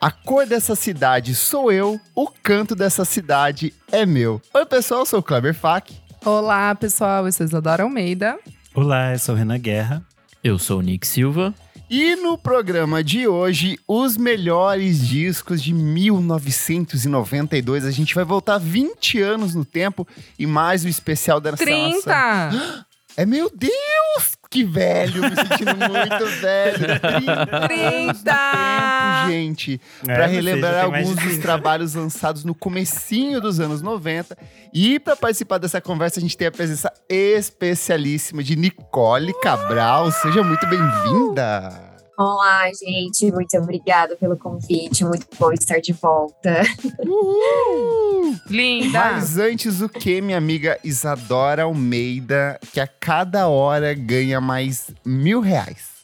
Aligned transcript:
A 0.00 0.10
cor 0.10 0.46
dessa 0.46 0.74
cidade 0.74 1.34
sou 1.34 1.70
eu, 1.70 2.00
o 2.14 2.26
canto 2.26 2.74
dessa 2.74 3.04
cidade 3.04 3.74
é 3.92 4.06
meu. 4.06 4.40
Oi, 4.54 4.64
pessoal, 4.64 5.00
eu 5.00 5.06
sou 5.06 5.20
o 5.20 5.22
Kleber 5.22 5.52
Fak. 5.52 5.94
Olá, 6.24 6.74
pessoal, 6.74 7.26
eu 7.26 7.32
sou 7.32 7.44
Isadora 7.44 7.82
Almeida. 7.82 8.38
Olá, 8.74 9.12
eu 9.12 9.18
sou 9.18 9.34
o 9.34 9.38
Renan 9.38 9.58
Guerra. 9.58 10.02
Eu 10.42 10.58
sou 10.58 10.78
o 10.78 10.82
Nick 10.82 11.06
Silva. 11.06 11.54
E 11.90 12.16
no 12.16 12.38
programa 12.38 13.04
de 13.04 13.28
hoje, 13.28 13.78
os 13.86 14.16
melhores 14.16 15.06
discos 15.06 15.62
de 15.62 15.74
1992. 15.74 17.84
A 17.84 17.90
gente 17.90 18.14
vai 18.14 18.24
voltar 18.24 18.56
20 18.56 19.20
anos 19.20 19.54
no 19.54 19.66
tempo 19.66 20.08
e 20.38 20.46
mais 20.46 20.82
o 20.82 20.88
especial 20.88 21.42
dessa 21.42 21.58
30! 21.58 21.92
nossa... 21.92 22.86
É 23.16 23.26
meu 23.26 23.50
Deus! 23.54 24.39
Que 24.50 24.64
velho, 24.64 25.22
me 25.22 25.36
sentindo 25.36 25.76
muito 25.78 26.26
velho. 26.40 26.78
30! 27.00 27.68
30! 27.68 28.14
Tempo, 28.24 29.30
gente. 29.30 29.80
É, 30.08 30.14
Pra 30.14 30.26
você 30.26 30.34
relembrar 30.34 30.84
alguns 30.84 31.10
dos 31.14 31.22
30. 31.24 31.40
trabalhos 31.42 31.94
lançados 31.94 32.44
no 32.44 32.52
comecinho 32.54 33.40
dos 33.40 33.60
anos 33.60 33.80
90. 33.80 34.36
E 34.74 34.98
para 34.98 35.14
participar 35.14 35.58
dessa 35.58 35.80
conversa, 35.80 36.18
a 36.18 36.22
gente 36.22 36.36
tem 36.36 36.48
a 36.48 36.52
presença 36.52 36.92
especialíssima 37.08 38.42
de 38.42 38.56
Nicole 38.56 39.32
Cabral. 39.40 40.10
Seja 40.10 40.42
muito 40.42 40.66
bem-vinda! 40.66 41.89
Olá, 42.20 42.66
gente. 42.66 43.32
Muito 43.32 43.56
obrigada 43.56 44.14
pelo 44.14 44.36
convite. 44.36 45.06
Muito 45.06 45.26
bom 45.38 45.50
estar 45.52 45.80
de 45.80 45.94
volta. 45.94 46.60
Uhul! 47.02 48.36
Linda! 48.46 49.12
Mas 49.12 49.38
antes 49.38 49.80
o 49.80 49.88
que, 49.88 50.20
minha 50.20 50.36
amiga 50.36 50.78
Isadora 50.84 51.62
Almeida, 51.62 52.60
que 52.74 52.78
a 52.78 52.86
cada 52.86 53.48
hora 53.48 53.94
ganha 53.94 54.38
mais 54.38 54.90
mil 55.02 55.40
reais. 55.40 55.99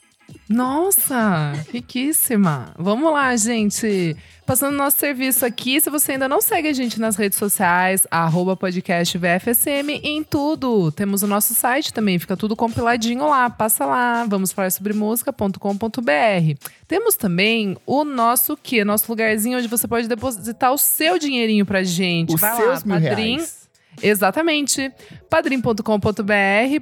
Nossa, 0.49 1.53
riquíssima. 1.73 2.73
Vamos 2.79 3.13
lá, 3.13 3.35
gente. 3.37 4.17
Passando 4.47 4.77
nosso 4.77 4.97
serviço 4.99 5.45
aqui, 5.45 5.81
se 5.81 5.91
você 5.91 6.13
ainda 6.13 6.29
não 6.29 6.41
segue 6.41 6.69
a 6.69 6.73
gente 6.73 7.01
nas 7.01 7.17
redes 7.17 7.37
sociais, 7.37 8.07
arroba 8.09 8.57
podcast 8.57 9.19
VFSM 9.19 10.01
em 10.05 10.23
tudo. 10.23 10.93
Temos 10.93 11.25
o 11.25 11.27
nosso 11.27 11.53
site 11.53 11.93
também, 11.93 12.17
fica 12.17 12.37
tudo 12.37 12.55
compiladinho 12.55 13.29
lá. 13.29 13.51
Passa 13.51 13.85
lá, 13.85 14.25
vamos 14.25 14.53
falar 14.53 14.71
sobre 14.71 14.93
música.com.br. 14.93 16.55
Temos 16.87 17.17
também 17.17 17.77
o 17.85 18.05
nosso 18.05 18.57
que? 18.57 18.85
Nosso 18.85 19.11
lugarzinho 19.11 19.59
onde 19.59 19.67
você 19.67 19.89
pode 19.89 20.07
depositar 20.07 20.73
o 20.73 20.79
seu 20.79 21.19
dinheirinho 21.19 21.67
pra 21.67 21.83
gente. 21.83 22.33
Os 22.35 22.41
Vai 22.41 22.57
seus 22.57 22.85
lá, 22.85 22.99
mil 22.99 23.09
Padrim. 23.09 23.37
reais. 23.39 23.66
Exatamente. 24.03 24.93
padrim.com.br 25.29 25.83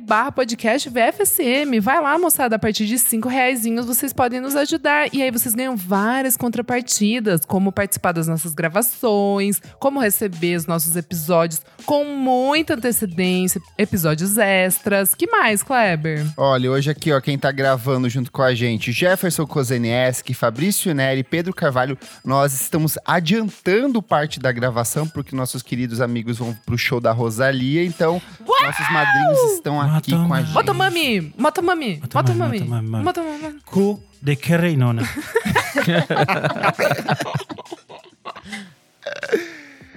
barra 0.01 0.33
podcast 0.33 0.89
VFSM. 0.89 1.81
Vai 1.81 2.01
lá, 2.01 2.19
moçada. 2.19 2.57
A 2.57 2.59
partir 2.59 2.87
de 2.87 2.98
cinco 2.98 3.29
reaisinhos 3.29 3.87
vocês 3.87 4.12
podem 4.12 4.41
nos 4.41 4.57
ajudar. 4.57 5.09
E 5.12 5.23
aí 5.23 5.31
vocês 5.31 5.55
ganham 5.55 5.77
várias 5.77 6.37
contrapartidas, 6.37 7.45
como 7.45 7.73
participar 7.73 8.12
das 8.12 8.29
nossas 8.29 8.55
gravações, 8.55 9.61
como 9.79 10.01
receber 10.01 10.57
os 10.57 10.67
nossos 10.67 10.97
episódios 10.97 11.62
com 11.85 12.05
muita 12.05 12.75
antecedência, 12.75 13.61
episódios 13.79 14.39
extras. 14.39 15.15
Que 15.15 15.27
mais, 15.27 15.62
Kleber? 15.62 16.25
Olha, 16.37 16.70
hoje 16.70 16.91
aqui, 16.91 17.12
ó, 17.12 17.20
quem 17.20 17.39
tá 17.39 17.51
gravando 17.53 18.09
junto 18.09 18.31
com 18.33 18.42
a 18.42 18.55
gente, 18.55 18.92
Jefferson 18.92 19.47
Kozenieski, 19.47 20.35
Fabrício 20.35 20.95
Neri, 20.95 21.23
Pedro 21.23 21.53
Carvalho, 21.55 21.98
nós 22.25 22.53
estamos 22.53 22.98
adiantando 23.05 24.03
parte 24.03 24.41
da 24.41 24.53
gravação, 24.53 25.07
porque 25.07 25.37
nossos 25.37 25.62
queridos 25.62 26.01
amigos 26.01 26.39
vão 26.39 26.55
pro 26.65 26.79
show 26.79 27.01
da 27.05 27.13
Rosalia, 27.13 27.85
então 27.85 28.21
nossos 28.41 28.91
madrinhos 28.91 29.39
estão 29.53 29.79
aqui 29.81 30.13
Mata 30.15 30.27
com 30.27 30.35
a 30.35 30.41
gente. 30.43 30.55
Motomami! 30.55 31.33
Motomami! 31.37 32.01
Motomami, 32.03 32.61
Motomami! 32.61 32.61
motomami. 32.61 33.05
Motomami! 33.05 33.61
Cu 33.67 34.01
de 34.23 34.35
que 34.37 34.57
reinona. 34.57 35.03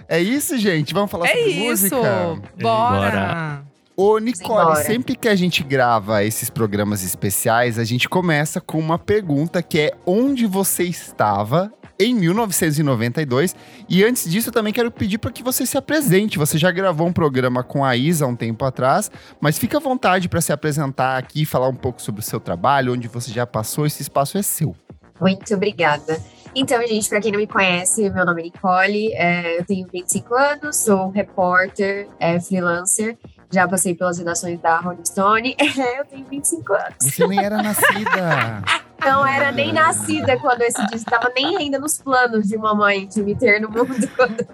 É 0.10 0.22
isso, 0.22 0.58
gente? 0.58 0.94
Vamos 0.94 1.12
falar 1.12 1.28
É 1.28 1.34
sobre 1.34 1.50
isso! 1.52 1.66
música? 1.96 2.38
Bora! 2.62 3.12
Bora. 3.12 3.64
Ô, 3.96 4.20
Nicole, 4.20 4.38
Simbora. 4.38 4.76
sempre 4.84 5.16
que 5.16 5.28
a 5.28 5.36
gente 5.36 5.64
grava 5.64 6.24
esses 6.24 6.50
programas 6.52 7.04
especiais, 7.04 7.80
a 7.80 7.84
gente 7.84 8.08
começa 8.08 8.62
com 8.62 8.78
uma 8.80 8.98
pergunta 9.00 9.62
que 9.62 9.80
é 9.80 9.92
onde 10.06 10.46
você 10.46 10.84
estava 10.84 11.74
em 12.00 12.14
1992? 12.14 13.56
E 13.90 14.04
antes 14.04 14.30
disso, 14.30 14.50
eu 14.50 14.54
também 14.54 14.74
quero 14.74 14.92
pedir 14.92 15.18
para 15.18 15.32
que 15.32 15.44
você 15.44 15.66
se 15.66 15.78
apresente. 15.78 16.38
Você 16.38 16.58
já 16.58 16.72
gravou 16.72 17.08
um 17.08 17.14
programa 17.14 17.64
com 17.64 17.84
a 17.84 17.96
Isa 17.96 18.26
há 18.26 18.28
um 18.28 18.36
tempo 18.36 18.66
atrás, 18.66 19.10
mas 19.40 19.58
fica 19.58 19.78
à 19.78 19.80
vontade 19.80 20.30
para 20.30 20.42
se 20.42 20.52
apresentar 20.52 21.18
aqui, 21.18 21.46
falar 21.46 21.68
um 21.68 21.76
pouco 21.76 22.02
sobre 22.02 22.22
o 22.22 22.24
seu 22.24 22.40
trabalho, 22.40 22.94
onde 22.94 23.08
você 23.08 23.32
já 23.32 23.46
passou, 23.46 23.86
esse 23.86 24.02
espaço 24.02 24.38
é 24.38 24.42
seu. 24.42 24.76
Muito 25.20 25.54
obrigada. 25.54 26.22
Então, 26.56 26.82
gente, 26.88 27.10
para 27.10 27.22
quem 27.22 27.32
não 27.32 27.40
me 27.40 27.48
conhece, 27.48 28.10
meu 28.10 28.26
nome 28.26 28.42
é 28.42 28.46
Nicole, 28.46 29.14
é, 29.14 29.60
eu 29.60 29.66
tenho 29.66 29.88
25 29.92 30.34
anos, 30.34 30.78
sou 30.78 31.10
repórter, 31.10 32.08
é, 32.20 32.40
freelancer, 32.40 33.18
já 33.52 33.68
passei 33.68 33.94
pelas 33.94 34.18
redações 34.18 34.60
da 34.60 34.78
Rolling 34.80 35.06
Stone, 35.06 35.56
é, 35.60 36.00
eu 36.00 36.06
tenho 36.06 36.26
25 36.26 36.74
anos. 36.74 36.96
Você 37.00 37.28
nem 37.28 37.44
era 37.44 37.62
nascida. 37.62 38.64
Não 39.00 39.26
era 39.26 39.52
nem 39.52 39.72
nascida 39.72 40.38
quando 40.40 40.62
esse 40.64 40.82
disco 40.88 40.96
estava 41.10 41.32
nem 41.36 41.56
ainda 41.58 41.78
nos 41.80 41.98
planos 42.00 42.48
de 42.48 42.58
mamãe 42.58 43.08
de 43.08 43.22
me 43.22 43.36
ter 43.36 43.60
no 43.62 43.70
mundo 43.70 44.08
quando, 44.16 44.48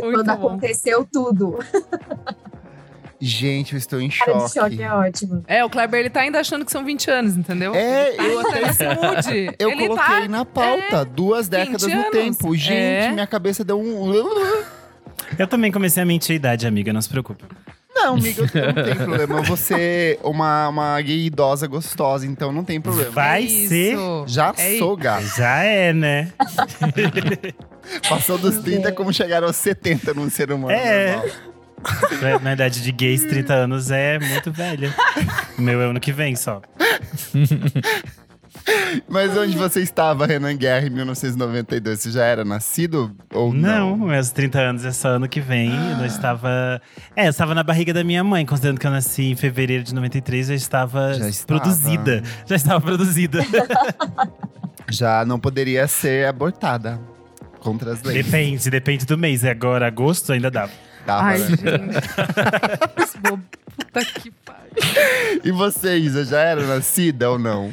quando 0.00 0.28
aconteceu 0.30 1.06
tudo. 1.10 1.58
Gente, 3.20 3.72
eu 3.72 3.78
estou 3.78 4.00
em 4.00 4.10
Cara 4.10 4.32
de 4.32 4.38
choque. 4.40 4.52
choque 4.54 4.82
é 4.82 4.92
ótimo. 4.92 5.44
É, 5.46 5.64
o 5.64 5.70
Kleber, 5.70 6.00
ele 6.00 6.10
tá 6.10 6.20
ainda 6.20 6.40
achando 6.40 6.64
que 6.64 6.70
são 6.70 6.84
20 6.84 7.10
anos, 7.10 7.36
entendeu? 7.36 7.74
É, 7.74 8.08
Ele 8.08 8.16
tá 8.18 8.24
eu 8.24 8.40
até 8.40 8.60
nesse 8.66 8.84
mood. 8.86 9.56
Eu 9.58 9.70
ele 9.70 9.88
coloquei 9.88 10.20
tá... 10.22 10.28
na 10.28 10.44
pauta 10.44 11.04
duas 11.06 11.48
décadas 11.48 11.84
20 11.84 11.94
no 11.94 12.10
tempo. 12.10 12.54
Gente, 12.54 12.74
É. 12.74 13.12
minha 13.12 13.26
cabeça 13.26 13.64
deu 13.64 13.80
um. 13.80 14.12
Eu 15.38 15.46
também 15.46 15.72
comecei 15.72 16.02
a 16.02 16.06
mentir 16.06 16.34
a 16.34 16.36
idade, 16.36 16.66
amiga, 16.66 16.92
não 16.92 17.00
se 17.00 17.08
preocupe. 17.08 17.44
Não, 18.04 18.14
amiga, 18.14 18.42
não 18.42 18.84
tem 18.84 18.94
problema. 18.96 19.42
Você 19.42 20.18
é 20.22 20.26
uma, 20.26 20.68
uma 20.68 21.00
gay 21.00 21.26
idosa 21.26 21.66
gostosa, 21.66 22.26
então 22.26 22.52
não 22.52 22.62
tem 22.64 22.80
problema. 22.80 23.10
Vai 23.10 23.42
É 23.42 23.46
isso. 23.46 23.68
ser. 23.68 23.96
Já 24.26 24.52
É 24.56 24.78
sou 24.78 24.96
gato. 24.96 25.24
Já 25.36 25.62
é, 25.62 25.92
né? 25.92 26.32
Passou 28.08 28.38
dos 28.38 28.58
30 28.58 28.92
como 28.92 29.12
chegaram 29.12 29.46
aos 29.46 29.56
70 29.56 30.14
num 30.14 30.28
ser 30.30 30.50
humano. 30.52 30.70
É. 30.72 31.16
normal. 31.16 31.36
Na- 32.22 32.38
Na 32.38 32.52
idade 32.54 32.82
de 32.82 32.90
gays, 32.92 33.24
30 33.24 33.52
anos 33.54 33.90
é 33.90 34.18
muito 34.18 34.50
velha. 34.52 34.94
O 35.58 35.62
meu 35.62 35.80
é 35.82 35.84
ano 35.84 36.00
que 36.00 36.12
vem 36.12 36.34
só. 36.34 36.62
Mas 39.08 39.36
onde 39.36 39.56
você 39.56 39.80
estava, 39.80 40.26
Renan 40.26 40.56
Guerra, 40.56 40.86
em 40.86 40.90
1992? 40.90 42.00
Você 42.00 42.10
já 42.10 42.24
era 42.24 42.44
nascido 42.44 43.14
ou 43.32 43.52
não? 43.52 43.96
Não, 43.96 44.06
meus 44.06 44.30
30 44.30 44.58
anos 44.60 44.84
é 44.84 44.92
só 44.92 45.08
ano 45.10 45.28
que 45.28 45.40
vem. 45.40 45.70
Eu 46.00 46.06
estava. 46.06 46.80
É, 47.14 47.26
eu 47.26 47.30
estava 47.30 47.54
na 47.54 47.62
barriga 47.62 47.92
da 47.92 48.02
minha 48.04 48.22
mãe, 48.24 48.46
considerando 48.46 48.78
que 48.80 48.86
eu 48.86 48.90
nasci 48.90 49.24
em 49.32 49.36
fevereiro 49.36 49.82
de 49.84 49.94
93, 49.94 50.50
eu 50.50 50.56
estava, 50.56 51.14
Já 51.14 51.28
estava. 51.28 51.60
produzida. 51.60 52.22
Já 52.46 52.56
estava 52.56 52.80
produzida. 52.80 53.38
Já 54.90 55.24
não 55.24 55.38
poderia 55.38 55.86
ser 55.88 56.26
abortada. 56.26 57.00
Contra 57.60 57.92
as 57.94 58.02
leis. 58.02 58.24
depende, 58.24 58.70
depende 58.70 59.06
do 59.06 59.16
mês. 59.16 59.42
Agora, 59.44 59.86
agosto, 59.86 60.32
ainda 60.32 60.50
dá. 60.50 60.68
Dava, 61.06 61.28
Ai, 61.28 61.38
né? 61.38 61.46
gente. 61.48 61.64
Puta 63.76 64.04
que 64.04 64.30
pariu. 64.30 65.40
E 65.42 65.50
você, 65.50 65.96
Isa, 65.96 66.24
já 66.24 66.40
era 66.40 66.62
nascida 66.66 67.30
ou 67.30 67.38
não? 67.38 67.72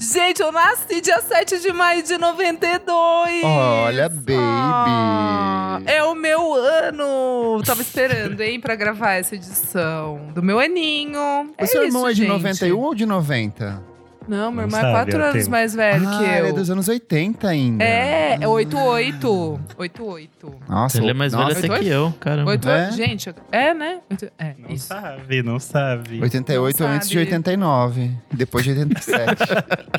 Gente, 0.00 0.40
eu 0.40 0.52
nasci 0.52 1.00
dia 1.00 1.20
7 1.20 1.58
de 1.58 1.72
maio 1.72 2.04
de 2.04 2.16
92. 2.16 3.42
Olha, 3.42 4.08
baby. 4.08 4.36
Ah, 4.38 5.80
é 5.84 6.02
o 6.04 6.14
meu 6.14 6.54
ano. 6.54 7.60
Tava 7.66 7.82
esperando, 7.82 8.40
hein, 8.40 8.60
pra 8.60 8.76
gravar 8.76 9.14
essa 9.14 9.34
edição. 9.34 10.28
Do 10.32 10.40
meu 10.42 10.60
aninho. 10.60 11.52
O 11.60 11.66
seu 11.66 11.82
irmão 11.82 12.02
isso, 12.02 12.10
é 12.10 12.14
de 12.14 12.22
gente. 12.26 12.42
91 12.42 12.78
ou 12.78 12.94
de 12.94 13.06
90? 13.06 13.82
Não, 14.28 14.52
meu 14.52 14.64
irmão 14.66 14.78
é 14.78 14.82
sabe, 14.82 14.92
4 15.12 15.18
é 15.20 15.24
anos 15.30 15.42
teu. 15.42 15.50
mais 15.50 15.74
velho 15.74 16.08
ah, 16.08 16.18
que 16.18 16.24
eu. 16.24 16.30
ele 16.36 16.48
é 16.48 16.52
dos 16.52 16.70
anos 16.70 16.86
80 16.88 17.48
ainda. 17.48 17.82
É, 17.84 18.38
é 18.40 18.46
88. 18.48 19.60
88. 19.78 20.54
Nossa, 20.68 20.98
Ele 20.98 21.10
é 21.10 21.14
mais 21.14 21.32
nossa, 21.32 21.54
velho 21.60 21.72
até 21.72 21.82
que 21.82 21.88
eu, 21.88 22.14
caramba. 22.20 22.50
88, 22.50 22.92
É? 22.92 22.96
gente. 23.06 23.34
É, 23.50 23.74
né? 23.74 23.98
É, 24.38 24.54
Não 24.58 24.70
isso. 24.74 24.86
sabe, 24.88 25.42
não 25.42 25.58
sabe. 25.58 26.20
88 26.22 26.82
Não 26.82 26.90
antes 26.90 27.08
de 27.08 27.14
sabe. 27.14 27.26
89. 27.26 28.10
Depois 28.32 28.64
de 28.64 28.70
87. 28.70 29.18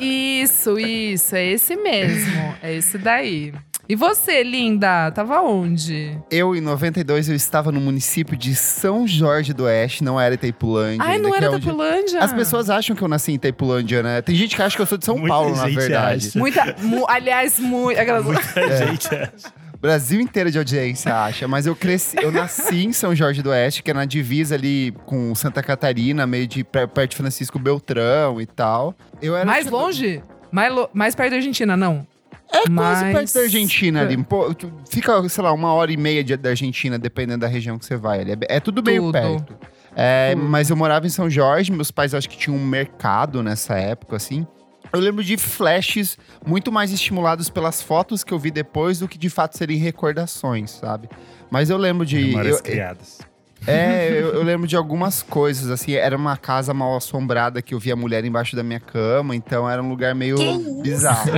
Isso, 0.00 0.78
isso. 0.78 1.34
É 1.36 1.44
esse 1.46 1.76
mesmo. 1.76 2.54
É 2.62 2.72
esse 2.74 2.96
daí. 2.98 3.52
E 3.90 3.96
você, 3.96 4.44
linda? 4.44 5.10
Tava 5.10 5.40
onde? 5.40 6.16
eu, 6.30 6.54
em 6.54 6.60
92, 6.60 7.28
eu 7.28 7.34
estava 7.34 7.72
no 7.72 7.80
município 7.80 8.36
de 8.36 8.54
São 8.54 9.04
Jorge 9.04 9.52
do 9.52 9.64
Oeste, 9.64 10.04
não 10.04 10.20
era 10.20 10.32
Itaipulândia. 10.36 11.04
Ai, 11.04 11.16
ainda, 11.16 11.26
não 11.28 11.34
era 11.34 11.46
é 11.46 11.50
Tapulândia? 11.50 12.20
As 12.20 12.32
pessoas 12.32 12.70
acham 12.70 12.94
que 12.94 13.02
eu 13.02 13.08
nasci 13.08 13.32
em 13.32 13.34
Itaipulândia, 13.34 14.00
né? 14.00 14.22
Tem 14.22 14.36
gente 14.36 14.54
que 14.54 14.62
acha 14.62 14.76
que 14.76 14.82
eu 14.82 14.86
sou 14.86 14.96
de 14.96 15.04
São 15.04 15.16
Muita 15.18 15.34
Paulo, 15.34 15.56
na 15.56 15.66
verdade. 15.66 16.28
acha. 16.28 16.38
Muita, 16.38 16.76
mu- 16.78 17.04
aliás, 17.08 17.58
muito. 17.58 17.98
Aquelas... 17.98 18.24
Muita 18.24 18.42
gente 18.86 19.08
acha. 19.12 19.52
Brasil 19.80 20.20
inteiro 20.20 20.52
de 20.52 20.58
audiência 20.58 21.12
acha, 21.24 21.48
mas 21.48 21.66
eu 21.66 21.74
cresci, 21.74 22.16
eu 22.22 22.30
nasci 22.30 22.84
em 22.84 22.92
São 22.92 23.12
Jorge 23.12 23.42
do 23.42 23.50
Oeste, 23.50 23.82
que 23.82 23.90
é 23.90 23.94
na 23.94 24.04
divisa 24.04 24.54
ali 24.54 24.94
com 25.04 25.34
Santa 25.34 25.64
Catarina, 25.64 26.28
meio 26.28 26.46
de 26.46 26.62
per- 26.62 26.86
perto 26.86 27.10
de 27.10 27.16
Francisco 27.16 27.58
Beltrão 27.58 28.40
e 28.40 28.46
tal. 28.46 28.94
Eu 29.20 29.34
era 29.34 29.44
Mais 29.46 29.64
tipo- 29.64 29.76
longe? 29.76 30.22
Mais, 30.52 30.72
lo- 30.72 30.90
mais 30.92 31.14
perto 31.16 31.30
da 31.30 31.36
Argentina, 31.36 31.76
não? 31.76 32.06
É 32.52 32.62
quase 32.68 32.70
Mas- 33.04 33.12
perto 33.14 33.34
da 33.34 33.40
Argentina 33.40 34.00
ali. 34.02 34.16
Pô, 34.24 34.54
fica, 34.88 35.28
sei 35.28 35.44
lá, 35.44 35.52
uma 35.52 35.72
hora 35.72 35.92
e 35.92 35.96
meia 35.96 36.22
de- 36.24 36.36
da 36.36 36.50
Argentina, 36.50 36.98
dependendo 36.98 37.40
da 37.40 37.46
região 37.46 37.78
que 37.78 37.84
você 37.86 37.96
vai 37.96 38.20
ali. 38.20 38.32
É, 38.32 38.56
é 38.56 38.60
tudo 38.60 38.82
meio 38.82 39.02
Tudo. 39.04 39.12
perto. 39.12 39.56
É, 39.94 40.34
Tudo. 40.34 40.44
mas 40.48 40.68
eu 40.70 40.76
morava 40.76 41.06
em 41.06 41.10
São 41.10 41.28
Jorge, 41.30 41.70
meus 41.72 41.90
pais 41.90 42.14
acho 42.14 42.28
que 42.28 42.36
tinham 42.36 42.56
um 42.56 42.64
mercado 42.64 43.42
nessa 43.42 43.74
época, 43.76 44.16
assim. 44.16 44.46
Eu 44.92 44.98
lembro 44.98 45.22
de 45.22 45.36
flashes 45.36 46.18
muito 46.44 46.72
mais 46.72 46.90
estimulados 46.90 47.48
pelas 47.48 47.80
fotos 47.80 48.24
que 48.24 48.32
eu 48.34 48.38
vi 48.38 48.50
depois 48.50 48.98
do 48.98 49.06
que 49.06 49.16
de 49.16 49.30
fato 49.30 49.56
serem 49.56 49.76
recordações, 49.78 50.72
sabe? 50.72 51.08
Mas 51.48 51.70
eu 51.70 51.76
lembro 51.76 52.04
de. 52.04 52.16
Memórias 52.16 52.56
eu- 52.56 52.62
criadas. 52.64 53.20
É, 53.66 54.08
eu, 54.12 54.34
eu 54.34 54.42
lembro 54.42 54.66
de 54.66 54.76
algumas 54.76 55.22
coisas, 55.22 55.70
assim, 55.70 55.94
era 55.94 56.16
uma 56.16 56.36
casa 56.36 56.72
mal 56.74 56.96
assombrada 56.96 57.60
que 57.62 57.74
eu 57.74 57.78
via 57.78 57.94
mulher 57.94 58.24
embaixo 58.24 58.56
da 58.56 58.62
minha 58.62 58.80
cama, 58.80 59.34
então 59.36 59.68
era 59.68 59.82
um 59.82 59.88
lugar 59.88 60.14
meio 60.14 60.36
Que 60.36 60.44
isso? 60.44 60.82
bizarro. 60.82 61.30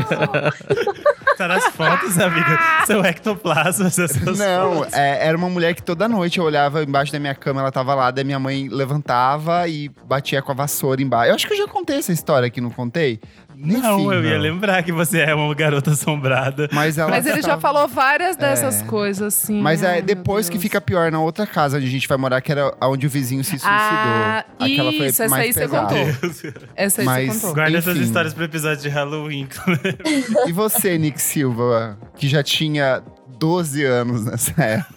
Tá 1.37 1.49
nas 1.49 1.65
fotos, 1.69 2.19
amiga. 2.19 2.59
Seu 2.87 3.03
ectoplasma, 3.05 3.87
essas 3.87 4.15
Não, 4.39 4.75
fotos. 4.77 4.93
é, 4.93 5.27
era 5.27 5.37
uma 5.37 5.49
mulher 5.49 5.75
que 5.75 5.83
toda 5.83 6.07
noite 6.07 6.39
eu 6.39 6.45
olhava 6.45 6.83
embaixo 6.83 7.11
da 7.11 7.19
minha 7.19 7.35
cama, 7.35 7.61
ela 7.63 7.73
tava 7.73 7.95
lá, 7.95 8.11
daí 8.11 8.23
minha 8.23 8.39
mãe 8.39 8.69
levantava 8.69 9.67
e 9.67 9.89
batia 10.05 10.43
com 10.43 10.53
a 10.53 10.55
vassoura 10.55 11.01
embaixo. 11.03 11.31
Eu 11.31 11.35
acho 11.35 11.47
que 11.47 11.55
eu 11.55 11.57
já 11.59 11.67
contei 11.67 11.97
essa 11.97 12.13
história 12.13 12.47
aqui, 12.47 12.61
não 12.61 12.71
contei? 12.71 13.19
Não, 13.65 14.01
Enfim, 14.01 14.13
eu 14.17 14.25
ia 14.25 14.35
não. 14.35 14.41
lembrar 14.41 14.83
que 14.83 14.91
você 14.91 15.21
é 15.21 15.33
uma 15.35 15.55
garota 15.55 15.93
assombrada. 15.93 16.69
Mas, 16.73 16.99
ela 16.99 17.09
Mas 17.11 17.25
ele 17.27 17.41
já 17.41 17.51
tava- 17.51 17.61
falou 17.61 17.87
várias 17.87 18.35
dessas 18.37 18.83
É. 18.83 18.85
coisas, 18.85 19.23
assim. 19.35 19.61
Mas 19.61 19.85
ai, 19.85 19.99
é 20.01 20.03
meu 20.03 20.07
depois 20.17 20.49
que 20.49 20.59
fica 20.59 20.81
pior 20.81 21.13
na 21.13 21.21
outra 21.21 21.47
casa 21.47 21.77
onde 21.77 21.87
a 21.87 21.91
gente 21.91 22.09
vai 22.09 22.19
morar, 22.19 22.41
que 22.41 22.51
era 22.51 22.75
onde 22.83 23.07
o 23.07 23.11
vizinho 23.11 23.45
se 23.45 23.51
suicidou. 23.51 23.71
Ah, 23.73 24.45
Aquela 24.59 24.91
foi 24.93 25.07
isso, 25.07 25.23
essa 25.23 25.29
mais 25.29 25.45
aí 25.47 25.53
você 25.53 25.61
pesada. 25.61 25.87
contou. 25.95 26.63
Essa 26.75 27.01
aí 27.03 27.07
Mas- 27.07 27.27
você 27.35 27.41
contou. 27.41 27.55
Guarda 27.55 27.79
essas 27.79 27.97
Enfim. 27.97 28.05
histórias 28.07 28.35
pro 28.35 28.45
episódio 28.45 28.83
de 28.83 28.89
Halloween. 28.89 29.49
E 30.49 30.53
você, 30.53 30.99
Nick 30.99 31.21
Silva, 31.23 31.97
que 32.17 32.27
já 32.29 32.43
tinha 32.43 33.01
12 33.39 33.85
anos 33.85 34.25
nessa 34.25 34.61
época, 34.61 34.95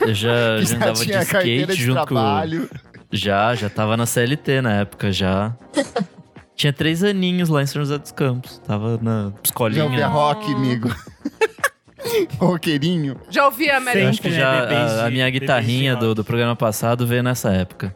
Eu 0.00 0.14
já, 0.14 0.56
que 0.58 0.64
já 0.66 0.70
já 0.70 0.76
andava 0.76 0.92
de 0.92 1.04
tinha 1.04 1.24
carteira 1.24 1.62
skate 1.72 1.76
de 1.78 1.84
junto 1.84 2.00
com. 2.00 2.06
trabalho. 2.06 2.68
Já, 3.12 3.54
já 3.54 3.70
tava 3.70 3.96
na 3.96 4.06
CLT 4.06 4.60
na 4.60 4.72
época, 4.80 5.10
já. 5.12 5.52
Tinha 6.56 6.72
três 6.72 7.02
aninhos 7.02 7.48
lá 7.48 7.62
em 7.62 7.66
São 7.66 7.82
José 7.82 7.98
dos 7.98 8.12
Campos. 8.12 8.58
Tava 8.58 8.98
na 9.02 9.22
Já 9.22 9.26
ouvia 9.26 9.38
escolinha. 9.44 10.06
rock, 10.06 10.52
amigo. 10.52 10.94
Roqueirinho. 12.38 13.16
Já 13.30 13.46
ouvi 13.46 13.70
a 13.70 13.76
Eu 13.76 13.80
Mary 13.80 14.02
acho 14.04 14.20
que 14.20 14.30
já 14.30 14.60
bebês 14.62 14.92
a, 14.92 15.06
a 15.06 15.10
minha 15.10 15.28
guitarrinha 15.30 15.96
do, 15.96 16.14
do 16.14 16.24
programa 16.24 16.54
passado 16.54 17.06
veio 17.06 17.22
nessa 17.22 17.50
época. 17.50 17.94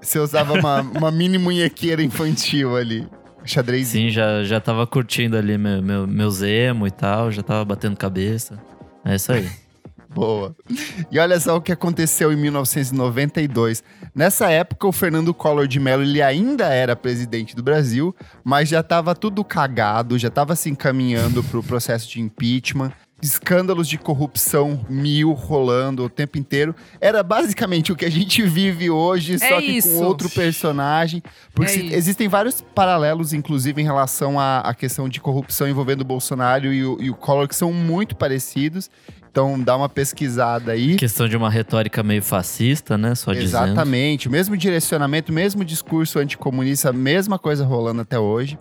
Você 0.00 0.18
usava 0.18 0.52
uma, 0.54 0.80
uma 0.80 1.10
mini 1.10 1.38
munhequeira 1.38 2.02
infantil 2.02 2.76
ali. 2.76 3.06
Xadrez. 3.44 3.88
Sim, 3.88 4.10
já, 4.10 4.42
já 4.42 4.60
tava 4.60 4.86
curtindo 4.86 5.36
ali 5.36 5.56
meu, 5.58 5.82
meu, 5.82 6.06
meus 6.06 6.42
emo 6.42 6.86
e 6.86 6.90
tal, 6.90 7.30
já 7.30 7.42
tava 7.42 7.64
batendo 7.64 7.96
cabeça. 7.96 8.58
É 9.04 9.14
isso 9.14 9.32
aí. 9.32 9.48
Boa. 10.14 10.54
E 11.10 11.18
olha 11.18 11.38
só 11.40 11.56
o 11.56 11.60
que 11.60 11.72
aconteceu 11.72 12.32
em 12.32 12.36
1992. 12.36 13.82
Nessa 14.14 14.50
época, 14.50 14.86
o 14.86 14.92
Fernando 14.92 15.34
Collor 15.34 15.66
de 15.66 15.80
Mello 15.80 16.02
ele 16.02 16.22
ainda 16.22 16.66
era 16.68 16.94
presidente 16.94 17.56
do 17.56 17.62
Brasil, 17.62 18.14
mas 18.44 18.68
já 18.68 18.80
estava 18.80 19.14
tudo 19.14 19.44
cagado, 19.44 20.18
já 20.18 20.28
estava 20.28 20.54
se 20.54 20.70
encaminhando 20.70 21.42
para 21.42 21.58
o 21.58 21.62
processo 21.62 22.08
de 22.08 22.20
impeachment. 22.20 22.92
Escândalos 23.22 23.88
de 23.88 23.96
corrupção 23.96 24.84
mil 24.90 25.32
rolando 25.32 26.04
o 26.04 26.10
tempo 26.10 26.36
inteiro. 26.36 26.74
Era 27.00 27.22
basicamente 27.22 27.90
o 27.90 27.96
que 27.96 28.04
a 28.04 28.10
gente 28.10 28.42
vive 28.42 28.90
hoje, 28.90 29.38
só 29.38 29.60
que 29.60 29.78
isso. 29.78 29.88
com 29.88 30.04
outro 30.04 30.28
personagem. 30.28 31.22
Porque 31.54 31.70
É 31.70 31.74
se- 31.74 31.94
existem 31.94 32.28
vários 32.28 32.60
paralelos, 32.60 33.32
inclusive, 33.32 33.80
em 33.80 33.84
relação 33.84 34.38
à, 34.38 34.58
à 34.60 34.74
questão 34.74 35.08
de 35.08 35.20
corrupção 35.22 35.66
envolvendo 35.66 36.02
o 36.02 36.04
Bolsonaro 36.04 36.70
e 36.70 36.84
o, 36.84 36.98
e 37.00 37.08
o 37.10 37.14
Collor, 37.14 37.48
que 37.48 37.56
são 37.56 37.72
muito 37.72 38.14
parecidos. 38.14 38.90
Então 39.34 39.60
dá 39.60 39.76
uma 39.76 39.88
pesquisada 39.88 40.70
aí. 40.70 40.94
Questão 40.94 41.28
de 41.28 41.36
uma 41.36 41.50
retórica 41.50 42.04
meio 42.04 42.22
fascista, 42.22 42.96
né? 42.96 43.16
Só 43.16 43.32
dizendo. 43.32 43.64
Exatamente, 43.64 44.28
o 44.28 44.30
mesmo 44.30 44.56
direcionamento, 44.56 45.32
o 45.32 45.34
mesmo 45.34 45.64
discurso 45.64 46.20
anticomunista, 46.20 46.90
a 46.90 46.92
mesma 46.92 47.36
coisa 47.36 47.64
rolando 47.64 48.02
até 48.02 48.16
hoje. 48.16 48.56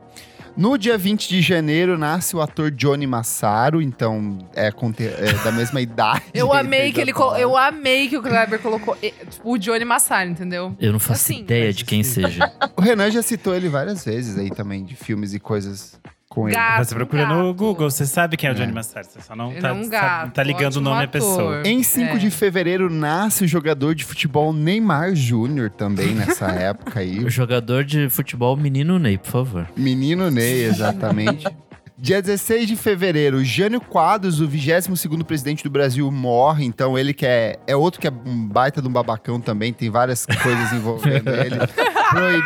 No 0.58 0.76
dia 0.76 0.98
20 0.98 1.30
de 1.30 1.44
janeiro 1.44 1.96
nasce 1.96 2.36
o 2.36 2.42
ator 2.42 2.72
Johnny 2.72 3.06
Massaro, 3.06 3.84
então 3.84 4.40
é, 4.56 4.70
é 4.70 5.44
da 5.44 5.52
mesma 5.52 5.78
idade. 5.82 6.24
Eu 6.34 6.52
amei 6.52 6.92
que 6.92 7.00
ele. 7.00 7.14
Eu 7.40 7.56
amei 7.56 8.08
que 8.08 8.18
o 8.18 8.22
Kleber 8.24 8.60
colocou 8.60 8.96
tipo, 8.96 9.14
o 9.44 9.60
Johnny 9.60 9.86
Massaro, 9.86 10.32
entendeu? 10.32 10.76
Eu 10.80 10.92
não 10.92 11.00
faço 11.00 11.34
Assim, 11.34 11.42
ideia 11.42 11.72
de 11.72 11.86
quem 11.86 12.02
seja. 12.02 12.52
O 12.76 12.82
Renan 12.82 13.12
já 13.12 13.22
citou 13.22 13.54
ele 13.54 13.70
várias 13.70 14.04
vezes 14.04 14.40
aí 14.40 14.50
também, 14.50 14.84
de 14.84 14.96
filmes 14.96 15.36
e 15.36 15.40
coisas 15.40 16.00
com 16.34 16.48
ele. 16.48 16.56
Gato, 16.58 16.86
Você 16.86 16.96
procura 16.96 17.26
no 17.28 17.36
gato. 17.36 17.54
Google, 17.54 17.92
você 17.92 18.06
sabe 18.06 18.36
quem 18.36 18.50
é 18.50 18.52
o 18.52 18.56
Johnny 18.56 18.72
É. 18.72 18.74
Massaro, 18.74 19.06
você 19.06 19.22
só 19.22 19.36
não 19.36 19.52
Ele 19.52 19.62
tá, 19.62 19.70
é 19.70 19.72
um 19.74 19.84
sabe- 19.84 19.90
gato, 19.90 20.32
tá 20.34 20.44
ligando 20.44 20.76
o 20.78 20.82
nome 20.82 20.98
à 21.02 21.04
ator. 21.04 21.12
pessoa. 21.12 21.62
Em 21.66 21.84
5 21.84 22.16
É. 22.16 22.18
de 22.18 22.30
fevereiro 22.32 22.90
nasce 22.90 23.44
o 23.44 23.48
jogador 23.48 23.94
de 23.94 24.04
futebol 24.04 24.52
Neymar 24.52 25.14
Júnior 25.16 25.70
também 25.70 26.16
nessa 26.16 26.48
época 26.52 27.00
aí. 27.02 27.20
O 27.24 27.30
jogador 27.30 27.84
de 27.84 28.10
futebol, 28.10 28.58
menino 28.58 28.98
Ney, 28.98 29.18
por 29.18 29.30
favor. 29.32 29.68
Menino 29.78 30.32
Ney, 30.32 30.64
exatamente. 30.66 31.46
Dia 31.96 32.22
16 32.22 32.68
de 32.68 32.76
fevereiro, 32.76 33.42
Jânio 33.46 33.80
Quadros, 33.80 34.42
o 34.42 34.48
22º 34.48 35.24
presidente 35.24 35.64
do 35.64 35.70
Brasil, 35.70 36.12
morre. 36.12 36.66
Então, 36.66 36.98
ele 36.98 37.14
que 37.14 37.26
é, 37.26 37.58
é 37.66 37.76
outro 37.78 38.02
que 38.02 38.08
é 38.08 38.12
um 38.26 38.46
baita 38.46 38.82
de 38.82 38.88
um 38.90 38.92
babacão 38.92 39.40
também. 39.40 39.72
Tem 39.72 39.90
várias 39.90 40.26
coisas 40.26 40.74
envolvendo 40.74 41.30
ele. 41.30 41.56
Proibi- 42.10 42.44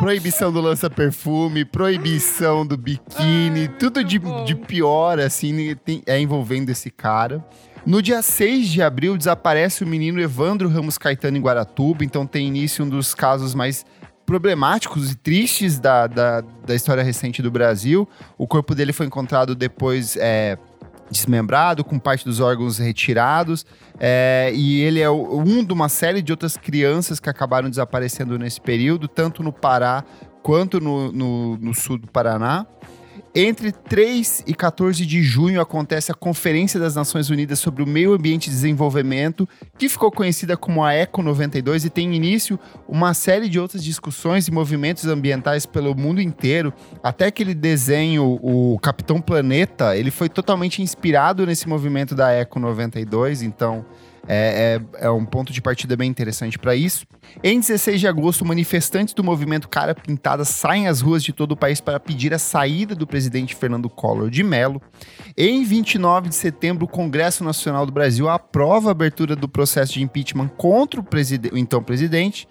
Proibição 0.00 0.50
do 0.50 0.62
lança-perfume, 0.62 1.62
proibição 1.62 2.66
do 2.66 2.74
biquíni, 2.74 3.68
tudo 3.78 4.02
de, 4.02 4.18
bom. 4.18 4.44
de 4.44 4.54
pior, 4.54 5.20
assim, 5.20 5.76
é 6.06 6.18
envolvendo 6.18 6.70
esse 6.70 6.90
cara. 6.90 7.44
No 7.84 8.00
dia 8.00 8.22
6 8.22 8.68
de 8.68 8.80
abril, 8.80 9.18
desaparece 9.18 9.84
o 9.84 9.86
menino 9.86 10.18
Evandro 10.18 10.70
Ramos 10.70 10.96
Caetano 10.96 11.36
em 11.36 11.40
Guaratuba. 11.42 12.02
Então, 12.02 12.26
tem 12.26 12.46
início 12.48 12.82
um 12.82 12.88
dos 12.88 13.14
casos 13.14 13.54
mais 13.54 13.84
problemáticos 14.24 15.12
e 15.12 15.16
tristes 15.16 15.78
da, 15.78 16.06
da, 16.06 16.40
da 16.40 16.74
história 16.74 17.02
recente 17.02 17.42
do 17.42 17.50
Brasil. 17.50 18.08
O 18.38 18.46
corpo 18.46 18.74
dele 18.74 18.94
foi 18.94 19.04
encontrado 19.04 19.54
depois 19.54 20.16
é, 20.16 20.56
desmembrado, 21.10 21.84
com 21.84 21.98
parte 21.98 22.24
dos 22.24 22.40
órgãos 22.40 22.78
retirados. 22.78 23.66
é, 23.98 24.52
e 24.54 24.80
ele 24.82 25.00
é 25.00 25.10
um 25.10 25.64
de 25.64 25.72
uma 25.72 25.88
série 25.88 26.22
de 26.22 26.32
outras 26.32 26.56
crianças 26.56 27.20
que 27.20 27.28
acabaram 27.28 27.68
desaparecendo 27.68 28.38
nesse 28.38 28.60
período, 28.60 29.08
tanto 29.08 29.42
no 29.42 29.52
Pará 29.52 30.04
quanto 30.42 30.80
no, 30.80 31.12
no, 31.12 31.56
no 31.58 31.74
sul 31.74 31.98
do 31.98 32.06
Paraná. 32.06 32.66
Entre 33.32 33.70
3 33.70 34.42
e 34.44 34.52
14 34.52 35.06
de 35.06 35.22
junho 35.22 35.60
acontece 35.60 36.10
a 36.10 36.14
Conferência 36.14 36.80
das 36.80 36.96
Nações 36.96 37.30
Unidas 37.30 37.60
sobre 37.60 37.80
o 37.80 37.86
Meio 37.86 38.12
Ambiente 38.12 38.48
e 38.48 38.50
Desenvolvimento, 38.50 39.48
que 39.78 39.88
ficou 39.88 40.10
conhecida 40.10 40.56
como 40.56 40.82
a 40.82 40.92
ECO 40.94 41.22
92 41.22 41.84
e 41.84 41.90
tem 41.90 42.12
início 42.12 42.58
uma 42.88 43.14
série 43.14 43.48
de 43.48 43.60
outras 43.60 43.84
discussões 43.84 44.48
e 44.48 44.50
movimentos 44.50 45.06
ambientais 45.06 45.64
pelo 45.64 45.94
mundo 45.94 46.20
inteiro. 46.20 46.72
Até 47.04 47.26
aquele 47.26 47.54
desenho, 47.54 48.36
o 48.42 48.76
Capitão 48.80 49.20
Planeta, 49.20 49.96
ele 49.96 50.10
foi 50.10 50.28
totalmente 50.28 50.82
inspirado 50.82 51.46
nesse 51.46 51.68
movimento 51.68 52.16
da 52.16 52.32
ECO 52.32 52.58
92, 52.58 53.42
então 53.42 53.86
é, 54.28 54.80
é, 55.00 55.06
é 55.06 55.10
um 55.10 55.24
ponto 55.24 55.52
de 55.52 55.60
partida 55.60 55.96
bem 55.96 56.08
interessante 56.08 56.58
para 56.58 56.74
isso. 56.74 57.04
Em 57.42 57.58
16 57.60 58.00
de 58.00 58.06
agosto, 58.08 58.44
manifestantes 58.44 59.14
do 59.14 59.22
movimento 59.24 59.68
Cara 59.68 59.94
Pintada 59.94 60.44
saem 60.44 60.88
às 60.88 61.00
ruas 61.00 61.22
de 61.22 61.32
todo 61.32 61.52
o 61.52 61.56
país 61.56 61.80
para 61.80 61.98
pedir 62.00 62.32
a 62.34 62.38
saída 62.38 62.94
do 62.94 63.06
presidente 63.06 63.54
Fernando 63.54 63.88
Collor 63.88 64.30
de 64.30 64.42
Mello. 64.42 64.80
Em 65.36 65.64
29 65.64 66.28
de 66.28 66.34
setembro, 66.34 66.84
o 66.84 66.88
Congresso 66.88 67.44
Nacional 67.44 67.86
do 67.86 67.92
Brasil 67.92 68.28
aprova 68.28 68.88
a 68.88 68.92
abertura 68.92 69.34
do 69.36 69.48
processo 69.48 69.94
de 69.94 70.02
impeachment 70.02 70.48
contra 70.48 71.00
o, 71.00 71.04
preside- 71.04 71.50
o 71.52 71.58
então 71.58 71.82
presidente. 71.82 72.46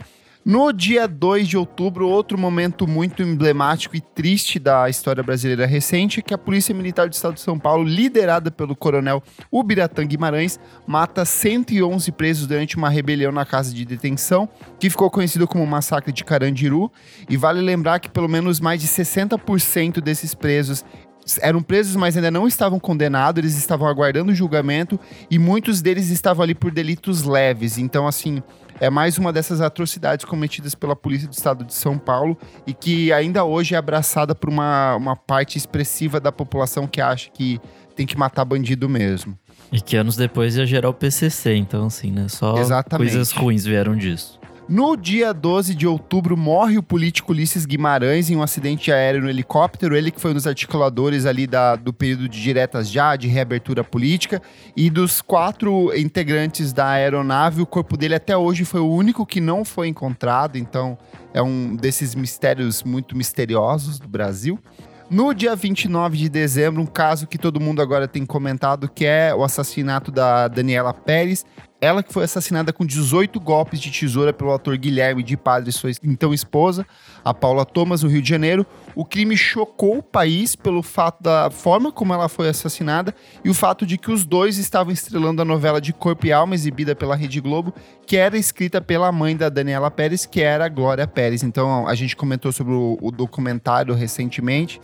No 0.46 0.72
dia 0.72 1.06
2 1.06 1.50
de 1.50 1.58
outubro, 1.58 2.08
outro 2.08 2.38
momento 2.38 2.88
muito 2.88 3.22
emblemático 3.22 3.98
e 3.98 4.00
triste 4.00 4.58
da 4.58 4.90
história 4.90 5.22
brasileira 5.22 5.66
recente 5.66 6.22
é 6.22 6.24
que 6.24 6.34
a 6.34 6.38
Polícia 6.38 6.74
Militar 6.74 7.10
do 7.10 7.14
Estado 7.14 7.34
de 7.34 7.42
São 7.42 7.60
Paulo, 7.60 7.84
liderada 7.84 8.50
pelo 8.50 8.74
coronel 8.74 9.22
Ubiratã 9.52 10.06
Guimarães, 10.06 10.58
mata 10.88 11.26
111 11.26 12.10
presos 12.14 12.48
durante 12.48 12.78
uma 12.78 12.90
rebelião 12.90 13.34
na 13.34 13.46
casa 13.46 13.74
de 13.74 13.84
detenção, 13.84 14.48
que 14.80 14.90
ficou 14.90 15.12
conhecido 15.12 15.46
como 15.46 15.68
Massacre 15.68 16.14
de 16.14 16.24
Carandiru. 16.24 16.90
E 17.30 17.36
vale 17.36 17.60
lembrar 17.60 18.00
que 18.00 18.10
pelo 18.10 18.30
menos 18.30 18.62
mais 18.62 18.80
de 18.80 18.88
60% 18.88 20.00
desses 20.00 20.34
presos 20.34 20.86
eram 21.42 21.62
presos, 21.62 21.96
mas 21.96 22.16
ainda 22.16 22.32
não 22.32 22.48
estavam 22.48 22.80
condenados, 22.80 23.44
eles 23.44 23.58
estavam 23.58 23.88
aguardando 23.88 24.32
o 24.32 24.36
julgamento 24.36 25.00
e 25.30 25.38
muitos 25.38 25.82
deles 25.82 26.10
estavam 26.10 26.44
ali 26.44 26.56
por 26.56 26.72
delitos 26.72 27.24
leves. 27.24 27.78
Então, 27.78 28.08
assim, 28.08 28.42
é 28.80 28.90
mais 28.90 29.18
uma 29.18 29.34
dessas 29.34 29.62
atrocidades 29.62 30.26
cometidas 30.26 30.74
pela 30.74 30.96
Polícia 30.96 31.28
do 31.28 31.34
Estado 31.34 31.66
de 31.66 31.74
São 31.74 31.98
Paulo 31.98 32.38
e 32.66 32.74
que 32.74 33.12
ainda 33.12 33.44
hoje 33.44 33.76
é 33.76 33.78
abraçada 33.78 34.34
por 34.34 34.50
uma, 34.50 34.96
uma 34.96 35.16
parte 35.16 35.58
expressiva 35.58 36.20
da 36.20 36.32
população 36.32 36.88
que 36.88 37.02
acha 37.02 37.30
que 37.30 37.60
tem 37.96 38.06
que 38.06 38.18
matar 38.18 38.46
bandido 38.46 38.88
mesmo. 38.88 39.38
E 39.72 39.82
que 39.82 39.98
anos 39.98 40.16
depois 40.16 40.56
ia 40.56 40.66
gerar 40.66 40.90
o 40.90 40.94
PCC, 40.94 41.56
então 41.56 41.86
assim, 41.86 42.12
né? 42.12 42.28
Só 42.28 42.58
Exatamente. 42.58 43.12
coisas 43.12 43.32
ruins 43.32 43.66
vieram 43.66 43.96
disso. 43.96 44.39
No 44.72 44.96
dia 44.96 45.34
12 45.34 45.74
de 45.74 45.88
outubro, 45.88 46.38
morre 46.38 46.78
o 46.78 46.84
político 46.84 47.32
Ulisses 47.32 47.66
Guimarães 47.66 48.30
em 48.30 48.36
um 48.36 48.44
acidente 48.44 48.92
aéreo 48.92 49.24
no 49.24 49.28
helicóptero. 49.28 49.98
Ele 49.98 50.12
que 50.12 50.22
foi 50.22 50.30
um 50.30 50.36
dos 50.36 50.46
articuladores 50.46 51.26
ali 51.26 51.48
da, 51.48 51.76
do 51.76 51.92
período 51.92 52.30
de 52.30 52.40
diretas 52.40 52.88
já, 52.88 53.16
de 53.16 53.28
reabertura 53.28 53.84
política. 53.84 54.40
E 54.78 54.88
dos 54.92 55.24
quatro 55.24 55.92
integrantes 55.98 56.72
da 56.72 56.88
aeronave, 56.88 57.64
o 57.64 57.66
corpo 57.66 57.98
dele 57.98 58.14
até 58.14 58.38
hoje 58.38 58.64
foi 58.64 58.80
o 58.80 58.88
único 58.88 59.26
que 59.26 59.42
não 59.42 59.66
foi 59.66 59.88
encontrado. 59.88 60.56
Então, 60.56 61.00
é 61.34 61.42
um 61.42 61.76
desses 61.76 62.14
mistérios 62.14 62.84
muito 62.84 63.18
misteriosos 63.18 63.98
do 63.98 64.08
Brasil. 64.08 64.60
No 65.10 65.34
dia 65.34 65.56
29 65.56 66.16
de 66.16 66.30
dezembro, 66.30 66.84
um 66.84 66.86
caso 66.86 67.26
que 67.26 67.40
todo 67.40 67.60
mundo 67.60 67.82
agora 67.82 68.08
tem 68.08 68.24
comentado, 68.24 68.88
que 68.88 69.04
é 69.04 69.34
o 69.34 69.44
assassinato 69.44 70.12
da 70.12 70.48
Daniela 70.48 70.94
Pérez. 70.94 71.44
Ela 71.82 72.04
que 72.04 72.12
foi 72.12 72.26
assassinada 72.26 72.74
com 72.74 72.86
18 72.86 73.40
golpes 73.40 73.80
de 73.80 73.90
tesoura 73.90 74.34
pelo 74.34 74.52
ator 74.54 74.78
Guilherme 74.78 75.24
de 75.24 75.38
Padre, 75.38 75.72
sua 75.72 75.90
então 76.04 76.34
esposa, 76.34 76.86
a 77.24 77.34
Paula 77.34 77.66
Thomas, 77.66 78.04
no 78.04 78.10
Rio 78.10 78.22
de 78.22 78.28
Janeiro. 78.28 78.66
O 78.94 79.06
crime 79.06 79.38
chocou 79.38 80.00
o 80.00 80.04
país 80.04 80.58
pelo 80.58 80.84
fato 80.84 81.24
da 81.24 81.50
forma 81.50 81.90
como 81.90 82.14
ela 82.14 82.28
foi 82.28 82.50
assassinada 82.50 83.16
e 83.46 83.50
o 83.50 83.54
fato 83.54 83.86
de 83.86 83.98
que 83.98 84.12
os 84.12 84.26
dois 84.26 84.58
estavam 84.58 84.92
estrelando 84.92 85.42
a 85.42 85.46
novela 85.46 85.80
de 85.80 85.94
Corpo 85.94 86.26
e 86.28 86.34
Alma, 86.34 86.54
exibida 86.54 86.94
pela 86.94 87.16
Rede 87.16 87.40
Globo, 87.40 87.74
que 88.06 88.18
era 88.18 88.38
escrita 88.38 88.82
pela 88.82 89.10
mãe 89.12 89.38
da 89.38 89.48
Daniela 89.48 89.90
Pérez, 89.90 90.26
que 90.26 90.42
era 90.42 90.66
a 90.66 90.70
Glória 90.70 91.08
Pérez. 91.08 91.44
Então 91.44 91.88
a 91.88 91.96
gente 91.96 92.14
comentou 92.16 92.52
sobre 92.52 92.74
o, 92.74 92.98
o 93.02 93.10
documentário 93.10 93.94
recentemente. 93.94 94.82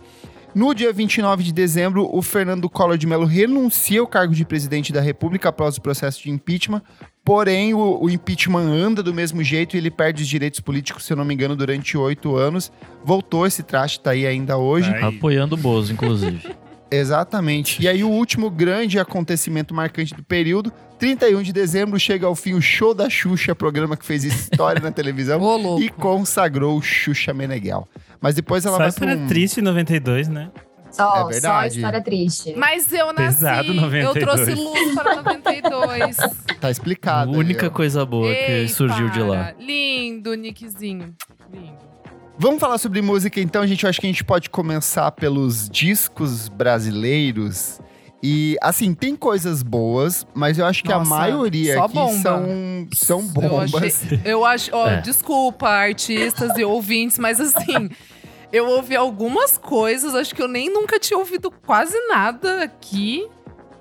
No 0.55 0.73
dia 0.73 0.93
29 0.93 1.43
de 1.43 1.51
dezembro, 1.51 2.09
o 2.09 2.21
Fernando 2.21 2.69
Collor 2.69 2.97
de 2.97 3.05
Mello 3.05 3.25
renuncia 3.25 3.99
ao 3.99 4.07
cargo 4.07 4.33
de 4.33 4.45
presidente 4.45 4.93
da 4.93 5.01
República 5.01 5.49
após 5.49 5.75
o 5.75 5.81
processo 5.81 6.23
de 6.23 6.31
impeachment. 6.31 6.81
Porém, 7.25 7.73
o, 7.73 8.01
o, 8.01 8.09
impeachment 8.09 8.61
anda 8.61 9.03
do 9.03 9.13
mesmo 9.13 9.43
jeito 9.43 9.75
e 9.75 9.77
ele 9.77 9.91
perde 9.91 10.23
os 10.23 10.29
direitos 10.29 10.61
políticos, 10.61 11.03
se 11.03 11.11
eu 11.11 11.17
não 11.17 11.25
me 11.25 11.33
engano, 11.33 11.57
durante 11.57 11.97
oito 11.97 12.37
anos. 12.37 12.71
Voltou 13.03 13.45
esse 13.45 13.63
traste, 13.63 13.99
tá 13.99 14.11
aí 14.11 14.25
ainda 14.25 14.57
hoje. 14.57 14.89
Ai. 14.89 15.03
Apoiando 15.03 15.55
o 15.55 15.57
Bozo, 15.57 15.91
inclusive. 15.91 16.47
Exatamente. 16.91 17.81
E 17.81 17.87
aí, 17.87 18.03
o 18.03 18.09
último 18.09 18.49
grande 18.49 18.99
acontecimento 18.99 19.73
marcante 19.73 20.13
do 20.13 20.23
período, 20.23 20.71
31 20.99 21.41
de 21.43 21.51
dezembro, 21.53 21.99
chega 21.99 22.25
ao 22.27 22.35
fim 22.35 22.53
o 22.53 22.61
show 22.61 22.93
da 22.93 23.09
Xuxa, 23.09 23.53
programa 23.55 23.97
que 23.97 24.05
fez 24.05 24.23
história 24.23 24.81
na 24.81 24.91
televisão 24.91 25.41
Ô, 25.43 25.57
louco. 25.57 25.81
e 25.81 25.89
consagrou 25.89 26.77
o 26.77 26.81
Xuxa 26.81 27.33
Meneghel. 27.33 27.87
Mas 28.21 28.35
depois 28.35 28.65
ela 28.65 28.77
Só 28.77 28.83
vai 28.83 28.91
pra 28.91 29.21
um... 29.23 29.27
triste 29.27 29.59
em 29.59 29.63
92, 29.63 30.27
né? 30.27 30.51
Só, 30.91 31.13
É 31.13 31.19
só 31.19 31.27
verdade. 31.27 31.75
história 31.75 32.01
triste. 32.01 32.53
Mas 32.55 32.91
eu 32.93 33.07
nasci, 33.07 33.39
Pesado, 33.39 33.67
eu 33.67 33.73
92. 33.73 34.25
trouxe 34.25 34.53
luz 34.53 34.95
para 34.95 35.15
92. 35.15 36.17
Tá 36.61 36.69
A 36.69 36.71
explicado. 36.71 37.31
aí, 37.31 37.37
única 37.37 37.69
coisa 37.69 38.05
boa 38.05 38.27
Ei, 38.29 38.63
que 38.65 38.71
surgiu 38.71 39.09
de 39.09 39.19
lá. 39.21 39.53
para. 39.53 39.55
Lindo, 39.59 40.33
Nickzinho. 40.35 41.13
Lindo. 41.53 41.94
Vamos 42.37 42.59
falar 42.59 42.77
sobre 42.77 43.01
música 43.01 43.39
então, 43.39 43.65
gente. 43.65 43.83
Eu 43.83 43.89
acho 43.89 43.99
que 44.01 44.07
a 44.07 44.09
gente 44.09 44.23
pode 44.23 44.49
começar 44.49 45.11
pelos 45.11 45.69
discos 45.69 46.49
brasileiros. 46.49 47.79
E, 48.21 48.57
assim, 48.61 48.93
tem 48.93 49.15
coisas 49.15 49.61
boas, 49.61 50.25
mas 50.33 50.57
eu 50.57 50.65
acho 50.65 50.83
que 50.83 50.91
a 50.91 50.97
Nossa, 50.97 51.09
maioria 51.11 51.75
só 51.75 51.83
aqui 51.85 51.93
bomba. 51.93 52.21
são, 52.21 52.87
são 52.93 53.19
Eu 53.19 53.27
bombas. 53.49 53.73
achei, 53.75 54.19
eu 54.25 54.43
acho, 54.45 54.71
ó, 54.73 54.87
É. 54.97 55.01
desculpa, 55.01 55.69
artistas 55.69 56.57
e 56.57 56.63
ouvintes, 56.63 57.19
mas 57.19 57.39
assim, 57.39 57.87
eu 58.51 58.65
ouvi 58.67 58.95
algumas 58.95 59.57
coisas, 59.59 60.15
acho 60.15 60.33
que 60.33 60.41
eu 60.41 60.47
nem 60.47 60.73
nunca 60.73 60.99
tinha 60.99 61.19
ouvido 61.19 61.51
quase 61.51 61.95
nada 62.07 62.63
aqui, 62.63 63.27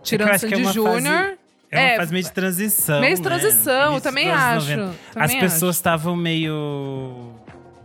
tirando 0.02 0.30
é 0.32 0.38
Sandy 0.38 0.64
Júnior. 0.64 1.38
É 1.70 1.78
uma 1.78 1.82
É, 1.92 1.96
fase 1.96 2.12
meio 2.12 2.24
de 2.24 2.32
transição. 2.32 3.00
Meio 3.00 3.14
de 3.16 3.22
né? 3.22 3.28
transição, 3.28 3.72
eu 3.72 3.90
Início 3.92 4.02
também 4.02 4.30
acho. 4.30 4.70
90. 4.70 4.94
também 5.12 5.24
As 5.24 5.34
pessoas 5.36 5.76
estavam 5.76 6.14
meio. 6.14 7.32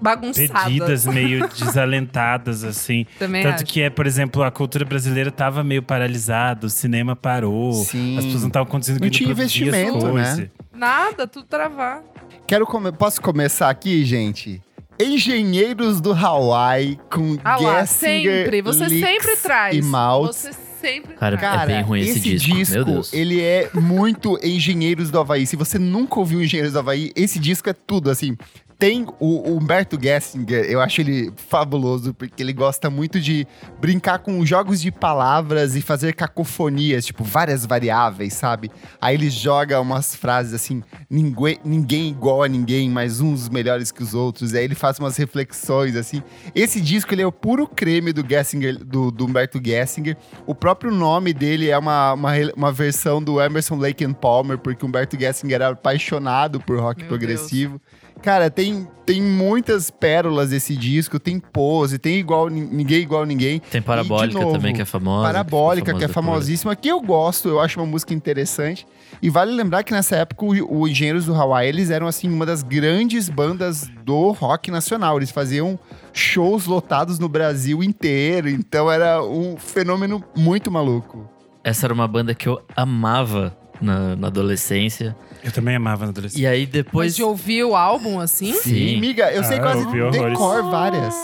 Bagunçadas. 0.01 0.49
perdidas, 0.51 1.05
meio 1.05 1.47
desalentadas, 1.57 2.63
assim. 2.63 3.05
Também 3.17 3.43
Tanto 3.43 3.55
acho. 3.55 3.65
que 3.65 3.81
é, 3.81 3.89
por 3.89 4.05
exemplo, 4.07 4.43
a 4.43 4.51
cultura 4.51 4.85
brasileira 4.85 5.31
tava 5.31 5.63
meio 5.63 5.83
paralisada, 5.83 6.67
o 6.67 6.69
cinema 6.69 7.15
parou, 7.15 7.73
Sim. 7.73 8.17
as 8.17 8.23
pessoas 8.25 8.41
não 8.43 8.49
estavam 8.49 8.69
conseguindo 8.69 9.03
Não 9.05 9.11
tinha 9.11 9.29
investimento, 9.31 10.11
né? 10.13 10.49
Nada, 10.73 11.27
tudo 11.27 11.45
travar. 11.45 12.01
Quero 12.47 12.65
come- 12.65 12.91
Posso 12.91 13.21
começar 13.21 13.69
aqui, 13.69 14.03
gente? 14.05 14.61
Engenheiros 15.01 16.01
do 16.01 16.11
Hawaii 16.13 16.99
com 17.11 17.37
Ah 17.43 17.57
lá, 17.57 17.79
Gessinger, 17.85 18.43
sempre. 18.43 18.61
Você 18.61 18.85
Licks 18.85 19.09
sempre 19.09 19.35
traz. 19.37 19.75
e 19.77 19.81
Maltz. 19.81 20.35
Você 20.37 20.51
sempre 20.81 21.15
Cara, 21.15 21.37
traz. 21.37 21.57
Cara, 21.57 21.71
é 21.71 21.75
bem 21.75 21.83
ruim 21.83 22.01
esse, 22.01 22.35
disco. 22.35 22.73
Meu 22.75 22.85
Deus. 22.85 23.13
ele 23.13 23.41
é 23.41 23.69
muito 23.73 24.37
Engenheiros 24.43 25.09
do 25.09 25.19
Havaí. 25.19 25.45
Se 25.47 25.55
você 25.55 25.79
nunca 25.79 26.19
ouviu 26.19 26.41
Engenheiros 26.41 26.73
do 26.73 26.79
Havaí, 26.79 27.11
esse 27.15 27.39
disco 27.39 27.69
é 27.69 27.73
tudo, 27.73 28.09
assim. 28.09 28.37
Tem 28.79 29.05
o, 29.19 29.51
o 29.51 29.57
Humberto 29.57 29.99
Gessinger, 30.01 30.63
eu 30.63 30.79
acho 30.79 31.01
ele 31.01 31.33
fabuloso, 31.35 32.13
porque 32.13 32.41
ele 32.41 32.53
gosta 32.53 32.89
muito 32.89 33.19
de 33.19 33.45
brincar 33.77 34.19
com 34.19 34.45
jogos 34.45 34.79
de 34.79 34.89
palavras 34.89 35.75
e 35.75 35.81
fazer 35.81 36.13
cacofonias, 36.13 37.05
tipo, 37.05 37.21
várias 37.21 37.65
variáveis, 37.65 38.35
sabe? 38.35 38.71
Aí 39.01 39.15
ele 39.15 39.29
joga 39.29 39.81
umas 39.81 40.15
frases 40.15 40.53
assim, 40.53 40.81
ninguém, 41.09 41.59
ninguém 41.65 42.07
igual 42.07 42.41
a 42.41 42.47
ninguém, 42.47 42.89
mas 42.89 43.19
uns 43.19 43.49
melhores 43.49 43.91
que 43.91 44.01
os 44.01 44.13
outros. 44.13 44.53
Aí 44.53 44.63
ele 44.63 44.75
faz 44.75 44.97
umas 44.97 45.17
reflexões, 45.17 45.97
assim. 45.97 46.23
Esse 46.55 46.79
disco, 46.79 47.13
ele 47.13 47.21
é 47.21 47.27
o 47.27 47.33
puro 47.33 47.67
creme 47.67 48.13
do 48.13 48.25
Gessinger, 48.25 48.77
do, 48.77 49.11
do 49.11 49.25
Humberto 49.25 49.59
Gessinger. 49.61 50.15
O 50.47 50.55
próprio 50.55 50.89
nome 50.89 51.33
dele 51.33 51.69
é 51.69 51.77
uma, 51.77 52.13
uma, 52.13 52.31
uma 52.55 52.71
versão 52.71 53.21
do 53.21 53.41
Emerson 53.41 53.75
Lake 53.75 54.05
and 54.05 54.13
Palmer, 54.13 54.57
porque 54.57 54.85
Humberto 54.85 55.19
Gessinger 55.19 55.55
era 55.55 55.69
apaixonado 55.69 56.61
por 56.61 56.79
rock 56.79 57.01
Meu 57.01 57.09
progressivo. 57.09 57.81
Cara, 58.21 58.49
tem, 58.49 58.87
tem 59.05 59.21
muitas 59.21 59.89
pérolas 59.89 60.49
desse 60.49 60.75
disco, 60.75 61.17
tem 61.19 61.39
pose, 61.39 61.97
tem 61.97 62.17
igual 62.19 62.49
nin- 62.49 62.67
ninguém 62.71 62.99
igual 63.01 63.25
ninguém. 63.25 63.59
Tem 63.59 63.81
Parabólica 63.81 64.39
novo, 64.39 64.51
também, 64.53 64.73
que 64.73 64.81
é 64.81 64.85
famosa. 64.85 65.25
Parabólica, 65.27 65.93
que 65.93 66.03
é 66.03 66.07
famosa 66.07 66.07
depois. 66.07 66.25
famosíssima, 66.25 66.75
que 66.75 66.89
eu 66.89 66.99
gosto, 67.01 67.47
eu 67.49 67.59
acho 67.59 67.79
uma 67.79 67.85
música 67.85 68.13
interessante. 68.13 68.85
E 69.21 69.29
vale 69.29 69.51
lembrar 69.51 69.83
que 69.83 69.91
nessa 69.91 70.17
época 70.17 70.45
o, 70.45 70.81
o 70.81 70.87
Engenheiros 70.87 71.25
do 71.25 71.33
Hawaii, 71.33 71.69
eles 71.69 71.89
eram 71.89 72.07
assim 72.07 72.29
uma 72.31 72.45
das 72.45 72.61
grandes 72.61 73.29
bandas 73.29 73.89
do 74.03 74.31
rock 74.31 74.69
nacional. 74.69 75.17
Eles 75.17 75.31
faziam 75.31 75.79
shows 76.13 76.65
lotados 76.65 77.19
no 77.19 77.27
Brasil 77.29 77.81
inteiro, 77.83 78.49
então 78.49 78.91
era 78.91 79.23
um 79.23 79.57
fenômeno 79.57 80.23
muito 80.37 80.69
maluco. 80.69 81.27
Essa 81.63 81.85
era 81.87 81.93
uma 81.93 82.07
banda 82.07 82.33
que 82.33 82.47
eu 82.47 82.61
amava 82.75 83.55
na, 83.81 84.15
na 84.15 84.27
adolescência. 84.27 85.15
Eu 85.43 85.51
também 85.51 85.75
amava 85.75 86.05
na 86.05 86.11
adolescência. 86.11 86.43
E 86.43 86.47
aí 86.47 86.61
Mas 86.63 86.69
depois. 86.71 87.15
de 87.15 87.23
ouvir 87.23 87.63
o 87.63 87.75
álbum 87.75 88.19
assim? 88.19 88.53
Sim. 88.53 88.99
Miga, 88.99 89.31
eu 89.31 89.43
sei 89.43 89.57
Ah, 89.57 89.61
quase 89.61 89.81
eu 89.81 89.85
ouvi 89.87 90.01
horrores. 90.01 90.21
decor 90.37 90.63
várias. 90.69 91.15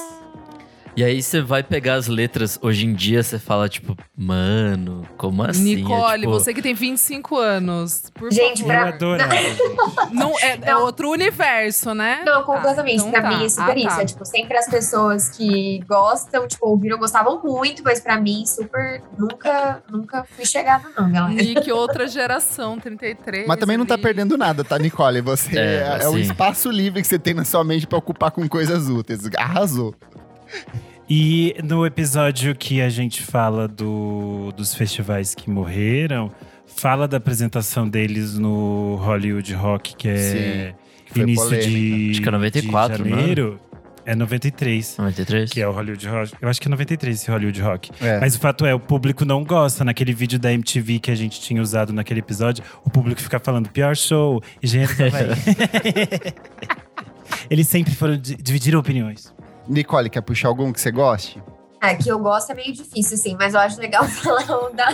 E 0.98 1.04
aí 1.04 1.22
você 1.22 1.42
vai 1.42 1.62
pegar 1.62 1.96
as 1.96 2.08
letras. 2.08 2.58
Hoje 2.62 2.86
em 2.86 2.94
dia 2.94 3.22
você 3.22 3.38
fala, 3.38 3.68
tipo, 3.68 3.98
mano, 4.18 5.06
como 5.18 5.44
assim? 5.44 5.74
É, 5.74 5.76
Nicole, 5.76 6.20
tipo, 6.22 6.32
você 6.32 6.54
que 6.54 6.62
tem 6.62 6.74
25 6.74 7.38
anos, 7.38 8.04
por 8.14 8.32
Gente, 8.32 8.62
favor. 8.64 8.74
Eu 8.74 8.80
pra- 8.80 8.90
adorava. 8.96 9.36
gente. 9.36 10.14
Não, 10.14 10.40
é, 10.40 10.52
é 10.54 10.58
Não. 10.74 10.84
outro 10.84 11.12
universo, 11.12 11.94
né? 11.94 12.24
Não, 12.26 12.40
Tá, 12.40 12.44
completamente. 12.44 12.96
então 12.96 13.12
pra 13.12 13.22
tá. 13.24 13.30
mim 13.30 13.44
é 13.46 13.50
super 13.50 13.72
Ah, 13.72 13.78
isso. 13.78 13.88
tá. 13.90 14.02
É 14.02 14.06
tipo, 14.06 14.26
sempre 14.26 14.58
as 14.58 14.70
pessoas 14.70 15.30
que 15.32 15.80
gostam, 15.86 16.48
tipo, 16.48 16.66
ouviram, 16.66 16.98
gostavam 16.98 17.42
muito, 17.44 17.84
mas 17.84 18.00
pra 18.00 18.18
mim, 18.18 18.46
super. 18.46 19.02
Nunca, 19.18 19.84
nunca 19.92 20.24
fui 20.24 20.46
chegada, 20.46 20.86
não, 20.98 21.12
galera. 21.12 21.34
Nick, 21.44 21.70
outra 21.74 22.08
geração, 22.08 22.80
33. 22.80 23.46
Mas 23.46 23.60
também 23.60 23.76
não 23.76 23.86
tá 23.86 23.98
perdendo 23.98 24.38
nada, 24.38 24.64
tá, 24.64 24.80
Nicole? 24.80 25.20
Você 25.20 25.60
É, 25.60 25.62
é, 26.00 26.04
é 26.04 26.08
um 26.08 26.12
assim. 26.14 26.22
espaço 26.22 26.72
livre 26.72 27.02
que 27.02 27.08
você 27.08 27.20
tem 27.20 27.34
na 27.34 27.44
sua 27.44 27.66
mente 27.66 27.86
pra 27.86 27.98
ocupar 27.98 28.32
com 28.32 28.48
coisas 28.48 28.88
úteis. 28.88 29.20
Arrasou. 29.38 29.94
E 31.10 31.56
no 31.64 31.86
episódio 31.86 32.56
que 32.56 32.82
a 32.82 32.90
gente 32.90 33.22
fala 33.22 33.68
do, 33.68 34.52
dos 34.58 34.74
festivais 34.74 35.36
que 35.36 35.50
morreram, 35.50 36.32
fala 36.66 37.08
da 37.08 37.18
apresentação 37.18 37.88
deles 37.88 38.38
no 38.38 38.96
Hollywood 38.96 39.54
Rock, 39.54 39.96
que 39.96 40.10
é 40.10 40.18
Sim, 40.18 40.74
que 41.14 41.20
início 41.22 41.44
polêmica. 41.46 41.70
de, 41.70 42.12
Acho 42.12 42.22
que 42.22 42.28
é 42.28 42.32
94, 42.32 43.04
de 43.04 43.10
janeiro. 43.10 43.60
É 44.08 44.14
93. 44.16 44.98
93? 45.00 45.50
Que 45.52 45.62
é 45.62 45.68
o 45.68 45.72
Hollywood 45.72 46.08
Rock. 46.08 46.34
Eu 46.40 46.48
acho 46.48 46.62
que 46.62 46.68
é 46.68 46.70
93 46.70 47.20
esse 47.22 47.32
Hollywood 47.32 47.60
Rock. 47.62 47.90
É. 48.00 48.20
Mas 48.20 48.36
o 48.36 48.40
fato 48.40 48.64
é, 48.66 48.74
o 48.74 48.80
público 48.80 49.26
não 49.26 49.44
gosta. 49.44 49.84
Naquele 49.84 50.14
vídeo 50.14 50.38
da 50.38 50.54
MTV 50.54 51.00
que 51.00 51.10
a 51.10 51.16
gente 51.16 51.42
tinha 51.42 51.60
usado 51.62 51.92
naquele 51.92 52.20
episódio, 52.20 52.64
o 52.84 52.90
público 52.90 53.20
fica 53.20 53.40
falando 53.40 53.68
pior 53.70 53.96
show, 53.96 54.42
engenheiro. 54.62 54.94
Eles 57.50 57.68
sempre 57.68 57.94
foram 57.96 58.16
di- 58.18 58.36
dividiram 58.36 58.80
opiniões. 58.80 59.34
Nicole, 59.68 60.10
quer 60.10 60.22
puxar 60.22 60.48
algum 60.48 60.72
que 60.72 60.80
você 60.80 60.92
goste? 60.92 61.42
É, 61.82 61.96
que 61.96 62.10
eu 62.10 62.20
gosto 62.20 62.52
é 62.52 62.56
meio 62.56 62.74
difícil, 62.74 63.16
assim, 63.16 63.36
mas 63.38 63.54
eu 63.54 63.60
acho 63.60 63.80
legal 63.80 64.04
falar 64.10 64.50
o 64.50 64.70
da. 64.74 64.88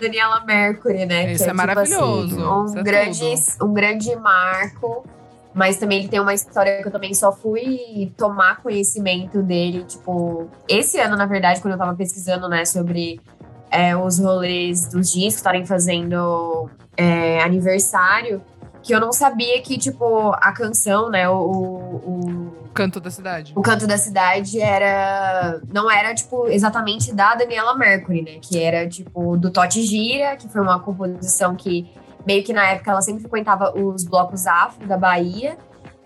Daniela 0.00 0.44
Mercury, 0.44 1.06
né? 1.06 1.32
Esse 1.32 1.44
que 1.44 1.50
é 1.50 1.52
maravilhoso, 1.52 2.36
um, 2.36 2.64
isso 2.66 2.78
é 2.78 2.82
grande, 2.82 3.34
tudo. 3.58 3.70
um 3.70 3.72
grande 3.72 4.16
marco. 4.16 5.06
Mas 5.54 5.76
também 5.76 6.00
ele 6.00 6.08
tem 6.08 6.20
uma 6.20 6.34
história 6.34 6.82
que 6.82 6.88
eu 6.88 6.92
também 6.92 7.14
só 7.14 7.32
fui 7.32 8.12
tomar 8.16 8.62
conhecimento 8.62 9.42
dele, 9.42 9.82
tipo, 9.84 10.48
esse 10.68 11.00
ano, 11.00 11.16
na 11.16 11.26
verdade, 11.26 11.60
quando 11.60 11.72
eu 11.72 11.78
tava 11.78 11.96
pesquisando, 11.96 12.48
né, 12.48 12.64
sobre 12.64 13.20
é, 13.70 13.96
os 13.96 14.18
rolês 14.18 14.88
dos 14.88 15.12
discos 15.12 15.36
estarem 15.36 15.66
fazendo 15.66 16.70
é, 16.96 17.40
aniversário. 17.40 18.42
que 18.82 18.94
eu 18.94 19.00
não 19.00 19.12
sabia 19.12 19.60
que, 19.60 19.76
tipo, 19.76 20.30
a 20.34 20.52
canção, 20.52 21.10
né, 21.10 21.28
o, 21.28 21.34
o, 21.34 22.47
Canto 22.74 23.00
da 23.00 23.10
cidade. 23.10 23.52
o 23.56 23.62
Canto 23.62 23.86
da 23.86 23.98
Cidade 23.98 24.60
era. 24.60 25.60
Não 25.72 25.90
era, 25.90 26.14
tipo, 26.14 26.46
exatamente 26.48 27.12
da 27.12 27.34
Daniela 27.34 27.74
Mercury, 27.76 28.22
né? 28.22 28.38
Que 28.40 28.58
era, 28.62 28.88
tipo, 28.88 29.36
do 29.36 29.50
Totti 29.50 29.82
Gira, 29.82 30.36
que 30.36 30.48
foi 30.48 30.60
uma 30.60 30.78
composição 30.80 31.54
que 31.56 31.90
meio 32.26 32.42
que 32.44 32.52
na 32.52 32.66
época 32.70 32.90
ela 32.90 33.00
sempre 33.02 33.20
frequentava 33.22 33.72
os 33.76 34.04
blocos 34.04 34.46
afro 34.46 34.86
da 34.86 34.96
Bahia. 34.96 35.56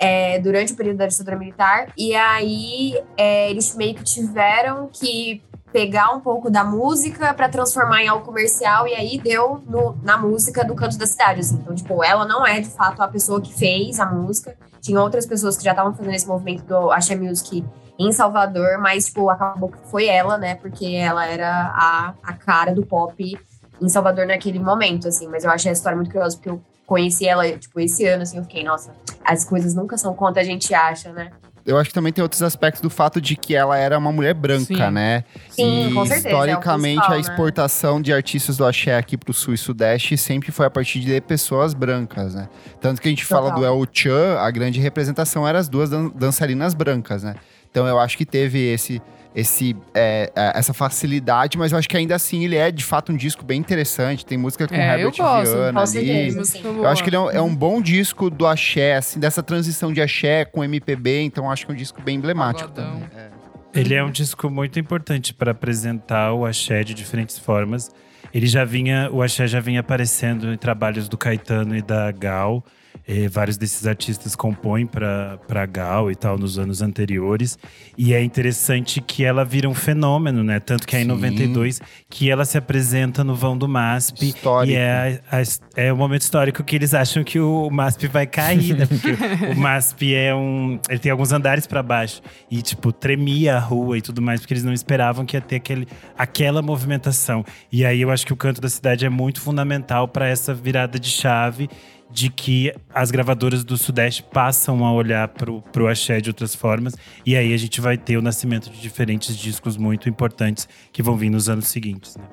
é, 0.04 0.36
durante 0.40 0.72
o 0.72 0.76
período 0.76 0.96
da 0.96 1.06
ditadura 1.06 1.36
militar, 1.36 1.86
e 1.96 2.12
aí 2.16 3.00
é, 3.16 3.48
eles 3.48 3.72
meio 3.76 3.94
que 3.94 4.02
tiveram 4.02 4.88
que 4.92 5.40
pegar 5.72 6.10
um 6.10 6.18
pouco 6.18 6.50
da 6.50 6.64
música 6.64 7.32
para 7.32 7.48
transformar 7.48 8.02
em 8.02 8.08
algo 8.08 8.24
comercial, 8.24 8.88
e 8.88 8.94
aí 8.94 9.16
deu 9.22 9.62
no- 9.64 9.96
na 10.02 10.18
música 10.18 10.64
do 10.64 10.74
Canto 10.74 10.98
da 10.98 11.06
Cidade. 11.06 11.38
assim. 11.40 11.54
Então, 11.54 11.72
tipo, 11.72 12.02
ela 12.02 12.24
não 12.26 12.44
é 12.44 12.58
de 12.60 12.68
fato 12.68 13.00
a 13.00 13.06
pessoa 13.06 13.40
que 13.40 13.54
fez 13.54 14.00
a 14.00 14.06
música, 14.06 14.56
tinha 14.82 15.00
outras 15.00 15.24
pessoas 15.24 15.56
que 15.56 15.62
já 15.64 15.70
estavam 15.70 15.94
fazendo 15.94 16.14
esse 16.14 16.26
movimento 16.26 16.64
do 16.64 16.90
Axé 16.90 17.14
Music 17.14 17.64
em 17.98 18.10
Salvador, 18.12 18.78
mas, 18.78 19.06
tipo, 19.06 19.30
acabou 19.30 19.70
que 19.70 19.78
foi 19.88 20.06
ela, 20.06 20.36
né? 20.36 20.56
Porque 20.56 20.86
ela 20.86 21.24
era 21.24 21.72
a, 21.72 22.14
a 22.22 22.32
cara 22.32 22.74
do 22.74 22.84
pop 22.84 23.38
em 23.80 23.88
Salvador 23.88 24.26
naquele 24.26 24.58
momento, 24.58 25.06
assim. 25.06 25.28
Mas 25.28 25.44
eu 25.44 25.50
achei 25.50 25.70
a 25.70 25.72
história 25.72 25.96
muito 25.96 26.10
curiosa, 26.10 26.36
porque 26.36 26.50
eu 26.50 26.60
conheci 26.84 27.26
ela, 27.26 27.50
tipo, 27.56 27.78
esse 27.78 28.04
ano, 28.06 28.24
assim. 28.24 28.38
Eu 28.38 28.42
fiquei, 28.42 28.64
nossa, 28.64 28.92
as 29.24 29.44
coisas 29.44 29.72
nunca 29.72 29.96
são 29.96 30.14
quanto 30.14 30.38
a 30.38 30.42
gente 30.42 30.74
acha, 30.74 31.12
né? 31.12 31.30
Eu 31.64 31.78
acho 31.78 31.90
que 31.90 31.94
também 31.94 32.12
tem 32.12 32.22
outros 32.22 32.42
aspectos 32.42 32.80
do 32.82 32.90
fato 32.90 33.20
de 33.20 33.36
que 33.36 33.54
ela 33.54 33.76
era 33.78 33.96
uma 33.96 34.10
mulher 34.10 34.34
branca, 34.34 34.64
Sim. 34.86 34.90
né? 34.90 35.24
Sim, 35.50 35.88
e 35.90 35.94
com 35.94 36.04
certeza, 36.04 36.28
é 36.28 36.32
historicamente 36.32 36.94
principal, 36.96 37.12
a 37.12 37.14
né? 37.14 37.20
exportação 37.20 38.02
de 38.02 38.12
artistas 38.12 38.56
do 38.56 38.64
axé 38.66 38.96
aqui 38.96 39.16
pro 39.16 39.32
sul 39.32 39.54
e 39.54 39.58
sudeste 39.58 40.16
sempre 40.16 40.50
foi 40.50 40.66
a 40.66 40.70
partir 40.70 41.00
de 41.00 41.20
pessoas 41.20 41.72
brancas, 41.74 42.34
né? 42.34 42.48
Tanto 42.80 43.00
que 43.00 43.08
a 43.08 43.10
gente 43.10 43.24
fala 43.24 43.50
Total. 43.52 43.74
do 43.76 43.82
El 43.82 43.86
Chan, 43.92 44.38
a 44.40 44.50
grande 44.50 44.80
representação 44.80 45.46
era 45.46 45.58
as 45.58 45.68
duas 45.68 45.88
dan- 45.88 46.10
dançarinas 46.14 46.74
brancas, 46.74 47.22
né? 47.22 47.36
Então 47.70 47.86
eu 47.86 47.98
acho 47.98 48.18
que 48.18 48.26
teve 48.26 48.58
esse 48.72 49.00
esse, 49.34 49.74
é, 49.94 50.30
é, 50.34 50.52
essa 50.58 50.74
facilidade, 50.74 51.56
mas 51.56 51.72
eu 51.72 51.78
acho 51.78 51.88
que 51.88 51.96
ainda 51.96 52.14
assim 52.14 52.44
ele 52.44 52.56
é 52.56 52.70
de 52.70 52.84
fato 52.84 53.12
um 53.12 53.16
disco 53.16 53.44
bem 53.44 53.58
interessante. 53.58 54.24
Tem 54.24 54.36
música 54.36 54.68
com 54.68 54.74
É, 54.74 54.96
eu 54.96 55.08
Herbert 55.08 55.16
gosto, 55.16 55.52
Viana 55.52 55.80
ali. 55.80 56.32
Música 56.32 56.68
Eu 56.68 56.86
acho 56.86 57.02
que 57.02 57.08
ele 57.08 57.16
é 57.16 57.20
um, 57.20 57.30
é 57.30 57.40
um 57.40 57.54
bom 57.54 57.80
disco 57.80 58.28
do 58.28 58.46
axé, 58.46 58.96
assim, 58.96 59.18
dessa 59.18 59.42
transição 59.42 59.92
de 59.92 60.00
axé 60.00 60.44
com 60.44 60.62
MPB, 60.62 61.22
então 61.22 61.44
eu 61.44 61.50
acho 61.50 61.64
que 61.64 61.72
é 61.72 61.74
um 61.74 61.78
disco 61.78 62.02
bem 62.02 62.16
emblemático 62.16 62.70
também. 62.70 63.04
É. 63.16 63.30
Ele 63.74 63.94
é 63.94 64.04
um 64.04 64.10
disco 64.10 64.50
muito 64.50 64.78
importante 64.78 65.32
para 65.32 65.52
apresentar 65.52 66.34
o 66.34 66.44
axé 66.44 66.84
de 66.84 66.92
diferentes 66.92 67.38
formas. 67.38 67.90
Ele 68.32 68.46
já 68.46 68.64
vinha, 68.64 69.10
o 69.10 69.22
axé 69.22 69.46
já 69.46 69.60
vinha 69.60 69.80
aparecendo 69.80 70.52
em 70.52 70.58
trabalhos 70.58 71.08
do 71.08 71.16
Caetano 71.16 71.74
e 71.74 71.80
da 71.80 72.10
Gal. 72.12 72.62
Eh, 73.06 73.26
vários 73.28 73.56
desses 73.56 73.86
artistas 73.86 74.36
compõem 74.36 74.86
para 74.86 75.66
Gal 75.66 76.10
e 76.10 76.14
tal 76.14 76.38
nos 76.38 76.58
anos 76.58 76.80
anteriores. 76.82 77.58
E 77.98 78.14
é 78.14 78.22
interessante 78.22 79.00
que 79.00 79.24
ela 79.24 79.44
vira 79.44 79.68
um 79.68 79.74
fenômeno, 79.74 80.44
né? 80.44 80.60
Tanto 80.60 80.86
que 80.86 80.94
é 80.94 81.00
em 81.00 81.02
Sim. 81.02 81.08
92 81.08 81.80
que 82.08 82.30
ela 82.30 82.44
se 82.44 82.56
apresenta 82.56 83.24
no 83.24 83.34
vão 83.34 83.58
do 83.58 83.66
MASP. 83.68 84.28
Histórico. 84.28 84.72
E 84.72 84.76
é, 84.76 85.20
a- 85.30 85.38
a- 85.38 85.42
é 85.76 85.92
o 85.92 85.96
momento 85.96 86.22
histórico 86.22 86.62
que 86.62 86.76
eles 86.76 86.94
acham 86.94 87.24
que 87.24 87.40
o 87.40 87.68
MASP 87.70 88.06
vai 88.06 88.26
cair, 88.26 88.76
né? 88.76 88.86
Porque 88.86 89.10
o 89.52 89.56
MASP 89.58 90.14
é 90.14 90.32
um. 90.34 90.78
Ele 90.88 90.98
tem 91.00 91.10
alguns 91.10 91.32
andares 91.32 91.66
pra 91.66 91.82
baixo. 91.82 92.22
E, 92.50 92.62
tipo, 92.62 92.92
tremia 92.92 93.56
a 93.56 93.60
rua 93.60 93.98
e 93.98 94.00
tudo 94.02 94.22
mais, 94.22 94.40
porque 94.40 94.54
eles 94.54 94.64
não 94.64 94.72
esperavam 94.72 95.24
que 95.26 95.36
ia 95.36 95.40
ter 95.40 95.56
aquele, 95.56 95.88
aquela 96.16 96.62
movimentação. 96.62 97.44
E 97.70 97.84
aí 97.84 98.00
eu 98.00 98.10
acho 98.10 98.24
que 98.24 98.32
o 98.32 98.36
canto 98.36 98.60
da 98.60 98.68
cidade 98.68 99.04
é 99.04 99.08
muito 99.08 99.40
fundamental 99.40 100.06
para 100.06 100.28
essa 100.28 100.54
virada 100.54 100.98
de 101.00 101.08
chave 101.08 101.68
de 102.12 102.28
que 102.28 102.72
as 102.94 103.10
gravadoras 103.10 103.64
do 103.64 103.76
Sudeste 103.76 104.22
passam 104.22 104.84
a 104.84 104.92
olhar 104.92 105.28
pro, 105.28 105.62
pro 105.72 105.88
axé 105.88 106.20
de 106.20 106.28
outras 106.28 106.54
formas. 106.54 106.94
E 107.24 107.34
aí 107.34 107.54
a 107.54 107.56
gente 107.56 107.80
vai 107.80 107.96
ter 107.96 108.16
o 108.16 108.22
nascimento 108.22 108.70
de 108.70 108.80
diferentes 108.80 109.36
discos 109.36 109.76
muito 109.76 110.08
importantes 110.08 110.68
que 110.92 111.02
vão 111.02 111.16
vir 111.16 111.30
nos 111.30 111.48
anos 111.48 111.68
seguintes, 111.68 112.16
né? 112.16 112.24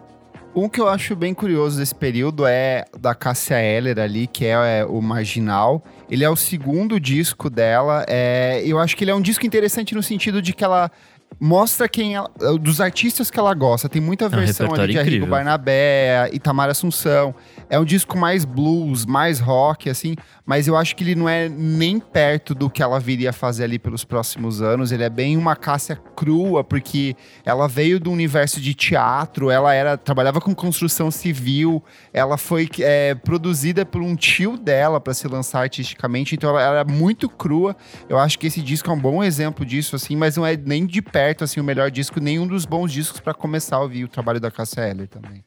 Um 0.56 0.67
que 0.67 0.82
eu 0.82 0.89
acho 0.89 1.15
bem 1.15 1.32
curioso 1.32 1.77
desse 1.77 1.93
período 1.93 2.45
é 2.45 2.84
da 2.99 3.13
Cássia 3.13 3.62
Eller 3.62 3.99
ali, 3.99 4.25
que 4.25 4.45
é, 4.45 4.80
é, 4.80 4.86
o 4.86 4.99
Marginal. 4.99 5.84
Ele 6.10 6.23
é 6.23 6.30
o 6.30 6.36
segundo 6.36 6.99
disco 6.99 7.51
dela. 7.51 8.03
É, 8.10 8.63
eu 8.65 8.80
acho 8.80 8.97
que 8.97 9.03
ele 9.03 9.12
é 9.12 9.15
um 9.15 9.21
disco 9.21 9.45
interessante 9.45 9.93
no 9.93 10.01
sentido 10.01 10.41
de 10.41 10.51
que 10.51 10.63
ela 10.63 10.91
mostra 11.39 11.87
quem 11.87 12.15
ela, 12.15 12.29
dos 12.59 12.81
artistas 12.81 13.31
que 13.31 13.39
ela 13.39 13.53
gosta. 13.53 13.87
Tem 13.87 14.01
muita 14.01 14.25
um 14.25 14.29
versão 14.29 14.65
ali 14.67 14.71
repertório 14.71 14.91
de 14.91 14.97
Arrigo 14.97 15.15
incrível. 15.15 15.29
Barnabé, 15.29 16.29
Itamar 16.33 16.69
Assunção. 16.69 17.33
É 17.69 17.79
um 17.79 17.85
disco 17.85 18.17
mais 18.17 18.43
blues, 18.43 19.05
mais 19.05 19.39
rock, 19.39 19.89
assim. 19.89 20.15
Mas 20.45 20.67
eu 20.67 20.75
acho 20.75 20.95
que 20.95 21.03
ele 21.03 21.15
não 21.15 21.29
é 21.29 21.47
nem 21.47 21.99
perto 21.99 22.53
do 22.53 22.69
que 22.69 22.81
ela 22.81 22.99
viria 22.99 23.29
a 23.29 23.33
fazer 23.33 23.63
ali 23.63 23.79
pelos 23.79 24.03
próximos 24.03 24.61
anos. 24.61 24.91
Ele 24.91 25.03
é 25.03 25.09
bem 25.09 25.37
uma 25.37 25.55
Cássia 25.55 25.95
crua, 26.15 26.63
porque 26.63 27.15
ela 27.45 27.67
veio 27.67 27.99
do 27.99 28.11
universo 28.11 28.59
de 28.59 28.73
teatro, 28.73 29.49
ela 29.49 29.73
era 29.73 29.97
trabalhava 29.97 30.41
com 30.41 30.53
construção 30.55 31.11
civil, 31.11 31.83
ela 32.13 32.37
foi 32.37 32.67
é, 32.79 33.13
produzida 33.13 33.85
por 33.85 34.01
um 34.01 34.15
tio 34.15 34.57
dela 34.57 34.99
para 34.99 35.13
se 35.13 35.27
lançar 35.27 35.61
artisticamente, 35.61 36.35
então 36.35 36.49
ela 36.49 36.79
era 36.79 36.83
muito 36.83 37.29
crua. 37.29 37.75
Eu 38.07 38.17
acho 38.17 38.39
que 38.39 38.47
esse 38.47 38.61
disco 38.61 38.89
é 38.89 38.93
um 38.93 38.99
bom 38.99 39.23
exemplo 39.23 39.65
disso, 39.65 39.95
assim, 39.95 40.15
mas 40.15 40.35
não 40.35 40.45
é 40.45 40.57
nem 40.57 40.85
de 40.85 41.01
perto 41.01 41.18
assim 41.43 41.60
o 41.60 41.63
melhor 41.63 41.91
disco, 41.91 42.19
nenhum 42.19 42.47
dos 42.47 42.65
bons 42.65 42.91
discos 42.91 43.19
para 43.19 43.34
começar 43.34 43.77
a 43.77 43.82
ouvir 43.82 44.03
o 44.03 44.08
trabalho 44.08 44.39
da 44.39 44.49
Cássia 44.49 44.82
Eller 44.82 45.08
também. 45.08 45.43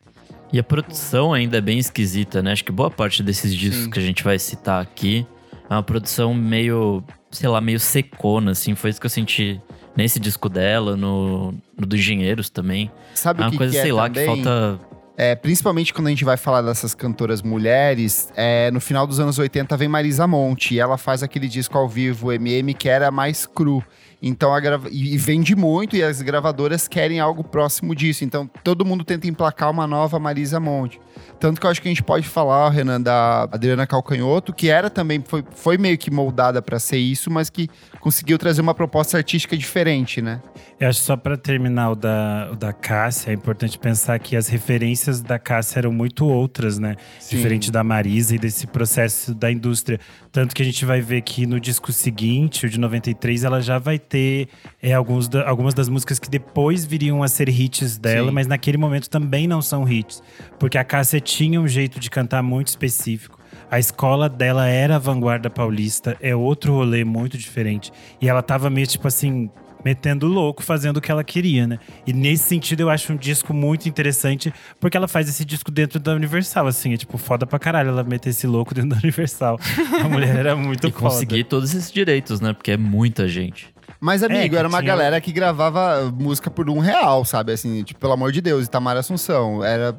E 0.53 0.59
a 0.59 0.63
produção 0.63 1.33
ainda 1.33 1.57
é 1.57 1.61
bem 1.61 1.79
esquisita, 1.79 2.43
né? 2.43 2.53
Acho 2.53 2.65
que 2.65 2.73
boa 2.73 2.91
parte 2.91 3.23
desses 3.23 3.55
discos 3.55 3.85
Sim. 3.85 3.91
que 3.91 3.99
a 3.99 4.03
gente 4.03 4.23
vai 4.23 4.39
citar 4.39 4.83
aqui 4.83 5.27
é 5.71 5.75
uma 5.75 5.83
produção 5.83 6.35
meio, 6.35 7.03
sei 7.31 7.49
lá, 7.49 7.61
meio 7.61 7.81
secona, 7.81 8.51
assim. 8.51 8.75
Foi 8.75 8.91
isso 8.91 9.01
que 9.01 9.07
eu 9.07 9.11
senti 9.11 9.59
nesse 9.97 10.21
disco 10.21 10.49
dela, 10.51 10.97
no, 10.97 11.53
no 11.77 11.87
dos 11.87 11.99
Engenheiros 11.99 12.51
também. 12.51 12.91
Sabe 13.15 13.41
É 13.41 13.45
uma 13.45 13.51
que, 13.51 13.57
coisa, 13.57 13.73
que 13.73 13.79
é 13.79 13.83
sei 13.83 13.93
lá, 13.93 14.09
também? 14.11 14.27
que 14.27 14.45
falta. 14.45 14.81
É, 15.17 15.35
principalmente 15.35 15.93
quando 15.93 16.07
a 16.07 16.11
gente 16.11 16.25
vai 16.25 16.37
falar 16.37 16.63
dessas 16.63 16.95
cantoras 16.95 17.43
mulheres, 17.43 18.29
é, 18.35 18.71
no 18.71 18.81
final 18.81 19.07
dos 19.07 19.21
anos 19.21 19.39
80 19.39 19.77
vem 19.77 19.89
Marisa 19.89 20.27
Monte 20.27 20.75
e 20.75 20.81
ela 20.81 20.97
faz 20.99 21.23
aquele 21.23 21.49
disco 21.49 21.77
ao 21.77 21.89
vivo, 21.89 22.33
MM, 22.33 22.75
que 22.75 22.89
era 22.89 23.11
mais 23.11 23.47
cru. 23.47 23.83
Então 24.23 24.55
a 24.55 24.61
grava... 24.61 24.89
e 24.91 25.13
e 25.13 25.19
vende 25.19 25.55
muito 25.55 25.95
e 25.95 26.03
as 26.03 26.23
gravadoras 26.23 26.89
querem 26.89 27.21
algo 27.21 27.45
próximo 27.45 27.95
disso. 27.95 28.25
Então 28.25 28.49
todo 28.65 28.85
mundo 28.85 29.05
tenta 29.05 29.27
emplacar 29.27 29.71
uma 29.71 29.87
nova 29.87 30.19
Marisa 30.19 30.59
Monte. 30.59 30.99
Tanto 31.39 31.61
que 31.61 31.67
eu 31.67 31.71
acho 31.71 31.83
que 31.83 31.89
a 31.89 31.91
gente 31.91 32.03
pode 32.03 32.27
falar, 32.27 32.71
Renan, 32.71 33.01
da 33.01 33.43
Adriana 33.51 33.87
Calcanhoto, 33.87 34.53
que 34.53 34.69
era 34.69 34.89
também, 34.89 35.23
foi, 35.27 35.45
foi 35.55 35.77
meio 35.77 35.99
que 35.99 36.11
moldada 36.11 36.63
para 36.63 36.79
ser 36.79 36.99
isso, 36.99 37.31
mas 37.31 37.51
que 37.51 37.69
conseguiu 38.01 38.39
trazer 38.39 38.61
uma 38.61 38.75
proposta 38.75 39.17
artística 39.17 39.57
diferente, 39.57 40.23
né? 40.23 40.41
Eu 40.79 40.89
acho 40.89 41.01
só 41.01 41.17
para 41.17 41.37
terminar 41.37 41.91
o 41.91 41.95
da, 41.97 42.49
o 42.53 42.57
da 42.57 42.73
Cássia, 42.73 43.31
é 43.31 43.35
importante 43.35 43.79
pensar 43.79 44.19
que 44.19 44.37
as 44.37 44.49
referências 44.49 45.21
da 45.21 45.39
Cássia 45.39 45.81
eram 45.81 45.93
muito 45.93 46.27
outras, 46.27 46.79
né? 46.79 46.97
Sim. 47.19 47.37
Diferente 47.37 47.71
da 47.71 47.83
Marisa 47.83 48.35
e 48.37 48.39
desse 48.39 48.67
processo 48.67 49.35
da 49.35 49.51
indústria. 49.51 49.99
Tanto 50.31 50.55
que 50.55 50.63
a 50.63 50.65
gente 50.65 50.85
vai 50.85 51.01
ver 51.01 51.23
que 51.23 51.45
no 51.45 51.61
disco 51.61 51.93
seguinte, 51.93 52.67
o 52.67 52.71
de 52.71 52.79
93, 52.79 53.45
ela 53.45 53.61
já 53.61 53.79
vai 53.79 53.99
ter 54.13 54.49
é, 54.83 54.93
alguns 54.93 55.27
da- 55.27 55.49
algumas 55.49 55.73
das 55.73 55.89
músicas 55.89 56.19
que 56.19 56.29
depois 56.29 56.85
viriam 56.85 57.23
a 57.23 57.29
ser 57.29 57.49
hits 57.49 57.97
dela, 57.97 58.29
Sim. 58.29 58.35
mas 58.35 58.47
naquele 58.47 58.77
momento 58.77 59.09
também 59.09 59.47
não 59.49 59.63
são 59.63 59.89
hits. 59.89 60.23
Porque 60.59 60.77
a 60.77 60.85
Cássia 60.85 61.19
tinha 61.21 61.59
um 61.59 61.67
jeito 61.67 61.99
de 61.99 62.11
cantar 62.11 62.43
muito 62.43 62.69
específico. 62.69 63.39
A 63.71 63.79
escola 63.79 64.29
dela 64.29 64.67
era 64.69 64.97
a 64.97 64.99
vanguarda 64.99 65.49
paulista, 65.49 66.15
é 66.21 66.37
outro 66.37 66.75
rolê 66.75 67.05
muito 67.05 67.39
diferente. 67.39 67.91
E 68.21 68.29
ela 68.29 68.43
tava 68.43 68.69
meio 68.69 68.87
tipo 68.87 69.09
assim, 69.09 69.49
metendo 69.85 70.27
louco, 70.29 70.63
fazendo 70.63 70.99
o 70.99 71.01
que 71.01 71.11
ela 71.11 71.25
queria, 71.25 71.67
né? 71.67 71.79
E 72.07 72.13
nesse 72.13 72.45
sentido 72.45 72.81
eu 72.83 72.91
acho 72.91 73.13
um 73.13 73.17
disco 73.17 73.53
muito 73.55 73.89
interessante, 73.89 74.53
porque 74.79 74.97
ela 74.97 75.09
faz 75.09 75.27
esse 75.29 75.45
disco 75.45 75.71
dentro 75.71 75.99
da 75.99 76.13
Universal, 76.15 76.67
assim, 76.67 76.93
é 76.93 76.97
tipo 76.99 77.17
foda 77.19 77.47
pra 77.47 77.59
caralho 77.59 77.89
ela 77.89 78.05
meter 78.05 78.29
esse 78.31 78.47
louco 78.47 78.75
dentro 78.75 78.91
da 78.91 78.97
Universal. 78.99 79.59
A 80.05 80.09
mulher 80.09 80.37
era 80.37 80.55
muito 80.55 80.87
E 80.89 80.93
foda. 80.93 81.05
conseguir 81.07 81.45
todos 81.45 81.75
esses 81.75 81.91
direitos, 81.91 82.41
né? 82.41 82.53
Porque 82.53 82.71
é 82.73 82.77
muita 82.77 83.27
gente. 83.27 83.73
Mas, 84.03 84.23
amigo, 84.25 84.51
que 84.51 84.57
era 84.57 84.67
uma 84.69 84.81
tinha- 84.81 84.89
galera 84.93 85.21
que 85.21 85.31
gravava 85.31 86.13
música 86.19 86.51
por 86.51 86.69
um 86.69 86.81
real, 86.81 87.25
sabe? 87.25 87.53
Assim, 87.53 87.85
tipo, 87.85 88.01
pelo 88.01 88.13
amor 88.13 88.33
de 88.33 88.41
Deus, 88.41 88.67
Itamar 88.67 88.97
Assunção. 88.97 89.63
Era. 89.65 89.97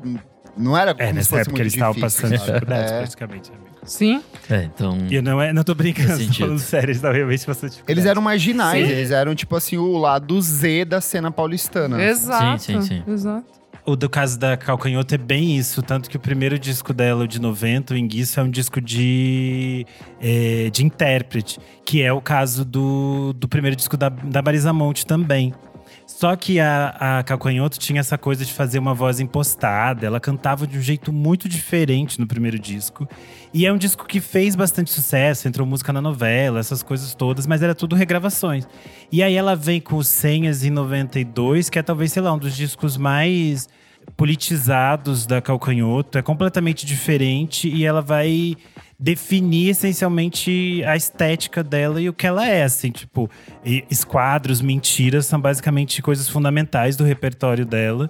Não 0.57 0.77
era 0.77 0.93
como 0.93 1.03
É, 1.03 1.07
se 1.07 1.13
nessa 1.13 1.29
fosse 1.29 1.41
época 1.41 1.51
muito 1.51 1.61
eles 1.63 1.73
estavam 1.73 1.99
passando 2.01 2.31
dificuldades, 2.37 2.91
É. 2.91 2.97
praticamente. 2.99 3.49
amigo. 3.51 3.63
Sim. 3.85 4.21
É, 4.49 4.63
então. 4.63 4.97
E 5.09 5.15
eu 5.15 5.23
não, 5.23 5.41
é, 5.41 5.51
não 5.53 5.63
tô 5.63 5.73
brincando, 5.73 6.07
tô 6.27 6.33
falando 6.33 6.59
sério, 6.59 6.85
eles 6.87 6.97
estavam 6.97 7.15
realmente 7.15 7.45
passando 7.45 7.69
dificuldades. 7.71 7.97
Eles 7.97 8.05
eram 8.09 8.21
marginais, 8.21 8.85
Sim. 8.87 8.93
eles 8.93 9.11
eram, 9.11 9.33
tipo 9.35 9.55
assim, 9.55 9.77
o 9.77 9.97
lado 9.97 10.39
Z 10.41 10.85
da 10.85 11.01
cena 11.01 11.31
paulistana. 11.31 12.01
Exato. 12.03 12.61
sim, 12.61 12.81
sim. 12.81 13.03
Exato. 13.07 13.45
O 13.85 13.97
do 13.97 14.09
caso 14.09 14.39
da 14.39 14.55
Calcanhoto 14.55 15.13
é 15.13 15.17
bem 15.17 15.57
isso, 15.57 15.81
tanto 15.81 16.09
que 16.09 16.15
o 16.15 16.19
primeiro 16.19 16.57
disco 16.57 16.93
dela, 16.93 17.27
de 17.27 17.39
90, 17.41 17.93
o 17.93 17.97
Enguiço, 17.97 18.39
é 18.39 18.43
um 18.43 18.49
disco 18.49 18.79
de, 18.79 19.85
é, 20.21 20.69
de 20.69 20.85
intérprete, 20.85 21.59
que 21.85 22.01
é 22.01 22.13
o 22.13 22.21
caso 22.21 22.63
do, 22.63 23.33
do 23.33 23.45
primeiro 23.45 23.75
disco 23.75 23.97
da, 23.97 24.07
da 24.07 24.41
Marisa 24.41 24.71
Monte 24.71 25.05
também. 25.05 25.53
Só 26.15 26.36
que 26.36 26.60
a, 26.60 27.17
a 27.17 27.23
Calcanhoto 27.23 27.80
tinha 27.80 27.99
essa 27.99 28.19
coisa 28.19 28.45
de 28.45 28.54
fazer 28.54 28.78
uma 28.78 28.93
voz 28.93 29.19
impostada. 29.19 30.06
Ela 30.06 30.19
cantava 30.19 30.67
de 30.67 30.78
um 30.78 30.82
jeito 30.82 31.12
muito 31.12 31.49
diferente 31.49 32.19
no 32.19 32.28
primeiro 32.28 32.60
disco. 32.60 33.10
E 33.52 33.65
é 33.65 33.73
um 33.73 33.78
disco 33.78 34.06
que 34.06 34.21
fez 34.21 34.56
bastante 34.56 34.91
sucesso, 34.91 35.47
entrou 35.47 35.65
música 35.65 35.91
na 35.91 35.99
novela, 35.99 36.60
essas 36.60 36.84
coisas 36.84 37.15
todas, 37.15 37.47
mas 37.47 37.63
era 37.63 37.73
tudo 37.73 37.95
regravações. 37.95 38.67
E 39.12 39.23
aí 39.23 39.34
ela 39.34 39.56
vem 39.56 39.82
com 39.82 40.04
Senhas 40.04 40.63
em 40.63 40.69
92, 40.69 41.67
que 41.67 41.80
é 41.80 41.82
talvez, 41.82 42.12
sei 42.12 42.21
lá, 42.21 42.32
um 42.32 42.38
dos 42.38 42.56
discos 42.56 42.95
mais 42.95 43.67
politizados 44.15 45.26
da 45.26 45.41
Calcanhoto. 45.41 46.19
É 46.19 46.21
completamente 46.21 46.86
diferente 46.86 47.67
e 47.67 47.86
ela 47.86 48.02
vai 48.02 48.56
definir 49.03 49.71
essencialmente 49.71 50.81
a 50.85 50.95
estética 50.95 51.61
dela 51.61 52.01
e 52.01 52.07
o 52.07 52.13
que 52.13 52.25
ela 52.25 52.47
é, 52.47 52.63
assim, 52.63 52.89
tipo, 52.89 53.29
esquadros, 53.91 54.61
mentiras 54.61 55.25
são 55.25 55.41
basicamente 55.41 56.01
coisas 56.01 56.29
fundamentais 56.29 56.95
do 56.95 57.03
repertório 57.03 57.65
dela. 57.65 58.09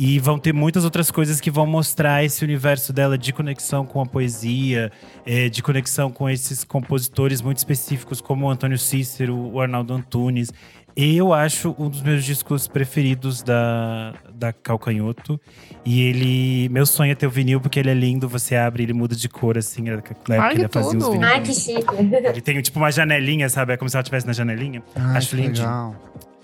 E 0.00 0.20
vão 0.20 0.38
ter 0.38 0.54
muitas 0.54 0.84
outras 0.84 1.10
coisas 1.10 1.40
que 1.40 1.50
vão 1.50 1.66
mostrar 1.66 2.22
esse 2.22 2.44
universo 2.44 2.92
dela 2.92 3.18
de 3.18 3.32
conexão 3.32 3.84
com 3.84 4.00
a 4.00 4.06
poesia, 4.06 4.92
é, 5.26 5.48
de 5.48 5.60
conexão 5.60 6.08
com 6.08 6.30
esses 6.30 6.62
compositores 6.62 7.42
muito 7.42 7.58
específicos, 7.58 8.20
como 8.20 8.46
o 8.46 8.48
Antônio 8.48 8.78
Cícero, 8.78 9.34
o 9.34 9.60
Arnaldo 9.60 9.92
Antunes. 9.92 10.52
Eu 11.00 11.32
acho 11.32 11.76
um 11.78 11.88
dos 11.88 12.02
meus 12.02 12.24
discos 12.24 12.66
preferidos 12.66 13.40
da, 13.40 14.14
da 14.34 14.52
Calcanhoto. 14.52 15.40
E 15.84 16.02
ele. 16.02 16.68
Meu 16.70 16.84
sonho 16.84 17.12
é 17.12 17.14
ter 17.14 17.28
o 17.28 17.30
vinil, 17.30 17.60
porque 17.60 17.78
ele 17.78 17.88
é 17.90 17.94
lindo. 17.94 18.28
Você 18.28 18.56
abre, 18.56 18.82
ele 18.82 18.92
muda 18.92 19.14
de 19.14 19.28
cor, 19.28 19.56
assim. 19.56 19.82
Na 19.82 19.92
época 19.92 20.16
Ai, 20.28 20.54
ele 20.54 20.66
fazia 20.68 20.98
tudo. 20.98 21.10
uns 21.18 21.22
Ai, 21.22 21.40
que 21.40 21.54
chique. 21.54 21.86
Ele 22.32 22.40
tem 22.40 22.60
tipo 22.60 22.80
uma 22.80 22.90
janelinha, 22.90 23.48
sabe? 23.48 23.74
É 23.74 23.76
como 23.76 23.88
se 23.88 23.96
ela 23.96 24.02
estivesse 24.02 24.26
na 24.26 24.32
janelinha. 24.32 24.82
Ai, 24.96 25.18
acho 25.18 25.36
lindinho. 25.36 25.66
legal. 25.68 25.94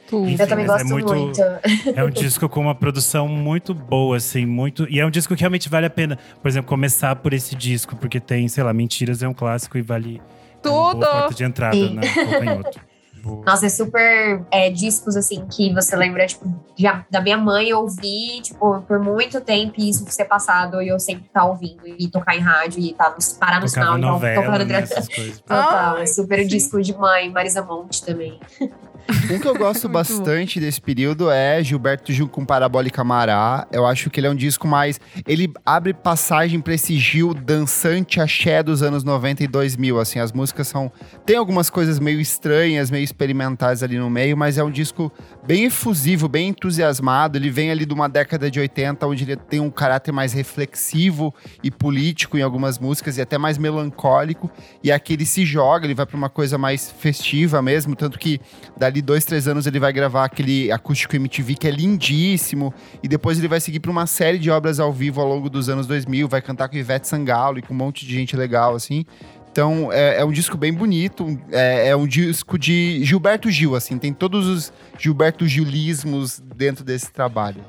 Tudo. 0.06 0.28
Enfim, 0.30 0.40
Eu 0.42 0.46
também 0.48 0.64
é 0.66 0.68
gosto 0.68 0.86
muito- 0.86 1.14
muito. 1.14 1.40
É 1.96 2.04
um 2.04 2.10
disco 2.10 2.48
com 2.48 2.60
uma 2.60 2.76
produção 2.76 3.26
muito 3.26 3.74
boa, 3.74 4.18
assim, 4.18 4.46
muito. 4.46 4.86
E 4.88 5.00
é 5.00 5.04
um 5.06 5.10
disco 5.10 5.34
que 5.34 5.40
realmente 5.40 5.68
vale 5.68 5.86
a 5.86 5.90
pena, 5.90 6.16
por 6.40 6.46
exemplo, 6.48 6.68
começar 6.68 7.16
por 7.16 7.32
esse 7.32 7.56
disco, 7.56 7.96
porque 7.96 8.20
tem, 8.20 8.46
sei 8.46 8.62
lá, 8.62 8.72
Mentiras 8.72 9.20
é 9.20 9.26
um 9.26 9.34
clássico 9.34 9.76
e 9.78 9.82
vale 9.82 10.20
é 10.62 10.68
uma 10.68 10.72
boa 10.72 10.92
Tudo! 10.94 11.06
porta 11.06 11.34
de 11.34 11.42
entrada 11.44 11.74
Sim. 11.76 11.94
na 11.94 12.02
Calcanhoto. 13.24 13.44
Nossa, 13.44 13.66
é 13.66 13.68
super 13.68 14.44
é, 14.50 14.70
discos, 14.70 15.16
assim, 15.16 15.46
que 15.46 15.72
você 15.72 15.96
lembra, 15.96 16.26
tipo, 16.26 16.44
já, 16.76 17.04
da 17.10 17.20
minha 17.20 17.38
mãe 17.38 17.72
ouvir, 17.72 18.42
tipo, 18.42 18.82
por 18.82 18.98
muito 18.98 19.40
tempo 19.40 19.74
e 19.78 19.88
isso 19.88 20.04
ser 20.08 20.26
passado 20.26 20.82
e 20.82 20.88
eu 20.88 21.00
sempre 21.00 21.28
tá 21.32 21.44
ouvindo 21.44 21.86
e 21.86 22.08
tocar 22.08 22.36
em 22.36 22.40
rádio 22.40 22.80
e 22.80 22.92
tá 22.92 23.10
nos, 23.10 23.32
parar 23.32 23.60
no 23.60 23.66
Tocava 23.66 23.86
sinal 23.86 23.98
e 23.98 24.00
tá 24.00 24.06
novela, 24.06 24.44
tocando 24.44 24.64
né, 24.66 24.78
essas 24.80 25.08
coisas. 25.08 25.40
Total, 25.40 25.96
Ai, 25.96 26.02
é 26.02 26.06
super 26.06 26.38
sim. 26.40 26.46
disco 26.46 26.82
de 26.82 26.96
mãe, 26.96 27.30
Marisa 27.30 27.62
Monte 27.62 28.04
também. 28.04 28.38
Um 29.30 29.38
que 29.38 29.46
eu 29.46 29.54
gosto 29.54 29.88
bastante 29.90 30.58
desse 30.58 30.80
período 30.80 31.30
é 31.30 31.62
Gilberto 31.62 32.12
Gil 32.12 32.28
com 32.28 32.44
Parabólica 32.44 33.04
Mará. 33.04 33.66
Eu 33.70 33.86
acho 33.86 34.10
que 34.10 34.20
ele 34.20 34.26
é 34.26 34.30
um 34.30 34.34
disco 34.34 34.66
mais. 34.66 35.00
Ele 35.26 35.52
abre 35.64 35.92
passagem 35.92 36.60
pra 36.60 36.74
esse 36.74 36.96
Gil 36.98 37.34
dançante 37.34 38.20
axé 38.20 38.62
dos 38.62 38.82
anos 38.82 39.04
90 39.04 39.44
e 39.44 39.46
2000. 39.46 39.98
Assim, 39.98 40.18
as 40.18 40.32
músicas 40.32 40.68
são. 40.68 40.90
Tem 41.26 41.36
algumas 41.36 41.68
coisas 41.70 41.98
meio 41.98 42.20
estranhas, 42.20 42.90
meio 42.90 43.04
experimentais 43.04 43.82
ali 43.82 43.98
no 43.98 44.08
meio, 44.08 44.36
mas 44.36 44.58
é 44.58 44.64
um 44.64 44.70
disco 44.70 45.12
bem 45.46 45.64
efusivo, 45.64 46.28
bem 46.28 46.48
entusiasmado. 46.48 47.36
Ele 47.36 47.50
vem 47.50 47.70
ali 47.70 47.84
de 47.84 47.92
uma 47.92 48.08
década 48.08 48.50
de 48.50 48.58
80, 48.60 49.06
onde 49.06 49.24
ele 49.24 49.36
tem 49.36 49.60
um 49.60 49.70
caráter 49.70 50.12
mais 50.12 50.32
reflexivo 50.32 51.34
e 51.62 51.70
político 51.70 52.38
em 52.38 52.42
algumas 52.42 52.78
músicas 52.78 53.18
e 53.18 53.20
até 53.20 53.38
mais 53.38 53.58
melancólico. 53.58 54.50
E 54.82 54.90
aqui 54.90 55.12
ele 55.14 55.26
se 55.26 55.44
joga, 55.44 55.86
ele 55.86 55.94
vai 55.94 56.06
pra 56.06 56.16
uma 56.16 56.30
coisa 56.30 56.56
mais 56.56 56.90
festiva 56.90 57.60
mesmo. 57.60 57.94
Tanto 57.94 58.18
que 58.18 58.40
dali 58.76 58.93
dois, 59.02 59.24
três 59.24 59.46
anos 59.48 59.66
ele 59.66 59.78
vai 59.78 59.92
gravar 59.92 60.24
aquele 60.24 60.70
acústico 60.72 61.16
MTV 61.16 61.54
que 61.54 61.66
é 61.68 61.70
lindíssimo. 61.70 62.72
E 63.02 63.08
depois 63.08 63.38
ele 63.38 63.48
vai 63.48 63.60
seguir 63.60 63.80
pra 63.80 63.90
uma 63.90 64.06
série 64.06 64.38
de 64.38 64.50
obras 64.50 64.78
ao 64.80 64.92
vivo 64.92 65.20
ao 65.20 65.28
longo 65.28 65.48
dos 65.50 65.68
anos 65.68 65.86
2000. 65.86 66.28
Vai 66.28 66.40
cantar 66.42 66.68
com 66.68 66.76
Ivete 66.76 67.08
Sangalo 67.08 67.58
e 67.58 67.62
com 67.62 67.74
um 67.74 67.76
monte 67.76 68.06
de 68.06 68.14
gente 68.14 68.36
legal, 68.36 68.74
assim. 68.74 69.04
Então 69.50 69.92
é, 69.92 70.20
é 70.20 70.24
um 70.24 70.32
disco 70.32 70.56
bem 70.56 70.72
bonito. 70.72 71.38
É, 71.52 71.88
é 71.88 71.96
um 71.96 72.06
disco 72.06 72.58
de 72.58 73.04
Gilberto 73.04 73.50
Gil, 73.50 73.76
assim. 73.76 73.98
Tem 73.98 74.12
todos 74.12 74.46
os 74.46 74.72
Gilberto 74.98 75.46
Gilismos 75.46 76.42
dentro 76.56 76.84
desse 76.84 77.12
trabalho. 77.12 77.62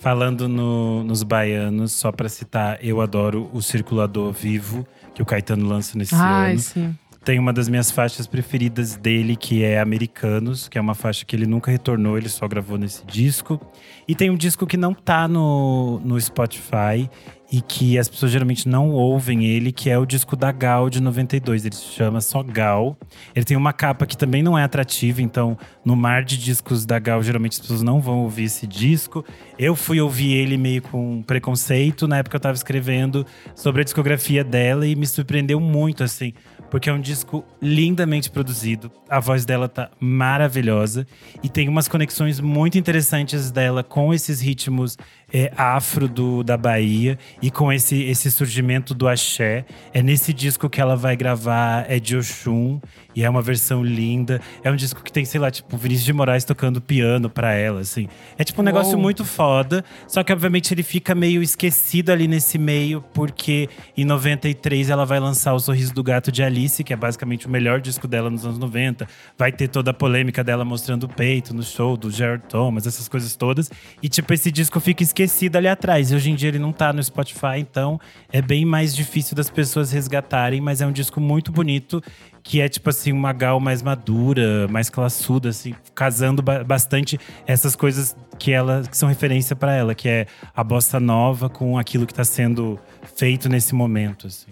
Falando 0.00 0.48
no- 0.48 1.02
nos 1.02 1.22
baianos, 1.24 1.92
só 1.92 2.12
pra 2.12 2.28
citar, 2.28 2.78
eu 2.80 3.00
adoro 3.00 3.50
o 3.52 3.60
Circulador 3.60 4.32
Vivo, 4.32 4.86
que 5.12 5.20
o 5.20 5.26
Caetano 5.26 5.66
lança 5.68 5.98
nesse 5.98 6.14
Ai, 6.14 6.52
ano. 6.52 6.60
sim. 6.60 6.96
Tem 7.28 7.38
uma 7.38 7.52
das 7.52 7.68
minhas 7.68 7.90
faixas 7.90 8.26
preferidas 8.26 8.96
dele, 8.96 9.36
que 9.36 9.62
é 9.62 9.78
Americanos, 9.78 10.66
que 10.66 10.78
é 10.78 10.80
uma 10.80 10.94
faixa 10.94 11.26
que 11.26 11.36
ele 11.36 11.44
nunca 11.44 11.70
retornou, 11.70 12.16
ele 12.16 12.30
só 12.30 12.48
gravou 12.48 12.78
nesse 12.78 13.04
disco. 13.04 13.60
E 14.08 14.14
tem 14.14 14.30
um 14.30 14.34
disco 14.34 14.66
que 14.66 14.78
não 14.78 14.94
tá 14.94 15.28
no, 15.28 16.00
no 16.02 16.18
Spotify 16.18 17.06
e 17.50 17.62
que 17.62 17.98
as 17.98 18.08
pessoas 18.08 18.30
geralmente 18.30 18.68
não 18.68 18.90
ouvem 18.90 19.46
ele, 19.46 19.72
que 19.72 19.88
é 19.88 19.98
o 19.98 20.04
disco 20.04 20.36
da 20.36 20.52
Gal 20.52 20.90
de 20.90 21.00
92. 21.00 21.64
Ele 21.64 21.74
se 21.74 21.84
chama 21.94 22.20
só 22.20 22.42
Gal. 22.42 22.96
Ele 23.34 23.44
tem 23.44 23.56
uma 23.56 23.72
capa 23.72 24.06
que 24.06 24.16
também 24.16 24.42
não 24.42 24.58
é 24.58 24.62
atrativa, 24.62 25.22
então 25.22 25.56
no 25.84 25.96
mar 25.96 26.24
de 26.24 26.36
discos 26.36 26.84
da 26.84 26.98
Gal, 26.98 27.22
geralmente 27.22 27.52
as 27.52 27.60
pessoas 27.60 27.82
não 27.82 28.00
vão 28.00 28.20
ouvir 28.20 28.44
esse 28.44 28.66
disco. 28.66 29.24
Eu 29.58 29.74
fui 29.74 30.00
ouvir 30.00 30.34
ele 30.34 30.56
meio 30.56 30.82
com 30.82 31.22
preconceito 31.22 32.06
na 32.06 32.18
época 32.18 32.36
eu 32.36 32.40
tava 32.40 32.54
escrevendo 32.54 33.26
sobre 33.54 33.80
a 33.80 33.84
discografia 33.84 34.44
dela 34.44 34.86
e 34.86 34.94
me 34.94 35.06
surpreendeu 35.06 35.58
muito, 35.58 36.04
assim, 36.04 36.32
porque 36.70 36.90
é 36.90 36.92
um 36.92 37.00
disco 37.00 37.44
lindamente 37.60 38.30
produzido. 38.30 38.90
A 39.08 39.20
voz 39.20 39.44
dela 39.44 39.68
tá 39.68 39.90
maravilhosa 40.00 41.06
e 41.42 41.48
tem 41.48 41.68
umas 41.68 41.88
conexões 41.88 42.40
muito 42.40 42.78
interessantes 42.78 43.50
dela 43.50 43.82
com 43.82 44.12
esses 44.12 44.40
ritmos 44.40 44.96
é, 45.32 45.52
afro 45.56 46.08
do, 46.08 46.42
da 46.42 46.56
Bahia 46.56 47.18
e 47.40 47.50
com 47.50 47.72
esse, 47.72 48.02
esse 48.04 48.30
surgimento 48.30 48.94
do 48.94 49.08
axé. 49.08 49.64
É 49.92 50.02
nesse 50.02 50.32
disco 50.32 50.68
que 50.68 50.80
ela 50.80 50.96
vai 50.96 51.16
gravar 51.16 51.86
É 51.88 51.98
de 51.98 52.16
Oxum 52.16 52.80
e 53.18 53.24
é 53.24 53.28
uma 53.28 53.42
versão 53.42 53.82
linda. 53.82 54.40
É 54.62 54.70
um 54.70 54.76
disco 54.76 55.02
que 55.02 55.10
tem, 55.10 55.24
sei 55.24 55.40
lá, 55.40 55.50
tipo, 55.50 55.76
Vinícius 55.76 56.04
de 56.04 56.12
Moraes 56.12 56.44
tocando 56.44 56.80
piano 56.80 57.28
pra 57.28 57.52
ela, 57.52 57.80
assim. 57.80 58.08
É 58.38 58.44
tipo 58.44 58.62
um 58.62 58.64
negócio 58.64 58.92
Uou. 58.92 59.02
muito 59.02 59.24
foda, 59.24 59.84
só 60.06 60.22
que 60.22 60.32
obviamente 60.32 60.72
ele 60.72 60.84
fica 60.84 61.16
meio 61.16 61.42
esquecido 61.42 62.10
ali 62.10 62.28
nesse 62.28 62.58
meio, 62.58 63.02
porque 63.12 63.68
em 63.96 64.04
93 64.04 64.88
ela 64.88 65.04
vai 65.04 65.18
lançar 65.18 65.52
O 65.52 65.58
Sorriso 65.58 65.92
do 65.92 66.00
Gato 66.00 66.30
de 66.30 66.44
Alice, 66.44 66.84
que 66.84 66.92
é 66.92 66.96
basicamente 66.96 67.48
o 67.48 67.50
melhor 67.50 67.80
disco 67.80 68.06
dela 68.06 68.30
nos 68.30 68.46
anos 68.46 68.56
90. 68.56 69.08
Vai 69.36 69.50
ter 69.50 69.66
toda 69.66 69.90
a 69.90 69.94
polêmica 69.94 70.44
dela 70.44 70.64
mostrando 70.64 71.02
o 71.02 71.08
peito 71.08 71.52
no 71.52 71.64
show 71.64 71.96
do 71.96 72.12
Jared 72.12 72.44
Thomas, 72.48 72.86
essas 72.86 73.08
coisas 73.08 73.34
todas. 73.34 73.68
E 74.00 74.08
tipo, 74.08 74.32
esse 74.32 74.52
disco 74.52 74.78
fica 74.78 75.02
esquecido 75.02 75.56
ali 75.56 75.66
atrás. 75.66 76.12
E 76.12 76.14
hoje 76.14 76.30
em 76.30 76.36
dia 76.36 76.50
ele 76.50 76.60
não 76.60 76.70
tá 76.70 76.92
no 76.92 77.02
Spotify, 77.02 77.58
então 77.58 78.00
é 78.32 78.40
bem 78.40 78.64
mais 78.64 78.94
difícil 78.94 79.34
das 79.34 79.50
pessoas 79.50 79.90
resgatarem, 79.90 80.60
mas 80.60 80.80
é 80.80 80.86
um 80.86 80.92
disco 80.92 81.20
muito 81.20 81.50
bonito 81.50 82.00
que 82.42 82.60
é 82.60 82.68
tipo 82.68 82.88
assim 82.90 83.12
uma 83.12 83.32
gal 83.32 83.60
mais 83.60 83.82
madura, 83.82 84.66
mais 84.68 84.88
classuda 84.88 85.48
assim, 85.50 85.74
casando 85.94 86.42
ba- 86.42 86.64
bastante 86.64 87.18
essas 87.46 87.74
coisas 87.76 88.16
que 88.38 88.52
ela 88.52 88.82
que 88.88 88.96
são 88.96 89.08
referência 89.08 89.54
pra 89.56 89.74
ela, 89.74 89.94
que 89.94 90.08
é 90.08 90.26
a 90.54 90.62
bossa 90.64 90.98
nova 91.00 91.48
com 91.48 91.76
aquilo 91.78 92.06
que 92.06 92.14
tá 92.14 92.24
sendo 92.24 92.78
feito 93.16 93.48
nesse 93.48 93.74
momento 93.74 94.26
assim. 94.28 94.50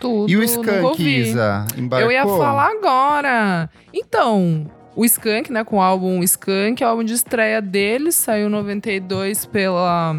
Tudo. 0.00 0.30
E 0.30 0.36
o 0.36 0.42
Skank. 0.42 1.02
Isa? 1.02 1.66
Embarcou? 1.76 2.10
Eu 2.10 2.12
ia 2.12 2.24
falar 2.26 2.70
agora. 2.72 3.70
Então, 3.92 4.66
o 4.96 5.04
Skank, 5.04 5.52
né, 5.52 5.62
com 5.64 5.76
o 5.76 5.80
álbum 5.82 6.22
Skank, 6.22 6.82
é 6.82 6.86
o 6.86 6.90
álbum 6.90 7.04
de 7.04 7.12
estreia 7.12 7.60
dele, 7.62 8.10
saiu 8.10 8.48
em 8.48 8.50
92 8.50 9.46
pela, 9.46 10.16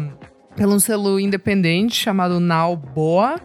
pelo 0.56 0.74
um 0.74 0.78
selo 0.80 1.20
independente 1.20 1.96
chamado 1.96 2.40
Now 2.40 2.76
Boa. 2.76 3.38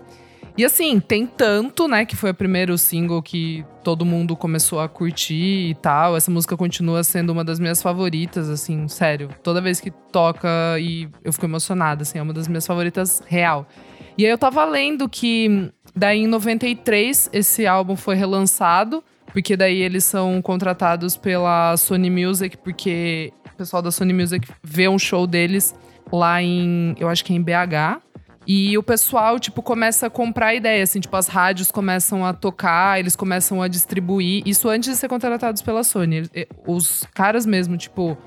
E 0.59 0.65
assim, 0.65 0.99
tem 0.99 1.25
tanto, 1.25 1.87
né, 1.87 2.03
que 2.03 2.17
foi 2.17 2.31
o 2.31 2.33
primeiro 2.33 2.77
single 2.77 3.23
que 3.23 3.63
todo 3.81 4.03
mundo 4.03 4.35
começou 4.35 4.81
a 4.81 4.89
curtir 4.89 5.69
e 5.69 5.75
tal. 5.75 6.17
Essa 6.17 6.29
música 6.29 6.57
continua 6.57 7.01
sendo 7.01 7.29
uma 7.29 7.45
das 7.45 7.61
minhas 7.61 7.81
favoritas, 7.81 8.49
assim, 8.49 8.85
sério. 8.89 9.29
Toda 9.41 9.61
vez 9.61 9.79
que 9.79 9.89
toca 9.89 10.49
e 10.77 11.07
eu 11.23 11.31
fico 11.31 11.45
emocionada, 11.45 12.01
assim, 12.01 12.19
é 12.19 12.21
uma 12.21 12.33
das 12.33 12.49
minhas 12.49 12.67
favoritas 12.67 13.23
real. 13.25 13.69
E 14.17 14.25
aí 14.25 14.29
eu 14.29 14.37
tava 14.37 14.65
lendo 14.65 15.07
que 15.07 15.71
daí 15.95 16.23
em 16.23 16.27
93 16.27 17.29
esse 17.31 17.65
álbum 17.65 17.95
foi 17.95 18.15
relançado, 18.15 19.01
porque 19.27 19.55
daí 19.55 19.81
eles 19.81 20.03
são 20.03 20.41
contratados 20.41 21.15
pela 21.15 21.77
Sony 21.77 22.09
Music, 22.09 22.57
porque 22.57 23.31
o 23.53 23.55
pessoal 23.55 23.81
da 23.81 23.91
Sony 23.91 24.11
Music 24.11 24.45
vê 24.61 24.89
um 24.89 24.99
show 24.99 25.25
deles 25.25 25.73
lá 26.11 26.43
em, 26.43 26.97
eu 26.99 27.07
acho 27.07 27.23
que 27.23 27.31
é 27.31 27.37
em 27.37 27.41
BH. 27.41 28.09
E 28.51 28.75
o 28.79 28.81
pessoal, 28.81 29.37
tipo, 29.37 29.61
começa 29.61 30.07
a 30.07 30.09
comprar 30.09 30.55
ideia, 30.55 30.81
assim, 30.81 30.99
tipo, 30.99 31.15
as 31.15 31.27
rádios 31.27 31.69
começam 31.69 32.25
a 32.25 32.33
tocar, 32.33 32.99
eles 32.99 33.15
começam 33.15 33.61
a 33.61 33.67
distribuir. 33.67 34.41
Isso 34.43 34.67
antes 34.67 34.89
de 34.89 34.95
ser 34.95 35.07
contratados 35.07 35.61
pela 35.61 35.83
Sony. 35.83 36.27
Os 36.65 37.05
caras 37.13 37.45
mesmo, 37.45 37.77
tipo, 37.77 38.17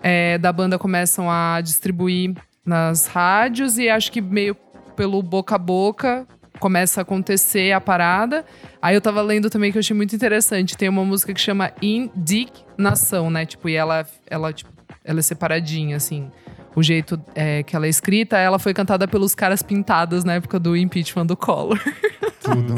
é, 0.00 0.38
da 0.38 0.52
banda 0.52 0.78
começam 0.78 1.28
a 1.28 1.60
distribuir 1.60 2.36
nas 2.64 3.08
rádios 3.08 3.76
e 3.76 3.88
acho 3.88 4.12
que 4.12 4.20
meio 4.20 4.54
pelo 4.94 5.20
boca 5.20 5.56
a 5.56 5.58
boca 5.58 6.28
começa 6.60 7.00
a 7.00 7.02
acontecer 7.02 7.72
a 7.72 7.80
parada. 7.80 8.44
Aí 8.80 8.94
eu 8.94 9.00
tava 9.00 9.20
lendo 9.20 9.50
também 9.50 9.72
que 9.72 9.78
eu 9.78 9.80
achei 9.80 9.96
muito 9.96 10.14
interessante. 10.14 10.76
Tem 10.76 10.88
uma 10.88 11.04
música 11.04 11.34
que 11.34 11.40
chama 11.40 11.72
Indignação, 11.82 13.30
né? 13.30 13.44
Tipo, 13.44 13.68
e 13.68 13.74
ela, 13.74 14.06
ela 14.28 14.52
tipo, 14.52 14.70
ela 15.04 15.18
é 15.18 15.22
separadinha, 15.22 15.96
assim. 15.96 16.30
O 16.76 16.82
jeito 16.82 17.18
é, 17.34 17.62
que 17.62 17.74
ela 17.74 17.86
é 17.86 17.88
escrita, 17.88 18.36
ela 18.36 18.58
foi 18.58 18.74
cantada 18.74 19.08
pelos 19.08 19.34
caras 19.34 19.62
pintados 19.62 20.22
na 20.24 20.34
época 20.34 20.60
do 20.60 20.76
impeachment 20.76 21.24
do 21.26 21.34
Collor. 21.36 21.80
Tudo. 22.44 22.74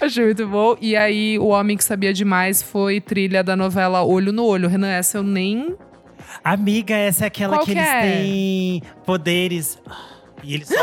Achei 0.00 0.24
muito 0.24 0.46
bom. 0.48 0.76
E 0.80 0.96
aí, 0.96 1.38
O 1.38 1.48
Homem 1.48 1.76
que 1.76 1.84
Sabia 1.84 2.12
Demais 2.12 2.62
foi 2.62 3.00
trilha 3.02 3.44
da 3.44 3.54
novela 3.54 4.02
Olho 4.02 4.32
no 4.32 4.44
Olho. 4.44 4.66
Renan, 4.68 4.88
essa 4.88 5.18
eu 5.18 5.22
nem. 5.22 5.76
Amiga, 6.42 6.94
essa 6.96 7.24
é 7.24 7.26
aquela 7.26 7.56
Qual 7.58 7.66
que 7.66 7.72
que 7.74 7.78
eles 7.78 7.90
é? 7.90 8.00
têm 8.00 8.82
poderes. 9.04 9.78
E 10.42 10.54
eles 10.54 10.68
só 10.68 10.74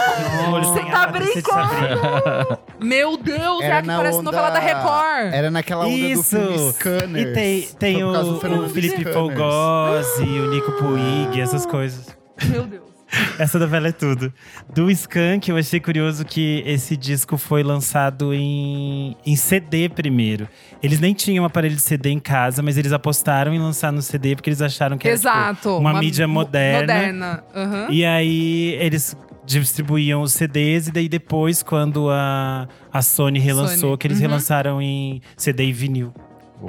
Você 0.61 0.79
tá 0.85 1.07
brincando? 1.07 2.57
Meu 2.79 3.17
Deus, 3.17 3.61
é 3.61 3.65
Era 3.65 3.77
a 3.77 3.81
que 3.81 3.87
na 3.87 3.97
parece 3.97 4.17
onda- 4.19 4.31
novela 4.31 4.49
da 4.49 4.59
Record. 4.59 5.33
Era 5.33 5.51
naquela 5.51 5.85
onda 5.85 5.97
do 5.97 6.03
Isso. 6.05 6.23
filme 6.23 6.71
Scanners. 6.73 7.27
E 7.29 7.33
tem, 7.33 7.61
tem 7.77 8.03
o, 8.03 8.11
do 8.11 8.35
o 8.37 8.69
Felipe 8.69 9.01
Scanners. 9.01 9.13
Fogossi, 9.15 10.23
o 10.23 10.49
Nico 10.49 10.71
Puig, 10.73 11.39
essas 11.41 11.65
coisas. 11.65 12.20
Meu 12.49 12.65
Deus. 12.65 12.91
Essa 13.37 13.59
novela 13.59 13.89
é 13.89 13.91
tudo. 13.91 14.31
Do 14.73 14.89
Skank, 14.89 15.49
eu 15.51 15.57
achei 15.57 15.81
curioso 15.81 16.23
que 16.23 16.63
esse 16.65 16.95
disco 16.95 17.35
foi 17.35 17.61
lançado 17.61 18.33
em, 18.33 19.17
em 19.25 19.35
CD 19.35 19.89
primeiro. 19.89 20.47
Eles 20.81 20.97
nem 21.01 21.13
tinham 21.13 21.43
aparelho 21.43 21.75
de 21.75 21.81
CD 21.81 22.09
em 22.09 22.19
casa, 22.19 22.61
mas 22.63 22.77
eles 22.77 22.93
apostaram 22.93 23.53
em 23.53 23.59
lançar 23.59 23.91
no 23.91 24.01
CD 24.01 24.33
porque 24.35 24.49
eles 24.49 24.61
acharam 24.61 24.97
que 24.97 25.09
era 25.09 25.17
tipo, 25.17 25.27
Exato. 25.27 25.77
uma 25.77 25.99
mídia 25.99 26.25
mo- 26.25 26.35
moderna. 26.35 26.79
Moderna. 26.93 27.43
aham. 27.53 27.87
E 27.89 28.05
aí 28.05 28.75
eles 28.79 29.13
distribuíam 29.45 30.21
os 30.21 30.31
CDs 30.31 30.87
e 30.87 30.91
daí 30.93 31.09
depois, 31.09 31.61
quando 31.61 32.09
a, 32.09 32.65
a 32.93 33.01
Sony 33.01 33.39
relançou, 33.39 33.77
Sony. 33.89 33.97
que 33.97 34.07
eles 34.07 34.19
Uhum. 34.19 34.27
relançaram 34.27 34.81
em 34.81 35.21
CD 35.35 35.65
e 35.65 35.73
vinil. 35.73 36.13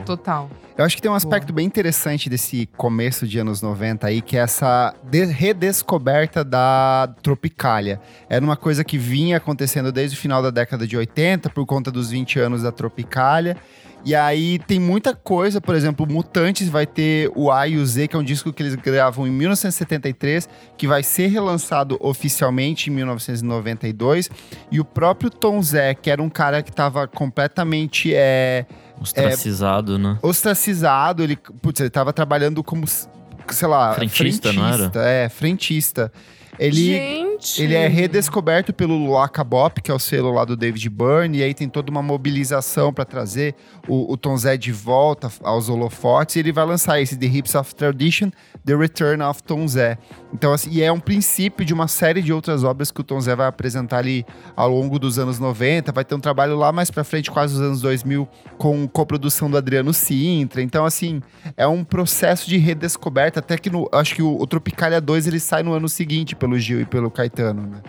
Total. 0.00 0.50
Eu 0.76 0.85
acho 0.85 0.96
que 0.96 1.02
tem 1.02 1.11
um 1.11 1.14
aspecto 1.14 1.52
bem 1.52 1.66
interessante 1.66 2.31
desse 2.31 2.66
começo 2.76 3.26
de 3.28 3.38
anos 3.38 3.61
90 3.61 4.07
aí, 4.07 4.22
que 4.22 4.37
é 4.37 4.40
essa 4.40 4.94
de- 5.05 5.26
redescoberta 5.26 6.42
da 6.42 7.14
Tropicália. 7.22 8.00
Era 8.28 8.44
uma 8.44 8.57
coisa 8.57 8.83
que 8.83 8.96
vinha 8.96 9.37
acontecendo 9.37 9.92
desde 9.92 10.16
o 10.16 10.20
final 10.20 10.42
da 10.42 10.50
década 10.50 10.87
de 10.87 10.96
80, 10.96 11.50
por 11.50 11.66
conta 11.66 11.90
dos 11.90 12.11
20 12.11 12.38
anos 12.38 12.62
da 12.62 12.72
Tropicália. 12.72 13.57
E 14.05 14.16
aí 14.16 14.59
tem 14.59 14.81
muita 14.81 15.14
coisa, 15.14 15.61
por 15.61 15.76
exemplo, 15.76 16.05
Mutantes 16.11 16.68
vai 16.68 16.85
ter 16.85 17.31
o 17.37 17.52
A 17.52 17.68
e 17.68 17.76
o 17.76 17.87
Z, 17.87 18.09
que 18.09 18.16
é 18.16 18.18
um 18.18 18.24
disco 18.24 18.52
que 18.52 18.61
eles 18.61 18.74
gravam 18.74 19.28
em 19.28 19.31
1973, 19.31 20.48
que 20.76 20.88
vai 20.88 21.05
ser 21.05 21.28
relançado 21.28 21.96
oficialmente 22.00 22.90
em 22.90 22.92
1992. 22.94 24.28
E 24.72 24.81
o 24.81 24.85
próprio 24.85 25.31
Tom 25.31 25.62
Zé, 25.62 25.94
que 25.94 26.11
era 26.11 26.20
um 26.20 26.28
cara 26.28 26.64
que 26.64 26.70
estava 26.70 27.07
completamente 27.07 28.12
é, 28.12 28.66
Ostracizado, 29.00 29.98
né? 29.98 30.18
ostracizado, 30.22 31.22
ele, 31.22 31.37
putz, 31.37 31.81
ele 31.81 31.90
tava 31.90 32.12
trabalhando 32.12 32.62
como, 32.62 32.87
sei 32.87 33.68
lá, 33.68 33.94
Frentista, 33.94 34.52
não 34.52 34.66
era? 34.66 34.90
É, 34.94 35.28
frentista. 35.28 36.12
Ele, 36.59 36.99
Gente. 37.41 37.62
ele 37.62 37.75
é 37.75 37.88
redescoberto 37.88 38.75
pelo 38.75 38.95
Luaca 38.95 39.43
Bop, 39.43 39.81
que 39.81 39.91
é 39.91 39.95
o 39.95 39.99
selo 39.99 40.31
lá 40.33 40.45
do 40.45 40.55
David 40.55 40.88
Byrne, 40.91 41.38
e 41.38 41.43
aí 41.43 41.55
tem 41.55 41.69
toda 41.69 41.91
uma 41.91 42.03
mobilização 42.03 42.93
para 42.93 43.07
trazer 43.07 43.55
o, 43.88 44.12
o 44.12 44.17
Tom 44.19 44.37
Zé 44.37 44.57
de 44.57 44.71
volta 44.71 45.33
aos 45.43 45.71
holofotes, 45.71 46.37
e 46.37 46.41
ele 46.41 46.53
vai 46.53 46.67
lançar 46.67 47.01
esse 47.01 47.17
The 47.17 47.27
Hips 47.27 47.55
of 47.55 47.75
Tradition, 47.75 48.31
The 48.67 48.77
Return 48.77 49.23
of 49.23 49.43
Tom 49.43 49.67
Zé. 49.67 49.97
Então, 50.33 50.53
assim, 50.53 50.71
e 50.71 50.83
é 50.83 50.93
um 50.93 51.01
princípio 51.01 51.65
de 51.65 51.73
uma 51.73 51.88
série 51.88 52.21
de 52.21 52.33
outras 52.33 52.65
obras 52.65 52.91
que 52.91 53.01
o 53.01 53.05
Tom 53.05 53.21
Zé 53.21 53.35
vai 53.35 53.47
apresentar 53.47 53.99
ali 53.99 54.25
ao 54.55 54.69
longo 54.69 54.99
dos 54.99 55.19
anos 55.19 55.38
90, 55.38 55.91
vai 55.91 56.05
ter 56.05 56.15
um 56.15 56.21
trabalho 56.21 56.57
lá 56.57 56.71
mais 56.71 56.91
pra 56.91 57.03
frente, 57.03 57.31
quase 57.31 57.55
os 57.55 57.61
anos 57.61 57.81
2000, 57.81 58.29
com 58.59 58.87
coprodução 58.87 59.51
do 59.51 59.57
Adriano 59.57 59.93
Sintra. 59.95 60.61
Então, 60.61 60.85
assim, 60.85 61.23
é 61.57 61.67
um 61.67 61.83
processo 61.83 62.49
de 62.49 62.59
redescoberta, 62.59 63.41
até 63.41 63.57
que 63.57 63.71
no, 63.71 63.88
acho 63.91 64.15
que 64.15 64.23
o, 64.23 64.37
o 64.38 64.47
Tropicália 64.47 65.01
2 65.01 65.27
ele 65.27 65.41
sai 65.41 65.62
no 65.62 65.73
ano 65.73 65.88
seguinte 65.88 66.37
pelo 66.42 66.59
Gil 66.59 66.81
e 66.81 66.85
pelo 66.85 67.11
Caetano, 67.11 67.62
né? 67.62 67.81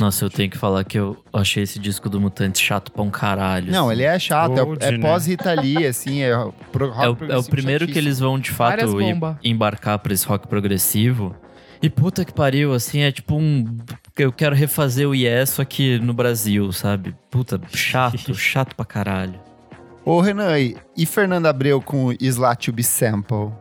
Nossa, 0.00 0.24
eu 0.24 0.30
tenho 0.30 0.50
que 0.50 0.58
falar 0.58 0.82
que 0.82 0.98
eu 0.98 1.16
achei 1.32 1.62
esse 1.62 1.78
disco 1.78 2.08
do 2.10 2.20
Mutantes 2.20 2.60
chato 2.60 2.90
pra 2.90 3.02
um 3.02 3.10
caralho. 3.10 3.70
Não, 3.70 3.84
assim. 3.86 3.92
ele 3.92 4.02
é 4.02 4.18
chato, 4.18 4.58
é- 4.58 4.62
Old, 4.62 4.84
é, 4.84 4.90
né? 4.92 4.98
pós-Rita 4.98 5.52
Lee, 5.54 5.86
assim, 5.86 6.22
é, 6.22 6.32
pro, 6.72 6.90
rock 6.90 7.22
É 7.22 7.26
o, 7.28 7.32
é 7.32 7.38
o 7.38 7.44
primeiro 7.44 7.86
que 7.86 7.96
eles 7.96 8.18
vão, 8.18 8.38
de 8.38 8.50
fato, 8.50 8.84
embarcar 9.44 9.98
pra 10.00 10.12
esse 10.12 10.26
rock 10.26 10.48
progressivo. 10.48 11.34
E 11.80 11.88
puta 11.88 12.24
que 12.24 12.32
pariu, 12.32 12.72
assim, 12.72 13.00
é 13.00 13.12
tipo 13.12 13.36
um. 13.36 13.76
Eu 14.18 14.32
quero 14.32 14.56
refazer 14.56 15.06
o 15.08 15.14
Yes 15.14 15.50
só 15.50 15.62
aqui 15.62 15.98
no 16.00 16.12
Brasil, 16.14 16.72
sabe? 16.72 17.14
Puta, 17.30 17.60
chato, 17.72 18.32
chato 18.34 18.74
pra 18.74 18.84
caralho. 18.84 19.38
Ô, 20.04 20.20
Renan, 20.20 20.58
e- 20.58 21.06
Fernanda 21.06 21.50
Abreu 21.50 21.80
com 21.80 22.12
Slatube 22.18 22.82
Sample? 22.82 23.52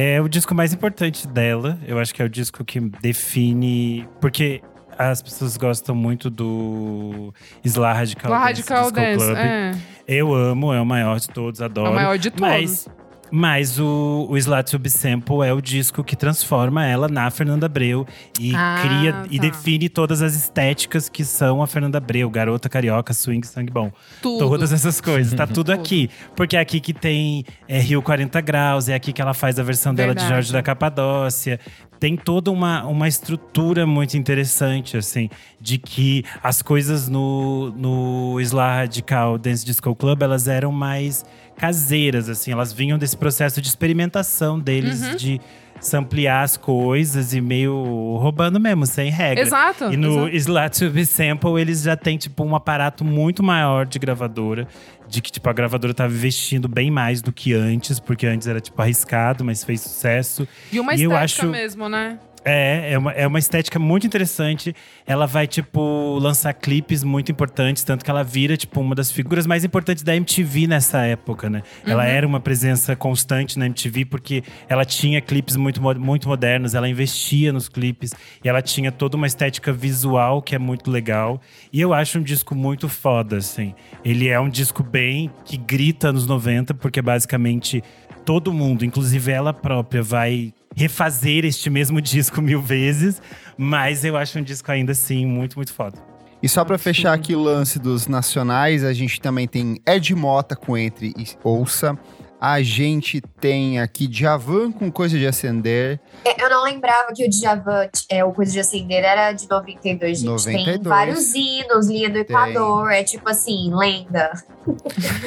É 0.00 0.20
o 0.20 0.28
disco 0.28 0.54
mais 0.54 0.72
importante 0.72 1.26
dela. 1.26 1.76
Eu 1.84 1.98
acho 1.98 2.14
que 2.14 2.22
é 2.22 2.24
o 2.24 2.28
disco 2.28 2.64
que 2.64 2.78
define. 2.78 4.08
Porque 4.20 4.62
as 4.96 5.20
pessoas 5.20 5.56
gostam 5.56 5.92
muito 5.92 6.30
do 6.30 7.34
Sla 7.64 7.92
Radical 7.92 8.30
Dance 8.30 8.44
Radical 8.44 8.82
Disco 8.84 8.96
Dance. 8.96 9.24
Club. 9.24 9.36
É. 9.36 9.72
Eu 10.06 10.32
amo, 10.32 10.72
é 10.72 10.80
o 10.80 10.86
maior 10.86 11.18
de 11.18 11.28
todos, 11.28 11.60
É 11.60 11.64
adoro. 11.64 11.90
o 11.90 11.94
maior 11.96 12.16
de 12.16 12.30
todos. 12.30 12.40
Mas, 12.40 12.88
mas 13.30 13.78
o, 13.78 14.26
o 14.28 14.36
Slat 14.36 14.70
Subsample 14.70 15.42
é 15.46 15.52
o 15.52 15.60
disco 15.60 16.02
que 16.02 16.16
transforma 16.16 16.84
ela 16.86 17.08
na 17.08 17.30
Fernanda 17.30 17.66
Abreu 17.66 18.06
e 18.38 18.54
Ah, 18.54 18.78
cria 18.82 19.22
e 19.30 19.36
tá. 19.36 19.42
define 19.42 19.88
todas 19.88 20.22
as 20.22 20.34
estéticas 20.34 21.08
que 21.08 21.24
são 21.24 21.62
a 21.62 21.66
Fernanda 21.66 21.98
Abreu, 21.98 22.28
garota 22.30 22.68
carioca, 22.68 23.12
swing, 23.12 23.46
sangue 23.46 23.72
bom. 23.72 23.90
Tudo. 24.22 24.38
Todas 24.48 24.72
essas 24.72 25.00
coisas, 25.00 25.32
tá 25.34 25.46
tudo 25.46 25.72
aqui. 25.72 26.10
Porque 26.34 26.56
é 26.56 26.60
aqui 26.60 26.80
que 26.80 26.92
tem 26.92 27.44
é, 27.66 27.78
Rio 27.80 28.02
40 28.02 28.40
Graus, 28.40 28.88
é 28.88 28.94
aqui 28.94 29.12
que 29.12 29.20
ela 29.20 29.34
faz 29.34 29.58
a 29.58 29.62
versão 29.62 29.94
dela 29.94 30.14
de 30.14 30.20
Verdade. 30.20 30.34
Jorge 30.34 30.52
da 30.52 30.62
Capadócia. 30.62 31.58
Tem 32.00 32.16
toda 32.16 32.52
uma, 32.52 32.84
uma 32.84 33.08
estrutura 33.08 33.84
muito 33.84 34.16
interessante, 34.16 34.96
assim, 34.96 35.28
de 35.60 35.78
que 35.78 36.24
as 36.40 36.62
coisas 36.62 37.08
no, 37.08 37.70
no 37.76 38.40
Isla 38.40 38.76
Radical 38.76 39.36
Dance 39.36 39.66
Disco 39.66 39.92
Club, 39.96 40.22
elas 40.22 40.46
eram 40.46 40.70
mais 40.70 41.24
caseiras, 41.58 42.28
assim. 42.28 42.52
Elas 42.52 42.72
vinham 42.72 42.96
desse 42.98 43.16
processo 43.16 43.60
de 43.60 43.68
experimentação 43.68 44.58
deles, 44.58 45.02
Uhum. 45.02 45.16
de 45.16 45.40
samplear 45.80 46.42
as 46.42 46.56
coisas 46.56 47.32
e 47.34 47.40
meio 47.40 48.16
roubando 48.20 48.58
mesmo, 48.58 48.84
sem 48.86 49.10
regra. 49.10 49.42
Exato. 49.44 49.92
E 49.92 49.96
no 49.96 50.28
exato. 50.28 50.90
Sample, 51.06 51.60
eles 51.60 51.82
já 51.82 51.96
têm, 51.96 52.16
tipo, 52.18 52.42
um 52.44 52.56
aparato 52.56 53.04
muito 53.04 53.42
maior 53.42 53.86
de 53.86 53.98
gravadora. 53.98 54.66
De 55.08 55.22
que, 55.22 55.30
tipo, 55.32 55.48
a 55.48 55.52
gravadora 55.52 55.94
tava 55.94 56.12
investindo 56.12 56.68
bem 56.68 56.90
mais 56.90 57.22
do 57.22 57.32
que 57.32 57.54
antes. 57.54 57.98
Porque 58.00 58.26
antes 58.26 58.46
era, 58.48 58.60
tipo, 58.60 58.80
arriscado, 58.82 59.44
mas 59.44 59.62
fez 59.64 59.80
sucesso. 59.80 60.46
E 60.72 60.78
uma 60.80 60.94
e 60.94 61.02
eu 61.02 61.12
estética 61.12 61.42
acho- 61.42 61.50
mesmo, 61.50 61.88
né? 61.88 62.18
É, 62.48 62.92
é 62.92 62.98
uma, 62.98 63.12
é 63.12 63.26
uma 63.26 63.38
estética 63.38 63.78
muito 63.78 64.06
interessante. 64.06 64.74
Ela 65.06 65.26
vai, 65.26 65.46
tipo, 65.46 66.18
lançar 66.20 66.52
clipes 66.54 67.04
muito 67.04 67.30
importantes. 67.30 67.82
Tanto 67.84 68.04
que 68.04 68.10
ela 68.10 68.22
vira, 68.24 68.56
tipo, 68.56 68.80
uma 68.80 68.94
das 68.94 69.10
figuras 69.10 69.46
mais 69.46 69.64
importantes 69.64 70.02
da 70.02 70.14
MTV 70.16 70.66
nessa 70.66 71.02
época, 71.04 71.50
né? 71.50 71.62
Ela 71.86 72.04
Uhum. 72.04 72.08
era 72.08 72.26
uma 72.26 72.40
presença 72.40 72.94
constante 72.96 73.58
na 73.58 73.66
MTV 73.66 74.04
porque 74.06 74.42
ela 74.68 74.84
tinha 74.84 75.20
clipes 75.20 75.56
muito, 75.56 75.80
muito 76.00 76.28
modernos. 76.28 76.74
Ela 76.74 76.88
investia 76.88 77.52
nos 77.52 77.68
clipes. 77.68 78.12
E 78.44 78.48
ela 78.48 78.62
tinha 78.62 78.90
toda 78.90 79.16
uma 79.16 79.26
estética 79.26 79.72
visual 79.72 80.40
que 80.42 80.54
é 80.54 80.58
muito 80.58 80.90
legal. 80.90 81.40
E 81.72 81.80
eu 81.80 81.92
acho 81.92 82.18
um 82.18 82.22
disco 82.22 82.54
muito 82.54 82.88
foda, 82.88 83.36
assim. 83.36 83.74
Ele 84.04 84.28
é 84.28 84.38
um 84.40 84.48
disco 84.48 84.82
bem… 84.82 85.30
que 85.44 85.56
grita 85.56 86.12
nos 86.12 86.26
90. 86.26 86.74
Porque, 86.74 87.02
basicamente, 87.02 87.82
todo 88.24 88.52
mundo, 88.52 88.84
inclusive 88.84 89.30
ela 89.32 89.52
própria, 89.52 90.02
vai 90.02 90.52
refazer 90.78 91.44
este 91.44 91.68
mesmo 91.68 92.00
disco 92.00 92.40
mil 92.40 92.62
vezes, 92.62 93.20
mas 93.56 94.04
eu 94.04 94.16
acho 94.16 94.38
um 94.38 94.42
disco 94.42 94.70
ainda 94.70 94.92
assim 94.92 95.26
muito, 95.26 95.56
muito 95.56 95.72
foda. 95.72 95.98
E 96.40 96.48
só 96.48 96.64
pra 96.64 96.78
fechar 96.78 97.12
aqui 97.12 97.34
o 97.34 97.42
lance 97.42 97.80
dos 97.80 98.06
nacionais, 98.06 98.84
a 98.84 98.92
gente 98.92 99.20
também 99.20 99.48
tem 99.48 99.80
Ed 99.84 100.14
Mota 100.14 100.54
com 100.54 100.78
Entre 100.78 101.12
e 101.16 101.26
Ouça. 101.42 101.98
A 102.40 102.62
gente 102.62 103.20
tem 103.40 103.80
aqui 103.80 104.06
Djavan 104.06 104.70
com 104.70 104.92
Coisa 104.92 105.18
de 105.18 105.26
Acender. 105.26 105.98
É, 106.24 106.40
Eu 106.40 106.48
não 106.48 106.62
lembrava 106.62 107.12
que 107.12 107.26
o 107.26 107.28
Djavan, 107.28 107.88
é, 108.08 108.24
o 108.24 108.30
Coisa 108.30 108.52
de 108.52 108.60
Acender 108.60 109.02
era 109.02 109.32
de 109.32 109.50
92, 109.50 110.18
gente. 110.18 110.28
92. 110.28 110.64
Tem 110.76 110.82
vários 110.84 111.34
hinos, 111.34 111.88
Linha 111.88 112.08
do 112.08 112.18
Equador, 112.18 112.92
é 112.92 113.02
tipo 113.02 113.28
assim, 113.28 113.74
lenda. 113.74 114.30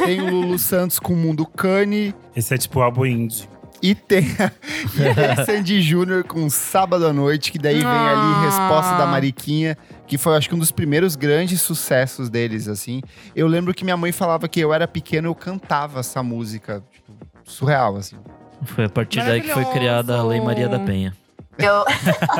Tem 0.06 0.22
o 0.22 0.30
Lulu 0.30 0.58
Santos 0.58 0.98
com 0.98 1.14
Mundo 1.14 1.46
Cane. 1.46 2.16
Esse 2.34 2.54
é 2.54 2.58
tipo 2.58 2.80
o 2.80 2.82
álbum 2.82 3.06
indie. 3.06 3.50
E 3.82 3.96
tem, 3.96 4.26
a, 4.40 4.52
e 4.96 5.36
tem 5.36 5.46
Sandy 5.46 5.82
Júnior 5.82 6.24
com 6.24 6.50
Sábado 6.50 7.08
à 7.08 7.14
Noite, 7.14 7.52
que 7.52 7.58
daí 7.58 7.80
vem 7.80 7.86
ali 7.86 7.88
Ah. 7.88 8.42
Resposta 8.46 8.98
da 8.98 9.06
Mariquinha, 9.08 9.78
que 10.06 10.18
foi, 10.18 10.38
acho 10.38 10.48
que, 10.48 10.56
um 10.56 10.60
dos 10.60 10.72
primeiros 10.72 11.16
grandes 11.16 11.62
sucessos 11.62 12.30
deles, 12.30 12.68
assim. 12.68 13.02
Eu 13.36 13.48
lembro 13.48 13.74
que 13.74 13.84
minha 13.84 13.98
mãe 13.98 14.12
falava 14.12 14.48
que 14.48 14.60
eu 14.60 14.74
era 14.74 14.88
pequeno 14.88 15.28
eu 15.28 15.36
cantava 15.36 16.00
essa 16.00 16.22
música, 16.22 16.84
tipo, 16.92 17.12
surreal, 17.44 17.96
assim. 17.96 18.18
Foi 18.66 18.86
a 18.86 18.90
partir 18.90 19.20
daí 19.24 19.42
que 19.42 19.50
foi 19.50 19.66
criada 19.66 20.18
a 20.18 20.24
Lei 20.24 20.40
Maria 20.40 20.70
da 20.70 20.80
Penha. 20.80 21.16
Meu, 21.58 21.84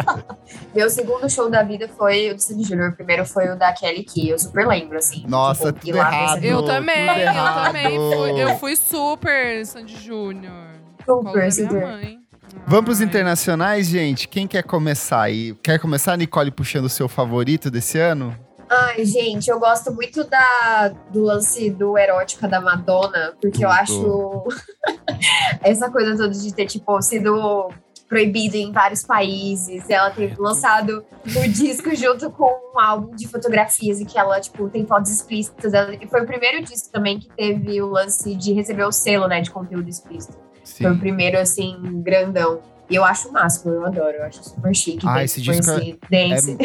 meu 0.74 0.90
segundo 0.90 1.30
show 1.30 1.50
da 1.50 1.64
vida 1.64 1.88
foi 1.98 2.32
o 2.32 2.36
do 2.36 2.42
Sandy 2.42 2.64
Júnior. 2.64 2.90
O 2.90 2.96
primeiro 2.96 3.26
foi 3.26 3.50
o 3.50 3.56
da 3.58 3.74
Kelly 3.74 4.04
Key, 4.04 4.30
eu 4.30 4.40
super 4.40 4.68
lembro, 4.68 4.98
assim. 4.98 5.26
Nossa, 5.28 5.70
ir 5.70 5.74
tudo 5.74 5.98
errado. 5.98 6.44
Eu 6.44 6.58
tudo 6.58 6.68
também, 6.68 7.08
eu 7.08 7.18
errado. 7.18 7.66
também. 7.66 7.98
Fui, 7.98 8.42
eu 8.42 8.58
fui 8.58 8.76
super 8.76 9.66
Sandy 9.66 9.98
Júnior. 9.98 10.71
Super, 11.06 11.52
super. 11.52 11.82
mãe. 11.82 12.22
Vamos 12.68 12.86
pros 12.86 13.02
internacionais, 13.02 13.88
gente? 13.88 14.28
Quem 14.28 14.48
quer 14.48 14.64
começar 14.64 15.22
aí? 15.22 15.54
Quer 15.64 15.80
começar, 15.80 16.18
Nicole, 16.18 16.52
puxando 16.52 16.86
o 16.86 16.90
seu 16.90 17.08
favorito 17.08 17.72
desse 17.72 17.98
ano? 17.98 18.36
Ai, 18.70 19.04
gente, 19.04 19.50
eu 19.50 19.60
gosto 19.60 19.94
muito 19.94 20.24
da, 20.24 20.94
do 21.12 21.22
lance 21.22 21.70
do 21.70 21.98
erótica 21.98 22.48
da 22.48 22.62
Madonna, 22.62 23.34
porque 23.42 23.66
eu 23.66 23.70
acho 23.70 24.48
essa 25.62 25.90
coisa 25.92 26.16
toda 26.16 26.30
de 26.30 26.54
ter, 26.54 26.68
tipo, 26.68 27.02
sido 27.02 27.70
proibido 28.08 28.56
em 28.56 28.72
vários 28.72 29.04
países. 29.04 29.90
Ela 29.90 30.10
ter 30.12 30.38
lançado 30.38 31.04
o 31.26 31.48
disco 31.50 31.94
junto 31.96 32.30
com 32.32 32.46
um 32.74 32.80
álbum 32.80 33.16
de 33.16 33.28
fotografias 33.28 34.00
e 34.00 34.06
que 34.06 34.18
ela, 34.18 34.40
tipo, 34.40 34.70
tem 34.70 34.86
fotos 34.86 35.12
explícitas. 35.12 35.74
Ela, 35.74 35.94
e 35.96 36.08
foi 36.08 36.22
o 36.22 36.26
primeiro 36.26 36.64
disco 36.64 36.90
também 36.92 37.20
que 37.20 37.30
teve 37.30 37.82
o 37.82 37.88
lance 37.88 38.36
de 38.36 38.54
receber 38.54 38.84
o 38.84 38.92
selo, 38.92 39.28
né, 39.28 39.42
de 39.42 39.52
conteúdo 39.52 39.90
explícito. 39.90 40.51
Sim. 40.72 40.84
Foi 40.84 40.94
o 40.94 41.00
primeiro, 41.00 41.38
assim, 41.38 41.78
grandão. 42.04 42.62
E 42.92 42.96
eu 42.96 43.06
acho 43.06 43.30
o 43.30 43.32
máximo, 43.32 43.72
eu 43.72 43.86
adoro, 43.86 44.18
eu 44.18 44.24
acho 44.26 44.44
super 44.44 44.76
chique. 44.76 45.08
Ah, 45.08 45.24
esse 45.24 45.40
disco 45.40 45.72
esse 45.72 45.98
dance. 46.10 46.58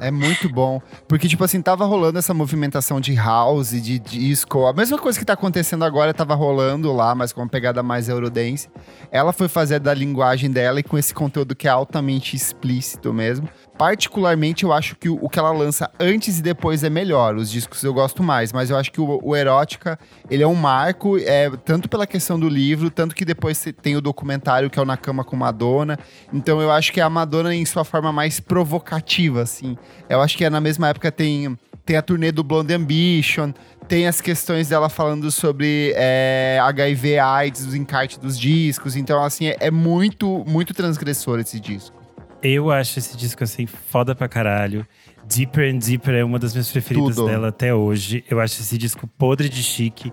É 0.00 0.10
muito 0.10 0.46
bom. 0.52 0.82
Porque, 1.08 1.26
tipo 1.26 1.42
assim, 1.44 1.62
tava 1.62 1.86
rolando 1.86 2.18
essa 2.18 2.34
movimentação 2.34 3.00
de 3.00 3.14
house, 3.14 3.70
de 3.70 3.98
disco. 3.98 4.66
A 4.66 4.72
mesma 4.74 4.98
coisa 4.98 5.18
que 5.18 5.24
tá 5.24 5.32
acontecendo 5.32 5.82
agora 5.82 6.12
tava 6.12 6.34
rolando 6.34 6.92
lá, 6.92 7.14
mas 7.14 7.32
com 7.32 7.40
uma 7.40 7.48
pegada 7.48 7.82
mais 7.82 8.10
eurodance. 8.10 8.68
Ela 9.10 9.32
foi 9.32 9.48
fazer 9.48 9.78
da 9.78 9.94
linguagem 9.94 10.50
dela 10.50 10.80
e 10.80 10.82
com 10.82 10.98
esse 10.98 11.14
conteúdo 11.14 11.56
que 11.56 11.66
é 11.66 11.70
altamente 11.70 12.36
explícito 12.36 13.14
mesmo. 13.14 13.48
Particularmente, 13.76 14.64
eu 14.64 14.72
acho 14.72 14.94
que 14.96 15.08
o, 15.08 15.28
que 15.28 15.38
ela 15.38 15.50
lança 15.50 15.90
antes 15.98 16.38
e 16.38 16.42
depois 16.42 16.84
é 16.84 16.90
melhor. 16.90 17.34
Os 17.36 17.50
discos 17.50 17.82
eu 17.82 17.92
gosto 17.92 18.22
mais, 18.22 18.52
mas 18.52 18.70
eu 18.70 18.76
acho 18.76 18.92
que 18.92 19.00
o, 19.00 19.20
o 19.22 19.34
Erótica, 19.34 19.98
ele 20.30 20.42
é 20.42 20.46
um 20.46 20.54
marco, 20.54 21.18
é, 21.18 21.50
tanto 21.64 21.88
pela 21.88 22.06
questão 22.06 22.38
do 22.38 22.48
livro, 22.48 22.90
tanto 22.90 23.14
que 23.14 23.24
depois 23.24 23.64
tem 23.80 23.96
o 23.96 24.00
documentário 24.00 24.70
que 24.70 24.78
é 24.78 24.82
o 24.82 24.84
Na 24.84 24.96
Cama 24.96 25.24
com 25.24 25.36
Madonna. 25.36 25.98
Então 26.32 26.60
eu 26.60 26.70
acho 26.70 26.92
que 26.92 27.00
é 27.00 27.02
a 27.02 27.10
Madonna 27.10 27.54
em 27.54 27.64
sua 27.64 27.84
forma 27.84 28.12
mais 28.12 28.38
provocativa, 28.38 29.42
assim. 29.42 29.76
Eu 30.08 30.20
acho 30.20 30.36
que 30.36 30.44
é 30.44 30.50
na 30.50 30.60
mesma 30.60 30.88
época 30.88 31.10
tem, 31.10 31.58
tem 31.84 31.96
a 31.96 32.02
turnê 32.02 32.30
do 32.30 32.44
Blonde 32.44 32.74
Ambition, 32.74 33.52
tem 33.88 34.06
as 34.06 34.20
questões 34.20 34.68
dela 34.68 34.88
falando 34.88 35.30
sobre 35.30 35.92
é, 35.96 36.58
HIV, 36.62 37.18
AIDS, 37.18 37.66
os 37.66 37.74
encartes 37.74 38.18
dos 38.18 38.38
discos. 38.38 38.96
Então, 38.96 39.22
assim, 39.22 39.46
é, 39.46 39.56
é 39.60 39.70
muito, 39.70 40.44
muito 40.46 40.72
transgressor 40.72 41.40
esse 41.40 41.58
disco. 41.58 42.01
Eu 42.42 42.70
acho 42.70 42.98
esse 42.98 43.16
disco 43.16 43.44
assim 43.44 43.66
foda 43.66 44.14
pra 44.14 44.28
caralho. 44.28 44.86
Deeper 45.24 45.72
and 45.72 45.78
Deeper 45.78 46.14
é 46.14 46.24
uma 46.24 46.38
das 46.38 46.52
minhas 46.52 46.70
preferidas 46.70 47.14
Tudo. 47.14 47.28
dela 47.28 47.48
até 47.48 47.72
hoje. 47.72 48.24
Eu 48.28 48.40
acho 48.40 48.60
esse 48.60 48.76
disco 48.76 49.06
podre 49.06 49.48
de 49.48 49.62
chique. 49.62 50.12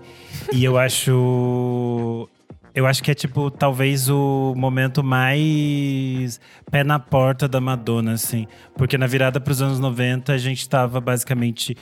e 0.52 0.64
eu 0.64 0.78
acho. 0.78 2.28
Eu 2.72 2.86
acho 2.86 3.02
que 3.02 3.10
é, 3.10 3.14
tipo, 3.14 3.50
talvez 3.50 4.08
o 4.08 4.54
momento 4.56 5.02
mais 5.02 6.40
pé 6.70 6.84
na 6.84 7.00
porta 7.00 7.48
da 7.48 7.60
Madonna, 7.60 8.12
assim. 8.12 8.46
Porque 8.76 8.96
na 8.96 9.08
virada 9.08 9.40
pros 9.40 9.60
anos 9.60 9.80
90, 9.80 10.32
a 10.32 10.38
gente 10.38 10.68
tava 10.68 11.00
basicamente. 11.00 11.76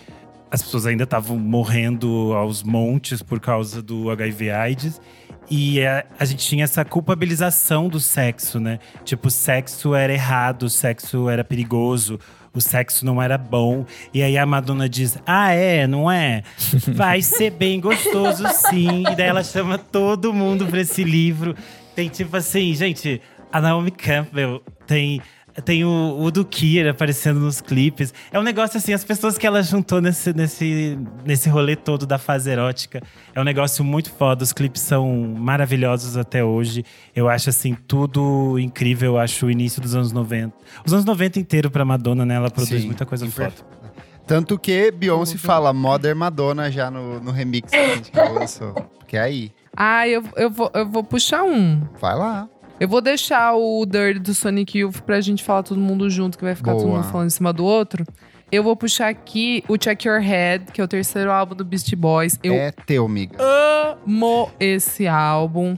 As 0.50 0.62
pessoas 0.62 0.86
ainda 0.86 1.04
estavam 1.04 1.36
morrendo 1.36 2.32
aos 2.34 2.62
montes 2.62 3.22
por 3.22 3.38
causa 3.38 3.82
do 3.82 4.10
HIV 4.10 4.50
AIDS. 4.50 4.98
E 5.50 5.84
a, 5.84 6.04
a 6.18 6.24
gente 6.24 6.46
tinha 6.46 6.64
essa 6.64 6.84
culpabilização 6.84 7.88
do 7.88 7.98
sexo, 7.98 8.60
né? 8.60 8.78
Tipo, 9.04 9.28
o 9.28 9.30
sexo 9.30 9.94
era 9.94 10.12
errado, 10.12 10.64
o 10.64 10.70
sexo 10.70 11.28
era 11.28 11.42
perigoso, 11.42 12.20
o 12.54 12.60
sexo 12.60 13.06
não 13.06 13.20
era 13.22 13.38
bom. 13.38 13.86
E 14.12 14.22
aí 14.22 14.36
a 14.36 14.44
Madonna 14.44 14.88
diz: 14.88 15.18
Ah, 15.26 15.52
é, 15.52 15.86
não 15.86 16.10
é? 16.10 16.42
Vai 16.88 17.22
ser 17.22 17.50
bem 17.50 17.80
gostoso, 17.80 18.44
sim. 18.48 19.04
E 19.10 19.16
daí 19.16 19.28
ela 19.28 19.44
chama 19.44 19.78
todo 19.78 20.32
mundo 20.32 20.66
pra 20.66 20.80
esse 20.80 21.02
livro. 21.04 21.54
Tem 21.94 22.08
tipo 22.08 22.36
assim, 22.36 22.74
gente, 22.74 23.20
a 23.52 23.60
Naomi 23.60 23.90
Campbell 23.90 24.62
tem. 24.86 25.20
Tem 25.64 25.84
o, 25.84 26.18
o 26.20 26.30
do 26.30 26.44
Kier 26.44 26.88
aparecendo 26.88 27.40
nos 27.40 27.60
clipes. 27.60 28.12
É 28.32 28.38
um 28.38 28.42
negócio 28.42 28.78
assim, 28.78 28.92
as 28.92 29.04
pessoas 29.04 29.36
que 29.36 29.46
ela 29.46 29.62
juntou 29.62 30.00
nesse, 30.00 30.32
nesse, 30.32 30.98
nesse 31.24 31.48
rolê 31.48 31.76
todo 31.76 32.06
da 32.06 32.18
fase 32.18 32.50
erótica. 32.50 33.02
É 33.34 33.40
um 33.40 33.44
negócio 33.44 33.84
muito 33.84 34.10
foda. 34.10 34.44
Os 34.44 34.52
clipes 34.52 34.82
são 34.82 35.08
maravilhosos 35.36 36.16
até 36.16 36.44
hoje. 36.44 36.84
Eu 37.14 37.28
acho 37.28 37.50
assim, 37.50 37.74
tudo 37.74 38.58
incrível. 38.58 39.12
Eu 39.12 39.18
acho 39.18 39.46
o 39.46 39.50
início 39.50 39.80
dos 39.80 39.94
anos 39.94 40.12
90. 40.12 40.54
Os 40.84 40.92
anos 40.92 41.04
90 41.04 41.40
inteiro 41.40 41.70
pra 41.70 41.84
Madonna, 41.84 42.24
né? 42.24 42.34
Ela 42.34 42.50
produz 42.50 42.80
Sim, 42.80 42.86
muita 42.86 43.04
coisa 43.04 43.26
foda. 43.28 43.52
Tanto 44.26 44.58
que 44.58 44.90
Beyoncé 44.90 45.38
fala 45.38 45.72
Mother 45.72 46.14
Madonna 46.14 46.70
já 46.70 46.90
no, 46.90 47.18
no 47.18 47.30
remix 47.30 47.70
que 47.70 47.76
a 47.76 47.94
gente 47.94 48.12
lançou. 48.14 48.74
Porque 48.98 49.16
é 49.16 49.20
aí. 49.20 49.52
Ah, 49.74 50.06
eu, 50.06 50.22
eu, 50.36 50.50
vou, 50.50 50.70
eu 50.74 50.86
vou 50.86 51.02
puxar 51.02 51.44
um. 51.44 51.80
Vai 51.98 52.14
lá. 52.14 52.46
Eu 52.80 52.86
vou 52.88 53.00
deixar 53.00 53.54
o 53.56 53.84
Dirty 53.84 54.20
do 54.20 54.32
Sonic 54.34 54.78
Youth 54.78 55.00
pra 55.00 55.20
gente 55.20 55.42
falar 55.42 55.62
todo 55.64 55.80
mundo 55.80 56.08
junto, 56.08 56.38
que 56.38 56.44
vai 56.44 56.54
ficar 56.54 56.72
todo 56.74 56.84
Boa. 56.86 56.98
mundo 56.98 57.10
falando 57.10 57.26
em 57.26 57.30
cima 57.30 57.52
do 57.52 57.64
outro. 57.64 58.04
Eu 58.50 58.62
vou 58.62 58.74
puxar 58.76 59.08
aqui 59.08 59.62
o 59.68 59.76
Check 59.76 60.04
Your 60.04 60.20
Head, 60.20 60.72
que 60.72 60.80
é 60.80 60.84
o 60.84 60.88
terceiro 60.88 61.30
álbum 61.30 61.54
do 61.54 61.64
Beastie 61.64 61.96
Boys. 61.96 62.38
Eu 62.42 62.54
É 62.54 62.70
teu, 62.70 63.04
amiga. 63.04 63.36
amo 64.06 64.50
esse 64.58 65.06
álbum. 65.06 65.76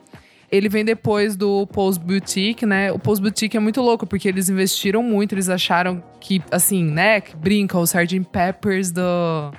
Ele 0.52 0.68
vem 0.68 0.84
depois 0.84 1.36
do 1.36 1.66
Pose 1.68 1.98
Boutique, 1.98 2.66
né? 2.66 2.92
O 2.92 2.98
Pose 2.98 3.20
Boutique 3.22 3.56
é 3.56 3.60
muito 3.60 3.80
louco, 3.80 4.06
porque 4.06 4.28
eles 4.28 4.48
investiram 4.48 5.02
muito, 5.02 5.32
eles 5.34 5.48
acharam 5.48 6.02
que, 6.20 6.42
assim, 6.50 6.84
né? 6.84 7.20
Que 7.20 7.34
brinca 7.36 7.78
o 7.78 7.84
Sgt. 7.84 8.20
Peppers 8.30 8.90
do, 8.90 9.52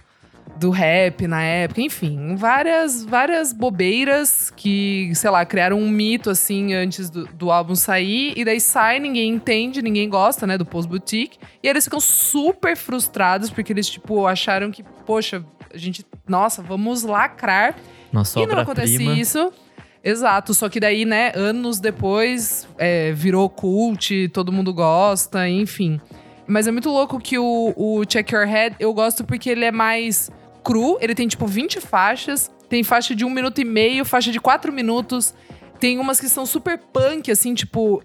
do 0.61 0.69
rap 0.69 1.25
na 1.27 1.41
época. 1.41 1.81
Enfim, 1.81 2.35
várias, 2.35 3.03
várias 3.03 3.51
bobeiras 3.51 4.53
que, 4.55 5.11
sei 5.15 5.29
lá, 5.31 5.43
criaram 5.43 5.79
um 5.79 5.89
mito, 5.89 6.29
assim, 6.29 6.73
antes 6.73 7.09
do, 7.09 7.25
do 7.33 7.51
álbum 7.51 7.73
sair. 7.73 8.33
E 8.37 8.45
daí 8.45 8.61
sai, 8.61 8.99
ninguém 8.99 9.33
entende, 9.33 9.81
ninguém 9.81 10.07
gosta, 10.07 10.45
né? 10.45 10.57
Do 10.57 10.65
Pose 10.65 10.87
Boutique. 10.87 11.39
E 11.63 11.67
eles 11.67 11.85
ficam 11.85 11.99
super 11.99 12.77
frustrados, 12.77 13.49
porque 13.49 13.73
eles, 13.73 13.89
tipo, 13.89 14.27
acharam 14.27 14.69
que, 14.69 14.83
poxa, 15.05 15.43
a 15.73 15.77
gente, 15.77 16.05
nossa, 16.27 16.61
vamos 16.61 17.01
lacrar 17.01 17.75
Nossa 18.13 18.39
e 18.39 18.45
não 18.45 18.59
acontece 18.59 18.93
obra-prima. 18.95 19.19
isso. 19.19 19.51
Exato, 20.03 20.53
só 20.53 20.67
que 20.67 20.79
daí, 20.79 21.05
né, 21.05 21.31
anos 21.35 21.79
depois, 21.79 22.67
é, 22.77 23.11
virou 23.11 23.47
cult, 23.49 24.29
todo 24.29 24.51
mundo 24.51 24.73
gosta, 24.73 25.47
enfim. 25.47 26.01
Mas 26.47 26.67
é 26.67 26.71
muito 26.71 26.89
louco 26.89 27.19
que 27.19 27.37
o, 27.37 27.73
o 27.77 28.03
Check 28.05 28.31
Your 28.31 28.45
Head, 28.45 28.75
eu 28.79 28.91
gosto 28.93 29.23
porque 29.23 29.49
ele 29.49 29.63
é 29.63 29.71
mais 29.71 30.29
cru, 30.63 30.97
ele 31.01 31.15
tem 31.15 31.27
tipo 31.27 31.45
20 31.45 31.81
faixas, 31.81 32.51
tem 32.69 32.83
faixa 32.83 33.15
de 33.15 33.25
um 33.25 33.29
minuto 33.29 33.59
e 33.59 33.65
meio, 33.65 34.05
faixa 34.05 34.31
de 34.31 34.39
quatro 34.39 34.71
minutos. 34.71 35.33
Tem 35.79 35.97
umas 35.97 36.19
que 36.19 36.29
são 36.29 36.45
super 36.45 36.77
punk, 36.77 37.31
assim, 37.31 37.53
tipo. 37.53 38.01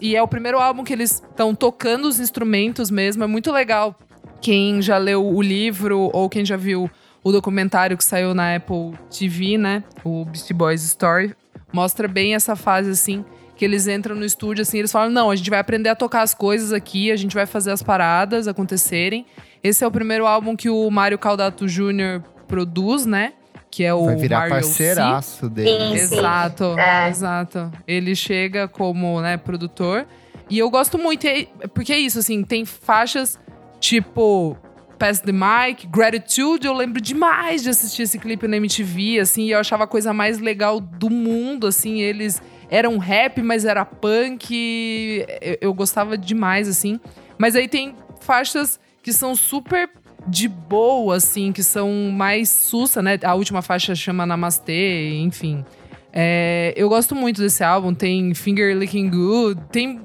E 0.00 0.14
é 0.14 0.22
o 0.22 0.28
primeiro 0.28 0.58
álbum 0.58 0.84
que 0.84 0.92
eles 0.92 1.22
estão 1.28 1.54
tocando 1.54 2.06
os 2.06 2.20
instrumentos 2.20 2.90
mesmo. 2.90 3.24
É 3.24 3.26
muito 3.26 3.50
legal. 3.50 3.98
Quem 4.40 4.82
já 4.82 4.98
leu 4.98 5.26
o 5.26 5.40
livro 5.40 6.10
ou 6.12 6.28
quem 6.28 6.44
já 6.44 6.56
viu 6.56 6.90
o 7.24 7.32
documentário 7.32 7.96
que 7.96 8.04
saiu 8.04 8.34
na 8.34 8.54
Apple 8.54 8.92
TV, 9.10 9.56
né? 9.56 9.82
O 10.04 10.26
Beastie 10.26 10.52
Boys 10.52 10.84
Story. 10.84 11.34
Mostra 11.72 12.06
bem 12.06 12.34
essa 12.34 12.54
fase, 12.54 12.90
assim, 12.90 13.24
que 13.56 13.64
eles 13.64 13.88
entram 13.88 14.14
no 14.14 14.24
estúdio, 14.24 14.62
assim, 14.62 14.78
eles 14.78 14.92
falam: 14.92 15.10
não, 15.10 15.30
a 15.30 15.34
gente 15.34 15.48
vai 15.48 15.58
aprender 15.58 15.88
a 15.88 15.96
tocar 15.96 16.22
as 16.22 16.34
coisas 16.34 16.72
aqui, 16.72 17.10
a 17.10 17.16
gente 17.16 17.34
vai 17.34 17.46
fazer 17.46 17.70
as 17.70 17.82
paradas 17.82 18.46
acontecerem. 18.46 19.26
Esse 19.64 19.82
é 19.82 19.86
o 19.86 19.90
primeiro 19.90 20.26
álbum 20.26 20.54
que 20.54 20.68
o 20.68 20.90
Mário 20.90 21.18
Caldato 21.18 21.66
Jr. 21.66 22.20
produz, 22.46 23.06
né? 23.06 23.32
Que 23.70 23.82
é 23.82 23.94
o 23.94 24.04
Vai 24.04 24.16
virar 24.16 24.48
Mario 24.50 24.64
C. 24.66 24.84
parceiraço 24.84 25.48
dele. 25.48 25.68
Sim. 25.70 25.94
Exato, 25.94 26.78
É. 26.78 27.08
exato. 27.08 27.72
Ele 27.88 28.14
chega 28.14 28.68
como, 28.68 29.20
né, 29.22 29.36
produtor. 29.38 30.06
E 30.50 30.58
eu 30.58 30.68
gosto 30.70 30.98
muito, 30.98 31.26
porque 31.72 31.92
é 31.94 31.98
isso, 31.98 32.18
assim, 32.18 32.44
tem 32.44 32.64
faixas 32.66 33.40
tipo 33.80 34.56
Pass 34.98 35.18
the 35.20 35.32
Mic, 35.32 35.86
Gratitude. 35.88 36.66
Eu 36.66 36.74
lembro 36.74 37.00
demais 37.00 37.62
de 37.62 37.70
assistir 37.70 38.02
esse 38.02 38.18
clipe 38.18 38.46
na 38.46 38.58
MTV, 38.58 39.18
assim, 39.20 39.44
e 39.44 39.50
eu 39.52 39.58
achava 39.58 39.84
a 39.84 39.86
coisa 39.86 40.12
mais 40.12 40.38
legal 40.38 40.78
do 40.78 41.08
mundo, 41.10 41.66
assim. 41.66 42.00
Eles 42.02 42.40
eram 42.70 42.98
rap, 42.98 43.40
mas 43.42 43.64
era 43.64 43.84
punk. 43.84 45.24
Eu, 45.40 45.58
eu 45.62 45.74
gostava 45.74 46.16
demais, 46.16 46.68
assim. 46.68 47.00
Mas 47.38 47.56
aí 47.56 47.66
tem 47.66 47.96
faixas 48.20 48.78
que 49.04 49.12
são 49.12 49.36
super 49.36 49.88
de 50.26 50.48
boa, 50.48 51.16
assim, 51.16 51.52
que 51.52 51.62
são 51.62 52.10
mais 52.10 52.48
sussa, 52.48 53.02
né? 53.02 53.18
A 53.22 53.34
última 53.34 53.60
faixa 53.60 53.94
chama 53.94 54.24
Namastê, 54.24 55.18
enfim. 55.18 55.62
É, 56.10 56.72
eu 56.74 56.88
gosto 56.88 57.14
muito 57.14 57.42
desse 57.42 57.62
álbum. 57.62 57.92
Tem 57.92 58.32
Finger 58.34 58.74
Licking 58.74 59.10
Good, 59.10 59.60
tem. 59.70 60.00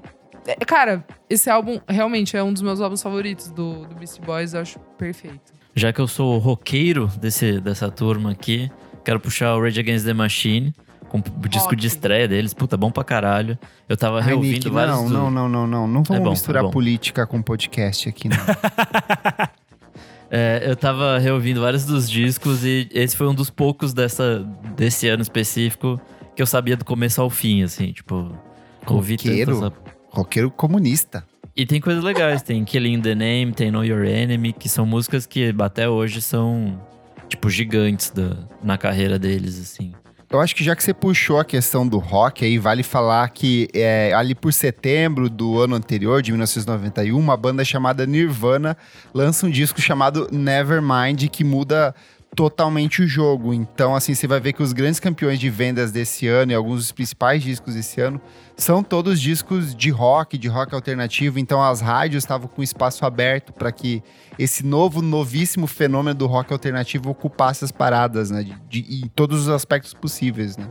é, 0.46 0.56
Cara, 0.66 1.06
esse 1.30 1.50
álbum 1.50 1.80
realmente 1.88 2.36
é 2.36 2.44
um 2.44 2.52
dos 2.52 2.62
meus 2.62 2.82
álbuns 2.82 3.02
favoritos 3.02 3.50
do, 3.52 3.86
do 3.86 3.96
Beastie 3.96 4.22
Boys, 4.22 4.54
eu 4.54 4.62
acho 4.62 4.78
perfeito. 4.98 5.54
Já 5.74 5.94
que 5.94 6.02
eu 6.02 6.08
sou 6.08 6.36
o 6.36 6.38
roqueiro 6.38 7.08
desse, 7.22 7.62
dessa 7.62 7.90
turma 7.90 8.32
aqui, 8.32 8.70
quero 9.06 9.20
puxar 9.22 9.56
o 9.56 9.62
Rage 9.62 9.80
Against 9.80 10.06
the 10.06 10.14
Machine, 10.14 10.74
com 11.10 11.18
o 11.18 11.48
disco 11.50 11.76
de 11.76 11.88
estreia 11.88 12.28
deles. 12.28 12.54
Puta, 12.54 12.78
bom 12.78 12.90
pra 12.92 13.04
caralho. 13.04 13.58
Eu 13.90 13.98
tava 13.98 14.20
Ai, 14.20 14.28
reouvindo 14.28 14.54
Nick, 14.54 14.70
vários. 14.70 14.96
não, 14.96 15.08
do- 15.08 15.14
não, 15.14 15.32
não, 15.32 15.50
não, 15.50 15.68
não. 15.68 15.88
Não 15.88 16.04
vamos 16.04 16.24
bom, 16.24 16.30
misturar 16.32 16.64
é 16.64 16.70
política 16.72 17.26
com 17.28 17.42
podcast 17.42 18.08
aqui, 18.08 18.30
não. 18.30 18.38
É, 20.32 20.62
eu 20.64 20.76
tava 20.76 21.18
reouvindo 21.18 21.60
vários 21.62 21.86
dos 21.86 22.08
discos 22.08 22.64
e 22.64 22.88
esse 22.94 23.18
foi 23.18 23.28
um 23.28 23.34
dos 23.34 23.50
poucos 23.50 23.94
dessa, 23.96 24.48
desse 24.78 25.08
ano 25.08 25.24
específico 25.24 26.00
que 26.36 26.42
eu 26.42 26.46
sabia 26.46 26.78
do 26.78 26.86
começo 26.86 27.20
ao 27.20 27.32
fim, 27.32 27.64
assim, 27.64 27.92
tipo. 27.92 28.32
Ouvi 28.86 29.14
Roqueiro? 29.16 29.60
tantas. 29.60 29.80
Roqueiro 30.12 30.52
comunista. 30.52 31.24
E 31.56 31.66
tem 31.66 31.82
coisas 31.82 32.04
legais, 32.04 32.44
tem 32.44 32.64
Killing 32.64 33.02
the 33.02 33.16
Name, 33.16 33.52
tem 33.54 33.72
Know 33.72 33.84
Your 33.84 34.06
Enemy, 34.06 34.54
que 34.54 34.70
são 34.70 34.86
músicas 34.86 35.26
que 35.26 35.54
até 35.60 35.90
hoje 35.90 36.22
são, 36.22 36.80
tipo, 37.28 37.50
gigantes 37.50 38.12
da, 38.12 38.38
na 38.64 38.78
carreira 38.78 39.18
deles, 39.18 39.60
assim. 39.60 39.94
Eu 40.32 40.40
acho 40.40 40.56
que 40.56 40.64
já 40.64 40.76
que 40.76 40.84
você 40.84 40.94
puxou 40.94 41.40
a 41.40 41.44
questão 41.44 41.88
do 41.88 41.98
rock, 41.98 42.46
aí 42.46 42.60
vale 42.60 42.84
falar 42.84 43.28
que 43.30 43.68
é, 43.74 44.14
ali 44.14 44.36
por 44.36 44.54
setembro 44.54 45.28
do 45.28 45.60
ano 45.60 45.76
anterior, 45.76 46.22
de 46.22 46.32
1991, 46.32 47.18
uma 47.18 47.36
banda 47.36 47.66
chamada 47.66 48.06
Nirvana 48.06 48.78
lança 49.12 49.48
um 49.48 49.50
disco 49.50 49.82
chamado 49.82 50.28
Nevermind, 50.32 51.28
que 51.30 51.44
muda 51.44 51.96
totalmente 52.36 53.02
o 53.02 53.08
jogo. 53.08 53.56
Então, 53.56 53.96
assim, 53.96 54.14
você 54.14 54.28
vai 54.28 54.40
ver 54.40 54.54
que 54.54 54.62
os 54.62 54.72
grandes 54.72 55.00
campeões 55.00 55.40
de 55.40 55.50
vendas 55.50 55.92
desse 55.92 56.28
ano 56.28 56.52
e 56.52 56.56
alguns 56.56 56.78
dos 56.82 56.92
principais 56.92 57.42
discos 57.42 57.74
desse 57.74 58.00
ano 58.00 58.22
são 58.56 58.84
todos 58.84 59.20
discos 59.20 59.74
de 59.74 59.90
rock, 59.90 60.38
de 60.38 60.48
rock 60.48 60.76
alternativo. 60.76 61.40
Então, 61.40 61.60
as 61.60 61.82
rádios 61.82 62.24
estavam 62.24 62.48
com 62.48 62.62
espaço 62.62 63.04
aberto 63.04 63.52
para 63.52 63.72
que 63.72 64.04
esse 64.40 64.66
novo, 64.66 65.02
novíssimo 65.02 65.68
fenômeno 65.68 66.16
do 66.18 66.26
rock 66.26 66.52
alternativo 66.54 67.10
ocupasse 67.10 67.64
as 67.66 67.72
paradas, 67.72 68.32
né? 68.32 68.44
De, 68.44 68.82
de- 68.82 69.04
em 69.04 69.08
todos 69.10 69.42
os 69.42 69.50
aspectos 69.50 69.94
possíveis, 69.94 70.56
né? 70.58 70.68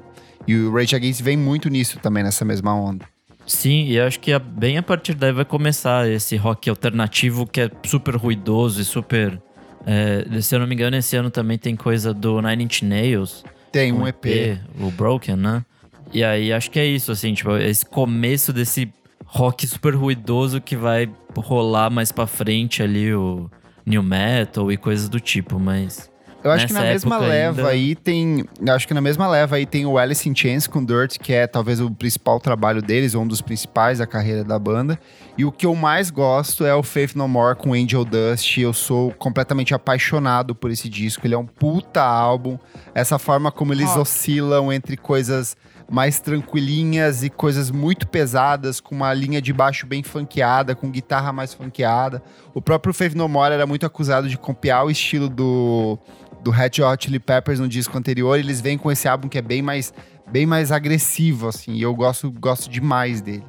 E 0.47 0.57
o 0.57 0.73
Rage 0.73 0.97
Against 0.97 1.21
vem 1.23 1.37
muito 1.37 1.69
nisso 1.69 1.99
também, 2.01 2.25
nessa 2.25 2.45
mesma 2.45 2.75
onda. 2.75 3.05
Sim, 3.47 3.87
e 3.87 4.01
acho 4.01 4.19
que 4.21 4.33
a- 4.33 4.39
bem 4.39 4.79
a 4.79 4.83
partir 4.83 5.15
daí 5.15 5.33
vai 5.33 5.45
começar 5.45 6.09
esse 6.09 6.37
rock 6.37 6.69
alternativo 6.71 7.47
que 7.47 7.61
é 7.61 7.71
super 7.85 8.17
ruidoso 8.17 8.81
e 8.81 8.85
super. 8.85 9.41
é, 9.87 10.41
se 10.43 10.55
eu 10.55 10.59
não 10.59 10.67
me 10.67 10.75
engano, 10.75 10.97
esse 10.97 11.17
ano 11.17 11.31
também 11.31 11.57
tem 11.57 11.75
coisa 11.77 12.13
do 12.13 12.43
Nine 12.43 12.65
Inch 12.65 12.83
Nails. 12.83 13.45
Tem 13.73 13.93
um 13.93 14.07
EP. 14.09 14.59
o 14.81 14.91
Broken, 14.91 15.37
né? 15.37 15.65
E 16.13 16.25
aí 16.25 16.53
acho 16.53 16.71
que 16.71 16.79
é 16.79 16.87
isso, 16.87 17.13
assim, 17.13 17.33
tipo, 17.35 17.55
esse 17.57 17.85
começo 17.87 18.53
desse 18.53 18.91
rock 19.25 19.67
super 19.67 19.95
ruidoso 19.95 20.61
que 20.61 20.77
vai 20.77 21.11
rolar 21.37 21.91
mais 21.91 22.11
pra 22.13 22.27
frente 22.27 22.83
ali, 22.83 23.13
o 23.15 23.51
new 23.87 24.03
metal 24.03 24.71
e 24.73 24.77
coisas 24.77 25.09
do 25.09 25.21
tipo, 25.21 25.59
mas. 25.59 26.11
Eu 26.43 26.53
acho 26.53 26.69
que 26.69 26.73
na 26.73 26.83
mesma 26.83 27.19
leva 27.19 27.61
ainda- 27.63 27.71
aí 27.73 27.95
tem. 27.97 28.45
Eu 28.65 28.73
acho 28.73 28.87
que 28.87 28.95
na 28.95 29.01
mesma 29.01 29.27
leva 29.27 29.57
aí 29.57 29.67
tem 29.67 29.85
o 29.85 29.99
Alice 29.99 30.27
in 30.29 30.35
Chains 30.37 30.69
com 30.69 30.85
Dirt, 30.85 31.19
que 31.19 31.33
é 31.33 31.49
talvez 31.49 31.81
o 31.81 31.91
principal 31.91 32.39
trabalho 32.39 32.81
deles, 32.81 33.13
ou 33.17 33.23
um 33.23 33.27
dos 33.27 33.41
principais 33.41 33.99
da 33.99 34.07
carreira 34.07 34.45
da 34.45 34.57
banda. 34.57 34.99
E 35.37 35.45
o 35.45 35.51
que 35.51 35.67
eu 35.67 35.75
mais 35.75 36.11
gosto 36.11 36.65
é 36.65 36.73
o 36.73 36.83
Faith 36.83 37.17
No 37.17 37.27
More 37.27 37.57
com 37.57 37.75
Angel 37.75 38.05
Dust. 38.05 38.57
Eu 38.57 38.73
sou 38.73 39.11
completamente 39.15 39.75
apaixonado 39.75 40.55
por 40.55 40.71
esse 40.71 40.89
disco. 40.89 41.27
Ele 41.27 41.35
é 41.35 41.39
um 41.39 41.45
puta 41.47 42.03
álbum. 42.03 42.57
Essa 42.95 43.19
forma 43.19 43.51
como 43.51 43.73
eles 43.73 43.89
Rock. 43.89 44.01
oscilam 44.03 44.73
entre 44.73 44.97
coisas 44.97 45.57
mais 45.91 46.21
tranquilinhas 46.21 47.23
e 47.23 47.31
coisas 47.31 47.71
muito 47.71 48.07
pesadas, 48.07 48.81
com 48.81 48.95
uma 48.95 49.13
linha 49.15 49.41
de 49.41 49.53
baixo 49.53 49.87
bem 49.87 50.03
funkeada, 50.03 50.75
com 50.75 50.91
guitarra 50.91 51.33
mais 51.33 51.55
funkeada. 51.55 52.23
O 52.55 52.61
próprio 52.61 52.93
Faith 52.93 53.15
No 53.15 53.29
More 53.29 53.55
era 53.55 53.67
muito 53.67 53.87
acusado 53.87 54.29
de 54.29 54.37
copiar 54.37 54.85
o 54.85 54.91
estilo 54.91 55.29
do, 55.29 55.99
do 56.43 56.51
Red 56.51 56.83
Hot 56.83 57.05
Chili 57.05 57.19
Peppers 57.19 57.59
no 57.61 57.69
disco 57.69 57.97
anterior. 57.97 58.39
Eles 58.39 58.61
vêm 58.61 58.77
com 58.77 58.91
esse 58.93 59.09
álbum 59.09 59.29
que 59.29 59.39
é 59.39 59.43
bem 59.43 59.63
mais, 59.63 59.93
bem 60.31 60.45
mais 60.45 60.71
agressivo, 60.71 61.49
assim. 61.49 61.73
E 61.75 61.83
eu 61.83 61.95
gosto, 61.95 62.31
gosto 62.31 62.69
demais 62.69 63.21
dele. 63.23 63.45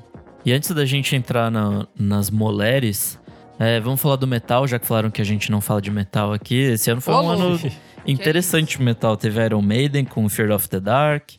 E 0.45 0.53
antes 0.53 0.71
da 0.71 0.85
gente 0.85 1.13
entrar 1.17 1.51
na- 1.51 1.85
nas 1.99 2.29
mulheres, 2.29 3.19
é, 3.59 3.81
vamos 3.81 3.99
falar 3.99 4.15
do 4.15 4.25
metal, 4.25 4.65
já 4.65 4.79
que 4.79 4.85
falaram 4.87 5.11
que 5.11 5.21
a 5.21 5.25
gente 5.25 5.51
não 5.51 5.59
fala 5.59 5.81
de 5.81 5.91
metal 5.91 6.31
aqui. 6.31 6.55
Esse 6.55 6.89
ano 6.89 7.01
foi 7.01 7.13
um 7.13 7.29
ano 7.29 7.59
interessante 8.07 8.77
o 8.79 8.81
metal. 8.81 9.17
Teve 9.17 9.43
Iron 9.45 9.61
Maiden 9.61 10.05
com 10.05 10.27
Fear 10.29 10.51
of 10.51 10.69
the 10.69 10.79
Dark, 10.79 11.31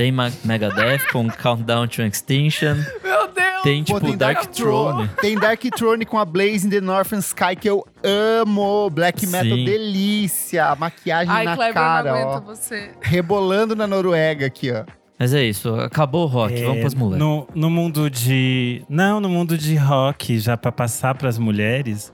tem 0.00 0.10
Ma- 0.10 0.32
Megadeth 0.46 1.00
com 1.12 1.28
Countdown 1.28 1.86
to 1.86 2.00
Extinction, 2.00 2.74
Meu 3.04 3.28
Deus! 3.28 3.62
tem 3.62 3.84
Pô, 3.84 3.94
tipo 3.96 4.06
tem 4.06 4.16
Dark, 4.16 4.38
Dark 4.38 4.50
Throne. 4.50 5.10
Tem 5.20 5.38
Dark 5.38 5.60
Throne 5.76 6.06
com 6.06 6.18
a 6.18 6.24
Blaze 6.24 6.66
in 6.66 6.70
the 6.70 6.80
Northern 6.80 7.20
Sky, 7.20 7.54
que 7.54 7.68
eu 7.68 7.84
amo. 8.02 8.88
Black 8.88 9.26
metal 9.26 9.58
Sim. 9.58 9.64
delícia. 9.66 10.68
A 10.68 10.74
maquiagem 10.74 11.30
Ai, 11.34 11.44
na 11.44 11.54
Kleber, 11.54 11.74
cara, 11.74 12.12
não 12.12 12.18
ó. 12.18 12.32
aguento 12.36 12.46
você. 12.46 12.92
Rebolando 13.02 13.76
na 13.76 13.86
Noruega 13.86 14.46
aqui, 14.46 14.72
ó. 14.72 14.84
Mas 15.18 15.34
é 15.34 15.44
isso, 15.44 15.74
acabou 15.74 16.24
o 16.24 16.26
rock, 16.26 16.54
É, 16.54 16.64
vamos 16.64 16.80
pras 16.80 16.94
mulheres. 16.94 17.18
No, 17.18 17.46
no 17.54 17.68
mundo 17.68 18.08
de. 18.08 18.82
Não, 18.88 19.20
no 19.20 19.28
mundo 19.28 19.58
de 19.58 19.76
rock, 19.76 20.38
já 20.38 20.56
pra 20.56 20.72
passar 20.72 21.14
pras 21.14 21.36
mulheres, 21.36 22.10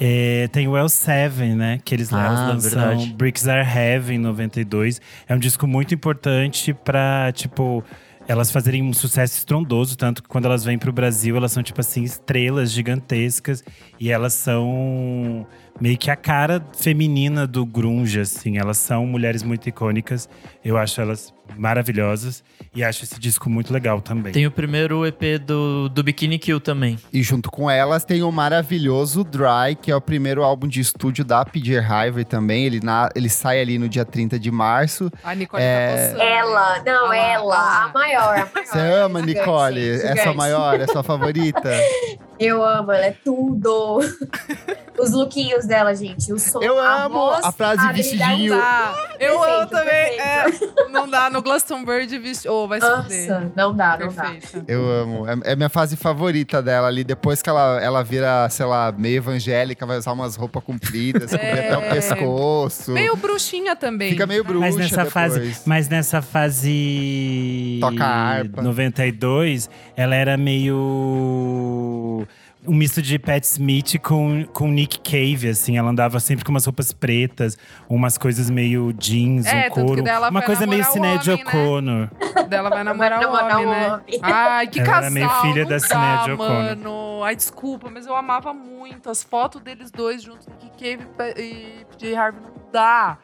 é, 0.00 0.48
tem 0.48 0.68
o 0.68 0.72
L7, 0.72 1.54
né? 1.54 1.80
Que 1.84 1.94
eles 1.94 2.12
Ah, 2.12 2.50
lançam 2.50 2.60
verdade. 2.60 3.14
Bricks 3.14 3.48
Are 3.48 3.66
Heavy 3.66 4.14
em 4.14 4.18
92. 4.18 5.00
É 5.28 5.34
um 5.34 5.38
disco 5.38 5.66
muito 5.66 5.94
importante 5.94 6.72
pra, 6.72 7.30
tipo. 7.32 7.84
Elas 8.26 8.50
fazerem 8.50 8.82
um 8.82 8.92
sucesso 8.92 9.38
estrondoso, 9.38 9.96
tanto 9.96 10.22
que 10.22 10.28
quando 10.28 10.44
elas 10.44 10.62
vêm 10.62 10.76
pro 10.76 10.92
Brasil, 10.92 11.34
elas 11.34 11.50
são, 11.50 11.62
tipo 11.62 11.80
assim, 11.80 12.02
estrelas 12.02 12.70
gigantescas. 12.70 13.64
E 13.98 14.10
elas 14.10 14.34
são 14.34 15.46
meio 15.80 15.96
que 15.96 16.10
a 16.10 16.16
cara 16.16 16.62
feminina 16.78 17.46
do 17.46 17.64
grunge, 17.64 18.20
assim. 18.20 18.58
Elas 18.58 18.76
são 18.76 19.06
mulheres 19.06 19.42
muito 19.42 19.66
icônicas. 19.66 20.28
Eu 20.62 20.76
acho 20.76 21.00
elas 21.00 21.32
maravilhosas. 21.56 22.42
E 22.74 22.84
acho 22.84 23.04
esse 23.04 23.18
disco 23.18 23.48
muito 23.50 23.72
legal 23.72 24.00
também. 24.00 24.32
Tem 24.32 24.46
o 24.46 24.50
primeiro 24.50 25.04
EP 25.06 25.38
do, 25.44 25.88
do 25.88 26.02
Bikini 26.02 26.38
Kill 26.38 26.60
também. 26.60 26.98
E 27.12 27.22
junto 27.22 27.50
com 27.50 27.70
elas 27.70 28.04
tem 28.04 28.22
o 28.22 28.30
maravilhoso 28.30 29.24
Dry, 29.24 29.74
que 29.80 29.90
é 29.90 29.96
o 29.96 30.00
primeiro 30.00 30.42
álbum 30.42 30.68
de 30.68 30.80
estúdio 30.80 31.24
da 31.24 31.44
PJ 31.44 31.78
Harvey 31.78 32.24
também. 32.24 32.64
Ele, 32.66 32.80
na- 32.80 33.08
ele 33.14 33.28
sai 33.28 33.60
ali 33.60 33.78
no 33.78 33.88
dia 33.88 34.04
30 34.04 34.38
de 34.38 34.50
março. 34.50 35.10
A 35.24 35.34
Nicole 35.34 35.62
É. 35.62 36.14
tá. 36.16 36.22
Ela, 36.22 36.82
não, 36.84 37.10
Ah 37.10 37.16
ela, 37.16 37.44
lá. 37.44 37.84
a 37.84 37.88
maior, 37.88 38.22
a 38.22 38.48
maior. 38.54 38.66
Você 38.66 38.78
ama, 38.78 39.20
Nicole? 39.22 39.96
gigante. 39.98 40.18
Essa 40.20 40.32
maior, 40.32 40.80
é 40.80 40.86
sua 40.86 41.02
favorita? 41.02 41.70
Eu 42.38 42.64
amo, 42.64 42.92
ela 42.92 43.06
é 43.06 43.10
tudo. 43.24 43.98
Os 44.96 45.10
lookinhos 45.12 45.64
dela, 45.66 45.92
gente, 45.94 46.32
o 46.32 46.38
som, 46.38 46.60
Eu 46.62 46.78
a 46.80 47.04
amo 47.04 47.14
voz, 47.16 47.44
a 47.44 47.50
frase 47.52 47.84
habilidade- 47.84 47.96
vestidinho. 48.32 48.56
Não. 48.56 48.94
Eu 49.18 49.38
Perfeito, 49.40 49.44
amo 49.60 49.66
também. 49.70 50.20
É, 50.20 50.44
não 50.90 51.08
dá. 51.08 51.28
No 51.38 51.42
Glastonbury 51.42 52.06
vestido. 52.18 52.52
Oh, 52.52 52.66
vai. 52.66 52.80
Nossa, 52.80 53.52
não 53.54 53.74
dá, 53.74 53.96
não 53.98 54.12
dá. 54.12 54.34
Eu 54.66 54.88
amo. 54.90 55.26
É, 55.28 55.52
é 55.52 55.56
minha 55.56 55.68
fase 55.68 55.96
favorita 55.96 56.60
dela 56.60 56.88
ali. 56.88 57.04
Depois 57.04 57.40
que 57.40 57.48
ela, 57.48 57.80
ela 57.80 58.02
vira, 58.02 58.48
sei 58.50 58.66
lá, 58.66 58.92
meio 58.92 59.18
evangélica, 59.18 59.86
vai 59.86 59.98
usar 59.98 60.12
umas 60.12 60.34
roupas 60.36 60.62
compridas, 60.64 61.30
cobrir 61.30 61.46
É. 61.46 61.72
até 61.72 61.76
o 61.78 61.90
pescoço. 61.90 62.90
Meio 62.92 63.14
bruxinha 63.16 63.76
também. 63.76 64.10
Fica 64.10 64.26
meio 64.26 64.42
bruxa 64.42 64.60
Mas 64.66 64.76
nessa 64.76 64.96
depois. 65.04 65.12
fase, 65.12 65.60
mas 65.64 65.88
nessa 65.88 66.20
fase 66.22 67.78
Toca 67.80 68.04
a 68.04 68.08
harpa. 68.28 68.62
92, 68.62 69.70
ela 69.96 70.14
era 70.14 70.36
meio 70.36 72.26
um 72.66 72.74
misto 72.74 73.00
de 73.00 73.18
Pat 73.18 73.42
Smith 73.44 73.98
com, 74.00 74.44
com 74.52 74.68
Nick 74.68 74.98
Cave, 75.00 75.48
assim. 75.50 75.78
Ela 75.78 75.90
andava 75.90 76.18
sempre 76.20 76.44
com 76.44 76.50
umas 76.50 76.64
roupas 76.64 76.92
pretas, 76.92 77.56
umas 77.88 78.18
coisas 78.18 78.50
meio 78.50 78.92
jeans, 78.92 79.46
É, 79.46 79.50
um 79.50 79.62
tanto 79.62 79.74
que 79.74 79.80
couro. 79.86 80.02
dela 80.02 80.28
Uma 80.30 80.42
coisa 80.42 80.66
meio 80.66 80.84
Sinéad 80.84 81.26
né? 81.28 81.34
O'Connor. 81.34 82.08
Dela 82.48 82.68
vai 82.70 82.84
namorar, 82.84 83.20
Vai 83.20 83.20
namorar 83.20 83.56
o 83.58 83.62
homem, 83.62 83.66
né? 83.66 83.92
homem. 83.94 84.20
Ai, 84.22 84.66
que 84.66 84.80
Ela 84.80 84.86
casal. 84.88 85.02
era 85.04 85.10
meio 85.10 85.30
filha 85.40 85.64
da 85.64 85.78
Sinéad 85.78 86.30
O'Connor. 86.32 87.24
Ai, 87.24 87.36
desculpa, 87.36 87.90
mas 87.90 88.06
eu 88.06 88.14
amava 88.16 88.52
muito 88.52 89.08
as 89.10 89.22
fotos 89.22 89.60
deles 89.60 89.90
dois 89.90 90.22
juntos, 90.22 90.46
Nick 90.46 90.70
Cave 90.78 91.06
e 91.36 91.82
e 91.82 91.84
PJ 91.96 92.14
Harvey. 92.16 92.40
Não 92.42 92.52
dá. 92.72 93.18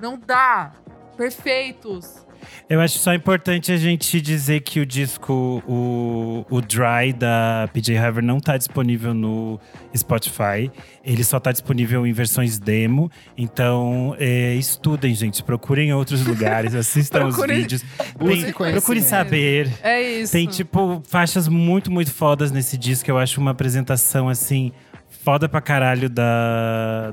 Não 0.00 0.18
dá. 0.18 0.72
Perfeitos. 1.16 2.26
Eu 2.68 2.80
acho 2.80 2.98
só 2.98 3.12
importante 3.14 3.72
a 3.72 3.76
gente 3.76 4.20
dizer 4.20 4.60
que 4.60 4.80
o 4.80 4.86
disco, 4.86 5.62
o, 5.66 6.44
o 6.50 6.60
Dry 6.60 7.12
da 7.12 7.68
PJ 7.72 7.96
Harvey 7.96 8.24
não 8.24 8.38
tá 8.40 8.56
disponível 8.56 9.12
no 9.14 9.58
Spotify. 9.96 10.70
Ele 11.04 11.24
só 11.24 11.40
tá 11.40 11.52
disponível 11.52 12.06
em 12.06 12.12
versões 12.12 12.58
demo. 12.58 13.10
Então, 13.36 14.14
é, 14.18 14.54
estudem, 14.54 15.14
gente. 15.14 15.42
Procurem 15.42 15.92
outros 15.92 16.24
lugares, 16.26 16.74
assistam 16.76 17.26
os 17.26 17.36
vídeos. 17.36 17.82
Tem- 18.18 18.52
procurem 18.52 19.02
saber. 19.02 19.70
É 19.82 20.00
isso. 20.00 20.32
Tem, 20.32 20.46
tipo, 20.46 21.02
faixas 21.08 21.48
muito, 21.48 21.90
muito 21.90 22.12
fodas 22.12 22.50
nesse 22.52 22.76
disco. 22.76 23.10
Eu 23.10 23.18
acho 23.18 23.40
uma 23.40 23.50
apresentação, 23.50 24.28
assim, 24.28 24.72
foda 25.08 25.48
pra 25.48 25.60
caralho 25.60 26.08
da, 26.08 27.12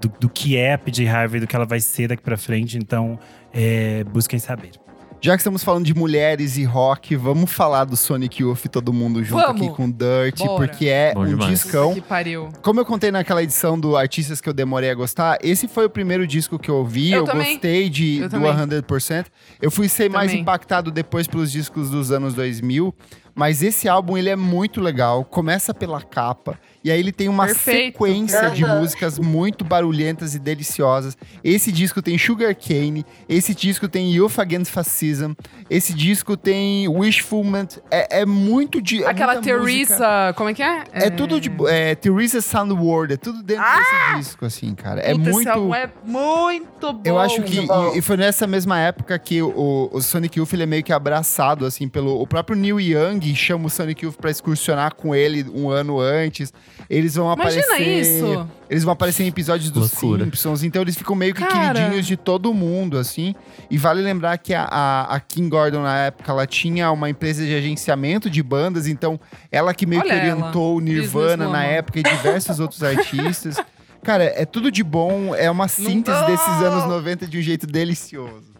do, 0.00 0.08
do 0.20 0.28
que 0.28 0.56
é 0.56 0.74
a 0.74 0.78
PJ 0.78 1.06
Harvey, 1.08 1.40
do 1.40 1.46
que 1.46 1.54
ela 1.54 1.66
vai 1.66 1.80
ser 1.80 2.08
daqui 2.08 2.22
pra 2.22 2.36
frente. 2.36 2.78
Então, 2.78 3.18
é, 3.54 4.04
busquem 4.04 4.38
saber. 4.38 4.72
Já 5.20 5.32
que 5.36 5.40
estamos 5.40 5.64
falando 5.64 5.86
de 5.86 5.94
mulheres 5.94 6.58
e 6.58 6.64
rock, 6.64 7.16
vamos 7.16 7.50
falar 7.50 7.84
do 7.84 7.96
Sonic 7.96 8.42
Youth 8.42 8.66
todo 8.70 8.92
mundo 8.92 9.24
junto 9.24 9.40
Vamos. 9.40 9.62
aqui 9.62 9.74
com 9.74 9.90
Dirt, 9.90 10.36
Bora. 10.40 10.66
porque 10.66 10.86
é 10.86 11.14
Bom 11.14 11.22
um 11.22 11.26
demais. 11.28 11.50
discão. 11.50 11.94
Que 11.94 12.02
pariu. 12.02 12.50
Como 12.60 12.78
eu 12.80 12.84
contei 12.84 13.10
naquela 13.10 13.42
edição 13.42 13.80
do 13.80 13.96
Artistas 13.96 14.38
que 14.42 14.48
eu 14.50 14.52
demorei 14.52 14.90
a 14.90 14.94
gostar, 14.94 15.38
esse 15.42 15.66
foi 15.66 15.86
o 15.86 15.88
primeiro 15.88 16.26
disco 16.26 16.58
que 16.58 16.70
eu 16.70 16.74
ouvi. 16.74 17.10
Eu 17.10 17.24
Eu, 17.26 17.32
gostei 17.32 17.88
de, 17.88 18.18
Eu 18.18 18.28
do 18.28 18.32
também. 18.32 18.52
100%. 18.52 19.24
Eu 19.62 19.70
fui 19.70 19.88
ser 19.88 20.10
mais 20.10 20.26
Também. 20.30 20.42
impactado 20.42 20.90
depois 20.90 21.26
pelos 21.26 21.50
discos 21.50 21.88
dos 21.88 22.12
anos 22.12 22.34
2000. 22.34 22.94
Mas 23.34 23.62
esse 23.62 23.88
álbum, 23.88 24.16
ele 24.16 24.28
é 24.30 24.36
muito 24.36 24.80
legal. 24.80 25.24
Começa 25.24 25.74
pela 25.74 26.00
capa. 26.00 26.58
E 26.84 26.90
aí 26.90 27.00
ele 27.00 27.12
tem 27.12 27.28
uma 27.28 27.46
Perfeito. 27.46 27.94
sequência 27.94 28.50
de 28.50 28.64
músicas 28.64 29.18
muito 29.18 29.64
barulhentas 29.64 30.34
e 30.34 30.38
deliciosas. 30.38 31.16
Esse 31.42 31.72
disco 31.72 32.02
tem 32.02 32.18
Sugar 32.18 32.54
Cane. 32.54 33.06
Esse 33.26 33.54
disco 33.54 33.88
tem 33.88 34.12
Youth 34.12 34.38
Against 34.38 34.70
Fascism. 34.70 35.32
Esse 35.70 35.94
disco 35.94 36.36
tem 36.36 36.86
Wishfulment. 36.86 37.68
É, 37.90 38.20
é 38.20 38.26
muito 38.26 38.82
de. 38.82 39.02
é 39.02 39.08
Aquela 39.08 39.36
música. 39.36 39.58
Teresa, 39.58 40.34
como 40.36 40.50
é 40.50 40.54
que 40.54 40.62
é? 40.62 40.84
É 40.92 41.10
tudo 41.10 41.40
de. 41.40 41.50
É, 41.66 41.94
Teresa 41.94 42.42
Soundward. 42.42 43.14
É 43.14 43.16
tudo 43.16 43.42
dentro 43.42 43.64
desse 43.64 44.16
disco, 44.18 44.44
assim, 44.44 44.74
cara. 44.74 45.00
É 45.00 45.12
Puta, 45.14 45.22
esse 45.22 45.32
muito. 45.32 45.48
álbum 45.48 45.74
é 45.74 45.90
muito 46.04 46.92
bom. 46.92 47.00
Eu 47.02 47.18
acho 47.18 47.42
que. 47.42 47.60
E, 47.60 47.98
e 47.98 48.02
foi 48.02 48.18
nessa 48.18 48.46
mesma 48.46 48.78
época 48.78 49.18
que 49.18 49.40
o, 49.40 49.88
o 49.90 50.02
Sonic 50.02 50.38
Youth 50.38 50.52
ele 50.52 50.64
é 50.64 50.66
meio 50.66 50.84
que 50.84 50.92
abraçado, 50.92 51.64
assim, 51.64 51.88
pelo. 51.88 52.20
O 52.20 52.26
próprio 52.26 52.54
Neil 52.56 52.78
Young 52.78 53.23
chama 53.32 53.66
o 53.66 53.70
Sonic 53.70 54.04
Youth 54.04 54.16
pra 54.16 54.28
excursionar 54.28 54.92
com 54.96 55.14
ele 55.14 55.46
um 55.54 55.70
ano 55.70 56.00
antes. 56.00 56.52
Eles 56.90 57.14
vão 57.14 57.32
Imagina 57.32 57.62
aparecer. 57.62 58.00
isso. 58.00 58.48
Eles 58.68 58.82
vão 58.82 58.92
aparecer 58.92 59.22
em 59.22 59.28
episódios 59.28 59.70
dos 59.70 59.92
Loucura. 59.92 60.24
Simpsons, 60.24 60.64
então 60.64 60.82
eles 60.82 60.96
ficam 60.96 61.14
meio 61.14 61.32
que 61.32 61.44
Cara. 61.44 61.74
queridinhos 61.78 62.06
de 62.06 62.16
todo 62.16 62.52
mundo, 62.52 62.98
assim. 62.98 63.36
E 63.70 63.78
vale 63.78 64.02
lembrar 64.02 64.36
que 64.38 64.52
a, 64.52 64.64
a, 64.64 65.14
a 65.14 65.20
Kim 65.20 65.48
Gordon, 65.48 65.82
na 65.82 65.96
época, 65.96 66.32
ela 66.32 66.46
tinha 66.46 66.90
uma 66.90 67.08
empresa 67.08 67.44
de 67.44 67.54
agenciamento 67.54 68.28
de 68.28 68.42
bandas, 68.42 68.88
então 68.88 69.20
ela 69.52 69.72
que 69.72 69.86
meio 69.86 70.00
Olha 70.00 70.10
que 70.10 70.16
ela, 70.16 70.36
orientou 70.40 70.76
o 70.76 70.80
Nirvana 70.80 71.48
na 71.48 71.62
época 71.64 72.00
e 72.00 72.02
diversos 72.02 72.58
outros 72.58 72.82
artistas. 72.84 73.56
Cara, 74.02 74.24
é 74.24 74.44
tudo 74.44 74.70
de 74.70 74.82
bom, 74.82 75.34
é 75.34 75.50
uma 75.50 75.68
síntese 75.68 76.26
desses 76.26 76.62
anos 76.62 76.84
90 76.88 77.26
de 77.26 77.38
um 77.38 77.42
jeito 77.42 77.66
delicioso. 77.66 78.53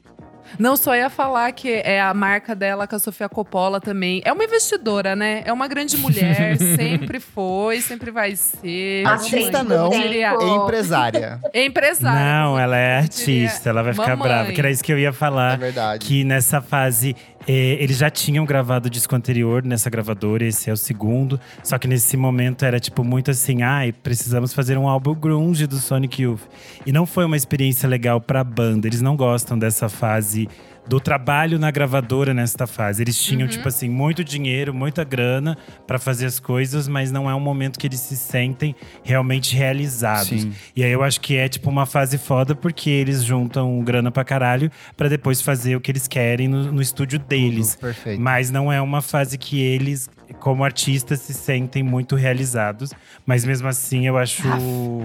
Não, 0.59 0.77
só 0.77 0.95
ia 0.95 1.11
falar 1.11 1.51
que 1.53 1.69
é 1.85 2.01
a 2.01 2.13
marca 2.15 2.55
dela 2.55 2.87
com 2.87 2.97
a 2.97 2.99
Sofia 2.99 3.29
Coppola 3.29 3.81
também. 3.81 4.23
É 4.25 4.33
uma 4.33 4.45
investidora, 4.45 5.15
né? 5.17 5.43
É 5.45 5.53
uma 5.53 5.67
grande 5.69 5.97
mulher, 5.97 6.57
sempre 6.77 7.21
foi, 7.21 7.81
sempre 7.81 8.11
vai 8.11 8.37
ser. 8.37 9.07
Artista 9.07 9.63
não, 9.63 9.93
é 9.93 10.57
empresária. 10.57 11.41
É 11.53 11.65
empresária. 11.65 12.21
Não, 12.43 12.59
ela 12.59 12.77
é 12.77 12.99
artista, 12.99 13.69
ela 13.71 13.83
vai 13.83 13.93
ficar 13.93 14.17
mamãe. 14.17 14.23
brava. 14.29 14.53
Que 14.53 14.61
era 14.61 14.71
isso 14.71 14.83
que 14.83 14.93
eu 14.93 14.99
ia 14.99 15.09
É 15.09 15.13
falar. 15.13 15.59
verdade. 15.59 16.05
Que 16.07 16.25
nessa 16.25 16.61
fase, 16.61 17.17
eh, 17.47 17.77
eles 17.81 17.99
já 17.99 18.11
tinham 18.11 18.45
gravado 18.45 18.87
o 18.87 18.91
disco 18.91 19.15
anterior 19.15 19.63
nessa 19.65 19.91
gravadora, 19.91 20.45
esse 20.45 20.71
é 20.71 20.73
o 20.73 20.77
segundo. 20.77 21.39
Só 21.63 21.79
que 21.79 21.87
nesse 21.87 22.17
momento 22.17 22.65
era 22.65 22.81
tipo 22.81 23.05
muito 23.05 23.31
assim, 23.31 23.63
ai, 23.63 23.93
precisamos 23.93 24.53
fazer 24.53 24.79
um 24.79 24.89
álbum 24.89 25.15
grunge 25.15 25.67
do 25.67 25.77
Sonic 25.77 26.23
Youth. 26.23 26.43
E 26.87 26.93
não 26.93 27.07
foi 27.07 27.25
uma 27.25 27.37
experiência 27.37 27.89
legal 27.89 28.21
pra 28.21 28.43
banda, 28.43 28.87
eles 28.87 29.01
não 29.01 29.17
gostam 29.17 29.59
dessa 29.59 29.89
fase 29.89 30.49
do 30.87 31.01
trabalho 31.01 31.59
na 31.59 31.71
gravadora 31.71 32.35
nesta 32.35 32.67
fase. 32.67 33.03
Eles 33.03 33.19
tinham, 33.19 33.49
tipo 33.49 33.67
assim, 33.67 33.89
muito 33.89 34.23
dinheiro, 34.23 34.75
muita 34.75 35.03
grana 35.03 35.57
pra 35.87 35.99
fazer 35.99 36.27
as 36.27 36.39
coisas, 36.39 36.87
mas 36.87 37.11
não 37.11 37.29
é 37.29 37.35
um 37.35 37.41
momento 37.41 37.79
que 37.79 37.87
eles 37.87 38.01
se 38.01 38.17
sentem 38.17 38.75
realmente 39.03 39.57
realizados. 39.57 40.29
Sim. 40.43 40.53
E 40.77 40.85
aí 40.85 40.91
eu 40.93 41.03
acho 41.03 41.21
que 41.21 41.37
é 41.37 41.49
tipo 41.49 41.71
uma 41.71 41.87
fase 41.87 42.19
foda, 42.19 42.55
porque 42.55 42.91
eles 42.91 43.25
juntam 43.25 43.81
grana 43.83 44.11
pra 44.11 44.25
caralho 44.25 44.71
pra 44.97 45.09
depois 45.09 45.41
fazer 45.41 45.75
o 45.75 45.81
que 45.81 45.91
eles 45.91 46.07
querem 46.07 46.49
no, 46.49 46.71
no 46.73 46.83
estúdio 46.83 47.19
deles. 47.19 47.77
Perfeito. 47.77 48.21
Mas 48.21 48.51
não 48.51 48.71
é 48.73 48.81
uma 48.81 49.01
fase 49.01 49.39
que 49.39 49.61
eles, 49.61 50.09
como 50.39 50.65
artistas, 50.65 51.21
se 51.21 51.33
sentem 51.33 51.83
muito 51.83 52.15
realizados. 52.15 52.91
Mas 53.25 53.45
mesmo 53.45 53.69
assim, 53.69 54.07
eu 54.07 54.19
acho 54.19 54.43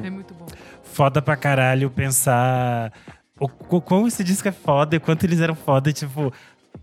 É 0.04 0.10
muito 0.10 0.34
bom. 0.34 0.46
foda 0.84 1.22
pra 1.22 1.38
caralho 1.38 1.90
pensar 1.90 2.92
o, 3.40 3.50
o 3.78 3.82
quão 3.82 4.08
esse 4.08 4.24
disco 4.24 4.48
é 4.48 4.52
foda 4.52 4.96
e 4.96 5.00
quanto 5.00 5.24
eles 5.24 5.40
eram 5.40 5.56
foda. 5.56 5.92
Tipo, 5.94 6.32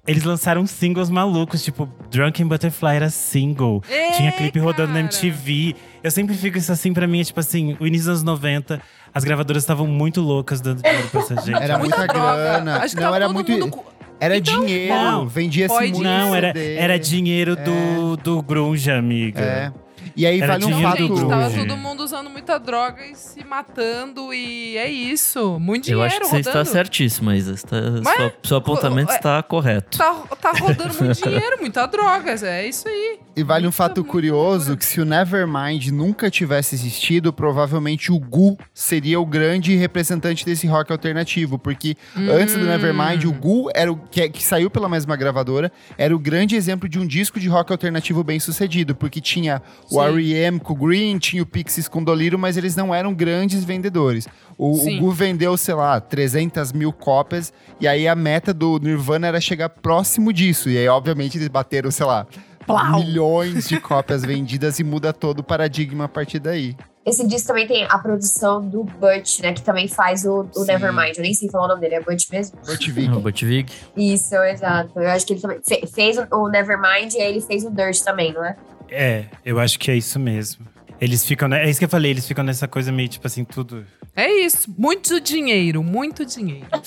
eles 0.07 0.24
lançaram 0.24 0.66
singles 0.66 1.11
malucos, 1.11 1.62
tipo, 1.62 1.88
Drunken 2.11 2.46
Butterfly 2.46 2.96
era 2.96 3.11
single. 3.11 3.82
Ei, 3.88 4.12
Tinha 4.12 4.32
clipe 4.32 4.59
rodando 4.59 4.88
na 4.92 5.02
cara. 5.02 5.04
MTV. 5.07 5.74
Eu 6.02 6.11
sempre 6.11 6.34
fico 6.34 6.59
isso 6.59 6.70
assim 6.72 6.92
pra 6.92 7.07
mim, 7.07 7.20
é 7.20 7.24
tipo 7.24 7.40
assim, 7.40 7.76
o 7.80 7.86
início 7.86 8.07
dos 8.11 8.22
anos 8.22 8.22
90, 8.22 8.80
as 9.12 9.24
gravadoras 9.24 9.62
estavam 9.62 9.86
muito 9.86 10.20
loucas 10.20 10.61
dando 10.61 10.82
dinheiro 10.82 11.09
pra 11.09 11.20
essa 11.20 11.36
gente. 11.36 11.62
Era 11.62 11.78
Muita 11.78 12.07
grana. 12.07 12.78
Acho 12.78 12.94
que 12.96 13.02
Não, 13.02 13.14
era 13.14 13.28
muito. 13.28 13.50
mundo 13.52 13.84
Era 14.20 14.36
Então, 14.36 14.64
dinheiro. 14.64 14.94
não, 14.94 15.28
Vendia-se 15.28 15.74
muito. 15.74 16.02
Não, 16.02 16.34
era, 16.34 16.52
era 16.59 16.98
dinheiro 16.98 17.57
do, 17.57 18.16
do 18.16 18.42
grunge, 18.42 18.90
amiga. 18.90 19.40
É. 19.40 19.72
E 20.16 20.24
aí 20.26 20.40
Era 20.40 20.52
vale 20.58 20.64
um 20.64 20.82
fato. 20.82 20.96
Gente, 21.06 21.28
tava 21.28 21.50
todo 21.50 21.76
mundo 21.76 22.02
usando 22.02 22.30
muita 22.30 22.58
droga 22.58 23.04
e 23.04 23.14
se 23.14 23.44
matando 23.44 24.32
e 24.32 24.76
é 24.78 24.88
isso. 24.90 25.58
Muito 25.60 25.90
Eu 25.90 25.98
dinheiro 25.98 26.04
acho 26.06 26.20
que 26.20 26.26
você 26.26 26.36
rodando. 26.38 26.48
está 26.60 26.64
certíssima, 26.64 27.36
Isa. 27.36 27.52
Está, 27.52 27.76
Mas- 28.02 28.16
sua- 28.16 28.32
seu 28.42 28.56
apontamento 28.56 29.12
é- 29.12 29.16
está 29.16 29.42
correto. 29.42 29.98
Tá, 29.98 30.14
tá 30.40 30.52
rodando 30.58 30.94
muito 30.94 31.12
dinheiro, 31.22 31.56
muita 31.60 31.86
droga. 31.86 32.32
É 32.46 32.66
isso 32.66 32.88
aí. 32.88 33.18
E 33.36 33.42
vale 33.42 33.66
um 33.66 33.72
fato 33.72 34.02
curioso 34.02 34.76
que 34.78 34.84
se 34.86 35.00
o 35.00 35.04
Nevermind 35.04 35.88
nunca 35.88 36.30
tivesse 36.30 36.74
existido, 36.74 37.30
provavelmente 37.32 38.10
o 38.10 38.18
Gu 38.18 38.56
seria 38.72 39.20
o 39.20 39.26
grande 39.26 39.76
representante 39.76 40.44
desse 40.46 40.66
rock 40.66 40.90
alternativo, 40.90 41.58
porque 41.58 41.94
antes 42.16 42.54
do 42.56 42.64
Nevermind 42.64 43.24
o 43.24 43.32
Gu 43.32 43.68
era 43.74 43.92
o 43.92 43.96
que, 43.96 44.26
que 44.30 44.42
saiu 44.42 44.70
pela 44.70 44.88
mesma 44.88 45.14
gravadora, 45.16 45.70
era 45.98 46.16
o 46.16 46.18
grande 46.18 46.56
exemplo 46.56 46.88
de 46.88 46.98
um 46.98 47.06
disco 47.06 47.38
de 47.38 47.46
rock 47.48 47.70
alternativo 47.70 48.24
bem 48.24 48.40
sucedido, 48.40 48.94
porque 48.94 49.20
tinha 49.20 49.60
o 49.84 49.88
Sim. 49.90 50.05
R.E.M. 50.14 50.59
com 50.61 50.72
o 50.72 50.76
Green, 50.76 51.18
tinha 51.18 51.42
o 51.42 51.46
Pixies 51.46 51.88
com 51.88 52.00
o 52.00 52.04
Doliro, 52.04 52.38
mas 52.38 52.57
eles 52.57 52.74
não 52.76 52.94
eram 52.94 53.12
grandes 53.14 53.64
vendedores. 53.64 54.26
O, 54.59 54.72
o. 54.72 54.98
Gu 55.00 55.11
vendeu, 55.11 55.57
sei 55.57 55.74
lá, 55.74 56.00
300 56.00 56.72
mil 56.72 56.92
cópias, 56.92 57.52
e 57.80 57.86
aí 57.86 58.09
a 58.09 58.14
meta 58.14 58.52
do 58.54 58.78
Nirvana 58.78 59.26
era 59.26 59.40
chegar 59.40 59.68
próximo 59.68 60.32
disso, 60.32 60.68
e 60.70 60.78
aí 60.78 60.88
obviamente 60.88 61.36
eles 61.38 61.48
bateram, 61.48 61.90
sei 61.90 62.07
lá, 62.07 62.26
Plau. 62.66 62.98
milhões 63.00 63.68
de 63.68 63.78
cópias 63.80 64.22
vendidas 64.24 64.78
e 64.78 64.84
muda 64.84 65.12
todo 65.12 65.40
o 65.40 65.42
paradigma 65.44 66.04
a 66.04 66.09
partir 66.09 66.38
daí. 66.38 66.74
Esse 67.04 67.24
disco 67.24 67.46
também 67.46 67.68
tem 67.68 67.84
a 67.84 67.96
produção 67.98 68.61
do 68.61 68.82
Butch, 68.82 69.38
né? 69.38 69.52
Que 69.52 69.62
também 69.62 69.86
faz 69.86 70.24
o, 70.24 70.44
o. 70.57 70.64
Nevermind. 70.64 71.16
Eu 71.16 71.22
nem 71.22 71.32
sei 71.32 71.48
falar 71.48 71.66
o 71.66 71.68
nome 71.68 71.80
dele, 71.80 71.94
é 71.94 72.00
Butch 72.00 72.28
mesmo? 72.32 72.59
Butch 72.66 72.88
Vig. 72.88 73.07
Robert 73.12 73.36
Vig. 73.44 73.70
Isso, 73.96 74.34
exato. 74.34 74.98
Eu 74.98 75.09
acho 75.11 75.24
que 75.24 75.34
ele 75.34 75.40
também 75.40 75.61
fe- 75.64 75.86
fez 75.86 76.18
o, 76.18 76.26
o 76.36 76.48
Nevermind 76.48 77.14
e 77.14 77.20
aí 77.20 77.30
ele 77.30 77.40
fez 77.40 77.64
o 77.64 77.70
Dirt 77.70 78.00
também, 78.02 78.32
não 78.32 78.44
é? 78.44 78.57
É, 78.91 79.24
eu 79.45 79.59
acho 79.59 79.78
que 79.78 79.91
é 79.91 79.97
isso 79.97 80.18
mesmo. 80.18 80.66
Eles 81.01 81.24
ficam. 81.24 81.53
É 81.53 81.68
isso 81.68 81.78
que 81.78 81.84
eu 81.84 81.89
falei, 81.89 82.11
eles 82.11 82.26
ficam 82.26 82.43
nessa 82.45 82.66
coisa 82.66 82.91
meio 82.91 83.09
tipo 83.09 83.26
assim, 83.26 83.45
tudo. 83.45 83.84
É 84.14 84.30
isso. 84.30 84.72
Muito 84.78 85.20
dinheiro, 85.20 85.82
muito 85.82 86.24
dinheiro. 86.24 86.66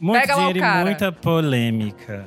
Muito 0.00 0.18
Pega 0.18 0.34
lá 0.34 0.48
o 0.48 0.52
dinheiro 0.54 0.78
e 0.80 0.84
muita 0.84 1.12
polêmica. 1.12 2.26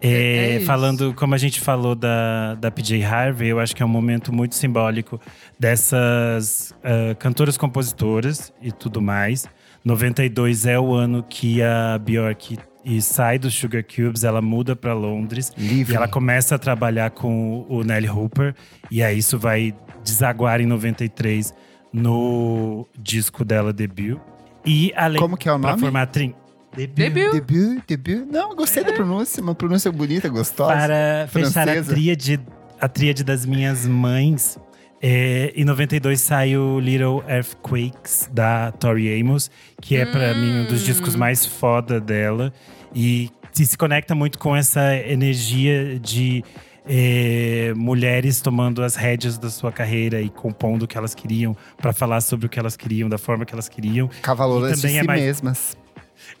É- 0.00 0.52
É, 0.52 0.56
é 0.56 0.60
falando, 0.60 1.12
como 1.12 1.34
a 1.34 1.38
gente 1.38 1.60
falou 1.60 1.94
da, 1.94 2.54
da 2.54 2.70
PJ 2.70 3.02
Harvey, 3.04 3.48
eu 3.50 3.60
acho 3.60 3.76
que 3.76 3.82
é 3.82 3.84
um 3.86 3.90
momento 3.90 4.32
muito 4.32 4.54
simbólico 4.54 5.20
dessas 5.58 6.74
ah, 6.82 7.14
cantoras 7.16 7.58
compositoras 7.58 8.50
e 8.62 8.72
tudo 8.72 9.02
mais. 9.02 9.46
92 9.84 10.64
é 10.64 10.78
o 10.80 10.94
ano 10.94 11.22
que 11.22 11.62
a 11.62 11.98
Bjork 11.98 12.58
e 12.84 13.00
sai 13.02 13.38
dos 13.38 13.54
Sugar 13.54 13.84
Cubes, 13.84 14.24
ela 14.24 14.40
muda 14.40 14.74
para 14.74 14.92
Londres 14.94 15.52
Livre. 15.56 15.92
e 15.92 15.96
ela 15.96 16.08
começa 16.08 16.54
a 16.54 16.58
trabalhar 16.58 17.10
com 17.10 17.66
o 17.68 17.82
Nelly 17.82 18.08
Hooper. 18.08 18.54
E 18.90 19.02
aí 19.02 19.18
isso 19.18 19.38
vai 19.38 19.74
desaguar 20.02 20.60
em 20.60 20.66
93 20.66 21.52
no 21.92 22.86
disco 22.98 23.44
dela 23.44 23.72
debut. 23.72 24.18
E 24.64 24.92
além 24.96 25.20
Como 25.20 25.36
que 25.36 25.48
é 25.48 25.52
o 25.52 25.58
nome? 25.58 25.80
formar 25.80 26.06
trin... 26.06 26.34
Debut. 26.76 26.94
Debut. 26.94 27.32
Debut, 27.32 27.82
debut. 27.86 28.26
Não, 28.30 28.54
gostei 28.54 28.84
da 28.84 28.92
pronúncia, 28.92 29.42
uma 29.42 29.56
pronúncia 29.56 29.90
bonita, 29.90 30.28
gostosa. 30.28 30.72
Para 30.72 31.26
fechar 31.28 31.68
a 31.68 31.72
Francesa. 31.72 31.92
tríade, 31.92 32.40
a 32.80 32.88
tríade 32.88 33.24
das 33.24 33.44
minhas 33.44 33.86
mães. 33.88 34.56
É, 35.02 35.52
em 35.56 35.64
92 35.64 36.20
sai 36.20 36.56
o 36.56 36.78
Little 36.78 37.22
Earthquakes 37.28 38.28
da 38.32 38.70
Tori 38.72 39.20
Amos, 39.20 39.50
que 39.80 39.96
é 39.96 40.04
pra 40.04 40.34
mim 40.34 40.60
um 40.60 40.66
dos 40.66 40.84
discos 40.84 41.16
mais 41.16 41.46
foda 41.46 42.00
dela 42.00 42.52
e 42.94 43.30
se, 43.52 43.64
se 43.66 43.78
conecta 43.78 44.14
muito 44.14 44.38
com 44.38 44.54
essa 44.54 44.94
energia 44.96 45.98
de 45.98 46.44
é, 46.88 47.72
mulheres 47.76 48.40
tomando 48.40 48.82
as 48.82 48.94
rédeas 48.96 49.38
da 49.38 49.48
sua 49.50 49.70
carreira 49.72 50.20
e 50.20 50.28
compondo 50.28 50.82
o 50.82 50.88
que 50.88 50.98
elas 50.98 51.14
queriam 51.14 51.56
pra 51.78 51.92
falar 51.92 52.20
sobre 52.20 52.46
o 52.46 52.48
que 52.48 52.58
elas 52.58 52.76
queriam, 52.76 53.08
da 53.08 53.18
forma 53.18 53.44
que 53.44 53.52
elas 53.54 53.68
queriam. 53.68 54.08
Cavaloras 54.22 54.78
E 54.78 54.86
de 54.86 54.92
si 54.92 54.98
é 54.98 55.02
mais- 55.02 55.20
mesmas. 55.22 55.76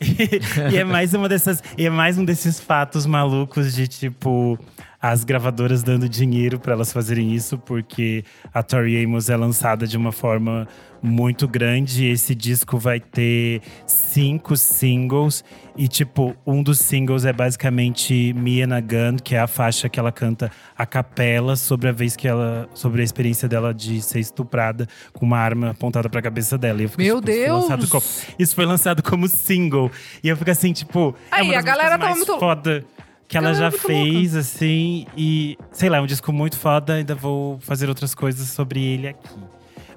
e 0.72 0.76
é 0.76 0.84
mais 0.84 1.14
uma 1.14 1.28
dessas. 1.28 1.62
E 1.76 1.86
é 1.86 1.90
mais 1.90 2.16
um 2.18 2.24
desses 2.24 2.60
fatos 2.60 3.06
malucos 3.06 3.74
de 3.74 3.88
tipo. 3.88 4.58
As 5.02 5.24
gravadoras 5.24 5.82
dando 5.82 6.06
dinheiro 6.08 6.58
para 6.60 6.74
elas 6.74 6.92
fazerem 6.92 7.32
isso, 7.34 7.56
porque 7.56 8.22
a 8.52 8.62
Tori 8.62 9.02
Amos 9.02 9.30
é 9.30 9.36
lançada 9.36 9.86
de 9.86 9.96
uma 9.96 10.12
forma 10.12 10.68
muito 11.02 11.48
grande. 11.48 12.04
Esse 12.06 12.34
disco 12.34 12.76
vai 12.78 13.00
ter 13.00 13.62
cinco 13.86 14.54
singles. 14.58 15.42
E, 15.74 15.88
tipo, 15.88 16.36
um 16.46 16.62
dos 16.62 16.78
singles 16.80 17.24
é 17.24 17.32
basicamente 17.32 18.34
Me 18.34 18.60
and 18.60 18.76
a 18.76 18.80
Gun, 18.82 19.16
que 19.24 19.34
é 19.34 19.38
a 19.40 19.46
faixa 19.46 19.88
que 19.88 19.98
ela 19.98 20.12
canta 20.12 20.50
a 20.76 20.84
capela 20.84 21.56
sobre 21.56 21.88
a 21.88 21.92
vez 21.92 22.14
que 22.14 22.28
ela. 22.28 22.68
sobre 22.74 23.00
a 23.00 23.04
experiência 23.04 23.48
dela 23.48 23.72
de 23.72 24.02
ser 24.02 24.20
estuprada 24.20 24.86
com 25.14 25.24
uma 25.24 25.38
arma 25.38 25.70
apontada 25.70 26.10
pra 26.10 26.20
cabeça 26.20 26.58
dela. 26.58 26.80
E 26.80 26.84
eu 26.84 26.88
fico, 26.90 27.02
Meu 27.02 27.20
tipo, 27.22 27.30
isso 27.30 27.40
foi 27.46 27.52
lançado 27.54 27.78
Deus! 27.78 27.90
como- 27.90 28.04
isso 28.38 28.54
foi 28.54 28.66
lançado 28.66 29.02
como 29.02 29.28
single. 29.28 29.90
E 30.22 30.28
eu 30.28 30.36
fico 30.36 30.50
assim, 30.50 30.74
tipo. 30.74 31.14
é 31.32 31.36
Aí, 31.36 31.48
uma 31.48 31.58
a 31.58 31.62
galera 31.62 31.90
tava 31.92 32.04
mais 32.04 32.16
muito- 32.18 32.38
Foda. 32.38 32.84
Que 33.30 33.38
ela 33.38 33.50
é 33.50 33.54
já 33.54 33.70
fez, 33.70 34.34
assim, 34.34 35.06
e 35.16 35.56
sei 35.70 35.88
lá, 35.88 35.98
é 35.98 36.00
um 36.00 36.06
disco 36.06 36.32
muito 36.32 36.58
foda, 36.58 36.94
ainda 36.94 37.14
vou 37.14 37.60
fazer 37.60 37.88
outras 37.88 38.12
coisas 38.12 38.48
sobre 38.48 38.82
ele 38.82 39.06
aqui. 39.06 39.38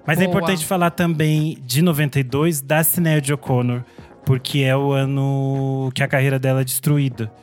Mas 0.05 0.19
é 0.19 0.25
Boa. 0.25 0.37
importante 0.37 0.63
falar 0.63 0.91
também 0.91 1.57
de 1.65 1.81
92 1.81 2.61
da 2.61 2.83
Sinéad 2.83 3.33
O'Connor, 3.33 3.81
porque 4.23 4.59
é 4.59 4.77
o 4.77 4.91
ano 4.91 5.91
que 5.95 6.03
a 6.03 6.07
carreira 6.07 6.37
dela 6.37 6.61
é 6.61 6.63
destruída. 6.63 7.33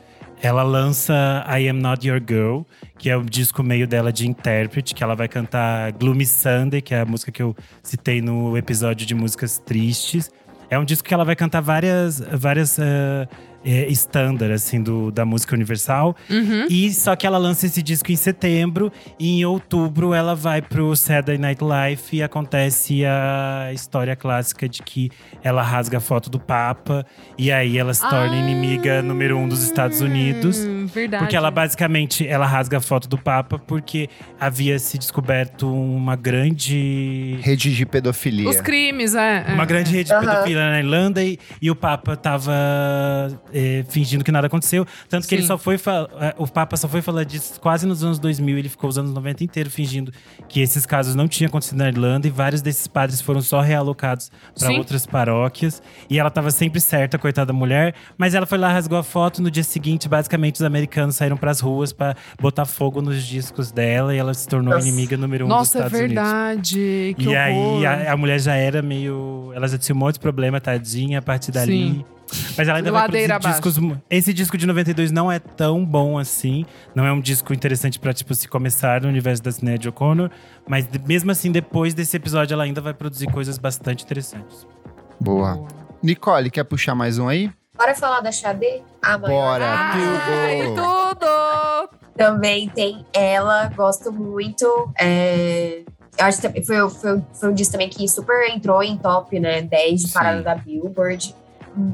Ela 0.41 0.63
lança 0.63 1.45
I 1.45 1.67
Am 1.67 1.81
Not 1.81 2.07
Your 2.07 2.21
Girl, 2.25 2.61
que 2.97 3.09
é 3.09 3.17
o 3.17 3.23
disco 3.23 3.61
meio 3.61 3.85
dela 3.85 4.13
de 4.13 4.25
intérprete, 4.25 4.95
que 4.95 5.03
ela 5.03 5.13
vai 5.13 5.27
cantar 5.27 5.91
Gloomy 5.91 6.25
Sunday, 6.25 6.81
que 6.81 6.95
é 6.95 7.01
a 7.01 7.05
música 7.05 7.33
que 7.33 7.43
eu 7.43 7.53
citei 7.83 8.21
no 8.21 8.57
episódio 8.57 9.05
de 9.05 9.13
músicas 9.13 9.57
tristes. 9.57 10.31
É 10.69 10.79
um 10.79 10.85
disco 10.85 11.05
que 11.05 11.13
ela 11.13 11.25
vai 11.25 11.35
cantar 11.35 11.59
várias, 11.59 12.21
várias 12.21 12.79
eh, 12.79 13.27
eh, 13.63 13.87
standard, 13.89 14.53
assim, 14.53 14.81
do, 14.81 15.11
da 15.11 15.25
música 15.25 15.55
universal. 15.55 16.15
Uhum. 16.29 16.67
E 16.69 16.93
só 16.93 17.15
que 17.15 17.25
ela 17.25 17.37
lança 17.37 17.65
esse 17.65 17.81
disco 17.81 18.11
em 18.11 18.15
setembro 18.15 18.91
e 19.19 19.39
em 19.39 19.45
outubro 19.45 20.13
ela 20.13 20.35
vai 20.35 20.61
pro 20.61 20.95
Saturday 20.95 21.37
Night 21.37 21.63
Live 21.63 22.01
e 22.13 22.23
acontece 22.23 23.03
a 23.05 23.71
história 23.73 24.15
clássica 24.15 24.67
de 24.67 24.81
que 24.81 25.09
ela 25.43 25.61
rasga 25.61 25.97
a 25.97 26.01
foto 26.01 26.29
do 26.29 26.39
Papa 26.39 27.05
e 27.37 27.51
aí 27.51 27.77
ela 27.77 27.93
se 27.93 28.01
torna 28.01 28.33
Ah, 28.33 28.37
inimiga 28.37 29.01
número 29.01 29.37
um 29.37 29.47
dos 29.47 29.63
Estados 29.63 30.01
Unidos. 30.01 30.65
Verdade. 30.93 31.23
Porque 31.23 31.35
ela 31.35 31.51
basicamente 31.51 32.27
ela 32.27 32.45
rasga 32.45 32.77
a 32.77 32.81
foto 32.81 33.07
do 33.07 33.17
Papa 33.17 33.59
porque 33.59 34.09
havia 34.39 34.77
se 34.79 34.97
descoberto 34.97 35.71
uma 35.71 36.15
grande 36.15 37.37
Rede 37.41 37.75
de 37.75 37.85
pedofilia. 37.85 38.49
Os 38.49 38.61
crimes, 38.61 39.15
é. 39.15 39.45
é, 39.47 39.53
uma 39.53 39.65
grande 39.65 39.89
é. 39.89 39.97
rede 39.97 40.09
de 40.09 40.13
Aham. 40.13 40.25
pedofilia 40.25 40.69
na 40.69 40.79
Irlanda 40.79 41.23
e, 41.23 41.37
e 41.61 41.69
o 41.69 41.75
Papa 41.75 42.15
tava 42.15 42.51
eh, 43.53 43.83
fingindo 43.89 44.23
que 44.23 44.31
nada 44.31 44.47
aconteceu. 44.47 44.85
Tanto 45.09 45.27
que 45.27 45.35
ele 45.35 45.41
Sim. 45.41 45.47
só 45.49 45.57
foi. 45.57 45.75
eh, 45.75 46.35
O 46.37 46.47
Papa 46.47 46.75
só 46.77 46.87
foi 46.87 47.01
falar 47.01 47.23
disso 47.23 47.59
quase 47.59 47.85
nos 47.85 48.03
anos 48.03 48.19
2000. 48.19 48.57
Ele 48.57 48.69
ficou 48.69 48.89
os 48.89 48.97
anos 48.97 49.13
90 49.13 49.43
inteiro 49.43 49.69
fingindo 49.69 50.11
que 50.49 50.61
esses 50.61 50.85
casos 50.85 51.15
não 51.15 51.27
tinham 51.27 51.47
acontecido 51.49 51.77
na 51.77 51.87
Irlanda 51.87 52.27
e 52.27 52.29
vários 52.29 52.61
desses 52.61 52.87
padres 52.87 53.21
foram 53.21 53.41
só 53.41 53.61
realocados 53.61 54.31
para 54.59 54.71
outras 54.71 55.05
paróquias. 55.05 55.81
E 56.09 56.19
ela 56.19 56.29
tava 56.29 56.51
sempre 56.51 56.79
certa, 56.79 57.17
coitada 57.17 57.47
da 57.47 57.53
mulher. 57.53 57.93
Mas 58.17 58.33
ela 58.35 58.45
foi 58.45 58.57
lá, 58.57 58.71
rasgou 58.71 58.97
a 58.97 59.03
foto. 59.03 59.41
No 59.41 59.49
dia 59.51 59.63
seguinte, 59.63 60.07
basicamente, 60.09 60.55
os 60.55 60.61
americanos 60.63 61.15
saíram 61.15 61.37
pras 61.37 61.59
ruas 61.59 61.91
para 61.93 62.15
botar 62.39 62.65
fogo 62.65 63.01
nos 63.01 63.23
discos 63.25 63.71
dela 63.71 64.13
e 64.15 64.17
ela 64.17 64.33
se 64.33 64.47
tornou 64.47 64.73
Nossa. 64.73 64.87
inimiga 64.87 65.17
número 65.17 65.45
um 65.45 65.47
Nossa, 65.47 65.79
é 65.79 65.81
dos 65.83 65.93
Estados 65.93 65.99
Unidos. 65.99 66.23
verdade. 66.71 67.15
Que 67.17 67.29
E 67.29 67.35
aí 67.35 67.55
horror. 67.55 67.85
a, 67.85 68.11
a 68.13 68.17
mulher 68.17 68.39
já 68.39 68.55
era 68.55 68.81
meio. 68.81 69.51
Ela 69.55 69.67
já 69.67 69.77
tinha 69.77 69.95
um 69.95 69.99
monte 69.99 70.15
de 70.15 70.19
problema, 70.19 70.59
tadinha, 70.59 71.19
a 71.19 71.21
partir 71.21 71.51
dali. 71.51 71.71
Sim. 71.71 72.05
Mas 72.57 72.67
ela 72.67 72.77
ainda 72.77 72.91
vai 72.91 73.01
Ladeira 73.01 73.39
produzir 73.39 73.61
discos. 73.61 73.97
Esse 74.09 74.33
disco 74.33 74.57
de 74.57 74.65
92 74.65 75.11
não 75.11 75.31
é 75.31 75.39
tão 75.39 75.85
bom 75.85 76.17
assim. 76.17 76.65
Não 76.95 77.05
é 77.05 77.11
um 77.11 77.19
disco 77.19 77.53
interessante 77.53 77.99
pra, 77.99 78.13
tipo, 78.13 78.33
se 78.33 78.47
começar 78.47 79.01
no 79.01 79.07
universo 79.07 79.41
da 79.43 79.51
Sinéad 79.51 79.87
O'Connor. 79.87 80.29
Mas 80.67 80.87
mesmo 81.05 81.31
assim, 81.31 81.51
depois 81.51 81.93
desse 81.93 82.15
episódio, 82.17 82.53
ela 82.53 82.63
ainda 82.63 82.81
vai 82.81 82.93
produzir 82.93 83.27
coisas 83.27 83.57
bastante 83.57 84.03
interessantes. 84.03 84.67
Boa. 85.19 85.67
Nicole, 86.01 86.49
quer 86.49 86.63
puxar 86.63 86.95
mais 86.95 87.19
um 87.19 87.27
aí? 87.27 87.51
Bora 87.77 87.95
falar 87.95 88.21
da 88.21 88.31
Xadê? 88.31 88.81
A 89.01 89.17
maior. 89.17 89.59
Bora, 89.59 89.65
Ai, 89.65 90.63
tudo! 90.63 91.15
tudo! 91.15 92.01
Também 92.15 92.69
tem 92.69 93.05
ela, 93.13 93.67
gosto 93.69 94.11
muito. 94.11 94.91
É, 94.99 95.81
eu 96.17 96.25
acho 96.25 96.41
que 96.41 96.63
foi, 96.63 96.89
foi, 96.89 97.23
foi 97.33 97.49
um 97.49 97.53
disco 97.53 97.71
também 97.71 97.89
que 97.89 98.07
super 98.07 98.49
entrou 98.49 98.83
em 98.83 98.97
top, 98.97 99.39
né? 99.39 99.61
10 99.61 100.01
de 100.01 100.07
Sim. 100.07 100.13
parada 100.13 100.41
da 100.41 100.55
Billboard. 100.55 101.35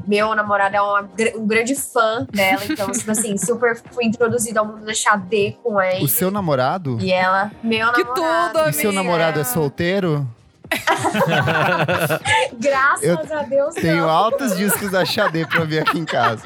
Meu 0.06 0.34
namorado 0.34 0.76
é 0.76 0.80
uma 0.80 1.08
um 1.36 1.46
grande 1.46 1.74
fã 1.74 2.26
dela, 2.32 2.62
então, 2.68 2.90
tipo 2.90 3.10
assim, 3.10 3.36
super 3.38 3.80
fui 3.92 4.04
introduzido 4.06 4.58
ao 4.58 4.66
mundo 4.66 4.84
da 4.84 4.92
Xadê 4.94 5.56
com 5.62 5.80
ele. 5.80 6.04
O 6.04 6.08
seu 6.08 6.30
namorado? 6.30 6.98
E 7.00 7.12
ela, 7.12 7.50
meu 7.62 7.92
Que 7.92 8.02
namorado. 8.04 8.58
tudo, 8.58 8.68
E 8.70 8.72
seu 8.72 8.90
amiga. 8.90 9.02
namorado 9.04 9.40
é 9.40 9.44
solteiro? 9.44 10.26
Graças 12.60 13.02
Eu 13.02 13.18
a 13.38 13.42
Deus, 13.42 13.74
Tenho 13.74 14.02
não. 14.02 14.10
altos 14.10 14.56
discos 14.56 14.90
da 14.90 15.04
Xadê 15.04 15.46
pra 15.46 15.64
ver 15.64 15.80
aqui 15.80 15.98
em 15.98 16.04
casa. 16.04 16.42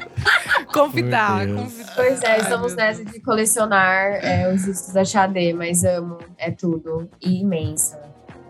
Convidar, 0.73 1.45
convidar. 1.45 1.93
Pois 1.95 2.21
é, 2.23 2.39
estamos 2.39 2.73
nessa 2.75 3.03
de 3.03 3.19
colecionar 3.19 4.13
é, 4.23 4.51
os 4.53 4.63
discos 4.63 4.93
da 4.93 5.03
Xadê, 5.03 5.53
mas 5.53 5.83
amo, 5.83 6.19
é 6.37 6.51
tudo. 6.51 7.09
E 7.21 7.41
imensa. 7.41 7.99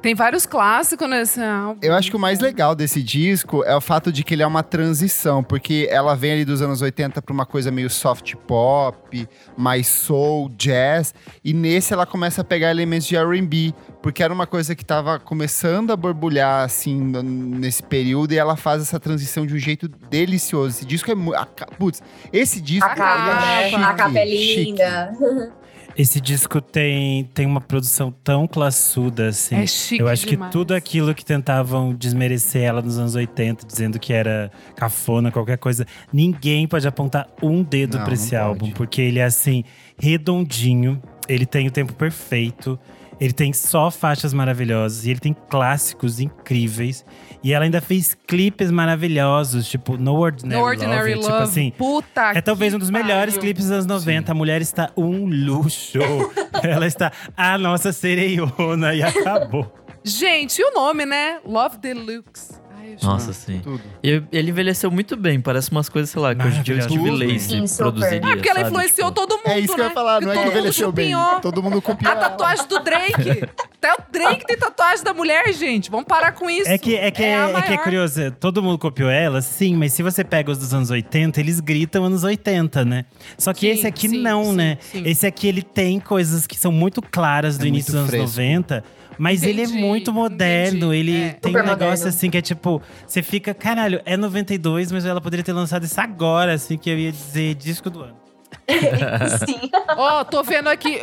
Tem 0.04 0.14
vários 0.14 0.46
clássicos 0.46 1.10
nesse 1.10 1.40
álbum. 1.42 1.80
Eu 1.82 1.94
acho 1.94 2.10
que 2.10 2.18
o 2.18 2.20
mais 2.20 2.42
legal 2.42 2.76
desse 2.76 3.02
disco 3.02 3.64
é 3.64 3.74
o 3.74 3.80
fato 3.80 4.12
de 4.12 4.22
que 4.22 4.34
ele 4.34 4.44
é 4.44 4.46
uma 4.46 4.62
transição, 4.62 5.42
porque 5.42 5.88
ela 5.90 6.14
vem 6.14 6.34
ali 6.34 6.44
dos 6.44 6.62
anos 6.62 6.82
80 6.82 7.22
pra 7.22 7.34
uma 7.34 7.46
coisa 7.46 7.72
meio 7.72 7.90
soft 7.90 8.36
pop, 8.46 9.26
mais 9.56 9.88
soul, 9.88 10.50
jazz, 10.58 11.16
e 11.42 11.54
nesse 11.54 11.94
ela 11.94 12.06
começa 12.06 12.42
a 12.42 12.44
pegar 12.44 12.70
elementos 12.70 13.08
de 13.08 13.16
R&B, 13.16 13.74
porque 14.02 14.22
era 14.22 14.34
uma 14.34 14.46
coisa 14.46 14.76
que 14.76 14.84
tava 14.84 15.18
começando 15.20 15.92
a 15.92 15.96
borbulhar 15.96 16.66
assim 16.66 17.00
nesse 17.00 17.82
período 17.82 18.34
e 18.34 18.38
ela 18.38 18.58
faz 18.58 18.82
essa 18.82 19.00
transição 19.00 19.46
de 19.46 19.54
um 19.54 19.58
jeito 19.58 19.88
delicioso. 19.88 20.76
Esse 20.76 20.86
disco 20.86 21.10
é 21.12 21.16
muito, 21.16 21.40
putz, 21.80 22.04
esse 22.34 22.60
disco 22.60 22.86
A 22.90 22.94
capa, 22.94 23.46
é 23.46 23.70
chique, 23.70 23.82
a 23.82 23.94
capa 23.94 24.20
é 24.20 24.26
chique. 24.28 24.64
linda. 24.66 25.54
Esse 25.96 26.20
disco 26.20 26.60
tem, 26.60 27.26
tem 27.34 27.46
uma 27.46 27.62
produção 27.62 28.12
tão 28.24 28.48
classuda, 28.48 29.28
assim. 29.28 29.56
É 29.56 29.68
chique 29.68 30.02
Eu 30.02 30.08
acho 30.08 30.26
que 30.26 30.32
demais. 30.32 30.52
tudo 30.52 30.74
aquilo 30.74 31.14
que 31.14 31.24
tentavam 31.24 31.94
desmerecer 31.94 32.64
ela 32.64 32.82
nos 32.82 32.98
anos 32.98 33.16
80, 33.16 33.66
dizendo 33.68 34.00
que 34.00 34.12
era 34.12 34.52
cafona, 34.76 35.32
qualquer 35.32 35.58
coisa, 35.58 35.86
ninguém 36.12 36.68
pode 36.68 36.88
apontar 36.88 37.28
um 37.42 37.62
dedo 37.62 37.98
Não, 37.98 38.06
pra 38.06 38.14
esse 38.16 38.36
álbum, 38.36 38.66
pode. 38.66 38.74
porque 38.74 39.02
ele 39.02 39.20
é 39.20 39.24
assim, 39.26 39.64
redondinho, 40.00 41.02
ele 41.28 41.46
tem 41.46 41.68
o 41.68 41.72
tempo 41.72 41.94
perfeito, 41.94 42.80
ele 43.24 43.32
tem 43.32 43.54
só 43.54 43.90
faixas 43.90 44.34
maravilhosas 44.34 45.06
e 45.06 45.12
ele 45.12 45.20
tem 45.22 45.34
clássicos 45.50 46.20
incríveis. 46.20 47.06
E 47.42 47.54
ela 47.54 47.64
ainda 47.64 47.80
fez 47.80 48.14
clipes 48.28 48.70
maravilhosos, 48.70 49.66
tipo 49.70 49.96
No 49.98 50.16
Ordinary, 50.16 50.60
No 50.60 50.66
Ordinary 50.66 51.16
Love. 51.16 51.28
Love. 51.28 51.32
Tipo 51.32 51.44
assim, 51.44 51.72
Puta 51.78 52.32
é 52.36 52.42
talvez 52.42 52.74
um 52.74 52.78
dos 52.80 52.90
melhores 52.90 53.36
pariu. 53.36 53.42
clipes 53.42 53.64
dos 53.64 53.72
anos 53.72 53.86
90. 53.86 54.30
A 54.30 54.36
mulher 54.36 54.62
está 54.62 54.92
um 54.98 55.26
luxo. 55.26 56.00
Ela 56.62 56.86
está 56.86 57.14
a 57.38 57.58
nossa 57.58 57.94
sereiona 57.94 58.94
e 58.94 59.02
acabou. 59.02 59.74
Gente, 60.04 60.60
e 60.60 60.66
o 60.66 60.74
nome, 60.74 61.06
né? 61.06 61.40
Love 61.46 61.78
Deluxe. 61.78 62.62
Eu 63.02 63.08
Nossa, 63.08 63.34
sim. 63.34 63.60
Tudo. 63.64 63.82
E 64.04 64.22
ele 64.32 64.50
envelheceu 64.52 64.90
muito 64.92 65.16
bem. 65.16 65.40
Parece 65.40 65.72
umas 65.72 65.90
coisas, 65.90 66.10
sei 66.10 66.22
lá, 66.22 66.34
que 66.36 66.46
hoje 66.46 66.60
em 66.60 66.64
dia 66.64 66.78
o 66.78 66.82
Steve 66.82 67.40
super. 67.40 67.78
produziria. 67.78 68.18
É 68.18 68.36
porque 68.36 68.50
ela 68.50 68.60
sabe? 68.60 68.70
influenciou 68.72 69.08
Tipo, 69.10 69.28
todo 69.28 69.38
mundo, 69.38 69.48
É 69.48 69.60
isso 69.60 69.74
que 69.76 69.80
eu 69.82 69.84
né? 69.84 69.90
ia 69.90 69.94
falar, 69.94 70.22
não 70.22 70.32
é 70.32 70.34
que 70.34 70.38
todo 70.38 70.46
mundo 70.46 70.58
envelheceu 70.58 70.92
bem. 70.92 71.14
Todo 71.42 71.64
mundo 71.64 71.82
copiou 71.82 72.12
A 72.12 72.16
ela. 72.16 72.30
tatuagem 72.30 72.68
do 72.68 72.80
Drake. 72.80 73.44
Até 73.84 73.94
o 73.94 73.98
Drake 74.12 74.46
tem 74.46 74.58
tatuagem 74.58 75.04
da 75.04 75.14
mulher, 75.14 75.52
gente. 75.54 75.92
Vamos 75.92 76.06
parar 76.06 76.32
com 76.32 76.50
isso. 76.50 76.70
É 76.70 76.78
que 76.78 76.96
é, 76.96 77.12
que 77.12 77.22
a 77.22 77.50
é, 77.50 77.54
é 77.54 77.62
que 77.62 77.74
é 77.74 77.78
curioso, 77.78 78.32
todo 78.40 78.64
mundo 78.64 78.78
copiou 78.78 79.10
ela, 79.10 79.42
sim, 79.42 79.76
mas 79.76 79.92
se 79.92 80.02
você 80.02 80.24
pega 80.24 80.50
os 80.52 80.58
dos 80.58 80.74
anos 80.74 80.90
80, 80.90 81.40
eles 81.40 81.60
gritam 81.60 82.06
anos 82.06 82.24
80, 82.24 82.86
né? 82.86 83.06
Só 83.38 83.54
que 83.54 83.62
Sim, 83.62 83.68
esse 83.68 83.88
aqui 83.88 84.08
sim, 84.08 84.22
não, 84.22 84.46
sim, 84.46 84.54
né? 84.54 84.78
sim. 84.80 85.04
Esse 85.06 85.28
aqui 85.28 85.48
ele 85.48 85.62
tem 85.62 86.00
coisas 86.00 86.48
que 86.48 86.56
são 86.58 86.72
muito 86.72 87.02
claras 87.02 87.58
do 87.58 87.66
É 87.66 87.68
início 87.68 87.92
dos 87.92 87.96
anos 88.02 88.10
fresco. 88.10 88.28
90. 88.38 88.84
Mas 89.18 89.44
ele 89.44 89.62
é 89.62 89.64
Entendi, 89.66 89.80
muito 89.82 90.12
moderno, 90.14 90.94
entendi. 90.94 90.96
ele 90.96 91.22
É. 91.24 91.30
tem 91.34 91.52
um 91.52 91.54
Super 91.54 91.64
negócio 91.64 91.86
moderno. 91.88 92.08
assim 92.10 92.30
que 92.30 92.38
é 92.38 92.42
tipo, 92.42 92.82
você 93.08 93.22
fica, 93.22 93.54
caralho, 93.54 94.02
é 94.06 94.16
92, 94.18 94.92
mas 94.92 95.06
ela 95.06 95.22
poderia 95.22 95.44
ter 95.44 95.54
lançado 95.54 95.84
isso 95.86 96.00
agora, 96.02 96.54
assim, 96.54 96.78
que 96.78 96.90
eu 96.90 96.98
ia 96.98 97.12
dizer 97.12 97.56
disco 97.56 97.90
do 97.90 98.02
ano. 98.02 98.18
Sim. 99.46 99.70
Ó, 99.98 100.24
tô 100.24 100.42
vendo 100.44 100.70
aqui, 100.70 101.00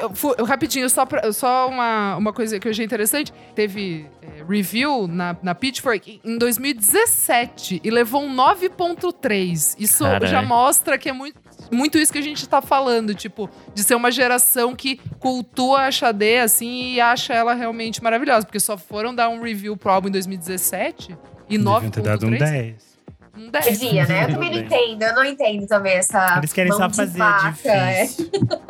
rapidinho, 0.46 0.88
só, 0.88 1.04
pra- 1.04 1.30
só 1.32 1.68
uma, 1.68 2.16
uma 2.16 2.32
coisa 2.32 2.58
que 2.58 2.66
eu 2.66 2.70
achei 2.72 2.84
interessante. 2.84 3.32
Teve 3.54 4.06
é, 4.22 4.42
review 4.48 5.06
na, 5.06 5.36
na 5.42 5.54
Pitchfork 5.54 6.20
em 6.24 6.38
2017 6.38 7.80
e 7.84 7.90
levou 7.90 8.22
um 8.22 8.34
9.3. 8.34 9.76
Isso 9.78 10.04
Caralho. 10.04 10.26
já 10.26 10.42
mostra 10.42 10.96
que 10.96 11.08
é 11.08 11.12
muito, 11.12 11.38
muito 11.70 11.98
isso 11.98 12.12
que 12.12 12.18
a 12.18 12.22
gente 12.22 12.48
tá 12.48 12.60
falando, 12.60 13.14
tipo, 13.14 13.48
de 13.74 13.82
ser 13.82 13.94
uma 13.94 14.10
geração 14.10 14.74
que 14.74 14.96
cultua 15.18 15.82
a 15.82 15.90
Xadê, 15.90 16.38
assim, 16.38 16.94
e 16.94 17.00
acha 17.00 17.32
ela 17.32 17.54
realmente 17.54 18.02
maravilhosa. 18.02 18.44
Porque 18.46 18.60
só 18.60 18.76
foram 18.76 19.14
dar 19.14 19.28
um 19.28 19.40
review 19.42 19.76
pro 19.76 19.90
álbum 19.90 20.08
em 20.08 20.12
2017 20.12 21.16
e 21.48 21.58
Deviam 21.58 21.90
ter 21.90 22.02
dado 22.02 22.26
um 22.26 22.30
9.3. 22.30 22.38
10. 22.38 22.90
Um 23.36 23.50
10. 23.50 23.78
Devia, 23.78 24.06
né? 24.06 24.24
Eu 24.24 24.32
também 24.32 24.50
não 24.50 24.58
entendo. 24.58 25.02
Eu 25.02 25.14
não 25.14 25.24
entendo 25.24 25.66
também 25.66 25.92
essa. 25.94 26.38
Eles 26.38 26.52
querem 26.52 26.70
mão 26.70 26.78
só 26.78 26.86
de 26.86 26.96
fazer 26.96 27.18
vaca, 27.18 27.68
é. 27.68 28.08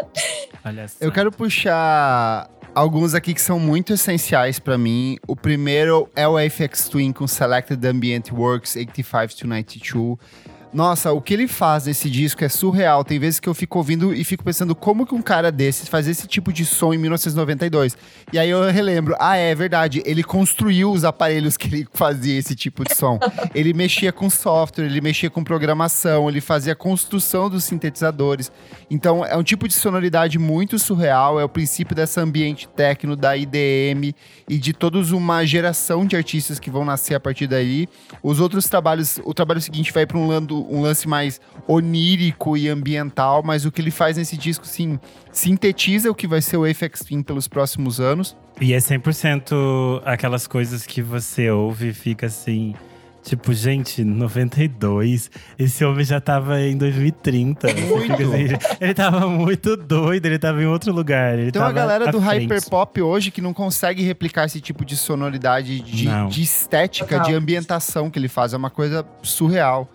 Olha 0.64 0.88
só. 0.88 0.96
Eu 1.01 1.12
quero 1.12 1.30
puxar 1.32 2.48
alguns 2.74 3.14
aqui 3.14 3.34
que 3.34 3.40
são 3.40 3.59
muito 3.59 3.92
essenciais 3.92 4.59
pra 4.59 4.78
mim. 4.78 5.18
O 5.26 5.34
primeiro 5.34 6.09
é 6.14 6.26
o 6.26 6.36
FX 6.38 6.88
Twin 6.88 7.12
com 7.12 7.26
Selected 7.26 7.84
Ambient 7.86 8.30
Works 8.32 8.76
85 8.76 9.34
to 9.36 9.46
92. 9.46 10.18
Nossa, 10.73 11.12
o 11.12 11.21
que 11.21 11.35
ele 11.35 11.49
faz 11.49 11.87
nesse 11.87 12.09
disco 12.09 12.45
é 12.45 12.49
surreal. 12.49 13.03
Tem 13.03 13.18
vezes 13.18 13.41
que 13.41 13.49
eu 13.49 13.55
fico 13.55 13.79
ouvindo 13.79 14.14
e 14.14 14.23
fico 14.23 14.45
pensando 14.45 14.75
como 14.75 15.05
que 15.05 15.14
um 15.14 15.23
cara 15.23 15.51
desses 15.51 15.89
faz 15.89 16.07
esse 16.07 16.29
tipo 16.29 16.53
de 16.53 16.64
som 16.64 16.95
em 16.95 16.99
1992. 16.99 17.97
E 18.33 18.39
aí 18.39 18.49
eu 18.49 18.62
relembro, 18.71 19.16
ah, 19.18 19.37
é 19.37 19.53
verdade, 19.53 20.01
ele 20.07 20.23
construiu 20.23 20.93
os 20.93 21.05
aparelhos 21.05 21.57
que 21.57 21.66
ele 21.66 21.89
fazia 21.93 22.39
esse 22.39 22.55
tipo 22.55 22.85
de 22.85 22.95
som. 22.95 23.18
ele 23.53 23.73
mexia 23.73 24.12
com 24.12 24.31
software, 24.31 24.85
ele 24.85 25.01
mexia 25.01 25.29
com 25.29 25.43
programação, 25.43 26.29
ele 26.29 26.41
fazia 26.41 26.73
a 26.73 26.77
construção 26.77 27.51
dos 27.51 27.64
sintetizadores. 27.64 28.53
Então 28.89 29.25
é 29.25 29.37
um 29.37 29.43
tipo 29.43 29.66
de 29.66 29.75
sonoridade 29.75 30.39
muito 30.39 30.79
surreal, 30.79 31.41
é 31.41 31.45
o 31.45 31.49
princípio 31.49 31.97
dessa 31.97 32.21
ambiente 32.21 32.68
técnico 32.68 33.16
da 33.16 33.37
IDM 33.37 34.14
e 34.51 34.59
de 34.59 34.72
todos 34.72 35.12
uma 35.12 35.46
geração 35.46 36.05
de 36.05 36.16
artistas 36.16 36.59
que 36.59 36.68
vão 36.68 36.84
nascer 36.84 37.14
a 37.14 37.20
partir 37.20 37.46
daí. 37.46 37.88
Os 38.20 38.40
outros 38.40 38.68
trabalhos, 38.68 39.20
o 39.24 39.32
trabalho 39.32 39.61
seguinte 39.61 39.92
vai 39.92 40.05
para 40.05 40.18
um 40.18 40.28
um 40.30 40.82
lance 40.82 41.09
mais 41.09 41.40
onírico 41.68 42.57
e 42.57 42.68
ambiental, 42.68 43.44
mas 43.44 43.64
o 43.64 43.70
que 43.70 43.80
ele 43.80 43.92
faz 43.92 44.16
nesse 44.16 44.36
disco, 44.36 44.66
sim, 44.66 44.98
sintetiza 45.30 46.11
o 46.11 46.14
que 46.14 46.26
vai 46.26 46.42
ser 46.42 46.57
o 46.57 46.68
Apex 46.68 47.05
Twin 47.05 47.22
pelos 47.22 47.46
próximos 47.46 48.01
anos. 48.01 48.36
E 48.61 48.72
é 48.72 48.78
100% 48.78 50.03
aquelas 50.05 50.48
coisas 50.48 50.84
que 50.84 51.01
você 51.01 51.48
ouve 51.48 51.90
e 51.90 51.92
fica 51.94 52.26
assim. 52.26 52.74
Tipo, 53.23 53.53
gente, 53.53 54.03
92, 54.03 55.31
esse 55.59 55.85
homem 55.85 56.05
já 56.05 56.21
tava 56.21 56.61
em 56.61 56.77
2030. 56.77 57.68
Muito. 57.75 58.12
Assim, 58.12 58.77
ele 58.81 58.95
tava 58.95 59.29
muito 59.29 59.77
doido, 59.77 60.27
ele 60.27 60.39
tava 60.39 60.62
em 60.62 60.66
outro 60.66 60.93
lugar. 60.93 61.39
Ele 61.39 61.53
Tem 61.53 61.61
uma 61.61 61.68
tava 61.68 61.79
galera 61.79 62.11
do 62.11 62.18
hyperpop 62.18 63.03
hoje 63.03 63.31
que 63.31 63.41
não 63.41 63.53
consegue 63.53 64.03
replicar 64.03 64.47
esse 64.47 64.61
tipo 64.61 64.85
de 64.85 64.97
sonoridade, 64.97 65.81
de, 65.81 66.07
de 66.29 66.43
estética, 66.43 67.18
Total. 67.18 67.27
de 67.27 67.35
ambientação 67.35 68.11
que 68.11 68.18
ele 68.18 68.29
faz. 68.29 68.55
É 68.55 68.57
uma 68.57 68.71
coisa 68.71 69.05
surreal. 69.23 69.89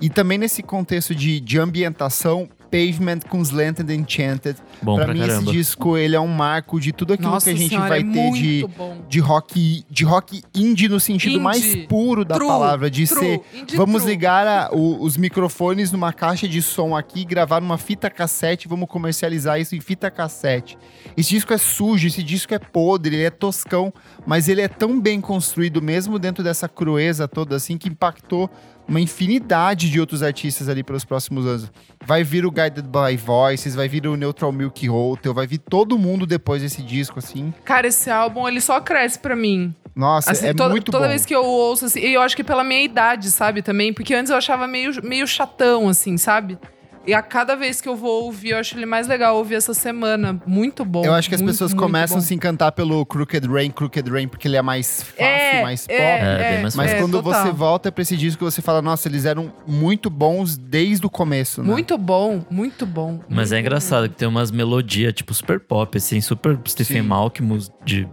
E 0.00 0.10
também 0.10 0.36
nesse 0.36 0.62
contexto 0.62 1.14
de, 1.14 1.38
de 1.38 1.60
ambientação, 1.60 2.48
Pavement 2.72 3.18
com 3.28 3.42
Slanted 3.42 3.92
Enchanted. 3.92 4.56
Bom 4.82 4.96
pra 4.96 5.04
pra 5.04 5.14
mim, 5.14 5.20
caramba. 5.20 5.42
esse 5.42 5.52
disco 5.52 5.94
ele 5.98 6.16
é 6.16 6.20
um 6.20 6.26
marco 6.26 6.80
de 6.80 6.90
tudo 6.90 7.12
aquilo 7.12 7.28
Nossa 7.30 7.50
que 7.50 7.50
a 7.56 7.58
gente 7.58 7.68
senhora, 7.68 7.88
vai 7.90 8.00
é 8.00 8.02
ter 8.02 8.32
de, 8.32 8.66
bom. 8.76 8.96
de 9.06 9.20
rock 9.20 9.84
de 9.90 10.04
rock 10.04 10.42
indie 10.54 10.88
no 10.88 10.98
sentido 10.98 11.32
Indie. 11.34 11.42
mais 11.44 11.76
puro 11.86 12.24
da 12.24 12.34
True, 12.36 12.48
palavra, 12.48 12.90
de 12.90 13.06
true, 13.06 13.20
ser 13.20 13.40
indie 13.60 13.76
vamos 13.76 14.02
true. 14.02 14.10
ligar 14.14 14.46
a- 14.46 14.70
o- 14.72 15.02
os 15.02 15.18
microfones 15.18 15.92
numa 15.92 16.14
caixa 16.14 16.48
de 16.48 16.62
som 16.62 16.96
aqui, 16.96 17.24
gravar 17.26 17.60
numa 17.60 17.76
fita 17.76 18.08
cassete, 18.08 18.66
vamos 18.66 18.88
comercializar 18.88 19.60
isso 19.60 19.76
em 19.76 19.80
fita 19.80 20.10
cassete. 20.10 20.78
Esse 21.14 21.28
disco 21.30 21.52
é 21.52 21.58
sujo, 21.58 22.06
esse 22.06 22.22
disco 22.22 22.54
é 22.54 22.58
podre, 22.58 23.16
ele 23.16 23.24
é 23.24 23.30
toscão, 23.30 23.92
mas 24.26 24.48
ele 24.48 24.62
é 24.62 24.68
tão 24.68 24.98
bem 24.98 25.20
construído 25.20 25.82
mesmo 25.82 26.18
dentro 26.18 26.42
dessa 26.42 26.66
crueza 26.68 27.28
toda 27.28 27.54
assim 27.56 27.76
que 27.76 27.88
impactou 27.90 28.48
uma 28.88 29.00
infinidade 29.00 29.90
de 29.90 30.00
outros 30.00 30.22
artistas 30.22 30.68
ali 30.68 30.82
pelos 30.82 31.04
próximos 31.04 31.46
anos. 31.46 31.70
Vai 32.04 32.24
vir 32.24 32.44
o 32.44 32.50
Guided 32.50 32.86
by 32.88 33.16
Voices, 33.16 33.74
vai 33.74 33.88
vir 33.88 34.06
o 34.06 34.16
Neutral 34.16 34.52
Milk 34.52 34.88
Hotel, 34.88 35.32
vai 35.32 35.46
vir 35.46 35.58
todo 35.58 35.98
mundo 35.98 36.26
depois 36.26 36.62
desse 36.62 36.82
disco 36.82 37.18
assim. 37.18 37.52
Cara, 37.64 37.86
esse 37.86 38.10
álbum, 38.10 38.46
ele 38.48 38.60
só 38.60 38.80
cresce 38.80 39.18
pra 39.18 39.36
mim. 39.36 39.74
Nossa, 39.94 40.32
Assim, 40.32 40.46
é 40.46 40.54
toda, 40.54 40.70
muito 40.70 40.90
toda 40.90 41.04
bom. 41.04 41.10
vez 41.10 41.26
que 41.26 41.34
eu 41.34 41.44
ouço, 41.44 41.84
assim, 41.84 42.00
e 42.00 42.14
eu 42.14 42.22
acho 42.22 42.34
que 42.34 42.42
pela 42.42 42.64
minha 42.64 42.82
idade, 42.82 43.30
sabe, 43.30 43.60
também, 43.60 43.92
porque 43.92 44.14
antes 44.14 44.30
eu 44.30 44.36
achava 44.36 44.66
meio, 44.66 44.90
meio 45.04 45.26
chatão, 45.26 45.86
assim, 45.88 46.16
sabe? 46.16 46.58
E 47.06 47.12
a 47.12 47.20
cada 47.20 47.56
vez 47.56 47.80
que 47.80 47.88
eu 47.88 47.96
vou 47.96 48.24
ouvir, 48.24 48.50
eu 48.50 48.58
acho 48.58 48.76
ele 48.76 48.86
mais 48.86 49.08
legal 49.08 49.36
ouvir 49.36 49.56
essa 49.56 49.74
semana. 49.74 50.40
Muito 50.46 50.84
bom. 50.84 51.04
Eu 51.04 51.12
acho 51.12 51.28
que 51.28 51.34
as 51.34 51.40
muito, 51.40 51.52
pessoas 51.54 51.72
muito 51.72 51.82
começam 51.82 52.16
bom. 52.18 52.22
a 52.22 52.26
se 52.26 52.32
encantar 52.34 52.70
pelo 52.72 53.04
Crooked 53.04 53.46
Rain, 53.48 53.70
Crooked 53.70 54.08
Rain, 54.08 54.28
porque 54.28 54.46
ele 54.46 54.56
é 54.56 54.62
mais 54.62 55.02
fácil, 55.02 55.24
É, 55.24 55.62
mais 55.62 55.86
pop. 55.86 55.98
é, 55.98 56.18
É, 56.20 56.52
bem 56.54 56.62
mais 56.62 56.76
Mas 56.76 56.90
é, 56.92 56.98
quando 57.00 57.20
total. 57.20 57.44
você 57.46 57.50
volta 57.52 57.90
pra 57.90 58.02
esse 58.02 58.16
disco, 58.16 58.44
você 58.44 58.62
fala, 58.62 58.80
nossa, 58.80 59.08
eles 59.08 59.24
eram 59.24 59.52
muito 59.66 60.08
bons 60.08 60.56
desde 60.56 61.04
o 61.04 61.10
começo, 61.10 61.60
né? 61.62 61.68
Muito 61.68 61.98
bom, 61.98 62.44
muito 62.50 62.86
bom. 62.86 63.18
Mas 63.28 63.50
é 63.50 63.56
muito 63.56 63.66
engraçado 63.66 64.08
que 64.08 64.14
tem 64.14 64.28
umas 64.28 64.50
melodias, 64.52 65.12
tipo, 65.12 65.34
super 65.34 65.58
pop, 65.58 65.98
assim, 65.98 66.20
super 66.20 66.56
Stephen. 66.68 67.02
Malcolm 67.02 67.58
de, 67.84 68.08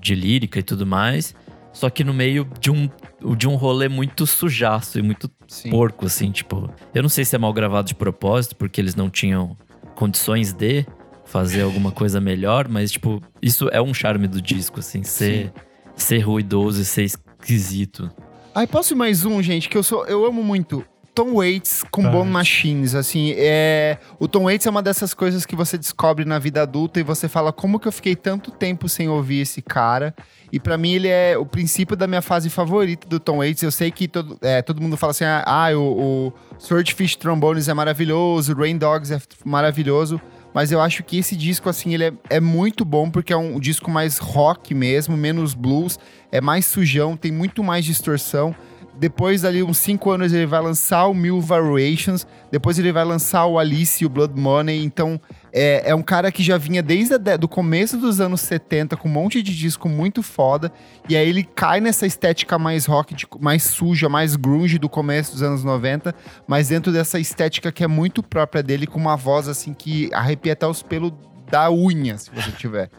de 0.00 0.14
lírica 0.14 0.58
e 0.58 0.62
tudo 0.62 0.86
mais. 0.86 1.34
Só 1.76 1.90
que 1.90 2.02
no 2.02 2.14
meio 2.14 2.48
de 2.58 2.70
um, 2.70 2.88
de 3.36 3.46
um 3.46 3.54
rolê 3.54 3.86
muito 3.86 4.26
sujaço 4.26 4.98
e 4.98 5.02
muito 5.02 5.30
Sim. 5.46 5.68
porco, 5.68 6.06
assim, 6.06 6.30
tipo. 6.30 6.70
Eu 6.94 7.02
não 7.02 7.08
sei 7.10 7.22
se 7.22 7.36
é 7.36 7.38
mal 7.38 7.52
gravado 7.52 7.86
de 7.86 7.94
propósito, 7.94 8.56
porque 8.56 8.80
eles 8.80 8.94
não 8.94 9.10
tinham 9.10 9.54
condições 9.94 10.54
de 10.54 10.86
fazer 11.26 11.60
alguma 11.60 11.92
coisa 11.92 12.18
melhor, 12.18 12.66
mas, 12.66 12.92
tipo, 12.92 13.22
isso 13.42 13.68
é 13.68 13.82
um 13.82 13.92
charme 13.92 14.26
do 14.26 14.40
disco, 14.40 14.80
assim, 14.80 15.02
ser, 15.02 15.52
ser 15.94 16.20
ruidoso 16.20 16.80
e 16.80 16.84
ser 16.86 17.02
esquisito. 17.02 18.10
Ai, 18.54 18.66
posso 18.66 18.94
ir 18.94 18.96
mais 18.96 19.26
um, 19.26 19.42
gente, 19.42 19.68
que 19.68 19.76
eu 19.76 19.82
sou, 19.82 20.06
eu 20.06 20.24
amo 20.24 20.42
muito. 20.42 20.82
Tom 21.14 21.34
Waits 21.34 21.82
com 21.90 22.02
Pode. 22.02 22.14
Bone 22.14 22.30
Machines, 22.30 22.94
assim, 22.94 23.32
é... 23.36 23.98
O 24.18 24.28
Tom 24.28 24.44
Waits 24.44 24.66
é 24.66 24.70
uma 24.70 24.82
dessas 24.82 25.14
coisas 25.14 25.46
que 25.46 25.56
você 25.56 25.78
descobre 25.78 26.26
na 26.26 26.38
vida 26.38 26.60
adulta 26.60 27.00
e 27.00 27.02
você 27.02 27.26
fala, 27.26 27.52
como 27.52 27.80
que 27.80 27.88
eu 27.88 27.92
fiquei 27.92 28.14
tanto 28.14 28.50
tempo 28.50 28.86
sem 28.86 29.08
ouvir 29.08 29.40
esse 29.40 29.62
cara? 29.62 30.14
E 30.56 30.58
pra 30.58 30.78
mim 30.78 30.92
ele 30.92 31.08
é 31.08 31.36
o 31.36 31.44
princípio 31.44 31.94
da 31.94 32.06
minha 32.06 32.22
fase 32.22 32.48
favorita 32.48 33.06
do 33.06 33.20
Tom 33.20 33.36
Waits. 33.36 33.62
Eu 33.62 33.70
sei 33.70 33.90
que 33.90 34.08
todo, 34.08 34.38
é, 34.40 34.62
todo 34.62 34.80
mundo 34.80 34.96
fala 34.96 35.10
assim, 35.10 35.26
ah, 35.26 35.68
o, 35.74 35.82
o 36.28 36.32
Swordfish 36.58 37.14
Trombones 37.14 37.68
é 37.68 37.74
maravilhoso, 37.74 38.54
o 38.54 38.56
Rain 38.56 38.78
Dogs 38.78 39.12
é 39.12 39.20
maravilhoso, 39.44 40.18
mas 40.54 40.72
eu 40.72 40.80
acho 40.80 41.04
que 41.04 41.18
esse 41.18 41.36
disco, 41.36 41.68
assim, 41.68 41.92
ele 41.92 42.04
é, 42.04 42.12
é 42.30 42.40
muito 42.40 42.86
bom 42.86 43.10
porque 43.10 43.34
é 43.34 43.36
um 43.36 43.60
disco 43.60 43.90
mais 43.90 44.16
rock 44.16 44.74
mesmo, 44.74 45.14
menos 45.14 45.52
blues, 45.52 45.98
é 46.32 46.40
mais 46.40 46.64
sujão, 46.64 47.18
tem 47.18 47.30
muito 47.30 47.62
mais 47.62 47.84
distorção. 47.84 48.56
Depois, 48.98 49.44
ali, 49.44 49.62
uns 49.62 49.76
5 49.76 50.10
anos, 50.10 50.32
ele 50.32 50.46
vai 50.46 50.62
lançar 50.62 51.06
o 51.06 51.12
Mil 51.12 51.38
Variations. 51.38 52.26
Depois, 52.50 52.78
ele 52.78 52.92
vai 52.92 53.04
lançar 53.04 53.44
o 53.44 53.58
Alice 53.58 54.02
e 54.02 54.06
o 54.06 54.08
Blood 54.08 54.40
Money. 54.40 54.82
Então, 54.82 55.20
é, 55.58 55.90
é 55.90 55.94
um 55.94 56.02
cara 56.02 56.30
que 56.30 56.42
já 56.42 56.58
vinha 56.58 56.82
desde 56.82 57.14
o 57.14 57.18
do 57.38 57.48
começo 57.48 57.96
dos 57.96 58.20
anos 58.20 58.42
70 58.42 58.94
com 58.96 59.08
um 59.08 59.12
monte 59.12 59.42
de 59.42 59.56
disco 59.56 59.88
muito 59.88 60.22
foda. 60.22 60.70
E 61.08 61.16
aí, 61.16 61.26
ele 61.26 61.42
cai 61.42 61.80
nessa 61.80 62.06
estética 62.06 62.58
mais 62.58 62.84
rock, 62.84 63.14
de- 63.14 63.26
mais 63.40 63.62
suja, 63.62 64.06
mais 64.08 64.36
grunge 64.36 64.78
do 64.78 64.88
começo 64.88 65.32
dos 65.32 65.42
anos 65.42 65.64
90. 65.64 66.14
Mas 66.46 66.68
dentro 66.68 66.92
dessa 66.92 67.18
estética 67.18 67.72
que 67.72 67.82
é 67.82 67.88
muito 67.88 68.22
própria 68.22 68.62
dele, 68.62 68.86
com 68.86 68.98
uma 69.00 69.16
voz, 69.16 69.48
assim, 69.48 69.72
que 69.72 70.10
arrepia 70.12 70.52
até 70.52 70.66
os 70.66 70.82
pelos 70.82 71.12
da 71.50 71.70
unha, 71.70 72.18
se 72.18 72.30
você 72.30 72.50
tiver. 72.52 72.90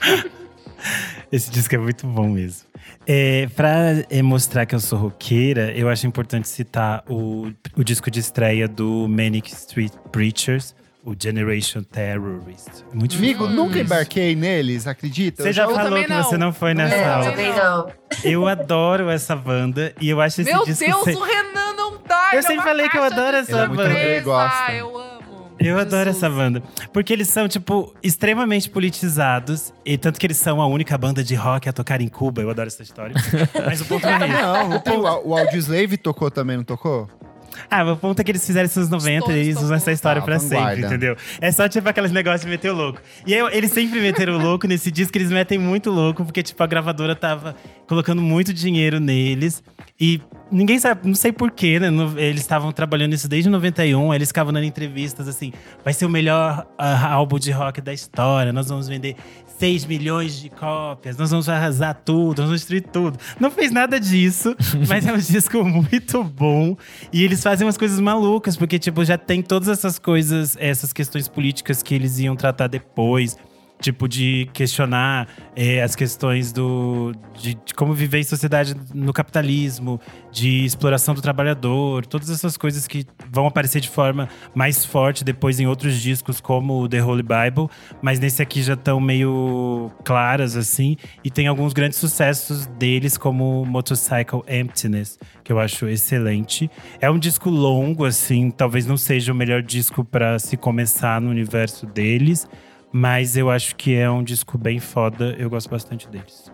Esse 1.30 1.50
disco 1.50 1.74
é 1.74 1.78
muito 1.78 2.06
bom 2.06 2.28
mesmo. 2.28 2.66
É, 3.06 3.48
pra 3.56 4.04
é, 4.10 4.20
mostrar 4.22 4.66
que 4.66 4.74
eu 4.74 4.80
sou 4.80 4.98
roqueira, 4.98 5.72
eu 5.72 5.88
acho 5.88 6.06
importante 6.06 6.46
citar 6.48 7.04
o, 7.08 7.52
o 7.76 7.82
disco 7.82 8.10
de 8.10 8.20
estreia 8.20 8.68
do 8.68 9.06
Manic 9.08 9.48
Street 9.52 9.92
Preachers, 10.10 10.74
o 11.04 11.14
Generation 11.20 11.82
Terrorist. 11.82 12.68
Muito 12.92 13.16
Amigo, 13.16 13.44
difícil. 13.44 13.48
nunca 13.64 13.78
embarquei 13.80 14.34
neles, 14.36 14.86
acredita? 14.86 15.42
Você 15.42 15.52
já 15.52 15.64
Eu 15.64 15.74
falou 15.74 16.00
que 16.02 16.08
não. 16.08 16.22
você 16.22 16.36
não 16.38 16.52
foi 16.52 16.74
nessa 16.74 16.94
É, 16.94 17.04
Não, 17.06 17.12
aula. 17.14 17.30
também 17.30 17.52
não. 17.54 17.92
Eu 18.24 18.46
adoro 18.46 19.08
essa 19.10 19.34
banda 19.34 19.92
e 20.00 20.08
eu 20.08 20.20
acho 20.20 20.40
esse 20.42 20.50
Meu 20.52 20.64
disco. 20.64 20.84
Deus, 20.84 21.02
se- 21.04 21.14
o 21.16 21.22
Renan 21.22 21.72
não 21.76 21.98
dá. 22.06 22.30
Eu 22.32 22.38
é 22.38 22.42
sempre 22.42 22.56
uma 22.58 22.62
falei 22.62 22.88
que 22.88 22.96
eu 22.96 23.02
adoro 23.02 23.36
essa 23.36 23.66
banda. 23.66 23.82
surpresa. 23.84 23.98
Ele 24.08 24.20
gosta. 24.20 24.72
Eu 24.72 24.96
amo. 24.98 25.12
Eu 25.58 25.78
adoro 25.78 26.04
Jesus. 26.10 26.16
essa 26.16 26.28
banda. 26.30 26.62
Porque 26.92 27.12
eles 27.12 27.28
são, 27.28 27.46
tipo, 27.48 27.94
extremamente 28.02 28.68
politizados. 28.68 29.72
E 29.84 29.96
tanto 29.98 30.18
que 30.18 30.26
eles 30.26 30.36
são 30.36 30.60
a 30.60 30.66
única 30.66 30.96
banda 30.98 31.22
de 31.22 31.34
rock 31.36 31.68
a 31.68 31.72
tocar 31.72 32.00
em 32.00 32.08
Cuba. 32.08 32.42
Eu 32.42 32.50
adoro 32.50 32.66
essa 32.68 32.82
história. 32.82 33.14
Mas 33.66 33.80
o 33.80 33.84
ponto 33.84 34.04
não 34.04 34.12
é 34.12 34.28
esse. 34.28 34.42
Não. 34.42 35.22
O, 35.24 35.28
o 35.30 35.36
Audioslave 35.38 35.96
tocou 35.96 36.30
também, 36.30 36.56
não 36.56 36.64
tocou? 36.64 37.08
Ah, 37.70 37.84
o 37.92 37.96
ponto 37.96 38.20
é 38.20 38.24
que 38.24 38.30
eles 38.30 38.44
fizeram 38.46 38.68
nos 38.74 38.88
90 38.88 39.20
Todos 39.20 39.36
e 39.36 39.38
eles 39.40 39.60
usam 39.60 39.76
essa 39.76 39.92
história 39.92 40.20
Tá, 40.20 40.24
pra 40.26 40.38
vanguarda. 40.38 40.70
sempre, 40.74 40.86
entendeu? 40.86 41.16
É 41.40 41.50
só, 41.52 41.68
tipo, 41.68 41.88
aqueles 41.88 42.10
negócios 42.12 42.42
de 42.42 42.48
meter 42.48 42.70
o 42.70 42.74
louco. 42.74 43.00
E 43.26 43.34
aí, 43.34 43.40
eles 43.56 43.70
sempre 43.72 44.00
meteram 44.00 44.34
o 44.38 44.42
louco 44.42 44.66
nesse 44.66 44.90
disco, 44.90 45.16
eles 45.16 45.30
metem 45.30 45.58
muito 45.58 45.90
louco, 45.90 46.24
porque, 46.24 46.42
tipo, 46.42 46.62
a 46.62 46.66
gravadora 46.66 47.14
tava 47.14 47.54
colocando 47.86 48.22
muito 48.22 48.52
dinheiro 48.52 48.98
neles. 49.00 49.62
E 50.00 50.20
ninguém 50.52 50.78
sabe, 50.78 51.08
não 51.08 51.14
sei 51.14 51.32
porquê, 51.32 51.80
né? 51.80 51.88
Eles 52.16 52.42
estavam 52.42 52.70
trabalhando 52.70 53.14
isso 53.14 53.28
desde 53.28 53.48
91, 53.48 54.12
aí 54.12 54.18
eles 54.18 54.28
ficavam 54.28 54.52
dando 54.52 54.64
entrevistas 54.64 55.26
assim: 55.26 55.52
vai 55.84 55.92
ser 55.92 56.04
o 56.04 56.10
melhor 56.10 56.66
ah, 56.78 57.12
álbum 57.14 57.38
de 57.38 57.50
rock 57.50 57.80
da 57.80 57.92
história, 57.92 58.52
nós 58.52 58.68
vamos 58.68 58.88
vender 58.88 59.16
6 59.58 59.86
milhões 59.86 60.40
de 60.40 60.50
cópias, 60.50 61.16
nós 61.16 61.30
vamos 61.30 61.48
arrasar 61.48 61.94
tudo, 62.04 62.38
nós 62.38 62.46
vamos 62.46 62.60
destruir 62.60 62.82
tudo. 62.82 63.18
Não 63.38 63.50
fez 63.50 63.70
nada 63.70 63.98
disso, 63.98 64.54
mas 64.88 65.06
é 65.06 65.12
um 65.12 65.18
disco 65.18 65.64
muito 65.64 66.22
bom. 66.24 66.76
E 67.12 67.22
eles 67.22 67.42
fazem 67.42 67.66
umas 67.66 67.78
coisas 67.78 68.00
malucas, 68.00 68.56
porque, 68.56 68.78
tipo, 68.78 69.04
já 69.04 69.16
tem 69.16 69.40
todas 69.40 69.68
essas 69.68 69.98
coisas, 69.98 70.56
essas 70.58 70.92
questões 70.92 71.28
políticas 71.28 71.82
que 71.82 71.94
eles 71.94 72.18
iam 72.18 72.34
tratar 72.36 72.66
depois. 72.66 73.36
Tipo, 73.82 74.08
de 74.08 74.48
questionar 74.52 75.26
é, 75.56 75.82
as 75.82 75.96
questões 75.96 76.52
do, 76.52 77.12
de, 77.34 77.54
de, 77.54 77.74
como 77.74 77.92
viver 77.92 78.20
em 78.20 78.24
sociedade 78.24 78.76
no 78.94 79.12
capitalismo, 79.12 80.00
de 80.30 80.64
exploração 80.64 81.14
do 81.14 81.20
trabalhador, 81.20 82.06
todas 82.06 82.30
essas 82.30 82.56
coisas 82.56 82.86
que 82.86 83.04
vão 83.28 83.46
aparecer 83.46 83.80
de 83.80 83.88
forma 83.88 84.28
mais 84.54 84.84
forte 84.84 85.24
depois 85.24 85.58
em 85.58 85.66
outros 85.66 86.00
discos, 86.00 86.40
como 86.40 86.88
The 86.88 87.02
Holy 87.02 87.24
Bible, 87.24 87.68
mas 88.00 88.20
nesse 88.20 88.40
aqui 88.40 88.62
já 88.62 88.74
estão 88.74 89.00
meio 89.00 89.90
claras, 90.04 90.56
assim, 90.56 90.96
e 91.24 91.30
tem 91.30 91.48
alguns 91.48 91.72
grandes 91.72 91.98
sucessos 91.98 92.66
deles, 92.66 93.18
como 93.18 93.64
Motorcycle 93.66 94.42
Emptiness, 94.48 95.18
que 95.42 95.52
eu 95.52 95.58
acho 95.58 95.88
excelente. 95.88 96.70
É 97.00 97.10
um 97.10 97.18
disco 97.18 97.50
longo, 97.50 98.04
assim, 98.04 98.50
talvez 98.50 98.86
não 98.86 98.96
seja 98.96 99.32
o 99.32 99.34
melhor 99.34 99.60
disco 99.60 100.04
para 100.04 100.38
se 100.38 100.56
começar 100.56 101.20
no 101.20 101.30
universo 101.30 101.84
deles. 101.86 102.48
Mas 102.92 103.36
eu 103.36 103.50
acho 103.50 103.74
que 103.74 103.94
é 103.96 104.10
um 104.10 104.22
disco 104.22 104.58
bem 104.58 104.78
foda. 104.78 105.34
Eu 105.38 105.48
gosto 105.48 105.70
bastante 105.70 106.06
deles. 106.08 106.50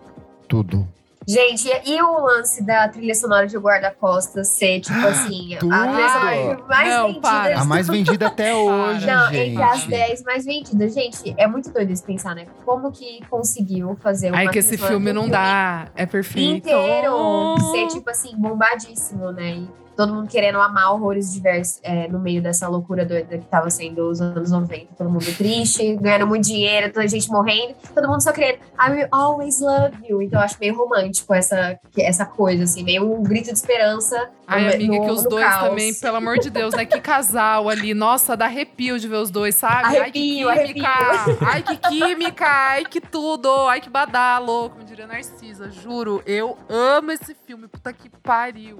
Tudo. 0.47 0.87
Gente, 1.27 1.69
e 1.85 2.01
o 2.01 2.21
lance 2.25 2.63
da 2.63 2.87
trilha 2.87 3.13
sonora 3.13 3.45
de 3.45 3.55
Guarda-Costas 3.55 4.47
ser, 4.47 4.79
tipo 4.79 4.97
assim, 5.05 5.55
Tudo. 5.59 5.71
a 5.75 5.87
trilha 5.87 6.09
sonora 6.09 6.65
mais 6.67 6.89
Não, 6.89 7.05
vendida. 7.07 7.21
para. 7.21 7.59
A 7.59 7.65
mais 7.65 7.87
vendida 7.87 8.27
até 8.27 8.55
hoje, 8.55 9.05
Não, 9.05 9.27
gente. 9.29 9.49
entre 9.51 9.61
as 9.63 9.83
10 9.85 10.23
mais 10.23 10.45
vendidas. 10.45 10.93
Gente, 10.93 11.35
é 11.37 11.45
muito 11.45 11.71
doido 11.71 11.91
isso 11.91 12.03
pensar, 12.03 12.33
né? 12.33 12.47
Como 12.65 12.91
que 12.91 13.19
conseguiu 13.29 13.95
fazer 14.01 14.29
uma 14.31 14.39
Ai, 14.39 14.47
que 14.49 14.57
esse 14.57 14.75
filme 14.77 15.13
não 15.13 15.29
dá. 15.29 15.89
É 15.95 16.05
perfeito. 16.07 16.67
inteiro 16.67 17.55
ser, 17.73 17.87
tipo 17.89 18.09
assim, 18.09 18.35
bombadíssimo, 18.35 19.31
né? 19.31 19.51
E 19.57 19.69
todo 19.99 20.13
mundo 20.13 20.29
querendo 20.29 20.61
amar 20.61 20.93
horrores 20.93 21.33
diversos 21.33 21.81
é, 21.83 22.07
no 22.07 22.19
meio 22.19 22.41
dessa 22.41 22.69
loucura 22.69 23.03
doida 23.03 23.37
que 23.37 23.45
tava 23.47 23.69
sendo 23.69 24.09
os 24.09 24.21
anos 24.21 24.49
90. 24.49 24.93
Todo 24.97 25.09
mundo 25.09 25.25
triste, 25.35 25.93
ganhando 25.97 26.25
muito 26.25 26.45
dinheiro, 26.45 26.89
toda 26.93 27.05
gente 27.05 27.27
morrendo. 27.29 27.75
Todo 27.93 28.07
mundo 28.07 28.21
só 28.23 28.31
querendo 28.31 28.59
I 28.79 28.91
will 28.91 29.07
always 29.11 29.59
love 29.59 29.97
you. 30.07 30.21
Então 30.21 30.39
eu 30.39 30.45
acho 30.45 30.55
meio 30.57 30.73
romântico 30.73 31.33
essa, 31.33 31.77
essa 31.97 32.25
coisa, 32.25 32.63
assim. 32.63 32.81
Meio 32.81 33.13
um 33.13 33.21
grito 33.23 33.47
de 33.47 33.57
esperança 33.57 34.29
Ai, 34.47 34.63
no- 34.67 34.73
amiga, 34.73 34.95
no- 34.95 35.03
que 35.05 35.11
os 35.11 35.23
dois 35.25 35.45
caos. 35.45 35.67
também, 35.69 35.93
pelo 35.93 36.15
amor 36.15 36.39
de 36.39 36.49
Deus, 36.49 36.73
né? 36.73 36.85
Que 36.85 37.01
casal 37.01 37.67
ali. 37.67 37.93
Nossa, 37.93 38.37
dá 38.37 38.45
arrepio 38.45 38.97
de 38.97 39.05
ver 39.05 39.17
os 39.17 39.29
dois, 39.29 39.55
sabe? 39.55 39.97
Arrepio, 39.97 40.47
ai, 40.47 40.59
que 40.65 40.73
química! 40.75 40.89
Ai, 41.45 41.61
que 41.61 41.77
química! 41.77 42.45
Ai, 42.47 42.85
que 42.85 43.01
tudo! 43.01 43.49
Ai, 43.67 43.81
que 43.81 43.89
badalo! 43.89 44.69
Como 44.69 44.85
diria 44.85 45.05
Narcisa, 45.05 45.69
juro. 45.69 46.23
Eu 46.25 46.57
amo 46.69 47.11
esse 47.11 47.35
filme. 47.45 47.67
Puta 47.67 47.91
que 47.91 48.09
pariu. 48.09 48.79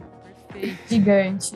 Gigante. 0.90 1.54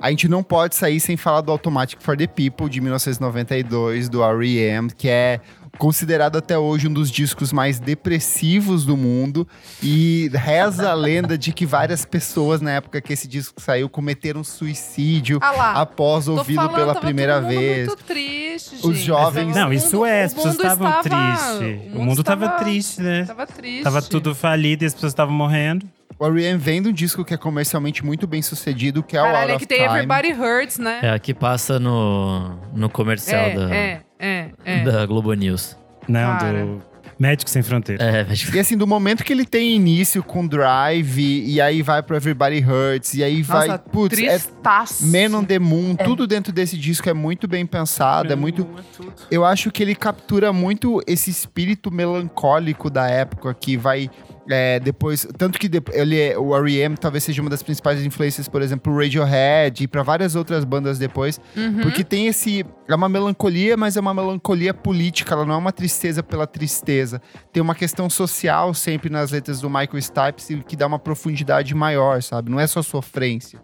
A 0.00 0.10
gente 0.10 0.26
não 0.28 0.42
pode 0.42 0.74
sair 0.74 0.98
sem 0.98 1.16
falar 1.16 1.42
do 1.42 1.52
Automatic 1.52 2.00
for 2.02 2.16
the 2.16 2.26
People, 2.26 2.68
de 2.68 2.80
1992, 2.80 4.08
do 4.08 4.20
R.E.M., 4.24 4.90
que 4.90 5.08
é 5.08 5.38
considerado 5.78 6.36
até 6.36 6.58
hoje 6.58 6.88
um 6.88 6.92
dos 6.92 7.08
discos 7.08 7.52
mais 7.52 7.78
depressivos 7.78 8.84
do 8.84 8.96
mundo. 8.96 9.46
E 9.80 10.28
reza 10.34 10.90
a 10.90 10.94
lenda 10.94 11.38
de 11.38 11.52
que 11.52 11.64
várias 11.64 12.04
pessoas, 12.04 12.60
na 12.60 12.72
época 12.72 13.00
que 13.00 13.12
esse 13.12 13.28
disco 13.28 13.60
saiu, 13.60 13.88
cometeram 13.88 14.42
suicídio 14.42 15.38
Ah 15.40 15.52
lá. 15.52 15.72
após 15.80 16.26
ouvi-lo 16.26 16.56
falando, 16.62 16.74
pela 16.74 16.94
primeira 16.96 17.34
todo 17.36 17.44
mundo 17.44 17.58
vez. 17.58 17.86
muito 17.86 18.02
triste, 18.04 18.74
Os 18.82 18.96
gente. 18.96 19.06
jovens- 19.06 19.54
Não, 19.54 19.72
isso 19.72 19.96
mundo- 19.98 20.06
é, 20.06 20.22
o 20.22 20.24
as 20.26 20.34
pessoas 20.34 20.54
mundo 20.56 20.64
estavam 20.64 20.88
estava- 21.00 21.02
tristes. 21.02 21.94
O 21.94 21.98
mundo 22.04 22.20
estava 22.22 22.48
triste, 22.48 23.00
né? 23.02 23.24
Tava 23.24 23.46
triste. 23.46 23.82
Tava 23.84 24.02
tudo 24.02 24.34
falido 24.34 24.82
e 24.82 24.86
as 24.88 24.94
pessoas 24.94 25.12
estavam 25.12 25.32
morrendo. 25.32 25.86
O 26.22 26.26
R.E.M. 26.26 26.56
vem 26.56 26.80
de 26.80 26.88
um 26.88 26.92
disco 26.92 27.24
que 27.24 27.34
é 27.34 27.36
comercialmente 27.36 28.04
muito 28.04 28.28
bem 28.28 28.40
sucedido, 28.40 29.02
que 29.02 29.16
é 29.16 29.20
o 29.20 29.24
Caralho, 29.24 29.40
Out 29.40 29.50
é 29.50 29.56
of 29.56 29.66
que 29.66 29.66
tem 29.66 29.78
Time. 29.78 29.90
Everybody 29.90 30.32
Hurts, 30.32 30.78
né? 30.78 31.00
É, 31.02 31.10
aqui 31.10 31.34
passa 31.34 31.80
no, 31.80 32.60
no 32.72 32.88
comercial 32.88 33.42
é, 33.46 33.54
da, 33.56 33.74
é, 33.74 34.00
é, 34.20 34.50
é. 34.64 34.84
da 34.84 35.04
Globo 35.04 35.32
News. 35.34 35.76
Não, 36.06 36.38
Cara. 36.38 36.64
do 36.64 36.82
Médico 37.18 37.50
Sem 37.50 37.62
Fronteira. 37.62 38.04
É, 38.04 38.24
mas- 38.24 38.54
E 38.54 38.58
assim, 38.60 38.76
do 38.76 38.86
momento 38.86 39.24
que 39.24 39.32
ele 39.32 39.44
tem 39.44 39.74
início 39.74 40.22
com 40.22 40.46
Drive, 40.46 41.18
e 41.18 41.60
aí 41.60 41.82
vai 41.82 42.00
pro 42.02 42.16
Everybody 42.16 42.64
Hurts, 42.64 43.14
e 43.14 43.24
aí 43.24 43.42
vai. 43.42 43.66
Nossa, 43.66 43.78
Putz, 43.80 44.16
é 44.18 44.38
tristaço. 44.38 45.04
Man 45.06 45.38
on 45.38 45.44
the 45.44 45.58
Moon, 45.58 45.96
É. 45.98 46.04
tudo 46.04 46.26
dentro 46.26 46.52
desse 46.52 46.78
disco 46.78 47.08
é 47.08 47.12
muito 47.12 47.48
bem 47.48 47.66
pensado, 47.66 48.32
é 48.32 48.36
muito. 48.36 48.62
É 48.62 48.82
tudo. 48.96 49.12
Eu 49.28 49.44
acho 49.44 49.72
que 49.72 49.82
ele 49.82 49.96
captura 49.96 50.52
muito 50.52 51.02
esse 51.04 51.30
espírito 51.30 51.90
melancólico 51.90 52.88
da 52.88 53.08
época 53.08 53.52
que 53.54 53.76
vai. 53.76 54.08
É, 54.48 54.80
depois, 54.80 55.26
tanto 55.38 55.58
que 55.58 55.70
ele 55.92 56.18
é, 56.20 56.36
o 56.38 56.54
R.E.M. 56.56 56.96
talvez 56.96 57.22
seja 57.24 57.40
uma 57.40 57.50
das 57.50 57.62
principais 57.62 58.04
influências, 58.04 58.48
por 58.48 58.60
exemplo, 58.60 58.92
o 58.92 58.96
Radiohead 58.98 59.84
e 59.84 59.88
para 59.88 60.02
várias 60.02 60.34
outras 60.34 60.64
bandas 60.64 60.98
depois, 60.98 61.40
Uhum. 61.56 61.80
porque 61.82 62.02
tem 62.02 62.26
esse 62.26 62.64
é 62.88 62.94
uma 62.94 63.08
melancolia, 63.08 63.76
mas 63.76 63.96
é 63.96 64.00
uma 64.00 64.12
melancolia 64.12 64.74
política, 64.74 65.34
ela 65.34 65.44
não 65.46 65.54
é 65.54 65.56
uma 65.58 65.72
tristeza 65.72 66.22
pela 66.22 66.46
tristeza. 66.46 67.22
Tem 67.52 67.62
uma 67.62 67.74
questão 67.74 68.10
social 68.10 68.74
sempre 68.74 69.08
nas 69.08 69.30
letras 69.30 69.60
do 69.60 69.68
Michael 69.70 70.00
Stipe 70.02 70.64
que 70.64 70.76
dá 70.76 70.86
uma 70.86 70.98
profundidade 70.98 71.74
maior, 71.74 72.22
sabe? 72.22 72.50
Não 72.50 72.58
é 72.58 72.66
só 72.66 72.82
sofrência. 72.82 73.60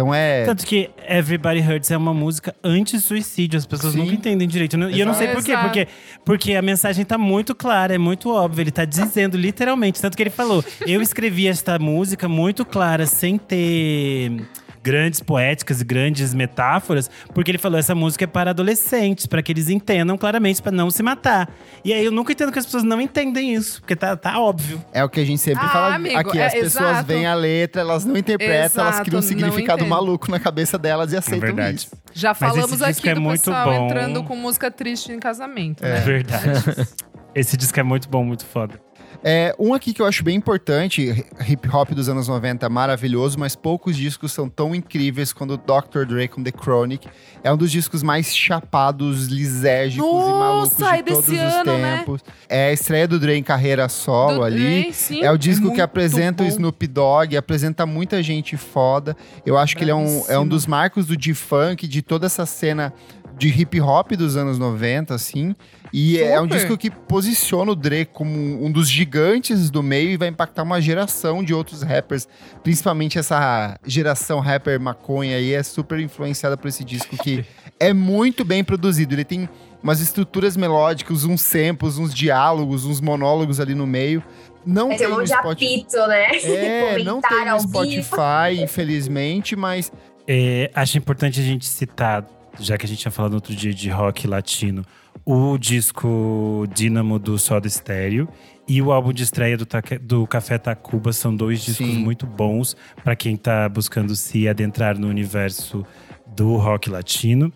Então 0.00 0.14
é 0.14 0.44
Tanto 0.44 0.64
que 0.64 0.90
Everybody 1.06 1.60
Hurts 1.60 1.90
é 1.90 1.96
uma 1.96 2.14
música 2.14 2.54
anti-suicídio. 2.64 3.58
As 3.58 3.66
pessoas 3.66 3.92
Sim. 3.92 4.00
nunca 4.00 4.14
entendem 4.14 4.48
direito. 4.48 4.76
E 4.90 4.98
eu 4.98 5.06
não 5.06 5.14
sei 5.14 5.28
por 5.28 5.44
quê. 5.44 5.52
Exato. 5.52 5.66
Porque, 5.66 5.88
porque 6.24 6.54
a 6.54 6.62
mensagem 6.62 7.04
tá 7.04 7.18
muito 7.18 7.54
clara, 7.54 7.94
é 7.94 7.98
muito 7.98 8.30
óbvia. 8.30 8.62
Ele 8.62 8.70
tá 8.70 8.84
dizendo 8.84 9.36
literalmente. 9.36 10.00
Tanto 10.00 10.16
que 10.16 10.22
ele 10.22 10.30
falou: 10.30 10.64
eu 10.86 11.02
escrevi 11.02 11.46
esta 11.46 11.78
música 11.78 12.28
muito 12.28 12.64
clara, 12.64 13.06
sem 13.06 13.36
ter 13.36 14.42
grandes 14.82 15.20
poéticas 15.20 15.80
e 15.80 15.84
grandes 15.84 16.32
metáforas, 16.32 17.10
porque 17.34 17.50
ele 17.50 17.58
falou 17.58 17.78
essa 17.78 17.94
música 17.94 18.24
é 18.24 18.26
para 18.26 18.50
adolescentes, 18.50 19.26
para 19.26 19.42
que 19.42 19.52
eles 19.52 19.68
entendam 19.68 20.16
claramente 20.16 20.62
para 20.62 20.72
não 20.72 20.90
se 20.90 21.02
matar. 21.02 21.48
E 21.84 21.92
aí 21.92 22.04
eu 22.04 22.10
nunca 22.12 22.32
entendo 22.32 22.50
que 22.52 22.58
as 22.58 22.64
pessoas 22.64 22.82
não 22.82 23.00
entendem 23.00 23.54
isso, 23.54 23.80
porque 23.80 23.94
tá, 23.96 24.16
tá 24.16 24.38
óbvio. 24.40 24.82
É 24.92 25.04
o 25.04 25.08
que 25.08 25.20
a 25.20 25.24
gente 25.24 25.40
sempre 25.40 25.64
Ah, 25.66 25.68
fala 25.68 25.94
amigo, 25.94 26.16
aqui. 26.18 26.38
é, 26.38 26.46
As 26.46 26.54
pessoas 26.54 26.90
exato. 26.90 27.06
veem 27.06 27.26
a 27.26 27.34
letra, 27.34 27.82
elas 27.82 28.04
não 28.04 28.16
interpretam, 28.16 28.82
elas 28.82 28.94
Exato, 28.96 29.04
criam 29.04 29.18
um 29.18 29.22
significado 29.22 29.86
maluco 29.86 30.30
na 30.30 30.40
cabeça 30.40 30.78
delas 30.78 31.12
e 31.12 31.16
aceitam 31.16 31.40
verdade. 31.54 31.76
isso. 31.76 31.88
Já 32.12 32.30
Mas 32.30 32.38
falamos 32.38 32.72
esse 32.72 32.84
disco 32.84 33.00
aqui 33.00 33.08
é 33.10 33.14
do 33.14 33.20
muito 33.20 33.40
pessoal 33.40 33.64
bom. 33.70 33.86
entrando 33.86 34.22
com 34.24 34.34
música 34.36 34.70
triste 34.70 35.12
em 35.12 35.18
casamento, 35.20 35.84
É. 35.84 35.94
né? 35.94 36.00
Verdade. 36.00 36.88
Esse 37.32 37.56
disco 37.56 37.78
é 37.78 37.82
muito 37.84 38.08
bom, 38.08 38.24
muito 38.24 38.44
foda. 38.44 38.80
É, 39.22 39.54
um 39.58 39.74
aqui 39.74 39.92
que 39.92 40.00
eu 40.00 40.06
acho 40.06 40.24
bem 40.24 40.36
importante, 40.36 41.24
hip 41.46 41.68
hop 41.68 41.90
dos 41.90 42.08
anos 42.08 42.26
90, 42.26 42.68
maravilhoso, 42.70 43.38
mas 43.38 43.54
poucos 43.54 43.94
discos 43.96 44.32
são 44.32 44.48
tão 44.48 44.74
incríveis 44.74 45.30
quanto 45.32 45.54
o 45.54 45.56
Dr. 45.58 46.06
Dre 46.06 46.26
com 46.26 46.42
The 46.42 46.50
Chronic. 46.50 47.06
É 47.42 47.52
um 47.52 47.56
dos 47.56 47.70
discos 47.70 48.02
mais 48.02 48.34
chapados, 48.34 49.26
lisérgicos 49.26 50.08
e 50.08 50.32
malucos 50.32 50.78
Nossa, 50.78 50.92
de 50.92 50.98
é 50.98 51.02
todos 51.02 51.28
os 51.28 51.38
ano, 51.38 51.78
né? 51.78 51.98
tempos. 51.98 52.22
É 52.48 52.68
a 52.68 52.72
estreia 52.72 53.06
do 53.06 53.18
Dre 53.18 53.34
em 53.34 53.42
carreira 53.42 53.88
solo 53.90 54.36
Do 54.36 54.44
ali. 54.44 54.84
Dre, 54.84 54.92
sim, 54.94 55.22
É 55.22 55.30
o 55.30 55.36
disco 55.36 55.62
que 55.62 55.68
muito 55.68 55.82
apresenta 55.82 56.42
o 56.42 56.46
bom. 56.46 56.52
Snoop 56.52 56.86
Dogg, 56.86 57.36
apresenta 57.36 57.84
muita 57.84 58.22
gente 58.22 58.56
foda. 58.56 59.14
Eu 59.44 59.58
acho 59.58 59.76
que 59.76 59.84
ele 59.84 59.90
é 59.90 59.94
um, 59.94 60.24
é 60.28 60.38
um 60.38 60.48
dos 60.48 60.66
marcos 60.66 61.06
do 61.06 61.20
G-Funk, 61.20 61.86
de 61.86 62.00
toda 62.00 62.24
essa 62.24 62.46
cena 62.46 62.92
de 63.36 63.48
hip 63.48 63.80
hop 63.80 64.12
dos 64.12 64.36
anos 64.36 64.58
90, 64.58 65.14
assim. 65.14 65.54
E 65.92 66.18
é 66.20 66.38
um 66.40 66.44
Super. 66.44 66.56
disco 66.56 66.78
que 66.78 66.90
posiciona 66.90 67.72
o 67.72 67.74
Dre 67.74 68.04
como 68.04 68.64
um 68.64 68.70
dos 68.70 68.88
gigantes 68.88 69.70
do 69.70 69.82
meio 69.82 70.10
e 70.10 70.16
vai 70.16 70.28
impactar 70.28 70.62
uma 70.62 70.80
geração 70.80 71.42
de 71.42 71.52
outros 71.52 71.82
rappers. 71.82 72.28
Principalmente 72.62 73.18
essa 73.18 73.76
geração 73.86 74.38
rapper 74.40 74.78
maconha 74.80 75.36
aí 75.36 75.52
é 75.52 75.62
super 75.62 75.98
influenciada 75.98 76.56
por 76.56 76.68
esse 76.68 76.84
disco 76.84 77.16
que 77.16 77.44
é 77.78 77.92
muito 77.92 78.44
bem 78.44 78.62
produzido. 78.62 79.14
Ele 79.14 79.24
tem 79.24 79.48
umas 79.82 80.00
estruturas 80.00 80.56
melódicas, 80.56 81.24
uns 81.24 81.40
samples, 81.42 81.98
uns 81.98 82.14
diálogos, 82.14 82.84
uns 82.84 83.00
monólogos 83.00 83.58
ali 83.58 83.74
no 83.74 83.86
meio. 83.86 84.22
Não 84.64 84.88
Vai 84.88 84.98
tem 84.98 85.06
um 85.08 85.26
Spotify. 85.26 85.48
apito, 85.48 85.96
né? 86.06 86.26
É, 86.44 86.98
não 87.04 87.20
tem 87.20 87.46
no 87.46 87.58
vivo. 87.58 87.68
Spotify, 87.68 88.62
infelizmente, 88.62 89.56
mas 89.56 89.90
É, 90.28 90.70
acho 90.74 90.98
importante 90.98 91.40
a 91.40 91.42
gente 91.42 91.66
citar, 91.66 92.24
já 92.60 92.76
que 92.78 92.86
a 92.86 92.88
gente 92.88 92.98
tinha 93.00 93.10
falado 93.10 93.34
outro 93.34 93.54
dia 93.54 93.72
de 93.74 93.88
rock 93.88 94.26
latino, 94.28 94.84
o 95.24 95.58
disco 95.58 96.66
Dínamo 96.74 97.18
do 97.18 97.38
Soda 97.38 97.68
Stereo 97.68 98.28
e 98.66 98.80
o 98.80 98.92
álbum 98.92 99.12
de 99.12 99.22
estreia 99.22 99.56
do, 99.56 99.66
do 100.02 100.26
Café 100.26 100.58
Tacuba 100.58 101.12
são 101.12 101.34
dois 101.34 101.60
discos 101.60 101.86
Sim. 101.86 101.98
muito 101.98 102.26
bons 102.26 102.76
para 103.02 103.16
quem 103.16 103.36
tá 103.36 103.68
buscando 103.68 104.14
se 104.14 104.48
adentrar 104.48 104.98
no 104.98 105.08
universo 105.08 105.84
do 106.26 106.56
rock 106.56 106.88
latino. 106.88 107.52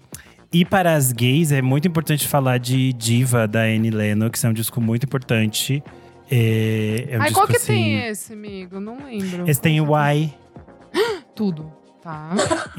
E 0.53 0.65
para 0.65 0.95
as 0.95 1.13
gays, 1.13 1.51
é 1.53 1.61
muito 1.61 1.89
importante 1.89 2.29
falar 2.29 2.59
de 2.59 2.93
Diva, 2.93 3.47
da 3.47 3.63
Annie 3.63 3.91
Lennox, 3.91 4.45
é 4.45 4.49
um 4.49 4.53
disco 4.53 4.81
muito 4.81 5.05
importante. 5.05 5.83
É, 6.31 7.07
é 7.11 7.19
um 7.19 7.23
Ai, 7.23 7.29
disco 7.29 7.41
qual 7.41 7.47
que 7.49 7.57
assim, 7.57 7.67
tem 7.67 8.07
esse, 8.07 8.33
amigo? 8.33 8.79
Não 8.79 9.05
lembro. 9.05 9.49
Esse 9.49 9.61
tem 9.61 9.81
o 9.81 9.93
Why, 9.93 10.33
Tudo. 11.35 11.73
Tá. 12.05 12.31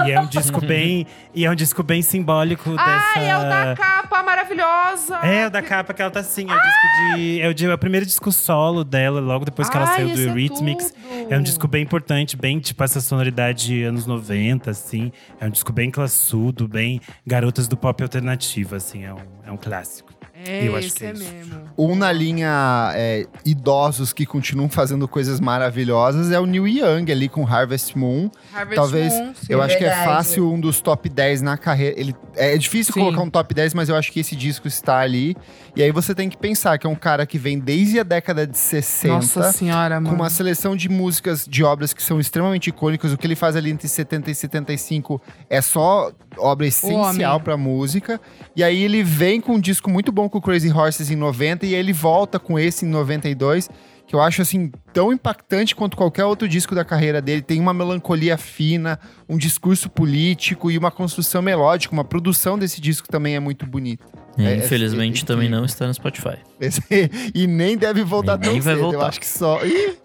E 0.05 0.11
é 0.11 0.21
um 0.21 0.27
disco 0.27 0.61
bem. 0.61 1.07
E 1.33 1.45
é 1.45 1.49
um 1.51 1.55
disco 1.55 1.81
bem 1.81 2.03
simbólico 2.03 2.69
dessa. 2.69 3.13
Ai, 3.15 3.27
é 3.27 3.35
o 3.37 3.41
da 3.41 3.75
capa 3.75 4.21
maravilhosa! 4.21 5.15
É, 5.17 5.47
o 5.47 5.49
da 5.49 5.63
capa 5.63 5.95
que 5.95 6.01
ela 6.03 6.11
tá 6.11 6.19
assim. 6.19 6.45
É 6.47 6.53
o 6.53 6.61
disco 6.61 7.15
de. 7.17 7.41
É 7.41 7.47
o, 7.49 7.53
de- 7.55 7.65
é 7.65 7.73
o 7.73 7.77
primeiro 7.77 8.05
disco 8.05 8.31
solo 8.31 8.83
dela, 8.83 9.19
logo 9.19 9.43
depois 9.43 9.67
que 9.67 9.75
ela 9.75 9.87
Ai, 9.89 9.95
saiu 9.95 10.09
do 10.09 10.21
é 10.21 10.25
Eurythmics. 10.25 10.91
tudo. 10.91 11.33
É 11.33 11.37
um 11.39 11.41
disco 11.41 11.67
bem 11.67 11.81
importante, 11.81 12.37
bem 12.37 12.59
tipo 12.59 12.83
essa 12.83 13.01
sonoridade 13.01 13.81
anos 13.83 14.05
90, 14.05 14.69
assim. 14.69 15.11
É 15.41 15.47
um 15.47 15.49
disco 15.49 15.73
bem 15.73 15.89
classudo, 15.89 16.67
bem 16.67 17.01
garotas 17.25 17.67
do 17.67 17.75
pop 17.75 18.03
alternativo, 18.03 18.75
assim. 18.75 19.05
É 19.05 19.13
um, 19.13 19.17
é 19.47 19.51
um 19.51 19.57
clássico. 19.57 20.13
É, 20.43 20.67
Eu 20.67 20.75
acho 20.75 20.87
esse 20.87 20.95
que 20.97 21.05
é 21.05 21.09
é 21.09 21.13
isso. 21.13 21.23
mesmo. 21.23 21.61
Um 21.77 21.95
na 21.95 22.11
linha 22.11 22.91
é, 22.93 23.25
idosos 23.45 24.11
que 24.11 24.25
continuam 24.25 24.69
fazendo 24.69 25.07
coisas 25.07 25.39
maravilhosas 25.39 26.31
é 26.31 26.39
o 26.39 26.45
Neil 26.45 26.67
Young 26.67 27.11
ali 27.11 27.29
com 27.29 27.45
Harvest 27.47 27.97
Moon. 27.97 28.29
Harvest 28.53 28.75
Talvez, 28.75 29.13
Moon, 29.13 29.33
sim. 29.35 29.45
eu 29.49 29.61
acho 29.61 29.77
que 29.77 29.83
é 29.83 29.89
verdade. 29.89 30.05
fácil 30.09 30.51
um 30.51 30.59
dos 30.59 30.81
top 30.81 31.07
10 31.09 31.41
na 31.41 31.57
carreira. 31.57 31.99
Ele, 31.99 32.15
é 32.35 32.57
difícil 32.57 32.93
Sim. 32.93 32.99
colocar 32.99 33.21
um 33.21 33.29
top 33.29 33.53
10, 33.53 33.73
mas 33.73 33.87
eu 33.87 33.95
acho 33.95 34.11
que 34.11 34.19
esse 34.19 34.35
disco 34.35 34.67
está 34.67 34.99
ali. 34.99 35.37
E 35.75 35.81
aí 35.83 35.91
você 35.91 36.13
tem 36.13 36.29
que 36.29 36.37
pensar 36.37 36.77
que 36.77 36.85
é 36.85 36.89
um 36.89 36.95
cara 36.95 37.25
que 37.25 37.37
vem 37.37 37.57
desde 37.59 37.99
a 37.99 38.03
década 38.03 38.45
de 38.45 38.57
60. 38.57 39.13
Nossa 39.13 39.51
senhora, 39.53 39.95
com 39.97 40.03
mano. 40.03 40.15
uma 40.15 40.29
seleção 40.29 40.75
de 40.75 40.89
músicas, 40.89 41.45
de 41.45 41.63
obras 41.63 41.93
que 41.93 42.03
são 42.03 42.19
extremamente 42.19 42.67
icônicas. 42.67 43.11
O 43.13 43.17
que 43.17 43.25
ele 43.27 43.35
faz 43.35 43.55
ali 43.55 43.71
entre 43.71 43.87
70 43.87 44.31
e 44.31 44.35
75 44.35 45.21
é 45.49 45.61
só 45.61 46.11
obra 46.37 46.67
essencial 46.67 47.39
pra 47.39 47.57
música. 47.57 48.19
E 48.55 48.63
aí 48.63 48.83
ele 48.83 49.03
vem 49.03 49.39
com 49.41 49.53
um 49.53 49.59
disco 49.59 49.89
muito 49.89 50.11
bom 50.11 50.29
com 50.29 50.37
o 50.37 50.41
Crazy 50.41 50.71
Horses 50.71 51.09
em 51.11 51.15
90 51.15 51.65
e 51.65 51.73
aí 51.73 51.79
ele 51.79 51.93
volta 51.93 52.39
com 52.39 52.57
esse 52.59 52.85
em 52.85 52.89
92, 52.89 53.69
que 54.07 54.15
eu 54.15 54.21
acho 54.21 54.41
assim 54.41 54.71
tão 54.93 55.11
impactante 55.11 55.75
quanto 55.75 55.97
qualquer 55.97 56.25
outro 56.25 56.47
disco 56.47 56.75
da 56.75 56.85
carreira 56.85 57.21
dele. 57.21 57.41
Tem 57.41 57.59
uma 57.59 57.73
melancolia 57.73 58.37
fina, 58.37 58.99
um 59.27 59.37
discurso 59.37 59.89
político 59.89 60.69
e 60.69 60.77
uma 60.77 60.91
construção 60.91 61.41
melódica. 61.41 61.93
Uma 61.93 62.03
produção 62.03 62.57
desse 62.57 62.79
disco 62.79 63.07
também 63.07 63.35
é 63.35 63.39
muito 63.39 63.65
bonita. 63.65 64.05
E, 64.37 64.45
É, 64.45 64.57
infelizmente 64.57 65.23
é 65.23 65.25
também 65.25 65.49
não 65.49 65.63
está 65.65 65.87
no 65.87 65.93
Spotify. 65.93 66.37
Esse- 66.59 66.81
e 67.33 67.47
nem 67.47 67.77
deve 67.77 68.03
voltar 68.03 68.37
E 68.37 68.41
tão 68.41 68.51
nem 68.51 68.61
vai 68.61 68.75
cedo. 68.75 68.85
Eu 68.85 68.91
voltar. 68.91 69.07
acho 69.07 69.19
que 69.19 69.27
só. 69.27 69.63
Ih! 69.65 69.97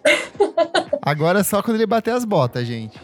Agora 1.02 1.40
é 1.40 1.42
só 1.42 1.62
quando 1.62 1.76
ele 1.76 1.86
bater 1.86 2.12
as 2.14 2.24
botas, 2.24 2.66
gente. 2.66 2.98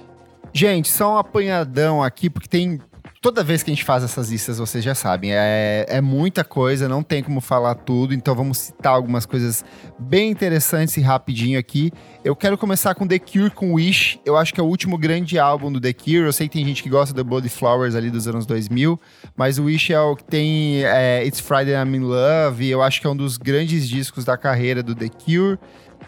Gente, 0.53 0.89
só 0.89 1.15
um 1.15 1.19
apanhadão 1.19 2.03
aqui, 2.03 2.31
porque 2.31 2.49
tem. 2.49 2.81
Toda 3.27 3.43
vez 3.43 3.61
que 3.61 3.73
a 3.73 3.75
gente 3.75 3.85
faz 3.85 4.05
essas 4.05 4.31
listas, 4.31 4.59
vocês 4.59 4.85
já 4.85 4.95
sabem, 4.95 5.33
é, 5.35 5.85
é 5.89 6.01
muita 6.01 6.45
coisa, 6.45 6.89
não 6.89 7.03
tem 7.03 7.25
como 7.25 7.41
falar 7.41 7.75
tudo, 7.75 8.15
então 8.15 8.37
vamos 8.37 8.57
citar 8.57 8.93
algumas 8.93 9.27
coisas 9.27 9.65
bem 9.99 10.31
interessantes 10.31 10.97
e 10.97 11.01
rapidinho 11.01 11.59
aqui. 11.59 11.91
Eu 12.25 12.37
quero 12.37 12.57
começar 12.57 12.95
com 12.95 13.05
The 13.05 13.19
Cure 13.19 13.51
com 13.51 13.73
Wish. 13.73 14.21
Eu 14.25 14.37
acho 14.37 14.55
que 14.55 14.61
é 14.61 14.63
o 14.63 14.67
último 14.67 14.97
grande 14.97 15.41
álbum 15.41 15.73
do 15.73 15.81
The 15.81 15.93
Cure. 15.93 16.19
Eu 16.19 16.33
sei 16.33 16.47
que 16.47 16.57
tem 16.57 16.65
gente 16.65 16.85
que 16.85 16.89
gosta 16.89 17.13
do 17.13 17.25
Bloody 17.25 17.49
Flowers 17.49 17.97
ali 17.97 18.13
dos 18.13 18.29
anos 18.29 18.47
2000, 18.47 18.97
mas 19.37 19.59
o 19.59 19.65
Wish 19.65 19.93
é 19.93 20.01
o 20.01 20.15
que 20.15 20.23
tem 20.23 20.85
é, 20.85 21.27
It's 21.27 21.41
Friday 21.41 21.75
I'm 21.75 21.97
in 21.97 22.03
Love. 22.03 22.71
Eu 22.71 22.81
acho 22.81 23.01
que 23.01 23.09
é 23.09 23.11
um 23.11 23.17
dos 23.17 23.37
grandes 23.39 23.89
discos 23.89 24.25
da 24.25 24.37
carreira 24.37 24.85
do 24.85 24.95
The 24.95 25.09
Cure. 25.09 25.59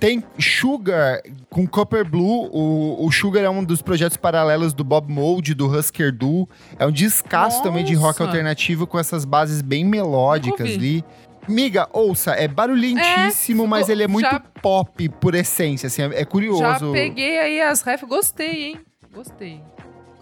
Tem 0.00 0.22
Sugar 0.38 1.20
com 1.50 1.66
Copper 1.66 2.08
Blue. 2.08 2.48
O, 2.52 3.04
o 3.06 3.10
Sugar 3.10 3.42
é 3.42 3.50
um 3.50 3.64
dos 3.64 3.82
projetos 3.82 4.16
paralelos 4.16 4.72
do 4.72 4.84
Bob 4.84 5.10
Mould, 5.12 5.54
do 5.54 5.66
Husker 5.66 6.12
Du. 6.12 6.48
É 6.78 6.86
um 6.86 6.92
descasso 6.92 7.62
também 7.62 7.84
de 7.84 7.94
rock 7.94 8.22
alternativo 8.22 8.86
com 8.86 8.98
essas 8.98 9.24
bases 9.24 9.60
bem 9.60 9.84
melódicas 9.84 10.68
ali. 10.68 11.04
Miga, 11.48 11.88
ouça, 11.92 12.32
é 12.32 12.46
barulhentíssimo, 12.46 13.64
É, 13.64 13.66
mas 13.66 13.88
ele 13.88 14.02
é 14.02 14.08
muito 14.08 14.30
já- 14.30 14.38
pop 14.62 15.08
por 15.08 15.34
essência, 15.34 15.86
assim, 15.86 16.02
é, 16.02 16.20
é 16.20 16.24
curioso. 16.24 16.60
Já 16.62 16.78
peguei 16.92 17.38
aí 17.38 17.60
as 17.62 17.80
ref, 17.80 18.02
gostei, 18.04 18.66
hein? 18.66 18.80
Gostei. 19.14 19.60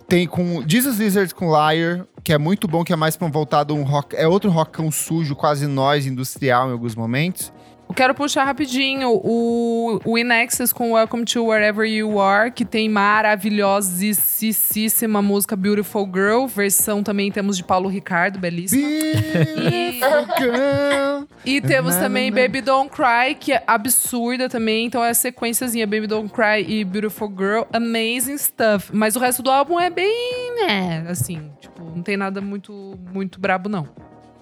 Tem 0.09 0.25
com 0.25 0.63
Jesus 0.67 0.99
Lizard 1.01 1.35
com 1.35 1.47
Liar, 1.47 2.07
que 2.23 2.33
é 2.33 2.39
muito 2.39 2.69
bom, 2.69 2.85
que 2.85 2.93
é 2.93 2.97
mais 2.97 3.17
pra 3.17 3.27
um 3.27 3.31
voltado 3.31 3.75
um 3.75 3.83
rock. 3.83 4.15
É 4.15 4.29
outro 4.29 4.51
rockão 4.51 4.89
sujo, 4.93 5.35
quase 5.35 5.67
nós, 5.67 6.07
industrial 6.07 6.69
em 6.69 6.73
alguns 6.73 6.95
momentos. 6.95 7.53
Eu 7.89 7.95
quero 7.95 8.15
puxar 8.15 8.45
rapidinho 8.45 9.11
o, 9.11 10.01
o 10.05 10.19
Inexus 10.19 10.73
com 10.73 10.93
Welcome 10.93 11.25
to 11.25 11.47
Wherever 11.47 11.89
You 11.89 12.21
Are, 12.21 12.51
que 12.51 12.65
tem 12.65 12.89
maravilhosíssima 12.89 15.23
música 15.23 15.55
Beautiful 15.55 16.11
Girl. 16.13 16.47
Versão 16.47 17.01
também 17.03 17.31
temos 17.31 17.57
de 17.57 17.63
Paulo 17.65 17.89
Ricardo, 17.89 18.39
belíssima. 18.39 18.87
Beautiful 18.87 20.27
girl. 20.39 21.27
E 21.47 21.61
temos 21.61 21.95
também. 21.95 22.33
Baby 22.33 22.61
Don't 22.61 22.91
Cry, 22.91 23.37
que 23.39 23.53
é 23.53 23.63
absurda 23.67 24.49
também. 24.49 24.87
Então 24.87 25.05
é 25.05 25.11
a 25.11 25.15
sequenciazinha 25.15 25.87
Baby 25.87 26.09
Don't 26.09 26.33
Cry 26.33 26.65
e 26.67 26.85
Beautiful 26.85 27.29
Girl. 27.29 27.63
Amazing 27.73 28.37
stuff. 28.37 28.91
Mas 28.93 29.15
o 29.15 29.21
resto 29.21 29.45
do 29.45 29.51
álbum 29.51 29.79
é 29.79 29.89
bem, 29.89 30.57
né, 30.57 31.07
assim, 31.09 31.53
tipo, 31.61 31.85
não 31.85 32.03
tem 32.03 32.17
nada 32.17 32.41
muito, 32.41 32.99
muito 33.13 33.39
brabo, 33.39 33.69
não. 33.69 33.89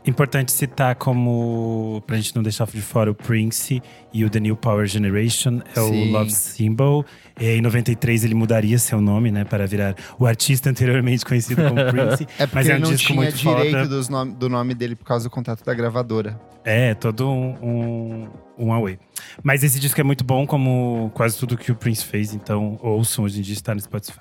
Importante 0.06 0.52
citar 0.52 0.94
como, 0.96 2.02
pra 2.06 2.16
gente 2.16 2.36
não 2.36 2.42
deixar 2.42 2.66
de 2.66 2.82
fora, 2.82 3.10
o 3.10 3.14
Prince 3.14 3.82
e 4.12 4.22
o 4.22 4.28
The 4.28 4.38
New 4.38 4.54
Power 4.54 4.86
Generation, 4.86 5.60
é 5.74 5.80
Sim. 5.80 6.08
o 6.10 6.12
Love 6.12 6.30
Symbol. 6.30 7.06
E 7.40 7.46
em 7.56 7.62
93 7.62 8.22
ele 8.22 8.34
mudaria 8.34 8.78
seu 8.78 9.00
nome, 9.00 9.30
né, 9.32 9.44
para 9.44 9.66
virar 9.66 9.94
o 10.18 10.26
artista 10.26 10.68
anteriormente 10.68 11.24
conhecido 11.24 11.62
como 11.66 11.74
Prince. 11.90 12.26
É 12.38 12.46
porque 12.46 12.54
Mas 12.54 12.68
é 12.68 12.72
ele 12.72 12.78
um 12.78 12.82
não 12.82 12.90
disco 12.94 13.12
tinha 13.14 13.32
direito 13.32 14.10
nome- 14.10 14.32
do 14.34 14.48
nome 14.50 14.74
dele 14.74 14.94
por 14.94 15.06
causa 15.06 15.24
do 15.28 15.30
contrato 15.30 15.64
da 15.64 15.72
gravadora. 15.72 16.38
É, 16.66 16.92
todo 16.94 17.28
um, 17.30 17.54
um, 17.62 18.28
um 18.66 18.72
away. 18.74 18.98
Mas 19.42 19.64
esse 19.64 19.80
disco 19.80 19.98
é 20.00 20.04
muito 20.04 20.22
bom, 20.22 20.46
como 20.46 21.10
quase 21.14 21.38
tudo 21.38 21.56
que 21.56 21.72
o 21.72 21.74
Prince 21.74 22.04
fez. 22.04 22.34
Então 22.34 22.78
ouçam, 22.82 23.24
hoje 23.24 23.38
em 23.38 23.42
dia 23.42 23.54
está 23.54 23.74
no 23.74 23.80
Spotify. 23.80 24.20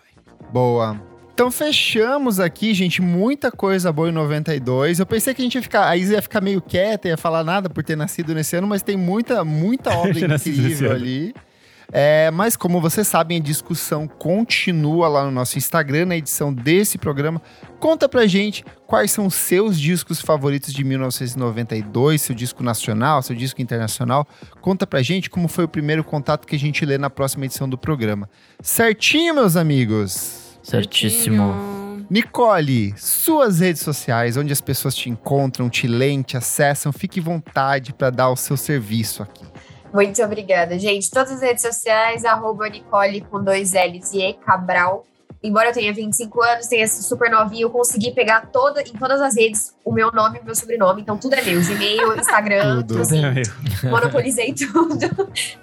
Boa. 0.52 1.00
Então 1.34 1.50
fechamos 1.50 2.40
aqui, 2.40 2.76
gente. 2.76 3.02
Muita 3.02 3.52
coisa 3.52 3.92
boa 3.92 4.08
em 4.08 4.12
92. 4.12 5.00
Eu 5.00 5.06
pensei 5.06 5.34
que 5.34 5.42
a 5.42 5.46
gente 5.46 5.56
ia 5.56 5.64
ficar. 5.64 5.90
A 5.90 5.98
Isa 5.98 6.14
ia 6.14 6.22
ficar 6.22 6.42
meio 6.42 6.62
quieta, 6.62 7.08
ia 7.08 7.18
falar 7.18 7.44
nada 7.44 7.70
por 7.70 7.84
ter 7.84 7.96
nascido 7.96 8.36
nesse 8.36 8.56
ano, 8.56 8.68
mas 8.68 8.84
tem 8.84 8.96
muita, 8.96 9.44
muita 9.44 9.90
obra 9.98 10.36
incrível 10.36 10.92
ali. 10.92 11.34
É, 11.92 12.32
mas 12.32 12.56
como 12.56 12.80
vocês 12.80 13.08
sabem, 13.08 13.38
a 13.38 13.42
discussão 13.42 14.08
continua 14.08 15.08
lá 15.08 15.26
no 15.26 15.32
nosso 15.32 15.58
Instagram, 15.58 16.06
na 16.06 16.16
edição 16.16 16.54
desse 16.54 16.98
programa. 16.98 17.42
Conta 17.80 18.08
pra 18.08 18.26
gente 18.26 18.64
quais 18.88 19.12
são 19.12 19.26
os 19.26 19.36
seus 19.36 19.80
discos 19.80 20.22
favoritos 20.22 20.72
de 20.72 20.84
1992, 20.84 22.22
seu 22.22 22.36
disco 22.36 22.64
nacional, 22.64 23.22
seu 23.22 23.36
disco 23.36 23.62
internacional. 23.62 24.28
Conta 24.62 24.88
pra 24.88 25.02
gente 25.02 25.30
como 25.30 25.48
foi 25.48 25.66
o 25.66 25.68
primeiro 25.68 26.04
contato 26.04 26.48
que 26.48 26.56
a 26.56 26.60
gente 26.60 26.86
lê 26.86 26.98
na 26.98 27.10
próxima 27.10 27.46
edição 27.46 27.68
do 27.68 27.78
programa. 27.78 28.30
Certinho, 28.62 29.36
meus 29.36 29.56
amigos? 29.56 30.43
Certíssimo. 30.64 31.54
Nicole, 32.10 32.94
suas 32.98 33.60
redes 33.60 33.82
sociais, 33.82 34.38
onde 34.38 34.54
as 34.54 34.62
pessoas 34.62 34.96
te 34.96 35.10
encontram, 35.10 35.70
te 35.70 35.88
leem, 35.88 36.22
te 36.22 36.38
acessam, 36.38 36.92
fique 36.92 37.20
à 37.20 37.24
vontade 37.24 37.94
para 37.94 38.10
dar 38.10 38.30
o 38.30 38.36
seu 38.36 38.56
serviço 38.56 39.24
aqui. 39.24 39.46
Muito 39.94 40.22
obrigada, 40.24 40.78
gente. 40.80 41.10
Todas 41.12 41.34
as 41.34 41.42
redes 41.42 41.62
sociais, 41.62 42.26
arroba 42.26 42.68
Nicole 42.68 43.22
com 43.22 43.44
dois 43.44 43.74
L's 43.74 44.14
e 44.14 44.22
E 44.22 44.34
Cabral. 44.34 45.06
Embora 45.44 45.70
eu 45.70 45.74
tenha 45.74 45.94
25 45.94 46.42
anos, 46.42 46.68
tenha 46.68 46.88
sido 46.88 47.04
super 47.04 47.30
novinha, 47.30 47.64
eu 47.64 47.70
consegui 47.70 48.12
pegar 48.12 48.48
toda, 48.48 48.82
em 48.82 48.94
todas 48.94 49.22
as 49.22 49.36
redes 49.36 49.76
o 49.84 49.92
meu 49.92 50.10
nome 50.12 50.38
e 50.38 50.42
o 50.42 50.46
meu 50.46 50.56
sobrenome. 50.56 51.02
Então 51.02 51.18
tudo 51.18 51.34
é 51.34 51.42
meu. 51.42 51.62
Gmail, 51.62 52.16
Instagram, 52.18 52.78
Tudo. 52.78 52.88
tudo 52.88 53.02
assim. 53.02 53.22
Monopolizei 53.90 54.54
tudo 54.56 54.98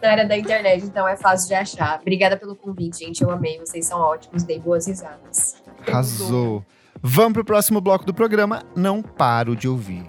na 0.03 0.11
área 0.11 0.29
da 0.29 0.37
internet, 0.37 0.85
então 0.85 1.09
é 1.09 1.17
fácil 1.17 1.49
de 1.49 1.55
achar. 1.55 1.99
Obrigada 2.01 2.37
pelo 2.37 2.55
convite, 2.55 2.99
gente. 2.99 3.23
Eu 3.23 3.31
amei. 3.31 3.59
Vocês 3.59 3.87
são 3.87 3.99
ótimos, 3.99 4.43
dei 4.43 4.59
boas 4.59 4.87
risadas. 4.87 5.57
Arrasou. 5.87 6.63
Vamos 7.03 7.33
pro 7.33 7.45
próximo 7.45 7.81
bloco 7.81 8.05
do 8.05 8.13
programa. 8.13 8.63
Não 8.77 9.01
paro 9.01 9.57
de 9.57 9.67
ouvir. 9.67 10.05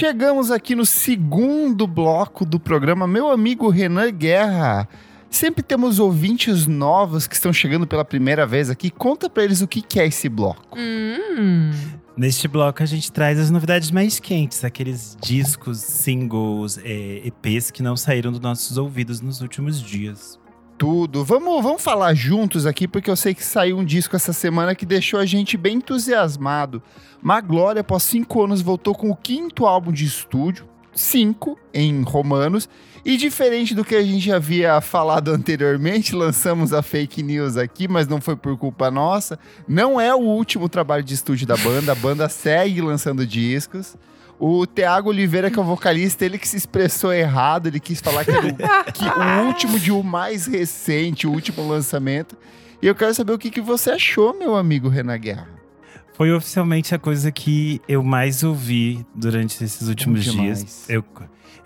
Chegamos 0.00 0.50
aqui 0.50 0.74
no 0.74 0.86
segundo 0.86 1.86
bloco 1.86 2.46
do 2.46 2.58
programa. 2.58 3.06
Meu 3.06 3.30
amigo 3.30 3.68
Renan 3.68 4.10
Guerra. 4.10 4.88
Sempre 5.28 5.62
temos 5.62 5.98
ouvintes 5.98 6.66
novos 6.66 7.28
que 7.28 7.34
estão 7.34 7.52
chegando 7.52 7.86
pela 7.86 8.02
primeira 8.02 8.46
vez 8.46 8.70
aqui. 8.70 8.88
Conta 8.88 9.28
pra 9.28 9.44
eles 9.44 9.60
o 9.60 9.68
que 9.68 9.82
que 9.82 10.00
é 10.00 10.06
esse 10.06 10.26
bloco. 10.26 10.78
Hum. 10.78 11.70
Neste 12.16 12.48
bloco 12.48 12.82
a 12.82 12.86
gente 12.86 13.12
traz 13.12 13.38
as 13.38 13.50
novidades 13.50 13.90
mais 13.90 14.18
quentes, 14.18 14.64
aqueles 14.64 15.18
discos, 15.20 15.76
singles, 15.80 16.78
é, 16.82 17.20
EPs 17.26 17.70
que 17.70 17.82
não 17.82 17.94
saíram 17.94 18.30
dos 18.32 18.40
nossos 18.40 18.78
ouvidos 18.78 19.20
nos 19.20 19.42
últimos 19.42 19.82
dias. 19.82 20.40
Tudo. 20.80 21.26
Vamos, 21.26 21.62
vamos 21.62 21.82
falar 21.82 22.14
juntos 22.14 22.64
aqui, 22.64 22.88
porque 22.88 23.10
eu 23.10 23.14
sei 23.14 23.34
que 23.34 23.44
saiu 23.44 23.76
um 23.76 23.84
disco 23.84 24.16
essa 24.16 24.32
semana 24.32 24.74
que 24.74 24.86
deixou 24.86 25.20
a 25.20 25.26
gente 25.26 25.58
bem 25.58 25.76
entusiasmado. 25.76 26.82
Maglória, 27.20 27.82
após 27.82 28.02
cinco 28.02 28.42
anos, 28.42 28.62
voltou 28.62 28.94
com 28.94 29.10
o 29.10 29.14
quinto 29.14 29.66
álbum 29.66 29.92
de 29.92 30.06
estúdio, 30.06 30.66
cinco 30.94 31.58
em 31.74 32.00
romanos. 32.00 32.66
E 33.04 33.18
diferente 33.18 33.74
do 33.74 33.84
que 33.84 33.94
a 33.94 34.02
gente 34.02 34.32
havia 34.32 34.80
falado 34.80 35.28
anteriormente, 35.28 36.14
lançamos 36.14 36.72
a 36.72 36.80
fake 36.80 37.22
news 37.22 37.58
aqui, 37.58 37.86
mas 37.86 38.08
não 38.08 38.18
foi 38.18 38.34
por 38.34 38.56
culpa 38.56 38.90
nossa. 38.90 39.38
Não 39.68 40.00
é 40.00 40.14
o 40.14 40.20
último 40.20 40.66
trabalho 40.66 41.04
de 41.04 41.12
estúdio 41.12 41.46
da 41.46 41.58
banda, 41.58 41.92
a 41.92 41.94
banda 41.94 42.26
segue 42.26 42.80
lançando 42.80 43.26
discos. 43.26 43.98
O 44.42 44.66
Thiago 44.66 45.10
Oliveira, 45.10 45.50
que 45.50 45.58
é 45.58 45.62
o 45.62 45.64
vocalista, 45.64 46.24
ele 46.24 46.38
que 46.38 46.48
se 46.48 46.56
expressou 46.56 47.12
errado, 47.12 47.66
ele 47.66 47.78
quis 47.78 48.00
falar 48.00 48.24
que 48.24 48.30
era 48.30 48.46
o, 48.46 48.54
que 48.90 49.04
o 49.04 49.46
último 49.46 49.78
de 49.78 49.92
o 49.92 50.02
mais 50.02 50.46
recente, 50.46 51.26
o 51.26 51.30
último 51.30 51.68
lançamento. 51.68 52.38
E 52.80 52.86
eu 52.86 52.94
quero 52.94 53.12
saber 53.12 53.34
o 53.34 53.38
que, 53.38 53.50
que 53.50 53.60
você 53.60 53.90
achou, 53.90 54.32
meu 54.32 54.56
amigo 54.56 54.88
Renan 54.88 55.18
Guerra. 55.18 55.46
Foi 56.14 56.32
oficialmente 56.32 56.94
a 56.94 56.98
coisa 56.98 57.30
que 57.30 57.82
eu 57.86 58.02
mais 58.02 58.42
ouvi 58.42 59.06
durante 59.14 59.62
esses 59.62 59.86
últimos 59.88 60.24
dias. 60.24 60.88
Eu, 60.88 61.04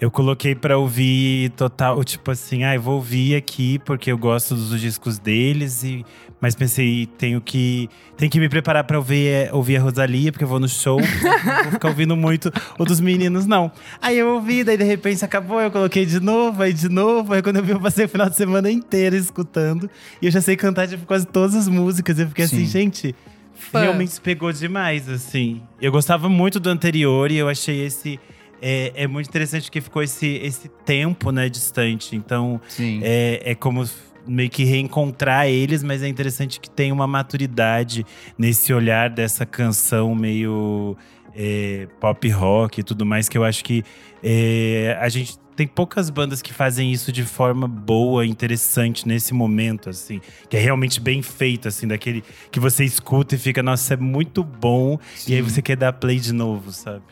eu 0.00 0.10
coloquei 0.10 0.54
pra 0.54 0.76
ouvir 0.76 1.50
total, 1.50 2.02
tipo 2.04 2.30
assim, 2.30 2.64
ah, 2.64 2.74
eu 2.74 2.80
vou 2.82 2.96
ouvir 2.96 3.36
aqui 3.36 3.78
porque 3.80 4.10
eu 4.10 4.18
gosto 4.18 4.54
dos 4.54 4.80
discos 4.80 5.18
deles 5.18 5.82
e 5.82 6.04
mas 6.40 6.54
pensei, 6.54 7.06
tenho 7.16 7.40
que 7.40 7.88
tenho 8.18 8.30
que 8.30 8.38
me 8.38 8.50
preparar 8.50 8.84
pra 8.84 8.98
ouvir, 8.98 9.28
é, 9.28 9.50
ouvir 9.50 9.78
a 9.78 9.80
Rosalia, 9.80 10.30
porque 10.30 10.44
eu 10.44 10.48
vou 10.48 10.60
no 10.60 10.68
show, 10.68 11.00
não 11.00 11.62
vou 11.64 11.72
ficar 11.72 11.88
ouvindo 11.88 12.14
muito 12.14 12.52
o 12.78 12.84
dos 12.84 13.00
meninos 13.00 13.46
não. 13.46 13.72
Aí 14.02 14.18
eu 14.18 14.34
ouvi, 14.34 14.62
daí 14.62 14.76
de 14.76 14.84
repente 14.84 15.24
acabou, 15.24 15.58
eu 15.58 15.70
coloquei 15.70 16.04
de 16.04 16.20
novo, 16.20 16.62
aí 16.62 16.74
de 16.74 16.90
novo, 16.90 17.32
aí 17.32 17.40
quando 17.40 17.56
eu 17.56 17.64
vi 17.64 17.70
eu 17.70 17.80
passei 17.80 18.04
o 18.04 18.08
final 18.08 18.28
de 18.28 18.36
semana 18.36 18.70
inteiro 18.70 19.16
escutando 19.16 19.88
e 20.20 20.26
eu 20.26 20.32
já 20.32 20.42
sei 20.42 20.54
cantar 20.54 20.86
tipo 20.86 21.06
quase 21.06 21.26
todas 21.26 21.54
as 21.54 21.66
músicas, 21.66 22.18
eu 22.18 22.28
fiquei 22.28 22.44
assim, 22.44 22.66
Sim. 22.66 22.66
gente, 22.66 23.14
Fã. 23.54 23.80
realmente 23.80 24.20
pegou 24.20 24.52
demais, 24.52 25.08
assim. 25.08 25.62
Eu 25.80 25.90
gostava 25.90 26.28
muito 26.28 26.60
do 26.60 26.68
anterior 26.68 27.30
e 27.30 27.36
eu 27.36 27.48
achei 27.48 27.86
esse. 27.86 28.20
É, 28.60 28.92
é 28.94 29.06
muito 29.06 29.28
interessante 29.28 29.70
que 29.70 29.80
ficou 29.80 30.02
esse, 30.02 30.26
esse 30.26 30.68
tempo, 30.84 31.30
né, 31.30 31.48
distante. 31.48 32.16
Então, 32.16 32.60
Sim. 32.68 33.00
é, 33.02 33.42
é 33.44 33.54
como 33.54 33.84
meio 34.26 34.50
que 34.50 34.64
reencontrar 34.64 35.46
eles, 35.46 35.82
mas 35.82 36.02
é 36.02 36.08
interessante 36.08 36.58
que 36.58 36.70
tem 36.70 36.90
uma 36.90 37.06
maturidade 37.06 38.06
nesse 38.38 38.72
olhar 38.72 39.10
dessa 39.10 39.44
canção 39.44 40.14
meio 40.14 40.96
é, 41.34 41.88
pop 42.00 42.28
rock 42.30 42.80
e 42.80 42.82
tudo 42.82 43.04
mais, 43.04 43.28
que 43.28 43.36
eu 43.36 43.44
acho 43.44 43.64
que 43.64 43.82
é, 44.22 44.96
a 45.00 45.08
gente 45.08 45.38
tem 45.54 45.66
poucas 45.66 46.10
bandas 46.10 46.42
que 46.42 46.52
fazem 46.52 46.92
isso 46.92 47.12
de 47.12 47.22
forma 47.22 47.68
boa, 47.68 48.26
interessante 48.26 49.06
nesse 49.06 49.32
momento, 49.32 49.88
assim, 49.88 50.20
que 50.48 50.56
é 50.56 50.60
realmente 50.60 51.00
bem 51.00 51.22
feito, 51.22 51.68
assim, 51.68 51.86
daquele 51.86 52.24
que 52.50 52.58
você 52.58 52.84
escuta 52.84 53.36
e 53.36 53.38
fica, 53.38 53.62
nossa, 53.62 53.94
é 53.94 53.96
muito 53.96 54.42
bom, 54.42 54.98
e 55.28 55.34
aí 55.34 55.40
você 55.40 55.62
quer 55.62 55.76
dar 55.76 55.92
play 55.92 56.18
de 56.18 56.32
novo, 56.32 56.72
sabe? 56.72 57.02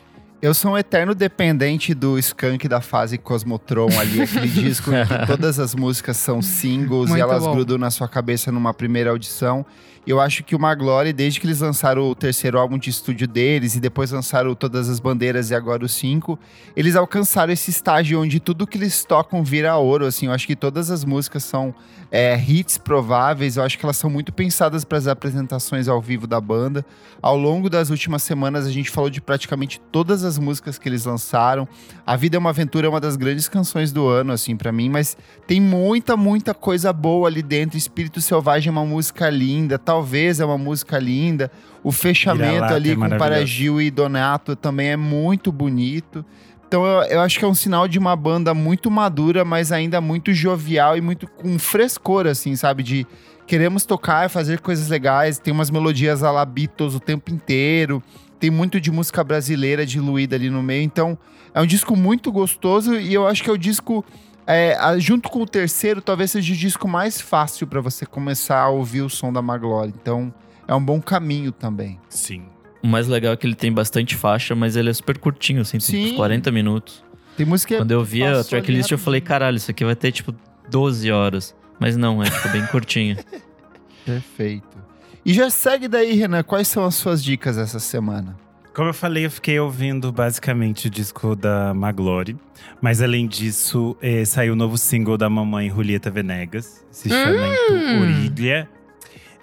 Eu 0.43 0.53
sou 0.53 0.73
um 0.73 0.77
eterno 0.77 1.15
dependente 1.15 1.93
do 1.93 2.19
Skank 2.19 2.67
da 2.67 2.81
fase 2.81 3.17
Cosmotron 3.17 3.87
ali, 3.97 4.23
aquele 4.23 4.49
disco 4.51 4.91
em 4.91 5.05
que 5.05 5.25
todas 5.25 5.57
as 5.57 5.73
músicas 5.73 6.17
são 6.17 6.41
singles 6.41 7.07
Muito 7.07 7.17
e 7.17 7.21
elas 7.21 7.45
bom. 7.45 7.53
grudam 7.53 7.77
na 7.77 7.89
sua 7.89 8.09
cabeça 8.09 8.51
numa 8.51 8.73
primeira 8.73 9.11
audição. 9.11 9.65
Eu 10.05 10.19
acho 10.19 10.43
que 10.43 10.53
o 10.53 10.59
Maglory, 10.59 11.13
desde 11.13 11.39
que 11.39 11.45
eles 11.45 11.61
lançaram 11.61 12.09
o 12.09 12.13
terceiro 12.13 12.59
álbum 12.59 12.77
de 12.77 12.89
estúdio 12.89 13.25
deles 13.25 13.75
e 13.75 13.79
depois 13.79 14.11
lançaram 14.11 14.53
Todas 14.53 14.89
as 14.89 14.99
Bandeiras 14.99 15.49
e 15.49 15.55
agora 15.55 15.85
o 15.85 15.87
cinco, 15.89 16.37
eles 16.75 16.95
alcançaram 16.95 17.53
esse 17.53 17.71
estágio 17.71 18.21
onde 18.21 18.39
tudo 18.39 18.67
que 18.67 18.77
eles 18.77 19.05
tocam 19.05 19.43
vira 19.43 19.75
ouro, 19.77 20.05
assim. 20.05 20.25
Eu 20.25 20.33
acho 20.33 20.45
que 20.45 20.55
todas 20.55 20.91
as 20.91 21.05
músicas 21.05 21.43
são 21.43 21.73
é, 22.11 22.37
hits 22.37 22.77
prováveis, 22.77 23.57
eu 23.57 23.63
acho 23.63 23.79
que 23.79 23.85
elas 23.85 23.97
são 23.97 24.09
muito 24.09 24.31
pensadas 24.31 24.83
para 24.83 24.97
as 24.97 25.07
apresentações 25.07 25.87
ao 25.87 26.01
vivo 26.01 26.27
da 26.27 26.39
banda. 26.39 26.85
Ao 27.21 27.37
longo 27.37 27.69
das 27.69 27.89
últimas 27.89 28.21
semanas, 28.21 28.67
a 28.67 28.71
gente 28.71 28.91
falou 28.91 29.09
de 29.09 29.21
praticamente 29.21 29.81
todas 29.91 30.23
as 30.23 30.37
músicas 30.37 30.77
que 30.77 30.87
eles 30.87 31.05
lançaram. 31.05 31.67
A 32.05 32.15
Vida 32.15 32.35
é 32.35 32.39
uma 32.39 32.49
Aventura 32.49 32.85
é 32.85 32.89
uma 32.89 32.99
das 32.99 33.15
grandes 33.15 33.47
canções 33.47 33.91
do 33.91 34.07
ano, 34.07 34.31
assim, 34.31 34.55
para 34.55 34.71
mim, 34.71 34.89
mas 34.89 35.17
tem 35.47 35.59
muita, 35.59 36.15
muita 36.15 36.53
coisa 36.53 36.93
boa 36.93 37.27
ali 37.27 37.41
dentro. 37.41 37.77
Espírito 37.77 38.21
Selvagem 38.21 38.67
é 38.67 38.71
uma 38.71 38.85
música 38.85 39.29
linda, 39.29 39.79
talvez 39.93 40.39
é 40.39 40.45
uma 40.45 40.57
música 40.57 40.97
linda. 40.97 41.51
O 41.83 41.91
fechamento 41.91 42.73
ali 42.73 42.91
é 42.91 42.95
com. 42.95 43.17
Paragil 43.17 43.79
e 43.79 43.91
Donato 43.91 44.55
também 44.55 44.89
é 44.89 44.97
muito 44.97 45.51
bonito. 45.51 46.25
Então 46.67 46.83
eu, 46.83 47.03
eu 47.03 47.21
acho 47.21 47.37
que 47.37 47.45
é 47.45 47.47
um 47.47 47.53
sinal 47.53 47.87
de 47.87 47.99
uma 47.99 48.15
banda 48.15 48.53
muito 48.55 48.89
madura, 48.89 49.45
mas 49.45 49.71
ainda 49.71 50.01
muito 50.01 50.33
jovial 50.33 50.97
e 50.97 51.01
muito 51.01 51.27
com 51.27 51.59
frescor, 51.59 52.25
assim, 52.25 52.55
sabe? 52.55 52.81
De 52.81 53.05
queremos 53.45 53.85
tocar 53.85 54.25
e 54.25 54.29
fazer 54.29 54.61
coisas 54.61 54.89
legais. 54.89 55.37
Tem 55.37 55.53
umas 55.53 55.69
melodias 55.69 56.23
a 56.23 56.31
la 56.31 56.43
Beatles 56.43 56.95
o 56.95 56.99
tempo 56.99 57.31
inteiro. 57.31 58.01
Tem 58.39 58.49
muito 58.49 58.81
de 58.81 58.91
música 58.91 59.23
brasileira 59.23 59.85
diluída 59.85 60.35
ali 60.35 60.49
no 60.49 60.63
meio. 60.63 60.81
Então 60.81 61.15
é 61.53 61.61
um 61.61 61.67
disco 61.67 61.95
muito 61.95 62.31
gostoso 62.31 62.95
e 62.95 63.13
eu 63.13 63.27
acho 63.27 63.43
que 63.43 63.49
é 63.49 63.53
o 63.53 63.57
disco. 63.57 64.03
É, 64.45 64.77
junto 64.99 65.29
com 65.29 65.41
o 65.41 65.45
terceiro, 65.45 66.01
talvez 66.01 66.31
seja 66.31 66.53
o 66.53 66.57
disco 66.57 66.87
mais 66.87 67.19
fácil 67.21 67.67
para 67.67 67.81
você 67.81 68.05
começar 68.05 68.59
a 68.59 68.69
ouvir 68.69 69.01
o 69.01 69.09
som 69.09 69.31
da 69.31 69.41
Maglory. 69.41 69.93
Então 70.01 70.33
é 70.67 70.73
um 70.75 70.83
bom 70.83 71.01
caminho 71.01 71.51
também. 71.51 71.99
Sim. 72.09 72.45
O 72.81 72.87
mais 72.87 73.07
legal 73.07 73.33
é 73.33 73.37
que 73.37 73.47
ele 73.47 73.55
tem 73.55 73.71
bastante 73.71 74.15
faixa, 74.15 74.53
mas 74.53 74.75
ele 74.75 74.89
é 74.89 74.93
super 74.93 75.17
curtinho, 75.17 75.61
assim, 75.61 75.77
tem 75.77 75.87
Sim. 75.87 76.11
uns 76.11 76.15
40 76.17 76.51
minutos. 76.51 77.03
Tem 77.37 77.45
música 77.45 77.77
Quando 77.77 77.91
eu 77.91 78.03
vi 78.03 78.23
a 78.23 78.43
tracklist, 78.43 78.91
eu 78.91 78.97
falei, 78.97 79.21
caralho, 79.21 79.57
isso 79.57 79.71
aqui 79.71 79.83
vai 79.83 79.95
ter 79.95 80.11
tipo 80.11 80.35
12 80.69 81.11
horas. 81.11 81.55
Mas 81.79 81.97
não, 81.97 82.21
é 82.21 82.29
tipo 82.29 82.49
bem 82.49 82.65
curtinho. 82.67 83.17
Perfeito. 84.05 84.77
E 85.25 85.33
já 85.33 85.49
segue 85.49 85.87
daí, 85.87 86.13
Renan. 86.13 86.43
Quais 86.43 86.67
são 86.67 86.85
as 86.85 86.95
suas 86.95 87.23
dicas 87.23 87.57
essa 87.57 87.79
semana? 87.79 88.37
Como 88.73 88.89
eu 88.89 88.93
falei, 88.93 89.25
eu 89.25 89.29
fiquei 89.29 89.59
ouvindo 89.59 90.11
basicamente 90.11 90.87
o 90.87 90.89
disco 90.89 91.35
da 91.35 91.75
Maglory. 91.75 92.35
Mas 92.81 93.03
além 93.03 93.27
disso, 93.27 93.95
eh, 94.01 94.25
saiu 94.25 94.53
o 94.53 94.55
novo 94.55 94.79
single 94.79 95.15
da 95.15 95.29
mamãe 95.29 95.69
Julieta 95.69 96.09
Venegas. 96.09 96.83
Se 96.89 97.07
chama 97.07 97.47
Hum. 97.69 98.33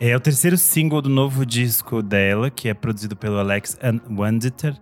É 0.00 0.16
o 0.16 0.20
terceiro 0.20 0.56
single 0.56 1.00
do 1.00 1.08
novo 1.08 1.46
disco 1.46 2.02
dela, 2.02 2.50
que 2.50 2.68
é 2.68 2.74
produzido 2.74 3.14
pelo 3.14 3.38
Alex 3.38 3.78
Wanditer. 4.10 4.74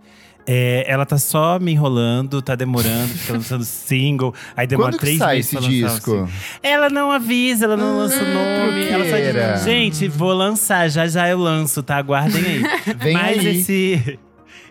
É, 0.47 0.83
ela 0.91 1.05
tá 1.05 1.19
só 1.19 1.59
me 1.59 1.73
enrolando, 1.73 2.41
tá 2.41 2.55
demorando, 2.55 3.09
fica 3.09 3.35
lançando 3.35 3.65
single. 3.67 4.33
Aí 4.57 4.67
demora 4.67 4.93
Quando 4.93 5.01
três 5.01 5.19
sai 5.19 5.37
meses 5.37 5.53
esse 5.53 5.63
um 5.63 5.69
disco? 5.69 6.29
Ela 6.63 6.89
não 6.89 7.11
avisa, 7.11 7.67
ela 7.67 7.77
não 7.77 7.99
lança 7.99 8.23
o 8.23 8.27
nome. 8.27 8.89
Ela 8.89 9.05
só 9.05 9.17
diz, 9.17 9.65
gente, 9.65 10.09
vou 10.09 10.33
lançar, 10.33 10.89
já 10.89 11.07
já 11.07 11.29
eu 11.29 11.37
lanço, 11.39 11.83
tá? 11.83 11.99
Aguardem 11.99 12.43
aí. 12.43 12.63
Vem 12.97 13.13
Mas 13.13 13.39
aí. 13.41 13.59
esse. 13.59 14.19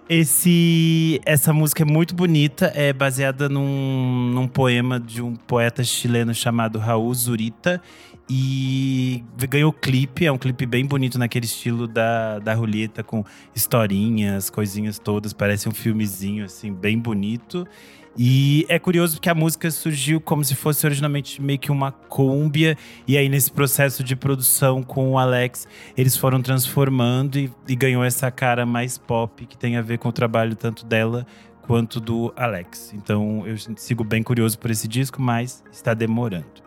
Esse, 0.10 1.20
essa 1.26 1.52
música 1.52 1.84
é 1.84 1.86
muito 1.86 2.16
bonita, 2.16 2.72
é 2.74 2.94
baseada 2.94 3.50
num, 3.50 4.32
num 4.34 4.48
poema 4.48 4.98
de 4.98 5.22
um 5.22 5.36
poeta 5.36 5.84
chileno 5.84 6.34
chamado 6.34 6.80
Raul 6.80 7.14
Zurita. 7.14 7.82
E 8.30 9.24
ganhou 9.50 9.72
clipe, 9.72 10.26
é 10.26 10.32
um 10.32 10.38
clipe 10.38 10.66
bem 10.66 10.86
bonito 10.86 11.18
naquele 11.18 11.46
estilo 11.46 11.88
da, 11.88 12.40
da 12.40 12.56
Julieta, 12.56 13.02
com 13.02 13.24
historinhas, 13.56 14.50
coisinhas 14.50 15.00
todas, 15.00 15.32
parece 15.32 15.70
um 15.70 15.72
filmezinho, 15.72 16.44
assim, 16.44 16.74
bem 16.74 17.00
bonito. 17.00 17.66
E 18.18 18.66
é 18.68 18.80
curioso 18.80 19.18
porque 19.18 19.30
a 19.30 19.36
música 19.36 19.70
surgiu 19.70 20.20
como 20.20 20.44
se 20.44 20.56
fosse 20.56 20.86
originalmente 20.86 21.40
meio 21.42 21.60
que 21.60 21.72
uma 21.72 21.92
cúmbia. 21.92 22.76
E 23.08 23.16
aí, 23.16 23.30
nesse 23.30 23.52
processo 23.52 24.04
de 24.04 24.16
produção 24.16 24.82
com 24.82 25.12
o 25.12 25.20
Alex, 25.20 25.68
eles 25.96 26.18
foram 26.18 26.42
transformando 26.42 27.38
e, 27.38 27.52
e 27.68 27.76
ganhou 27.76 28.04
essa 28.04 28.32
cara 28.32 28.66
mais 28.66 28.98
pop 28.98 29.46
que 29.46 29.58
tem 29.58 29.78
a 29.78 29.82
ver 29.82 30.00
com 30.00 30.10
o 30.10 30.12
trabalho 30.12 30.56
tanto 30.56 30.86
dela 30.86 31.28
quanto 31.62 32.00
do 32.00 32.34
Alex. 32.36 32.94
Então 32.96 33.46
eu 33.46 33.56
sigo 33.76 34.04
bem 34.04 34.24
curioso 34.24 34.58
por 34.58 34.72
esse 34.72 34.88
disco, 34.88 35.22
mas 35.22 35.64
está 35.72 35.94
demorando. 35.94 36.66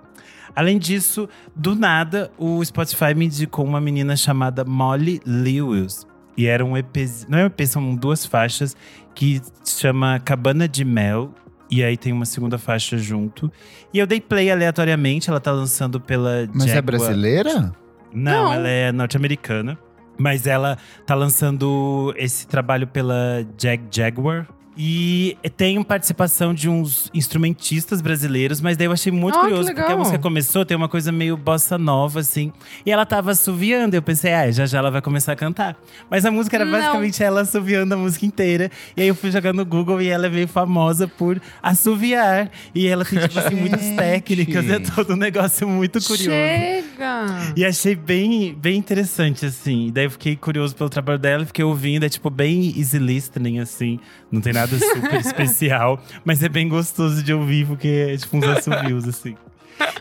Além 0.54 0.78
disso, 0.78 1.28
do 1.54 1.74
nada, 1.74 2.30
o 2.36 2.64
Spotify 2.64 3.14
me 3.14 3.26
indicou 3.26 3.64
uma 3.64 3.80
menina 3.80 4.16
chamada 4.16 4.64
Molly 4.64 5.20
Lewis. 5.24 6.06
E 6.36 6.46
era 6.46 6.64
um 6.64 6.76
EP, 6.76 6.96
não 7.28 7.38
é 7.38 7.42
um 7.44 7.46
EP, 7.46 7.60
são 7.66 7.94
duas 7.94 8.24
faixas 8.24 8.76
que 9.14 9.40
se 9.62 9.80
chama 9.80 10.18
Cabana 10.20 10.66
de 10.68 10.84
Mel. 10.84 11.32
E 11.70 11.84
aí 11.84 11.96
tem 11.96 12.12
uma 12.12 12.24
segunda 12.24 12.58
faixa 12.58 12.98
junto. 12.98 13.50
E 13.94 13.98
eu 13.98 14.06
dei 14.06 14.20
play 14.20 14.50
aleatoriamente, 14.50 15.30
ela 15.30 15.38
tá 15.38 15.52
lançando 15.52 16.00
pela 16.00 16.48
Mas 16.52 16.64
é 16.66 16.74
Jaguar- 16.74 16.82
brasileira? 16.98 17.72
não, 18.12 18.44
Não. 18.44 18.52
ela 18.52 18.68
é 18.68 18.90
norte-americana. 18.90 19.78
Mas 20.18 20.46
ela 20.46 20.76
tá 21.06 21.14
lançando 21.14 22.12
esse 22.16 22.46
trabalho 22.46 22.86
pela 22.86 23.46
Jag 23.58 23.82
Jaguar. 23.90 24.46
E 24.76 25.36
tem 25.56 25.82
participação 25.82 26.54
de 26.54 26.68
uns 26.68 27.10
instrumentistas 27.12 28.00
brasileiros, 28.00 28.60
mas 28.60 28.76
daí 28.76 28.86
eu 28.86 28.92
achei 28.92 29.12
muito 29.12 29.36
Ah, 29.36 29.42
curioso, 29.42 29.74
porque 29.74 29.92
a 29.92 29.96
música 29.96 30.18
começou, 30.18 30.64
tem 30.64 30.76
uma 30.76 30.88
coisa 30.88 31.10
meio 31.10 31.36
bossa 31.36 31.76
nova, 31.76 32.20
assim. 32.20 32.52
E 32.86 32.90
ela 32.90 33.04
tava 33.04 33.32
assoviando, 33.32 33.94
eu 33.96 34.02
pensei, 34.02 34.32
ah, 34.32 34.50
já 34.50 34.66
já 34.66 34.78
ela 34.78 34.90
vai 34.90 35.02
começar 35.02 35.32
a 35.32 35.36
cantar. 35.36 35.76
Mas 36.08 36.24
a 36.24 36.30
música 36.30 36.56
era 36.56 36.64
Não. 36.64 36.72
basicamente 36.72 37.22
ela 37.22 37.40
assoviando 37.42 37.92
a 37.94 37.96
música 37.96 38.24
inteira. 38.24 38.70
E 38.96 39.02
aí 39.02 39.08
eu 39.08 39.14
fui 39.14 39.30
jogar 39.30 39.52
no 39.52 39.64
Google 39.66 40.00
e 40.00 40.08
ela 40.08 40.26
é 40.26 40.30
meio 40.30 40.48
famosa 40.48 41.06
por 41.08 41.40
assoviar. 41.62 42.50
E 42.74 42.86
ela 42.86 43.04
tem, 43.04 43.18
tipo 43.18 43.38
assim, 43.38 43.56
muitas 43.56 43.84
técnicas. 43.96 44.68
É 44.70 44.78
todo 44.78 45.14
um 45.14 45.16
negócio 45.16 45.66
muito 45.68 46.00
curioso. 46.00 46.30
Chega! 46.30 47.26
E 47.56 47.64
achei 47.64 47.94
bem, 47.96 48.54
bem 48.54 48.76
interessante, 48.78 49.44
assim. 49.46 49.88
E 49.88 49.90
daí 49.90 50.04
eu 50.04 50.10
fiquei 50.10 50.36
curioso 50.36 50.74
pelo 50.76 50.88
trabalho 50.88 51.18
dela, 51.18 51.44
fiquei 51.44 51.64
ouvindo, 51.64 52.04
é 52.04 52.08
tipo 52.08 52.30
bem 52.30 52.72
easy 52.78 52.98
listening, 52.98 53.58
assim. 53.58 53.98
Não 54.30 54.40
tem 54.40 54.52
nada 54.52 54.59
super 54.68 55.18
especial, 55.20 56.02
mas 56.24 56.42
é 56.42 56.48
bem 56.48 56.68
gostoso 56.68 57.22
de 57.22 57.32
ouvir, 57.32 57.66
porque 57.66 57.88
é 57.88 58.16
tipo 58.16 58.36
uns 58.36 58.44
assobios, 58.44 59.08
assim. 59.08 59.36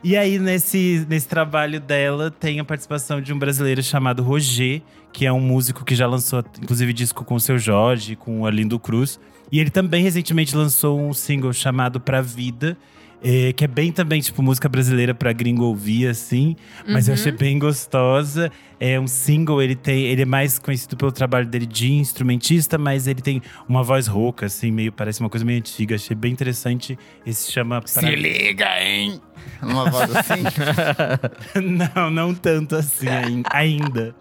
E 0.03 0.17
aí, 0.17 0.39
nesse, 0.39 1.05
nesse 1.09 1.27
trabalho 1.27 1.79
dela, 1.79 2.31
tem 2.31 2.59
a 2.59 2.65
participação 2.65 3.21
de 3.21 3.33
um 3.33 3.39
brasileiro 3.39 3.81
chamado 3.81 4.23
Roger, 4.23 4.81
que 5.11 5.25
é 5.25 5.31
um 5.31 5.39
músico 5.39 5.83
que 5.85 5.95
já 5.95 6.07
lançou, 6.07 6.43
inclusive, 6.61 6.93
disco 6.93 7.23
com 7.23 7.35
o 7.35 7.39
seu 7.39 7.57
Jorge, 7.57 8.15
com 8.15 8.41
o 8.41 8.45
Arlindo 8.45 8.79
Cruz. 8.79 9.19
E 9.51 9.59
ele 9.59 9.69
também 9.69 10.03
recentemente 10.03 10.55
lançou 10.55 10.99
um 10.99 11.13
single 11.13 11.51
chamado 11.53 11.99
Pra 11.99 12.21
Vida. 12.21 12.77
É, 13.23 13.51
que 13.53 13.63
é 13.65 13.67
bem 13.67 13.91
também, 13.91 14.21
tipo, 14.21 14.41
música 14.41 14.69
brasileira 14.69 15.13
pra 15.13 15.33
gringo 15.33 15.63
ouvir, 15.65 16.07
assim. 16.07 16.55
Mas 16.87 17.07
eu 17.07 17.13
Uhum. 17.15 17.19
achei 17.19 17.31
bem 17.31 17.59
gostosa. 17.59 18.51
É 18.79 18.97
um 18.99 19.07
single, 19.07 19.61
ele 19.61 19.75
tem. 19.75 20.03
Ele 20.05 20.21
é 20.21 20.25
mais 20.25 20.57
conhecido 20.57 20.95
pelo 20.95 21.11
trabalho 21.11 21.45
dele 21.45 21.65
de 21.65 21.91
instrumentista, 21.91 22.77
mas 22.77 23.07
ele 23.07 23.21
tem 23.21 23.41
uma 23.67 23.83
voz 23.83 24.07
rouca, 24.07 24.45
assim, 24.45 24.71
meio. 24.71 24.91
Parece 24.91 25.19
uma 25.19 25.29
coisa 25.29 25.45
meio 25.45 25.59
antiga. 25.59 25.95
Achei 25.95 26.15
bem 26.15 26.31
interessante. 26.31 26.97
Esse 27.25 27.47
se 27.47 27.51
chama. 27.51 27.81
Se 27.85 27.99
Pra- 27.99 28.09
liga, 28.11 28.67
hein? 28.81 29.19
Uma 29.61 29.89
voz 29.89 30.09
assim. 30.15 30.43
não, 31.95 32.09
não 32.09 32.33
tanto 32.33 32.75
assim 32.75 33.07
ain- 33.09 33.43
ainda. 33.51 34.15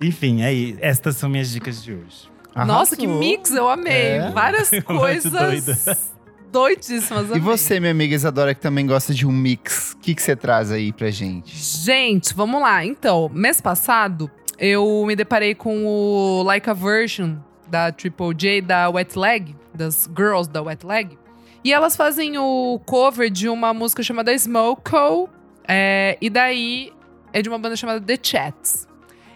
Enfim, 0.00 0.42
aí, 0.42 0.76
estas 0.80 1.16
são 1.16 1.28
minhas 1.28 1.50
dicas 1.50 1.82
de 1.82 1.92
hoje. 1.92 2.28
Nossa, 2.66 2.96
que 2.96 3.04
Arrasou. 3.04 3.20
mix, 3.20 3.50
eu 3.52 3.68
amei. 3.68 3.92
É. 3.92 4.30
Várias 4.30 4.70
coisas 4.84 6.12
doidíssimas. 6.50 7.28
E 7.28 7.32
amei. 7.32 7.40
você, 7.40 7.78
minha 7.78 7.92
amiga 7.92 8.14
Isadora, 8.14 8.54
que 8.54 8.60
também 8.60 8.86
gosta 8.86 9.14
de 9.14 9.26
um 9.26 9.32
mix, 9.32 9.92
o 9.92 9.98
que, 9.98 10.14
que 10.14 10.22
você 10.22 10.34
traz 10.34 10.70
aí 10.70 10.92
pra 10.92 11.10
gente? 11.10 11.54
Gente, 11.56 12.34
vamos 12.34 12.60
lá. 12.60 12.84
Então, 12.84 13.30
mês 13.32 13.60
passado, 13.60 14.30
eu 14.58 15.04
me 15.06 15.14
deparei 15.14 15.54
com 15.54 15.86
o 15.86 16.42
Like 16.42 16.68
a 16.68 16.74
Version 16.74 17.36
da 17.68 17.92
Triple 17.92 18.34
J, 18.34 18.62
da 18.62 18.88
Wet 18.88 19.18
Leg, 19.18 19.54
das 19.74 20.08
girls 20.16 20.48
da 20.48 20.62
Wet 20.62 20.84
Leg. 20.84 21.18
E 21.64 21.72
elas 21.72 21.96
fazem 21.96 22.38
o 22.38 22.80
cover 22.86 23.30
de 23.30 23.48
uma 23.48 23.74
música 23.74 24.02
chamada 24.02 24.32
Smoko. 24.32 25.28
é, 25.66 26.16
e 26.20 26.30
daí 26.30 26.92
é 27.32 27.42
de 27.42 27.48
uma 27.48 27.58
banda 27.58 27.76
chamada 27.76 28.00
The 28.00 28.18
Chats. 28.22 28.88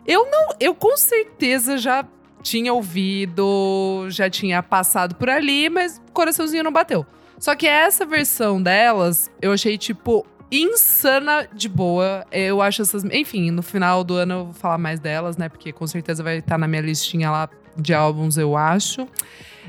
Eu 0.07 0.31
não. 0.31 0.49
Eu 0.59 0.75
com 0.75 0.97
certeza 0.97 1.77
já 1.77 2.05
tinha 2.43 2.73
ouvido, 2.73 4.07
já 4.11 4.29
tinha 4.29 4.63
passado 4.63 5.15
por 5.15 5.31
ali, 5.31 5.69
mas 5.71 6.03
o 6.09 6.13
coraçãozinho 6.13 6.65
não 6.65 6.73
bateu. 6.73 7.07
Só 7.39 7.55
que 7.55 7.67
essa 7.67 8.05
versão 8.05 8.63
delas, 8.63 9.31
eu 9.41 9.53
achei, 9.53 9.77
tipo, 9.79 10.27
insana 10.51 11.49
de 11.53 11.69
boa. 11.69 12.25
Eu 12.31 12.61
acho 12.63 12.83
essas. 12.83 13.05
Enfim, 13.05 13.51
no 13.51 13.63
final 13.63 14.05
do 14.05 14.15
ano 14.15 14.35
eu 14.35 14.45
vou 14.47 14.55
falar 14.55 14.79
mais 14.79 15.01
delas, 15.01 15.37
né? 15.37 15.49
Porque 15.49 15.73
com 15.73 15.87
certeza 15.87 16.23
vai 16.23 16.39
estar 16.39 16.59
na 16.59 16.69
minha 16.69 16.83
listinha 16.83 17.31
lá 17.31 17.49
de 17.77 17.95
álbuns, 17.95 18.37
eu 18.37 18.57
acho. 18.57 19.09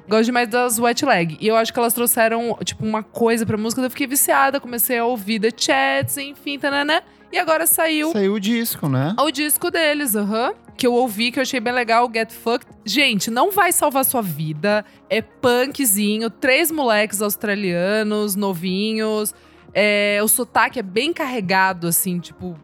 Gosto 0.07 0.25
demais 0.25 0.49
das 0.49 0.77
Wet 0.77 1.05
Leg. 1.05 1.37
E 1.39 1.47
eu 1.47 1.55
acho 1.55 1.71
que 1.71 1.79
elas 1.79 1.93
trouxeram, 1.93 2.57
tipo, 2.63 2.85
uma 2.85 3.01
coisa 3.01 3.45
pra 3.45 3.57
música. 3.57 3.81
Eu 3.81 3.89
fiquei 3.89 4.05
viciada, 4.05 4.59
comecei 4.59 4.97
a 4.97 5.05
ouvir 5.05 5.39
The 5.39 5.49
Chats, 5.55 6.17
enfim, 6.17 6.59
tananã. 6.59 7.01
E 7.31 7.39
agora 7.39 7.65
saiu 7.65 8.11
Saiu 8.11 8.33
o 8.35 8.39
disco, 8.39 8.87
né? 8.87 9.15
o 9.17 9.31
disco 9.31 9.71
deles, 9.71 10.15
aham. 10.15 10.53
Que 10.75 10.87
eu 10.87 10.93
ouvi, 10.93 11.31
que 11.31 11.39
eu 11.39 11.43
achei 11.43 11.59
bem 11.59 11.71
legal, 11.73 12.09
Get 12.13 12.31
Fucked. 12.31 12.67
Gente, 12.83 13.29
não 13.29 13.51
vai 13.51 13.71
salvar 13.71 14.03
sua 14.03 14.21
vida. 14.21 14.83
É 15.09 15.21
punkzinho, 15.21 16.29
três 16.29 16.71
moleques 16.71 17.21
australianos, 17.21 18.35
novinhos. 18.35 19.33
É, 19.73 20.19
o 20.23 20.27
sotaque 20.27 20.79
é 20.79 20.83
bem 20.83 21.13
carregado, 21.13 21.87
assim, 21.87 22.19
tipo, 22.19 22.55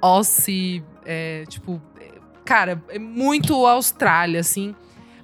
Aussie, 0.00 0.82
é, 1.04 1.44
tipo, 1.48 1.80
é, 2.00 2.08
cara, 2.44 2.82
é 2.88 2.98
muito 2.98 3.66
Austrália, 3.66 4.40
assim. 4.40 4.74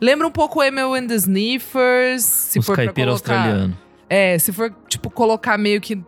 Lembra 0.00 0.26
um 0.26 0.30
pouco 0.30 0.62
Emil 0.62 0.94
and 0.94 1.06
the 1.06 1.14
Sniffers, 1.14 2.22
se 2.24 2.58
Os 2.58 2.66
for 2.66 2.74
pra 2.76 2.84
caipira 2.84 3.10
colocar. 3.10 3.32
australiano. 3.34 3.78
É, 4.08 4.38
se 4.38 4.52
for, 4.52 4.72
tipo, 4.88 5.10
colocar 5.10 5.56
meio 5.58 5.80
que, 5.80 6.00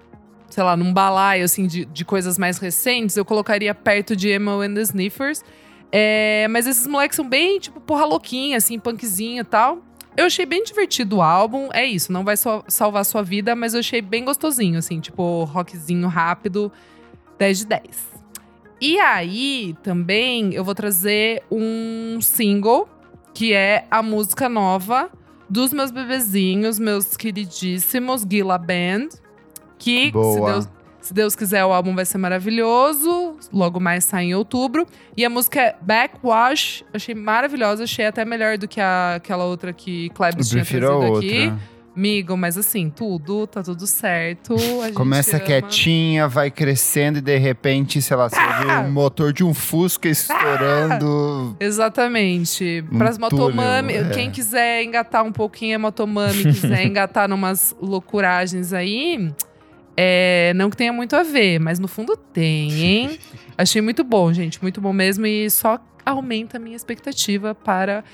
sei 0.51 0.63
lá, 0.63 0.77
num 0.77 0.93
balaio, 0.93 1.45
assim, 1.45 1.67
de, 1.67 1.85
de 1.87 2.05
coisas 2.05 2.39
mais 2.39 2.59
recentes, 2.59 3.17
eu 3.17 3.25
colocaria 3.25 3.75
perto 3.75 4.15
de 4.15 4.31
Emma 4.31 4.53
and 4.65 4.75
the 4.75 4.83
Sniffers. 4.83 5.43
É, 5.91 6.47
mas 6.51 6.67
esses 6.67 6.87
moleques 6.87 7.17
são 7.17 7.29
bem, 7.29 7.59
tipo, 7.59 7.81
porra 7.81 8.05
louquinha, 8.05 8.57
assim, 8.57 8.79
punkzinho 8.79 9.41
e 9.41 9.45
tal. 9.45 9.79
Eu 10.17 10.27
achei 10.27 10.45
bem 10.45 10.63
divertido 10.65 11.17
o 11.17 11.23
álbum. 11.23 11.69
É 11.73 11.85
isso, 11.87 12.13
não 12.13 12.25
vai 12.25 12.37
só 12.37 12.63
salvar 12.69 13.05
sua 13.05 13.23
vida, 13.23 13.55
mas 13.55 13.75
eu 13.75 13.81
achei 13.81 14.03
bem 14.03 14.25
gostosinho, 14.25 14.79
assim, 14.79 15.01
tipo, 15.01 15.45
rockzinho 15.45 16.09
rápido, 16.09 16.73
10 17.39 17.59
de 17.59 17.67
10. 17.67 17.83
E 18.81 18.99
aí, 18.99 19.75
também, 19.83 20.55
eu 20.55 20.65
vou 20.65 20.75
trazer 20.75 21.43
um 21.51 22.21
single, 22.21 22.89
que 23.33 23.53
é 23.53 23.87
a 23.91 24.03
música 24.03 24.49
nova 24.49 25.11
dos 25.49 25.73
meus 25.73 25.91
bebezinhos, 25.91 26.79
meus 26.79 27.17
queridíssimos, 27.17 28.27
Gila 28.29 28.59
Band. 28.59 29.09
Que, 29.79 30.07
se 30.07 30.13
Boa. 30.13 30.53
Deus, 30.53 30.69
se 31.09 31.15
Deus 31.15 31.35
quiser, 31.35 31.65
o 31.65 31.73
álbum 31.73 31.95
vai 31.95 32.05
ser 32.05 32.19
maravilhoso. 32.19 33.37
Logo 33.53 33.81
mais 33.81 34.05
sai 34.05 34.25
em 34.27 34.35
outubro. 34.35 34.87
E 35.17 35.25
a 35.25 35.31
música 35.31 35.59
é 35.61 35.77
Backwash. 35.81 36.85
Achei 36.93 37.15
maravilhosa. 37.15 37.85
Achei 37.85 38.05
até 38.07 38.25
melhor 38.27 38.59
do 38.59 38.69
que 38.69 38.79
a- 38.81 39.15
aquela 39.17 39.45
outra 39.45 39.73
que 39.73 40.11
Klebs 40.11 40.49
tinha 40.51 40.63
trazido 40.65 40.91
outra. 40.93 41.19
aqui. 41.19 41.53
Amigo, 41.97 42.37
mas 42.37 42.57
assim, 42.57 42.91
tudo, 42.91 43.45
tá 43.49 43.61
tudo 43.61 43.85
certo. 43.85 44.55
Começa 44.95 45.37
ama. 45.37 45.45
quietinha, 45.47 46.29
vai 46.29 46.49
crescendo 46.49 47.19
e 47.19 47.21
de 47.21 47.37
repente, 47.39 48.01
sei 48.01 48.17
lá, 48.17 48.29
você 48.29 48.37
Ah! 48.39 48.83
vê 48.83 48.89
o 48.89 48.93
motor 48.93 49.33
de 49.33 49.43
um 49.43 49.53
Fusca 49.53 50.09
estourando. 50.09 51.57
Exatamente. 51.61 52.85
Um 52.93 52.99
Pras 52.99 53.19
motomami, 53.19 53.95
túnel, 53.95 54.11
é. 54.13 54.15
quem 54.15 54.31
quiser 54.31 54.85
engatar 54.85 55.25
um 55.25 55.33
pouquinho 55.33 55.75
a 55.75 55.79
motomami, 55.79 56.45
quiser 56.45 56.85
engatar 56.87 57.29
numas 57.29 57.75
loucuragens 57.81 58.73
aí, 58.73 59.33
é, 60.01 60.53
não 60.55 60.71
que 60.71 60.77
tenha 60.77 60.93
muito 60.93 61.17
a 61.17 61.25
ver, 61.25 61.59
mas 61.59 61.81
no 61.81 61.89
fundo 61.89 62.17
tem, 62.17 62.73
hein? 62.73 63.19
Achei 63.59 63.83
muito 63.83 64.05
bom, 64.05 64.33
gente, 64.33 64.63
muito 64.63 64.81
bom 64.81 64.93
mesmo 64.93 65.27
e 65.27 65.51
só 65.51 65.81
aumenta 66.07 66.57
a 66.57 66.61
minha 66.61 66.77
expectativa 66.77 67.53
para 67.53 68.05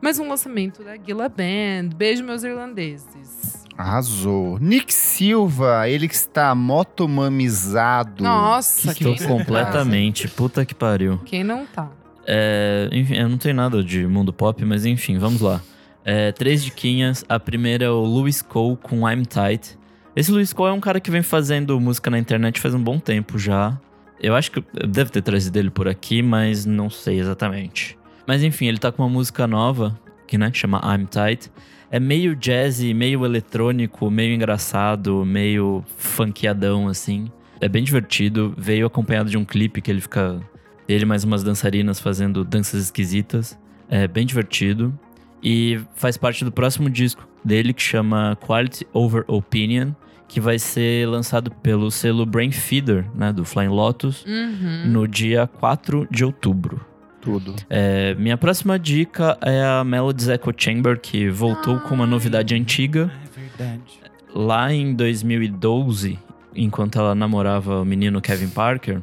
mais 0.00 0.20
um 0.20 0.28
lançamento 0.28 0.84
da 0.84 0.94
Gila 0.96 1.28
Band. 1.28 1.96
Beijo, 1.96 2.22
meus 2.22 2.44
irlandeses. 2.44 3.64
Arrasou. 3.76 4.56
Nick 4.60 4.94
Silva, 4.94 5.88
ele 5.88 6.06
que 6.06 6.14
está 6.14 6.54
motomamizado. 6.54 8.22
Nossa, 8.22 8.94
que 8.94 9.02
não 9.02 9.16
tá? 9.16 9.26
Completamente. 9.26 10.28
Puta 10.28 10.64
que 10.64 10.76
pariu. 10.76 11.18
Quem 11.24 11.42
não 11.42 11.66
tá? 11.66 11.90
É, 12.24 12.88
enfim, 12.92 13.14
eu 13.16 13.28
não 13.28 13.36
tenho 13.36 13.56
nada 13.56 13.82
de 13.82 14.06
mundo 14.06 14.32
pop, 14.32 14.64
mas 14.64 14.86
enfim, 14.86 15.18
vamos 15.18 15.40
lá. 15.40 15.60
É, 16.04 16.30
três 16.30 16.62
diquinhas. 16.62 17.24
A 17.28 17.40
primeira 17.40 17.86
é 17.86 17.90
o 17.90 18.04
Louis 18.04 18.42
Cole 18.42 18.76
com 18.76 19.10
I'm 19.10 19.24
Tight. 19.24 19.81
Esse 20.14 20.30
Louis 20.30 20.52
Cole 20.52 20.70
é 20.70 20.74
um 20.74 20.80
cara 20.80 21.00
que 21.00 21.10
vem 21.10 21.22
fazendo 21.22 21.80
música 21.80 22.10
na 22.10 22.18
internet 22.18 22.60
faz 22.60 22.74
um 22.74 22.82
bom 22.82 22.98
tempo 22.98 23.38
já. 23.38 23.78
Eu 24.20 24.34
acho 24.34 24.50
que 24.50 24.58
eu 24.58 24.86
devo 24.86 25.10
ter 25.10 25.22
trazido 25.22 25.58
ele 25.58 25.70
por 25.70 25.88
aqui, 25.88 26.22
mas 26.22 26.66
não 26.66 26.90
sei 26.90 27.18
exatamente. 27.18 27.98
Mas 28.26 28.42
enfim, 28.42 28.66
ele 28.66 28.78
tá 28.78 28.92
com 28.92 29.02
uma 29.02 29.08
música 29.08 29.46
nova, 29.46 29.98
que 30.26 30.36
né, 30.36 30.50
chama 30.52 30.80
I'm 30.84 31.06
Tight. 31.06 31.50
É 31.90 31.98
meio 31.98 32.36
jazzy, 32.36 32.92
meio 32.94 33.24
eletrônico, 33.24 34.10
meio 34.10 34.34
engraçado, 34.34 35.24
meio 35.24 35.82
funkeadão, 35.96 36.88
assim. 36.88 37.30
É 37.60 37.68
bem 37.68 37.82
divertido. 37.82 38.54
Veio 38.56 38.86
acompanhado 38.86 39.30
de 39.30 39.36
um 39.36 39.44
clipe 39.44 39.80
que 39.80 39.90
ele 39.90 40.00
fica 40.00 40.40
ele 40.88 41.04
mais 41.04 41.24
umas 41.24 41.42
dançarinas 41.42 42.00
fazendo 42.00 42.44
danças 42.44 42.82
esquisitas. 42.84 43.58
É 43.88 44.06
bem 44.06 44.26
divertido. 44.26 44.98
E 45.42 45.80
faz 45.94 46.16
parte 46.16 46.44
do 46.44 46.52
próximo 46.52 46.88
disco 46.88 47.26
dele 47.44 47.72
que 47.72 47.82
chama 47.82 48.38
Quality 48.46 48.86
Over 48.92 49.24
Opinion, 49.26 49.92
que 50.32 50.40
vai 50.40 50.58
ser 50.58 51.06
lançado 51.06 51.50
pelo 51.50 51.90
selo 51.90 52.24
Brain 52.24 52.50
Feeder, 52.50 53.04
né, 53.14 53.32
do 53.34 53.44
Flying 53.44 53.68
Lotus, 53.68 54.24
Uhum. 54.24 54.86
no 54.86 55.06
dia 55.06 55.46
4 55.46 56.08
de 56.10 56.24
outubro. 56.24 56.80
Tudo. 57.20 57.54
É, 57.68 58.14
minha 58.14 58.38
próxima 58.38 58.78
dica 58.78 59.36
é 59.42 59.62
a 59.62 59.84
Melody's 59.84 60.28
Echo 60.28 60.50
Chamber, 60.56 60.98
que 60.98 61.28
voltou 61.28 61.78
com 61.80 61.94
uma 61.94 62.06
novidade 62.06 62.54
antiga. 62.54 63.12
É 63.26 63.40
verdade. 63.40 64.00
Lá 64.34 64.72
em 64.72 64.94
2012, 64.94 66.18
enquanto 66.56 66.98
ela 66.98 67.14
namorava 67.14 67.82
o 67.82 67.84
menino 67.84 68.20
Kevin 68.20 68.48
Parker, 68.48 69.02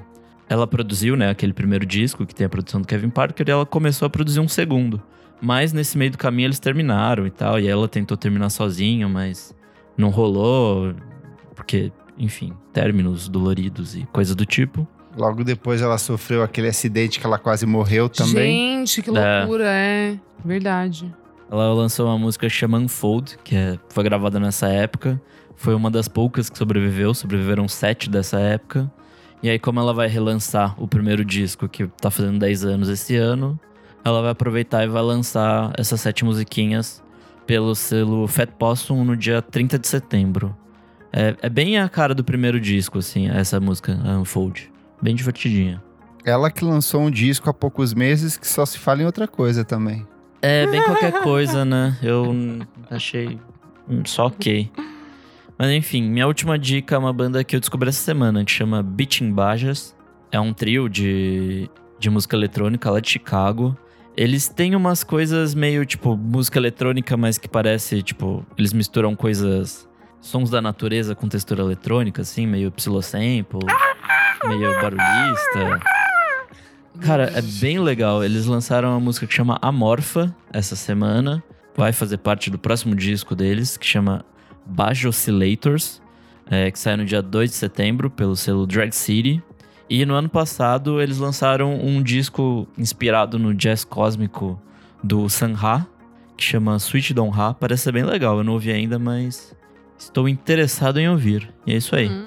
ela 0.49 0.65
produziu, 0.65 1.15
né, 1.15 1.30
aquele 1.30 1.53
primeiro 1.53 1.85
disco 1.85 2.26
que 2.26 2.34
tem 2.34 2.45
a 2.45 2.49
produção 2.49 2.81
do 2.81 2.88
Kevin 2.88 3.10
Parker 3.11 3.47
e 3.47 3.51
ela 3.51 3.68
começou 3.68 4.06
a 4.07 4.10
produzir 4.10 4.39
um 4.39 4.47
segundo. 4.47 4.99
Mas 5.39 5.72
nesse 5.72 5.95
meio 5.95 6.10
do 6.11 6.18
caminho 6.18 6.47
eles 6.47 6.60
terminaram 6.60 7.27
e 7.27 7.30
tal, 7.30 7.60
e 7.60 7.68
ela 7.68 7.88
tentou 7.88 8.18
terminar 8.18 8.49
sozinha, 8.49 9.07
mas 9.07 9.56
não 9.95 10.10
rolou, 10.10 10.93
porque, 11.60 11.91
enfim, 12.18 12.53
términos 12.72 13.27
doloridos 13.27 13.95
e 13.95 14.06
coisa 14.14 14.34
do 14.34 14.45
tipo. 14.45 14.88
Logo 15.18 15.44
depois 15.44 15.81
ela 15.81 15.98
sofreu 15.98 16.41
aquele 16.41 16.69
acidente 16.69 17.19
que 17.19 17.26
ela 17.26 17.38
quase 17.38 17.65
morreu 17.65 18.07
também. 18.07 18.77
Gente, 18.86 19.02
que 19.02 19.10
É. 19.10 19.40
loucura, 19.40 19.65
é. 19.68 20.18
Verdade. 20.45 21.14
Ela 21.52 21.73
lançou 21.73 22.06
uma 22.07 22.18
música 22.18 22.48
que 22.48 22.53
chama 22.53 22.77
Unfold, 22.77 23.38
que 23.44 23.56
é- 23.56 23.77
foi 23.90 24.03
gravada 24.03 24.40
nessa 24.40 24.68
época. 24.69 25.22
Foi 25.56 25.73
uma 25.76 25.91
das 25.91 26.07
poucas 26.07 26.49
que 26.49 26.57
sobreviveu, 26.57 27.14
sobreviveram 27.14 27.68
sete 27.68 28.10
dessa 28.10 28.40
época. 28.40 28.90
E 29.44 29.49
aí, 29.49 29.60
como 29.60 29.80
ela 29.80 29.94
vai 29.94 30.07
relançar 30.07 30.73
o 30.81 30.88
primeiro 30.88 31.26
disco, 31.26 31.68
que 31.68 31.88
tá 31.99 32.10
fazendo 32.10 32.40
10 32.40 32.64
anos 32.64 32.88
esse 32.88 33.15
ano, 33.15 33.60
ela 34.06 34.22
vai 34.22 34.31
aproveitar 34.31 34.84
e 34.84 34.88
vai 34.88 35.02
lançar 35.02 35.73
essas 35.77 35.99
sete 35.99 36.23
musiquinhas 36.23 37.03
pelo 37.48 37.73
selo 37.76 38.27
Fat 38.27 38.49
Possum 38.52 39.03
no 39.03 39.18
dia 39.18 39.41
30 39.41 39.77
de 39.80 39.88
setembro. 39.88 40.56
É, 41.11 41.36
é 41.41 41.49
bem 41.49 41.80
a 41.80 41.90
cara 41.90 42.14
do 42.14 42.23
primeiro 42.23 42.60
disco, 42.60 42.99
assim, 42.99 43.30
essa 43.30 43.60
música, 43.60 43.94
Unfold. 43.94 44.72
Bem 45.02 45.15
divertidinha. 45.15 45.81
Ela 46.26 46.52
que 46.52 46.64
lançou 46.64 47.02
um 47.02 47.10
disco 47.10 47.49
há 47.49 47.53
poucos 47.53 47.94
meses 47.94 48.38
que 48.38 48.48
só 48.48 48.65
se 48.65 48.77
fala 48.77 49.02
em 49.02 49.06
outra 49.06 49.27
coisa 49.27 49.64
também. 49.64 50.06
É 50.41 50.68
bem 50.68 50.81
qualquer 50.84 51.22
coisa, 51.22 51.65
né? 51.65 51.98
Eu 52.02 52.34
achei 52.90 53.40
hum, 53.90 54.03
só 54.06 54.27
ok. 54.27 54.72
Mas 55.57 55.72
enfim, 55.72 56.03
minha 56.03 56.27
última 56.27 56.57
dica 56.57 56.95
é 56.95 56.98
uma 56.98 57.11
banda 57.11 57.44
que 57.44 57.56
eu 57.56 57.60
descobri 57.60 57.90
essa 57.90 58.02
semana, 58.02 58.45
que 58.45 58.52
chama 58.52 58.81
Beating 58.84 59.34
Bajas. 59.34 59.95
É 60.31 60.40
um 60.40 60.53
trio 60.53 60.88
de, 60.88 61.69
de 61.99 62.10
música 62.10 62.38
eletrônica 62.38 62.90
lá 62.90 62.99
de 62.99 63.10
Chicago. 63.10 63.77
Eles 64.15 64.48
têm 64.48 64.76
umas 64.76 65.03
coisas 65.03 65.56
meio, 65.56 65.86
tipo, 65.86 66.15
música 66.15 66.60
eletrônica, 66.60 67.18
mas 67.18 67.38
que 67.38 67.48
parece, 67.48 68.02
tipo, 68.03 68.45
eles 68.57 68.72
misturam 68.72 69.15
coisas, 69.15 69.88
sons 70.21 70.49
da 70.49 70.61
natureza 70.61 71.15
com 71.15 71.27
textura 71.27 71.63
eletrônica, 71.63 72.21
assim, 72.21 72.45
meio 72.45 72.71
psilosample, 72.71 73.59
meio 74.47 74.81
barulhista. 74.81 75.79
Cara, 77.01 77.31
é 77.33 77.41
bem 77.41 77.79
legal. 77.79 78.23
Eles 78.23 78.45
lançaram 78.45 78.89
uma 78.89 78.99
música 78.99 79.25
que 79.25 79.33
chama 79.33 79.57
Amorfa 79.61 80.35
essa 80.51 80.75
semana. 80.75 81.43
Vai 81.75 81.93
fazer 81.93 82.17
parte 82.17 82.49
do 82.49 82.59
próximo 82.59 82.95
disco 82.95 83.35
deles, 83.35 83.77
que 83.77 83.85
chama 83.85 84.25
Bajo 84.65 85.07
Oscillators, 85.09 86.01
é, 86.49 86.69
que 86.69 86.77
sai 86.77 86.97
no 86.97 87.05
dia 87.05 87.21
2 87.21 87.51
de 87.51 87.55
setembro 87.55 88.09
pelo 88.09 88.35
selo 88.35 88.67
Drag 88.67 88.91
City. 88.91 89.41
E 89.89 90.05
no 90.05 90.13
ano 90.13 90.29
passado 90.29 91.01
eles 91.01 91.17
lançaram 91.17 91.73
um 91.73 92.03
disco 92.03 92.67
inspirado 92.77 93.39
no 93.39 93.53
jazz 93.53 93.83
cósmico 93.83 94.61
do 95.01 95.27
Sun 95.29 95.53
Ra, 95.53 95.87
que 96.37 96.43
chama 96.43 96.75
Sweet 96.75 97.13
Don 97.13 97.29
Ra. 97.29 97.53
Parece 97.53 97.83
ser 97.83 97.93
bem 97.93 98.03
legal, 98.03 98.37
eu 98.37 98.43
não 98.43 98.53
ouvi 98.53 98.71
ainda, 98.71 98.99
mas 98.99 99.55
estou 99.99 100.27
interessado 100.27 100.99
em 100.99 101.09
ouvir. 101.09 101.53
E 101.67 101.73
é 101.73 101.77
isso 101.77 101.95
aí. 101.95 102.09
Hum. 102.09 102.26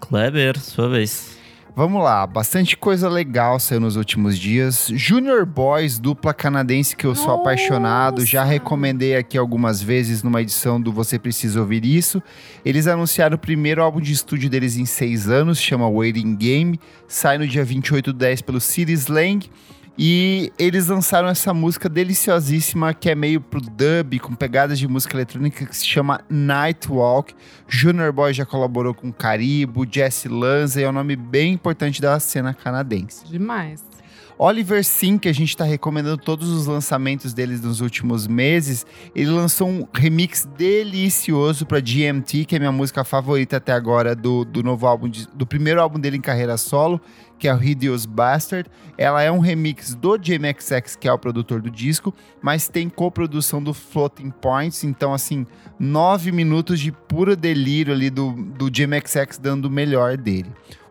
Kleber, 0.00 0.58
sua 0.58 0.88
vez. 0.88 1.36
Vamos 1.78 2.02
lá, 2.02 2.26
bastante 2.26 2.76
coisa 2.76 3.08
legal 3.08 3.60
saiu 3.60 3.78
nos 3.78 3.94
últimos 3.94 4.36
dias. 4.36 4.90
Junior 4.92 5.46
Boys, 5.46 5.96
dupla 5.96 6.34
canadense 6.34 6.96
que 6.96 7.06
eu 7.06 7.14
sou 7.14 7.28
Nossa! 7.28 7.40
apaixonado, 7.40 8.26
já 8.26 8.42
recomendei 8.42 9.14
aqui 9.14 9.38
algumas 9.38 9.80
vezes 9.80 10.24
numa 10.24 10.42
edição 10.42 10.80
do 10.80 10.90
Você 10.90 11.20
Precisa 11.20 11.60
Ouvir 11.60 11.84
Isso. 11.84 12.20
Eles 12.64 12.88
anunciaram 12.88 13.36
o 13.36 13.38
primeiro 13.38 13.80
álbum 13.80 14.00
de 14.00 14.12
estúdio 14.12 14.50
deles 14.50 14.76
em 14.76 14.84
seis 14.86 15.28
anos, 15.28 15.60
chama 15.60 15.88
Waiting 15.88 16.34
Game, 16.34 16.80
sai 17.06 17.38
no 17.38 17.46
dia 17.46 17.64
28 17.64 18.12
do 18.12 18.18
10 18.18 18.42
pelo 18.42 18.60
City 18.60 18.94
Slang. 18.94 19.48
E 20.00 20.52
eles 20.56 20.86
lançaram 20.86 21.26
essa 21.26 21.52
música 21.52 21.88
deliciosíssima 21.88 22.94
que 22.94 23.10
é 23.10 23.16
meio 23.16 23.40
pro 23.40 23.60
dub, 23.60 24.20
com 24.20 24.32
pegadas 24.32 24.78
de 24.78 24.86
música 24.86 25.16
eletrônica, 25.16 25.66
que 25.66 25.76
se 25.76 25.84
chama 25.84 26.20
Nightwalk. 26.30 27.34
Junior 27.66 28.12
Boy 28.12 28.32
já 28.32 28.46
colaborou 28.46 28.94
com 28.94 29.12
Caribo, 29.12 29.84
Jesse 29.90 30.28
Lanza, 30.28 30.80
e 30.80 30.84
é 30.84 30.88
um 30.88 30.92
nome 30.92 31.16
bem 31.16 31.52
importante 31.52 32.00
da 32.00 32.20
cena 32.20 32.54
canadense. 32.54 33.26
Demais. 33.26 33.87
Oliver 34.38 34.84
Sim, 34.84 35.18
que 35.18 35.28
a 35.28 35.32
gente 35.34 35.56
tá 35.56 35.64
recomendando 35.64 36.16
todos 36.16 36.48
os 36.48 36.66
lançamentos 36.66 37.34
deles 37.34 37.60
nos 37.60 37.80
últimos 37.80 38.28
meses, 38.28 38.86
ele 39.12 39.30
lançou 39.30 39.68
um 39.68 39.86
remix 39.92 40.48
delicioso 40.56 41.66
para 41.66 41.80
GMT, 41.80 42.44
que 42.44 42.54
é 42.54 42.58
minha 42.60 42.70
música 42.70 43.02
favorita 43.02 43.56
até 43.56 43.72
agora 43.72 44.14
do, 44.14 44.44
do 44.44 44.62
novo 44.62 44.86
álbum, 44.86 45.08
de- 45.08 45.26
do 45.34 45.44
primeiro 45.44 45.80
álbum 45.82 45.98
dele 45.98 46.16
em 46.18 46.20
carreira 46.20 46.56
solo, 46.56 47.00
que 47.36 47.48
é 47.48 47.54
o 47.54 47.62
Hideous 47.62 48.06
Bastard. 48.06 48.70
Ela 48.96 49.22
é 49.22 49.30
um 49.30 49.40
remix 49.40 49.94
do 49.94 50.16
JMXX, 50.16 50.94
que 50.94 51.08
é 51.08 51.12
o 51.12 51.18
produtor 51.18 51.60
do 51.60 51.70
disco, 51.70 52.14
mas 52.40 52.68
tem 52.68 52.88
coprodução 52.88 53.60
do 53.60 53.74
Floating 53.74 54.30
Points, 54.30 54.84
então 54.84 55.12
assim, 55.12 55.46
nove 55.80 56.30
minutos 56.30 56.78
de 56.78 56.92
puro 56.92 57.34
delírio 57.36 57.92
ali 57.92 58.08
do, 58.08 58.32
do 58.32 58.70
JMXX 58.70 59.38
dando 59.38 59.64
o 59.66 59.70
melhor 59.70 60.16
dele. 60.16 60.50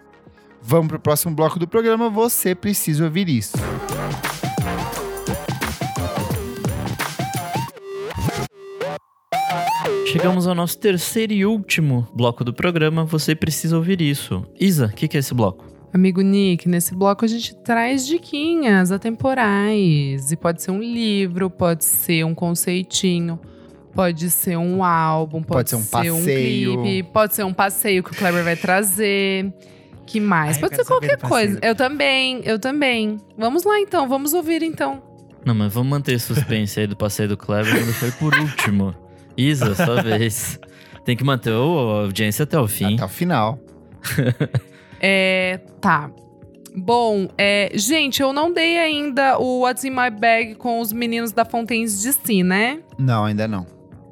Vamos 0.61 0.89
para 0.89 0.97
o 0.97 0.99
próximo 0.99 1.33
bloco 1.33 1.57
do 1.57 1.67
programa. 1.67 2.07
Você 2.07 2.53
precisa 2.53 3.03
ouvir 3.03 3.27
isso. 3.29 3.57
Chegamos 10.05 10.45
ao 10.45 10.53
nosso 10.53 10.77
terceiro 10.77 11.33
e 11.33 11.47
último 11.47 12.07
bloco 12.13 12.43
do 12.43 12.53
programa. 12.53 13.05
Você 13.05 13.33
precisa 13.33 13.75
ouvir 13.75 14.01
isso. 14.01 14.45
Isa, 14.59 14.85
o 14.85 14.91
que, 14.91 15.07
que 15.07 15.17
é 15.17 15.19
esse 15.19 15.33
bloco? 15.33 15.80
Amigo 15.93 16.21
Nick, 16.21 16.69
nesse 16.69 16.95
bloco 16.95 17.25
a 17.25 17.27
gente 17.27 17.53
traz 17.55 18.05
diquinhas 18.07 18.91
atemporais. 18.91 20.31
E 20.31 20.35
pode 20.37 20.61
ser 20.61 20.71
um 20.71 20.79
livro, 20.81 21.49
pode 21.49 21.83
ser 21.83 22.23
um 22.25 22.33
conceitinho, 22.33 23.37
pode 23.93 24.29
ser 24.29 24.57
um 24.57 24.83
álbum, 24.83 25.41
pode, 25.43 25.49
Pode 25.57 25.69
ser 25.69 25.75
um 25.75 25.85
passeio. 25.85 26.81
clipe, 26.81 27.03
pode 27.11 27.35
ser 27.35 27.43
um 27.43 27.53
passeio 27.53 28.03
que 28.03 28.11
o 28.11 28.15
Kleber 28.15 28.43
vai 28.43 28.55
trazer. 28.55 29.51
Que 30.05 30.19
mais? 30.19 30.55
Ai, 30.57 30.61
pode 30.61 30.75
ser 30.75 30.85
qualquer 30.85 31.17
coisa. 31.17 31.59
Eu 31.61 31.75
também, 31.75 32.41
eu 32.43 32.57
também. 32.57 33.17
Vamos 33.37 33.63
lá 33.63 33.79
então, 33.79 34.07
vamos 34.07 34.33
ouvir 34.33 34.61
então. 34.63 35.01
Não, 35.45 35.53
mas 35.55 35.73
vamos 35.73 35.89
manter 35.89 36.19
suspense 36.19 36.79
aí 36.79 36.87
do 36.87 36.95
passeio 36.95 37.27
do 37.29 37.37
Kleber, 37.37 37.71
quando 37.77 37.93
foi 37.93 38.11
por 38.11 38.33
último. 38.37 38.93
Isa, 39.37 39.73
sua 39.75 40.01
vez. 40.03 40.59
Tem 41.03 41.15
que 41.17 41.23
manter 41.23 41.51
o- 41.51 41.97
a 41.97 42.01
audiência 42.03 42.43
até 42.43 42.59
o 42.59 42.67
fim. 42.67 42.95
Até 42.95 43.05
o 43.05 43.09
final. 43.09 43.59
É, 45.01 45.59
tá. 45.81 46.11
Bom, 46.75 47.27
é, 47.37 47.71
gente, 47.73 48.21
eu 48.21 48.31
não 48.31 48.53
dei 48.53 48.77
ainda 48.77 49.37
o 49.39 49.61
What's 49.61 49.83
in 49.83 49.89
My 49.89 50.09
Bag 50.09 50.55
com 50.55 50.79
os 50.79 50.93
meninos 50.93 51.31
da 51.31 51.43
Fontaines 51.43 52.01
DC, 52.01 52.43
né? 52.43 52.79
Não, 52.97 53.25
ainda 53.25 53.47
não. 53.47 53.65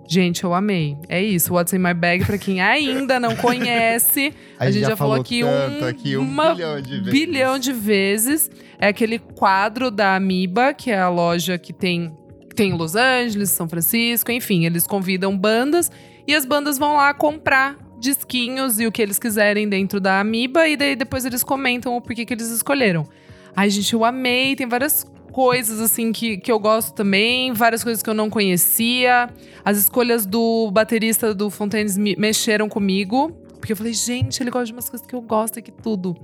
Gente, 0.09 0.43
eu 0.43 0.55
amei. 0.55 0.97
É 1.07 1.21
isso, 1.21 1.53
What's 1.53 1.71
in 1.71 1.77
My 1.77 1.93
Bag, 1.93 2.25
pra 2.25 2.37
quem 2.37 2.59
ainda 2.59 3.19
não 3.19 3.35
conhece. 3.35 4.33
A, 4.57 4.69
gente 4.71 4.87
já, 4.87 4.95
falou 4.95 5.15
aqui, 5.15 5.43
um, 5.43 5.85
aqui, 5.87 6.17
um 6.17 6.25
bilhão 6.25 6.81
de 6.81 6.89
vezes. 6.89 7.11
bilhão 7.11 7.59
de 7.59 7.71
vezes. 7.71 8.51
É 8.79 8.87
aquele 8.87 9.19
quadro 9.19 9.91
da 9.91 10.15
Amiba, 10.15 10.73
que 10.73 10.89
é 10.89 10.99
a 10.99 11.09
loja 11.09 11.59
que 11.59 11.71
tem, 11.71 12.11
tem 12.55 12.71
em 12.71 12.73
Los 12.73 12.95
Angeles, 12.95 13.51
São 13.51 13.69
Francisco, 13.69 14.31
enfim. 14.31 14.65
Eles 14.65 14.87
convidam 14.87 15.37
bandas 15.37 15.91
e 16.27 16.33
as 16.33 16.43
bandas 16.43 16.79
vão 16.79 16.95
lá 16.95 17.13
comprar 17.13 17.77
disquinhos 17.99 18.79
e 18.79 18.87
o 18.87 18.91
que 18.91 19.01
eles 19.01 19.19
quiserem 19.19 19.67
dentro 19.67 19.99
da 19.99 20.19
Amiba. 20.19 20.67
E 20.67 20.75
daí 20.75 20.95
depois 20.95 21.25
eles 21.25 21.43
comentam 21.43 21.95
o 21.95 22.01
porquê 22.01 22.25
que 22.25 22.33
eles 22.33 22.49
escolheram. 22.49 23.07
Ai, 23.55 23.69
gente, 23.69 23.93
eu 23.93 24.05
amei. 24.05 24.55
Tem 24.55 24.67
várias 24.67 25.05
coisas, 25.31 25.79
assim, 25.79 26.11
que, 26.11 26.37
que 26.37 26.51
eu 26.51 26.59
gosto 26.59 26.93
também. 26.93 27.53
Várias 27.53 27.83
coisas 27.83 28.01
que 28.01 28.09
eu 28.09 28.13
não 28.13 28.29
conhecia. 28.29 29.29
As 29.63 29.77
escolhas 29.77 30.25
do 30.25 30.69
baterista 30.71 31.33
do 31.33 31.49
Fontaines 31.49 31.97
me 31.97 32.15
mexeram 32.15 32.69
comigo. 32.69 33.31
Porque 33.59 33.73
eu 33.73 33.77
falei, 33.77 33.93
gente, 33.93 34.41
ele 34.41 34.49
gosta 34.49 34.67
de 34.67 34.73
umas 34.73 34.89
coisas 34.89 35.05
que 35.05 35.13
eu 35.13 35.21
gosto 35.21 35.59
aqui 35.59 35.71
tudo. 35.71 36.15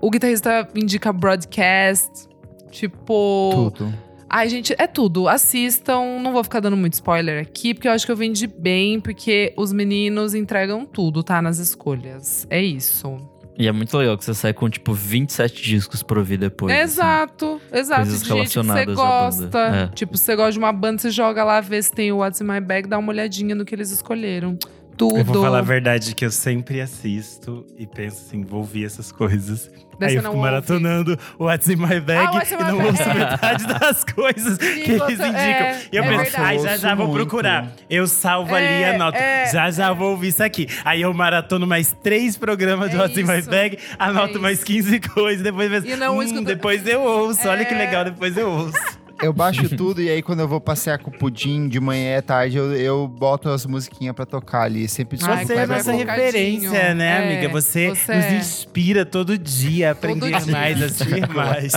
O 0.00 0.10
guitarrista 0.10 0.68
indica 0.74 1.12
broadcast. 1.12 2.28
Tipo. 2.70 3.70
Tudo. 3.70 3.94
Ai, 4.28 4.48
gente, 4.48 4.74
é 4.78 4.86
tudo. 4.86 5.28
Assistam. 5.28 6.18
Não 6.20 6.32
vou 6.32 6.42
ficar 6.42 6.60
dando 6.60 6.76
muito 6.76 6.94
spoiler 6.94 7.40
aqui, 7.40 7.74
porque 7.74 7.88
eu 7.88 7.92
acho 7.92 8.06
que 8.06 8.12
eu 8.12 8.16
vendi 8.16 8.46
bem, 8.46 9.00
porque 9.00 9.52
os 9.56 9.72
meninos 9.72 10.34
entregam 10.34 10.84
tudo, 10.84 11.22
tá? 11.22 11.40
Nas 11.40 11.58
escolhas. 11.58 12.46
É 12.50 12.62
isso. 12.62 13.16
E 13.56 13.68
é 13.68 13.72
muito 13.72 13.96
legal 13.96 14.18
que 14.18 14.24
você 14.24 14.34
sai 14.34 14.52
com, 14.52 14.68
tipo, 14.68 14.92
27 14.92 15.62
discos 15.62 16.02
pra 16.02 16.18
ouvir 16.18 16.36
depois. 16.36 16.74
assim. 16.74 16.82
exato, 16.82 17.60
exato. 17.72 18.02
Coisas 18.02 18.22
de 18.22 18.28
gente 18.28 18.48
que 18.48 18.48
você 18.48 18.60
relacionadas 18.60 18.94
gosta. 18.96 19.58
É. 19.58 19.86
Tipo, 19.94 20.18
você 20.18 20.34
gosta 20.34 20.52
de 20.52 20.58
uma 20.58 20.72
banda, 20.72 20.98
você 21.00 21.10
joga 21.10 21.44
lá, 21.44 21.60
vê 21.60 21.80
se 21.80 21.92
tem 21.92 22.10
o 22.10 22.16
What's 22.16 22.40
in 22.40 22.44
My 22.44 22.60
Bag, 22.60 22.88
dá 22.88 22.98
uma 22.98 23.12
olhadinha 23.12 23.54
no 23.54 23.64
que 23.64 23.72
eles 23.72 23.90
escolheram. 23.92 24.58
Tudo. 24.96 25.18
Eu 25.18 25.24
vou 25.24 25.42
falar 25.42 25.58
a 25.58 25.62
verdade 25.62 26.14
que 26.14 26.24
eu 26.24 26.30
sempre 26.30 26.80
assisto 26.80 27.66
e 27.76 27.86
penso 27.86 28.22
assim, 28.26 28.42
vou 28.42 28.60
ouvir 28.60 28.84
essas 28.84 29.10
coisas. 29.12 29.70
Daí 29.98 30.10
Aí 30.10 30.16
eu 30.16 30.22
fico 30.22 30.34
ouve. 30.34 30.42
maratonando 30.42 31.16
o 31.38 31.44
What's 31.44 31.68
in 31.68 31.76
My 31.76 32.00
Bag 32.00 32.26
Ah, 32.36 32.42
in 32.44 32.54
e 32.54 32.56
não 32.64 32.84
ouço 32.84 33.08
metade 33.14 33.64
das 33.66 34.02
coisas 34.12 34.58
que 34.58 34.64
eles 34.90 34.90
indicam. 35.20 35.36
é, 35.36 35.80
e 35.92 35.96
eu 35.96 36.02
é 36.04 36.08
penso, 36.24 36.36
ai, 36.36 36.58
já 36.58 36.72
Eu 36.72 36.78
já 36.78 36.94
vou 36.96 37.06
muito. 37.06 37.20
procurar. 37.28 37.72
Eu 37.88 38.06
salvo 38.08 38.54
ali 38.54 38.66
É, 38.66 38.94
a 38.94 38.98
nota. 38.98 39.16
é, 39.18 39.46
já 39.52 39.70
já 39.70 39.92
vou 39.92 40.10
ouvir 40.12 40.28
isso 40.28 40.42
aqui. 40.42 40.66
Aí 40.84 41.02
eu 41.02 41.14
maratono 41.14 41.64
mais 41.66 41.94
três 42.02 42.36
programas 42.36 42.90
de 42.90 42.96
É 42.96 43.00
What's 43.00 43.16
in 43.18 43.22
My. 43.22 43.42
Bag, 43.42 43.78
anoto 43.98 44.38
É 44.38 44.40
mais 44.40 44.56
isso. 44.58 44.66
15 44.66 45.00
coisas, 45.00 45.42
depois 45.44 45.70
penso, 45.70 45.86
E 45.86 45.96
não 45.96 46.18
hum, 46.18 46.42
depois 46.42 46.84
eu 46.88 47.00
ouço. 47.00 47.48
Olha 47.48 47.64
que 47.64 47.74
É. 47.74 47.78
legal, 47.78 48.04
depois 48.04 48.36
eu 48.36 48.48
ouço. 48.50 48.74
Eu 49.22 49.32
baixo 49.32 49.68
tudo 49.76 50.02
e 50.02 50.10
aí 50.10 50.22
quando 50.22 50.40
eu 50.40 50.48
vou 50.48 50.60
passear 50.60 50.98
com 50.98 51.10
o 51.10 51.12
pudim 51.12 51.68
de 51.68 51.80
manhã 51.80 52.14
e 52.14 52.16
à 52.16 52.22
tarde, 52.22 52.56
eu, 52.56 52.72
eu 52.74 53.08
boto 53.08 53.48
as 53.48 53.64
musiquinhas 53.66 54.14
pra 54.14 54.26
tocar 54.26 54.62
ali. 54.62 54.88
Sempre 54.88 55.18
Ai, 55.22 55.46
Você 55.46 55.54
é 55.54 55.66
nossa 55.66 55.92
referência, 55.92 56.94
né, 56.94 57.06
É, 57.06 57.34
amiga? 57.34 57.48
Você, 57.48 57.88
você 57.90 58.14
nos 58.14 58.24
é. 58.24 58.36
inspira 58.36 59.06
todo 59.06 59.38
dia 59.38 59.90
a 59.90 59.92
aprender 59.92 60.40
dia. 60.40 60.52
mais, 60.52 60.82
a 60.82 60.88
ser 60.88 61.28
mais. 61.28 61.72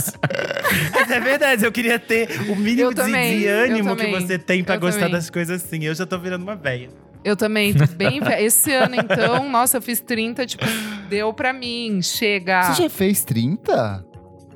Mas 0.93 1.11
é 1.11 1.19
verdade, 1.19 1.65
eu 1.65 1.71
queria 1.71 1.99
ter 1.99 2.29
o 2.49 2.55
mínimo 2.55 2.89
de, 2.89 2.95
também, 2.95 3.39
de 3.39 3.47
ânimo 3.47 3.95
que 3.95 4.07
você 4.11 4.37
tem 4.37 4.63
pra 4.63 4.75
eu 4.75 4.79
gostar 4.79 5.01
também. 5.01 5.13
das 5.13 5.29
coisas 5.29 5.63
assim. 5.63 5.83
Eu 5.83 5.95
já 5.95 6.05
tô 6.05 6.17
virando 6.17 6.43
uma 6.43 6.55
velha. 6.55 6.89
Eu 7.23 7.35
também, 7.35 7.73
tô 7.73 7.85
bem. 7.87 8.21
Esse 8.39 8.71
ano, 8.71 8.95
então, 8.95 9.47
nossa, 9.51 9.77
eu 9.77 9.81
fiz 9.81 9.99
30, 9.99 10.45
tipo, 10.45 10.63
deu 11.09 11.33
pra 11.33 11.51
mim. 11.51 11.99
Chega. 12.01 12.63
Você 12.63 12.83
já 12.83 12.89
fez 12.89 13.23
30? 13.23 14.05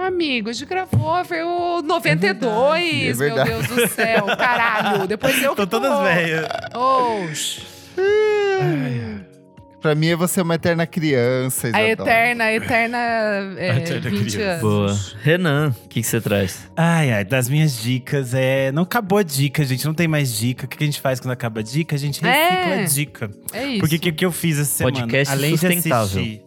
Amigo, 0.06 0.50
a 0.50 0.54
gente 0.54 0.68
gravou, 0.68 1.24
veio 1.24 1.48
o 1.48 1.82
92, 1.82 2.84
É 2.84 3.06
meu 3.06 3.16
verdade. 3.18 3.50
Deus 3.50 3.68
do 3.68 3.88
céu. 3.90 4.26
Caralho, 4.38 5.08
depois 5.08 5.42
eu 5.42 5.54
Tô 5.56 5.66
todas 5.68 6.00
velhas. 6.04 6.48
Oxe. 6.74 7.62
Pra 9.82 9.96
mim, 9.96 10.10
é 10.10 10.16
você 10.16 10.40
uma 10.42 10.54
eterna 10.56 10.86
criança, 10.86 11.66
A 11.68 11.70
Isadora. 11.70 11.92
eterna, 12.12 12.44
a 12.44 12.54
eterna, 12.54 12.98
é, 13.58 13.72
A 13.72 13.78
eterna 13.78 14.10
20 14.12 14.20
criança. 14.32 14.42
anos. 14.52 14.62
Boa. 14.62 15.00
Renan, 15.24 15.76
o 15.86 15.88
que, 15.90 16.04
você 16.04 16.22
traz? 16.22 16.70
Ai, 16.78 17.12
ai, 17.12 17.26
das 17.26 17.50
minhas 17.50 17.82
dicas, 17.82 18.36
é. 18.36 18.72
Não 18.72 18.84
acabou 18.84 19.18
a 19.18 19.24
dica, 19.24 19.64
gente. 19.66 19.84
Não 19.84 19.94
tem 19.96 20.08
mais 20.08 20.38
dica. 20.38 20.66
O 20.66 20.70
que 20.70 20.84
a 20.84 20.86
gente 20.86 21.02
faz 21.02 21.20
quando 21.20 21.32
acaba 21.32 21.62
a 21.62 21.64
dica? 21.64 21.96
A 21.96 22.00
gente 22.00 22.22
recicla 22.22 22.36
É. 22.76 22.84
a 22.84 22.86
dica. 22.86 23.32
É 23.54 23.66
isso. 23.66 23.80
Porque 23.80 23.96
o 23.96 24.00
que, 24.00 24.12
que 24.12 24.24
eu 24.26 24.32
fiz 24.32 24.60
essa 24.60 24.70
semana? 24.72 25.00
Podcast 25.00 25.34
além 25.34 25.52
de 25.56 25.58
sustentável. 25.58 26.04
assistir, 26.22 26.42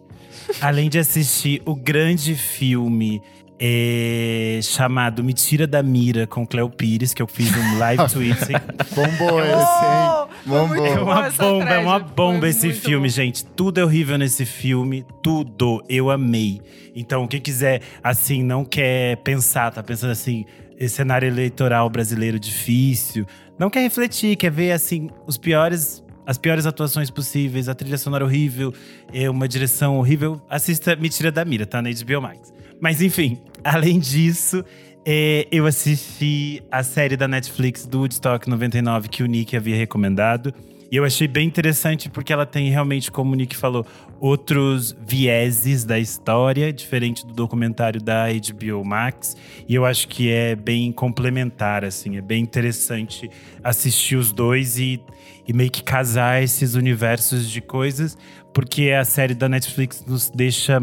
além 0.61 0.89
de 0.89 0.99
assistir 1.01 1.63
o 1.67 1.75
grande 1.75 2.37
filme 2.37 3.21
é, 3.59 4.61
chamado 4.63 5.23
Me 5.23 5.33
Tira 5.33 5.67
da 5.67 5.83
Mira 5.83 6.27
com 6.27 6.47
Cleo 6.47 6.69
Pires, 6.69 7.15
que 7.15 7.23
eu 7.23 7.27
fiz 7.27 7.51
um 7.57 7.79
live 7.79 8.03
tweet. 8.11 8.53
Bombou 8.95 9.41
esse, 9.41 9.85
hein? 9.85 10.29
Bombou. 10.47 10.87
É 10.87 10.99
uma 10.99 11.31
bomba, 11.31 11.71
é 11.71 11.79
uma 11.79 11.99
bomba 11.99 12.49
esse 12.49 12.73
filme, 12.73 13.09
bom. 13.09 13.15
gente. 13.15 13.45
Tudo 13.45 13.79
é 13.81 13.85
horrível 13.85 14.19
nesse 14.19 14.45
filme, 14.45 15.05
tudo. 15.23 15.83
Eu 15.89 16.11
amei. 16.11 16.61
Então, 16.95 17.27
quem 17.27 17.41
quiser, 17.41 17.81
assim, 18.03 18.43
não 18.43 18.65
quer 18.65 19.17
pensar, 19.19 19.71
tá 19.71 19.83
pensando 19.83 20.11
assim, 20.11 20.45
esse 20.79 20.97
cenário 20.97 21.27
eleitoral 21.27 21.89
brasileiro 21.89 22.39
difícil, 22.39 23.27
não 23.59 23.71
quer 23.71 23.81
refletir, 23.81 24.37
quer 24.37 24.51
ver, 24.51 24.73
assim, 24.73 25.09
os 25.27 25.39
piores. 25.39 26.03
As 26.27 26.39
piores 26.39 26.65
atuações 26.65 27.11
possíveis, 27.11 27.69
a 27.69 27.75
trilha 27.75 27.99
sonora 27.99 28.25
horrível, 28.25 28.73
é 29.13 29.29
uma 29.29 29.47
direção 29.47 29.99
horrível. 29.99 30.41
Assista 30.49 30.97
Me 30.97 31.11
Tira 31.11 31.31
da 31.31 31.45
Mira, 31.45 31.67
tá 31.67 31.83
na 31.83 31.91
HBO 31.91 32.23
Max. 32.23 32.54
Mas 32.81 33.01
enfim, 33.01 33.39
além 33.63 33.99
disso, 33.99 34.65
é, 35.07 35.47
eu 35.53 35.67
assisti 35.67 36.63
a 36.71 36.83
série 36.83 37.17
da 37.17 37.29
Netflix 37.29 37.87
do 37.87 38.01
Woodstock 38.01 38.49
99 38.49 39.09
que 39.09 39.23
o 39.23 39.27
Nick 39.27 39.57
havia 39.57 39.77
recomendado. 39.77 40.55
E 40.91 40.97
eu 40.97 41.05
achei 41.05 41.27
bem 41.27 41.49
interessante 41.49 42.09
porque 42.09 42.33
ela 42.33 42.47
tem 42.47 42.71
realmente, 42.71 43.11
como 43.11 43.33
o 43.33 43.35
Nick 43.35 43.57
falou, 43.57 43.85
outros 44.21 44.97
vieses 45.05 45.85
da 45.85 45.99
história, 45.99 46.73
diferente 46.73 47.27
do 47.27 47.35
documentário 47.35 48.01
da 48.01 48.27
HBO 48.29 48.85
Max. 48.85 49.37
E 49.69 49.75
eu 49.75 49.85
acho 49.85 50.07
que 50.07 50.31
é 50.31 50.55
bem 50.55 50.93
complementar, 50.93 51.85
assim, 51.85 52.17
é 52.17 52.21
bem 52.21 52.43
interessante 52.43 53.29
assistir 53.63 54.17
os 54.17 54.33
dois 54.33 54.79
e, 54.79 55.01
e 55.47 55.53
meio 55.53 55.71
que 55.71 55.83
casar 55.83 56.43
esses 56.43 56.75
universos 56.75 57.51
de 57.51 57.61
coisas, 57.61 58.17
porque 58.53 58.91
a 58.91 59.05
série 59.05 59.35
da 59.35 59.49
Netflix 59.49 60.05
nos 60.07 60.31
deixa 60.31 60.81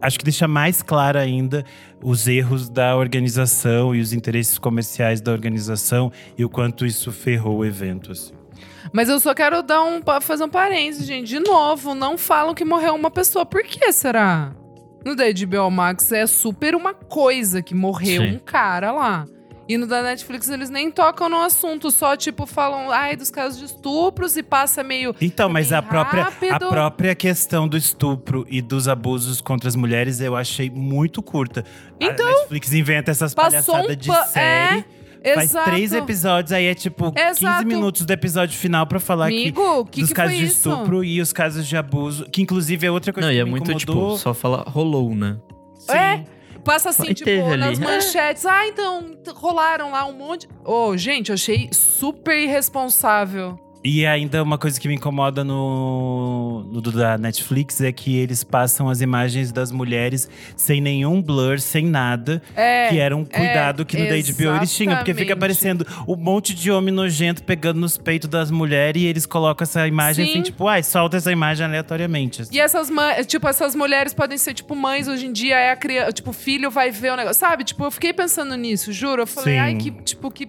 acho 0.00 0.18
que 0.18 0.24
deixa 0.24 0.48
mais 0.48 0.82
claro 0.82 1.18
ainda 1.18 1.64
os 2.02 2.26
erros 2.26 2.68
da 2.68 2.96
organização 2.96 3.94
e 3.94 4.00
os 4.00 4.12
interesses 4.12 4.58
comerciais 4.58 5.20
da 5.20 5.32
organização 5.32 6.12
e 6.36 6.44
o 6.44 6.48
quanto 6.48 6.86
isso 6.86 7.10
ferrou 7.12 7.58
o 7.58 7.64
evento. 7.64 8.12
assim. 8.12 8.32
Mas 8.92 9.08
eu 9.08 9.20
só 9.20 9.34
quero 9.34 9.62
dar 9.62 9.82
um, 9.82 10.00
fazer 10.20 10.44
um 10.44 10.48
parênteses, 10.48 11.06
gente. 11.06 11.28
De 11.28 11.40
novo, 11.40 11.94
não 11.94 12.16
falam 12.16 12.54
que 12.54 12.64
morreu 12.64 12.94
uma 12.94 13.10
pessoa. 13.10 13.44
Por 13.44 13.62
que 13.62 13.92
será? 13.92 14.54
No 15.04 15.14
HBO 15.14 15.70
Max 15.70 16.10
é 16.12 16.26
super 16.26 16.74
uma 16.74 16.92
coisa 16.94 17.62
que 17.62 17.74
morreu 17.74 18.22
Sim. 18.22 18.36
um 18.36 18.38
cara 18.38 18.92
lá. 18.92 19.26
E 19.68 19.76
no 19.76 19.86
da 19.86 20.02
Netflix 20.02 20.48
eles 20.48 20.70
nem 20.70 20.90
tocam 20.90 21.28
no 21.28 21.36
assunto, 21.42 21.90
só 21.90 22.16
tipo 22.16 22.46
falam, 22.46 22.90
ai, 22.90 23.14
dos 23.16 23.30
casos 23.30 23.58
de 23.58 23.66
estupros 23.66 24.36
e 24.36 24.42
passa 24.42 24.82
meio. 24.82 25.14
Então, 25.20 25.48
mas 25.48 25.72
a 25.72 25.82
própria, 25.82 26.22
a 26.22 26.24
rápido. 26.30 26.68
própria 26.70 27.14
questão 27.14 27.68
do 27.68 27.76
estupro 27.76 28.46
e 28.48 28.62
dos 28.62 28.88
abusos 28.88 29.40
contra 29.42 29.68
as 29.68 29.76
mulheres 29.76 30.20
eu 30.20 30.34
achei 30.34 30.70
muito 30.70 31.22
curta. 31.22 31.64
Então, 32.00 32.26
a 32.26 32.30
Netflix 32.38 32.72
inventa 32.72 33.10
essas 33.10 33.34
passou 33.34 33.74
um 33.74 33.78
palhaçadas 33.78 33.96
de 33.98 34.08
pa- 34.08 34.24
série. 34.24 34.84
É, 35.20 35.34
Faz 35.34 35.50
exato. 35.50 35.70
três 35.70 35.92
episódios, 35.92 36.52
aí 36.52 36.66
é 36.66 36.74
tipo 36.76 37.10
15 37.12 37.40
Exato. 37.44 37.66
minutos 37.66 38.06
do 38.06 38.10
episódio 38.12 38.56
final 38.56 38.86
pra 38.86 39.00
falar 39.00 39.26
Amigo, 39.26 39.84
que, 39.86 39.90
que, 39.90 40.00
dos 40.02 40.08
que 40.10 40.14
casos 40.14 40.30
foi 40.32 40.38
de 40.40 40.46
isso? 40.46 40.70
estupro 40.70 41.02
e 41.04 41.20
os 41.20 41.32
casos 41.32 41.66
de 41.66 41.76
abuso. 41.76 42.24
Que 42.30 42.40
inclusive 42.40 42.86
é 42.86 42.90
outra 42.90 43.12
coisa 43.12 43.26
Não, 43.26 43.32
que 43.34 43.38
e 43.38 43.40
é 43.40 43.44
muito, 43.44 43.68
incomodou. 43.72 44.10
tipo, 44.12 44.16
só 44.22 44.32
falar 44.32 44.62
rolou, 44.62 45.12
né? 45.16 45.36
Sim. 45.76 45.92
É. 45.92 46.24
Passa 46.68 46.90
assim, 46.90 47.08
Aí 47.08 47.14
tipo, 47.14 47.24
teve 47.24 47.50
ali. 47.50 47.56
nas 47.56 47.78
manchetes. 47.78 48.44
Ah, 48.44 48.66
então 48.68 49.16
rolaram 49.34 49.90
lá 49.90 50.04
um 50.04 50.12
monte. 50.12 50.46
Ô, 50.62 50.94
gente, 50.98 51.30
eu 51.30 51.34
achei 51.34 51.70
super 51.72 52.38
irresponsável. 52.38 53.58
E 53.82 54.04
ainda 54.04 54.42
uma 54.42 54.58
coisa 54.58 54.78
que 54.80 54.88
me 54.88 54.94
incomoda 54.94 55.44
no, 55.44 56.64
no 56.64 56.80
da 56.80 57.16
Netflix 57.16 57.80
é 57.80 57.92
que 57.92 58.16
eles 58.16 58.42
passam 58.42 58.88
as 58.88 59.00
imagens 59.00 59.52
das 59.52 59.70
mulheres 59.70 60.28
sem 60.56 60.80
nenhum 60.80 61.22
blur, 61.22 61.60
sem 61.60 61.86
nada. 61.86 62.42
É. 62.56 62.88
que 62.88 62.98
era 62.98 63.16
um 63.16 63.24
cuidado 63.24 63.82
é, 63.82 63.84
que 63.84 63.96
no 63.96 64.04
da 64.04 64.16
HBO 64.16 64.56
eles 64.56 64.74
tinham. 64.74 64.96
Porque 64.96 65.12
fica 65.14 65.32
exatamente. 65.32 65.32
aparecendo 65.32 65.86
um 66.06 66.16
monte 66.16 66.54
de 66.54 66.70
homem 66.70 66.92
nojento 66.92 67.42
pegando 67.42 67.80
nos 67.80 67.96
peitos 67.96 68.28
das 68.28 68.50
mulheres 68.50 69.02
e 69.02 69.06
eles 69.06 69.26
colocam 69.26 69.64
essa 69.64 69.86
imagem 69.86 70.26
Sim. 70.26 70.32
assim, 70.32 70.42
tipo, 70.42 70.66
ai, 70.66 70.82
solta 70.82 71.16
essa 71.16 71.30
imagem 71.30 71.66
aleatoriamente. 71.66 72.42
assim. 72.42 72.54
E 72.54 72.60
essas 72.60 72.90
mães, 72.90 73.26
tipo, 73.26 73.46
essas 73.46 73.74
mulheres 73.74 74.12
podem 74.12 74.36
ser, 74.38 74.54
tipo, 74.54 74.74
mães 74.74 75.06
hoje 75.08 75.26
em 75.26 75.32
dia, 75.32 75.56
é 75.56 75.70
a 75.70 75.76
criança, 75.76 76.12
tipo, 76.12 76.30
o 76.30 76.32
filho 76.32 76.70
vai 76.70 76.90
ver 76.90 77.12
o 77.12 77.16
negócio. 77.16 77.38
Sabe? 77.38 77.62
Tipo, 77.64 77.84
eu 77.84 77.90
fiquei 77.90 78.12
pensando 78.12 78.56
nisso, 78.56 78.92
juro. 78.92 79.22
Eu 79.22 79.26
falei, 79.26 79.54
Sim. 79.54 79.60
ai, 79.60 79.74
que, 79.76 79.90
tipo, 79.90 80.30
que. 80.30 80.48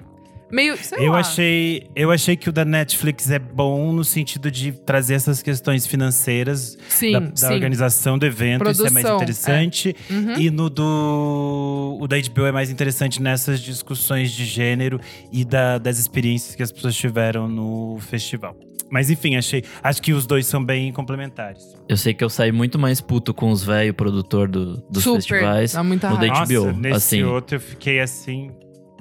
Meio. 0.51 0.75
Sei 0.77 0.97
Eu 1.05 1.11
lá. 1.11 1.19
achei, 1.19 1.87
eu 1.95 2.11
achei 2.11 2.35
que 2.35 2.49
o 2.49 2.51
da 2.51 2.65
Netflix 2.65 3.29
é 3.29 3.37
bom 3.39 3.91
no 3.93 4.03
sentido 4.03 4.49
de 4.49 4.71
trazer 4.71 5.13
essas 5.15 5.41
questões 5.43 5.85
financeiras 5.85 6.77
Sim, 6.87 7.11
da, 7.13 7.19
da 7.19 7.35
sim. 7.35 7.53
organização 7.53 8.17
do 8.17 8.25
evento, 8.25 8.69
isso 8.69 8.85
é 8.85 8.89
mais 8.89 9.05
Produção, 9.05 9.15
interessante. 9.17 9.95
Uhum. 10.09 10.33
E 10.39 10.49
no 10.49 10.69
do 10.69 11.97
o 12.01 12.07
da 12.07 12.17
HBO 12.17 12.45
é 12.45 12.51
mais 12.51 12.69
interessante 12.69 13.21
nessas 13.21 13.59
discussões 13.59 14.31
de 14.31 14.45
gênero 14.45 14.99
e 15.31 15.43
da- 15.45 15.77
das 15.77 15.97
experiências 15.99 16.55
que 16.55 16.63
as 16.63 16.71
pessoas 16.71 16.95
tiveram 16.95 17.47
no 17.47 17.97
festival. 17.99 18.55
Mas 18.91 19.11
enfim, 19.11 19.35
achei, 19.35 19.63
acho 19.83 20.01
que 20.01 20.13
os 20.13 20.25
dois 20.25 20.47
são 20.47 20.63
bem 20.65 20.91
complementares. 20.91 21.63
Eu 21.87 21.95
sei 21.95 22.11
que 22.11 22.23
eu 22.23 22.29
saí 22.29 22.51
muito 22.51 22.79
mais 22.79 22.99
puto 22.99 23.35
com 23.35 23.51
os 23.51 23.63
velho 23.63 23.93
produtor 23.93 24.47
do- 24.47 24.77
dos 24.89 25.03
Super. 25.03 25.17
festivais. 25.21 25.73
Dá 25.73 25.83
muita 25.83 26.09
no 26.09 26.15
raiva. 26.15 26.33
da 26.33 26.41
HBO, 26.45 26.65
Nossa, 26.65 26.79
nesse 26.79 26.95
assim. 26.95 27.23
outro 27.23 27.57
eu 27.57 27.59
fiquei 27.59 27.99
assim, 27.99 28.49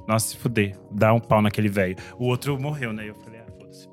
nossa, 0.09 0.29
se 0.29 0.37
fuder, 0.37 0.75
dá 0.91 1.13
um 1.13 1.21
pau 1.21 1.41
naquele 1.43 1.69
velho. 1.69 1.95
O 2.19 2.25
outro 2.27 2.59
morreu, 2.61 2.93
né? 2.93 3.09
Eu 3.09 3.15
falei, 3.15 3.41
ah, 3.41 3.51
foda-se. 3.59 3.89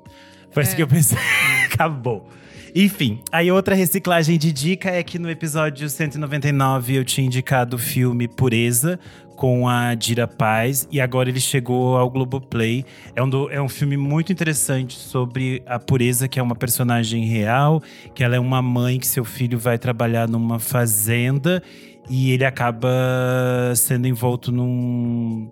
Foi 0.50 0.62
É. 0.64 0.66
que 0.74 0.82
eu 0.82 0.88
pensei, 0.88 1.18
acabou. 1.72 2.26
Enfim, 2.74 3.20
aí 3.32 3.50
outra 3.50 3.74
reciclagem 3.74 4.36
de 4.38 4.52
dica 4.52 4.90
é 4.90 5.02
que 5.02 5.18
no 5.18 5.30
episódio 5.30 5.88
199 5.88 6.94
eu 6.96 7.04
tinha 7.04 7.26
indicado 7.26 7.76
o 7.76 7.78
filme 7.78 8.28
Pureza 8.28 8.98
com 9.34 9.66
a 9.68 9.94
Dira 9.94 10.26
Paz 10.26 10.86
e 10.90 11.00
agora 11.00 11.28
ele 11.30 11.40
chegou 11.40 11.96
ao 11.96 12.10
Globoplay. 12.10 12.84
É 13.14 13.22
um, 13.22 13.28
do- 13.30 13.50
é 13.50 13.60
um 13.62 13.68
filme 13.68 13.96
muito 13.96 14.30
interessante 14.32 14.94
sobre 14.94 15.62
a 15.66 15.78
Pureza, 15.78 16.28
que 16.28 16.38
é 16.38 16.42
uma 16.42 16.54
personagem 16.54 17.24
real, 17.24 17.82
que 18.14 18.22
ela 18.24 18.36
é 18.36 18.40
uma 18.40 18.60
mãe 18.60 18.98
que 18.98 19.06
seu 19.06 19.24
filho 19.24 19.58
vai 19.58 19.78
trabalhar 19.78 20.28
numa 20.28 20.58
fazenda 20.58 21.62
e 22.10 22.30
ele 22.32 22.44
acaba 22.44 22.88
sendo 23.74 24.06
envolto 24.06 24.52
num 24.52 25.50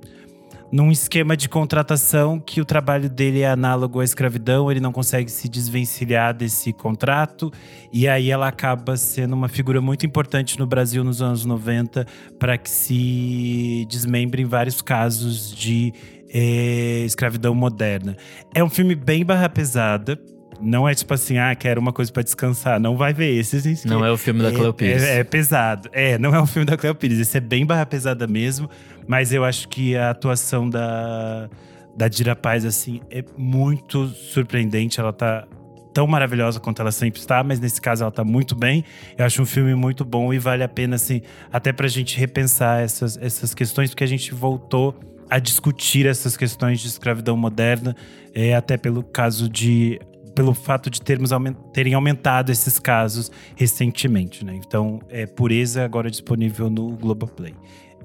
num 0.75 0.91
esquema 0.91 1.37
de 1.37 1.49
contratação 1.49 2.41
que 2.41 2.61
o 2.61 2.65
trabalho 2.65 3.09
dele 3.09 3.43
é 3.43 3.49
análogo 3.49 4.01
à 4.01 4.05
escravidão, 4.05 4.73
ele 4.73 4.81
não 4.81 4.91
consegue 4.91 5.31
se 5.31 5.49
desvencilhar 5.49 6.35
desse 6.35 6.73
contrato, 6.73 7.53
e 7.93 8.09
aí 8.09 8.29
ela 8.29 8.49
acaba 8.49 8.97
sendo 8.97 9.35
uma 9.35 9.47
figura 9.49 9.81
muito 9.81 10.05
importante 10.05 10.59
no 10.59 10.67
Brasil 10.67 11.05
nos 11.05 11.23
anos 11.23 11.45
90 11.45 12.05
para 12.41 12.59
que 12.59 12.69
se 12.69 13.87
desmembrem 13.89 14.47
vários 14.47 14.83
casos 14.83 15.55
de 15.55 15.93
eh, 16.29 17.05
escravidão 17.07 17.55
moderna. 17.55 18.17
É 18.53 18.65
um 18.65 18.69
filme 18.69 18.97
bem 18.97 19.25
barra 19.25 19.49
pesada. 19.49 20.19
Não 20.65 20.89
é 20.89 20.95
tipo 20.95 21.13
assim, 21.13 21.39
ah, 21.39 21.55
quero 21.55 21.81
uma 21.81 21.93
coisa 21.93 22.11
pra 22.11 22.23
descansar. 22.23 22.81
Não 22.81 22.97
vai 22.97 23.13
ver 23.13 23.35
esses. 23.35 23.67
em 23.67 23.75
si. 23.75 23.87
Não 23.87 24.05
é 24.05 24.11
o 24.11 24.17
filme 24.17 24.43
da 24.43 24.51
Cleo 24.51 24.73
Pires. 24.73 25.03
É, 25.03 25.21
é 25.21 25.25
pesado. 25.25 25.89
É, 25.93 26.19
não 26.19 26.35
é 26.35 26.41
um 26.41 26.47
filme 26.47 26.67
da 26.67 26.77
Cleo 26.77 26.95
Pires. 26.95 27.19
Esse 27.19 27.37
é 27.37 27.41
bem 27.41 27.67
barra 27.67 27.85
pesada 27.85 28.27
mesmo. 28.27 28.69
Mas 29.07 29.33
eu 29.33 29.45
acho 29.45 29.69
que 29.69 29.97
a 29.97 30.11
atuação 30.11 30.69
da, 30.69 31.49
da 31.97 32.09
Dira 32.09 32.35
Paz, 32.35 32.65
assim, 32.65 33.01
é 33.11 33.23
muito 33.37 34.07
surpreendente. 34.09 34.99
Ela 34.99 35.13
tá 35.13 35.47
tão 35.93 36.07
maravilhosa 36.07 36.59
quanto 36.59 36.83
ela 36.83 36.91
sempre 36.91 37.21
está, 37.21 37.45
mas 37.45 37.61
nesse 37.61 37.81
caso 37.81 38.03
ela 38.03 38.11
tá 38.11 38.25
muito 38.25 38.57
bem. 38.57 38.85
Eu 39.17 39.25
acho 39.25 39.41
um 39.41 39.47
filme 39.47 39.75
muito 39.75 40.05
bom 40.05 40.35
e 40.35 40.39
vale 40.39 40.65
a 40.65 40.69
pena, 40.69 40.97
assim, 40.97 41.23
até 41.53 41.73
pra 41.73 41.87
gente 41.87 42.19
repensar 42.19 42.83
essas, 42.83 43.17
essas 43.17 43.55
questões, 43.55 43.91
porque 43.91 44.03
a 44.03 44.09
gente 44.09 44.35
voltou 44.35 44.99
a 45.31 45.39
discutir 45.39 46.07
essas 46.07 46.37
questões 46.37 46.81
de 46.81 46.89
escravidão 46.89 47.37
moderna, 47.37 47.97
é, 48.35 48.55
até 48.55 48.77
pelo 48.77 49.03
caso 49.03 49.49
de 49.49 50.01
pelo 50.35 50.53
fato 50.55 50.91
de 50.91 51.01
termos 51.01 51.33
aumen- 51.33 51.57
terem 51.73 51.95
aumentado 51.95 52.51
esses 52.53 52.79
casos 52.79 53.31
recentemente, 53.57 54.45
né? 54.45 54.55
Então, 54.55 55.01
é 55.09 55.27
Pureza 55.27 55.85
agora 55.85 56.11
disponível 56.11 56.69
no 56.71 56.91
Globoplay. 56.97 57.55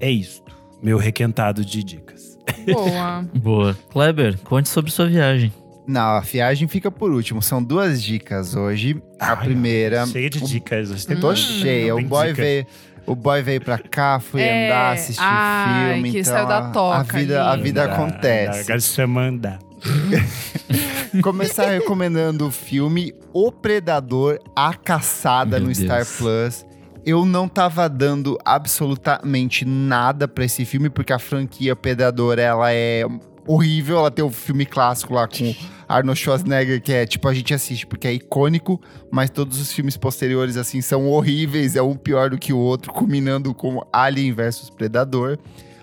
É 0.00 0.10
isto, 0.10 0.50
meu 0.82 0.96
requentado 0.98 1.64
de 1.64 1.82
dicas. 1.84 2.38
Boa. 2.72 3.24
Boa. 3.34 3.78
Kleber, 3.90 4.38
conte 4.40 4.68
sobre 4.68 4.90
sua 4.90 5.06
viagem. 5.06 5.52
Não, 5.86 6.00
a 6.16 6.20
viagem 6.20 6.68
fica 6.68 6.90
por 6.90 7.10
último. 7.10 7.42
São 7.42 7.62
duas 7.62 8.02
dicas 8.02 8.54
hoje. 8.54 9.02
A 9.18 9.32
Ai, 9.32 9.36
primeira. 9.44 10.06
Cheia 10.06 10.30
de 10.30 10.40
dicas. 10.40 10.90
Hoje 10.90 11.06
tem 11.06 11.16
Tô 11.18 11.30
Hum, 11.32 11.36
cheia. 11.36 11.94
O 11.96 12.02
boy 12.02 12.28
dicas. 12.28 12.44
veio. 12.44 12.66
O 13.06 13.14
boy 13.16 13.42
veio 13.42 13.60
pra 13.60 13.76
cá, 13.78 14.20
foi 14.20 14.40
É, 14.42 14.66
andar, 14.66 14.92
assistir 14.92 15.20
ai, 15.24 15.94
filme. 15.94 16.12
que 16.12 16.18
então 16.20 16.32
saiu 16.34 16.46
da 16.46 16.58
a- 16.58 16.70
toca 16.70 16.98
a 17.16 17.20
vida, 17.20 17.44
a 17.44 17.56
vida 17.56 17.84
acontece. 17.84 18.70
anda, 18.72 18.80
Chamanda. 18.80 19.58
Começar 21.22 21.70
recomendando 21.70 22.46
o 22.46 22.50
filme 22.50 23.14
O 23.32 23.50
Predador, 23.50 24.38
A 24.54 24.74
Caçada 24.74 25.58
Meu 25.58 25.68
no 25.68 25.74
Star 25.74 26.04
Deus. 26.04 26.16
Plus. 26.16 26.66
Eu 27.04 27.24
não 27.24 27.48
tava 27.48 27.88
dando 27.88 28.38
absolutamente 28.44 29.64
nada 29.64 30.28
pra 30.28 30.44
esse 30.44 30.64
filme, 30.64 30.90
porque 30.90 31.12
a 31.12 31.18
franquia 31.18 31.74
Predador, 31.74 32.38
ela 32.38 32.72
é 32.72 33.04
horrível. 33.46 33.98
Ela 33.98 34.10
tem 34.10 34.24
o 34.24 34.30
filme 34.30 34.66
clássico 34.66 35.14
lá 35.14 35.26
com 35.26 35.54
Arnold 35.88 36.20
Schwarzenegger, 36.20 36.82
que 36.82 36.92
é 36.92 37.06
tipo, 37.06 37.26
a 37.26 37.34
gente 37.34 37.54
assiste 37.54 37.86
porque 37.86 38.06
é 38.06 38.12
icônico, 38.12 38.80
mas 39.10 39.30
todos 39.30 39.60
os 39.60 39.72
filmes 39.72 39.96
posteriores, 39.96 40.56
assim, 40.56 40.80
são 40.80 41.08
horríveis. 41.08 41.74
É 41.74 41.82
um 41.82 41.96
pior 41.96 42.30
do 42.30 42.38
que 42.38 42.52
o 42.52 42.58
outro, 42.58 42.92
culminando 42.94 43.54
com 43.54 43.80
Alien 43.92 44.32
versus 44.32 44.70
Predador. 44.70 45.38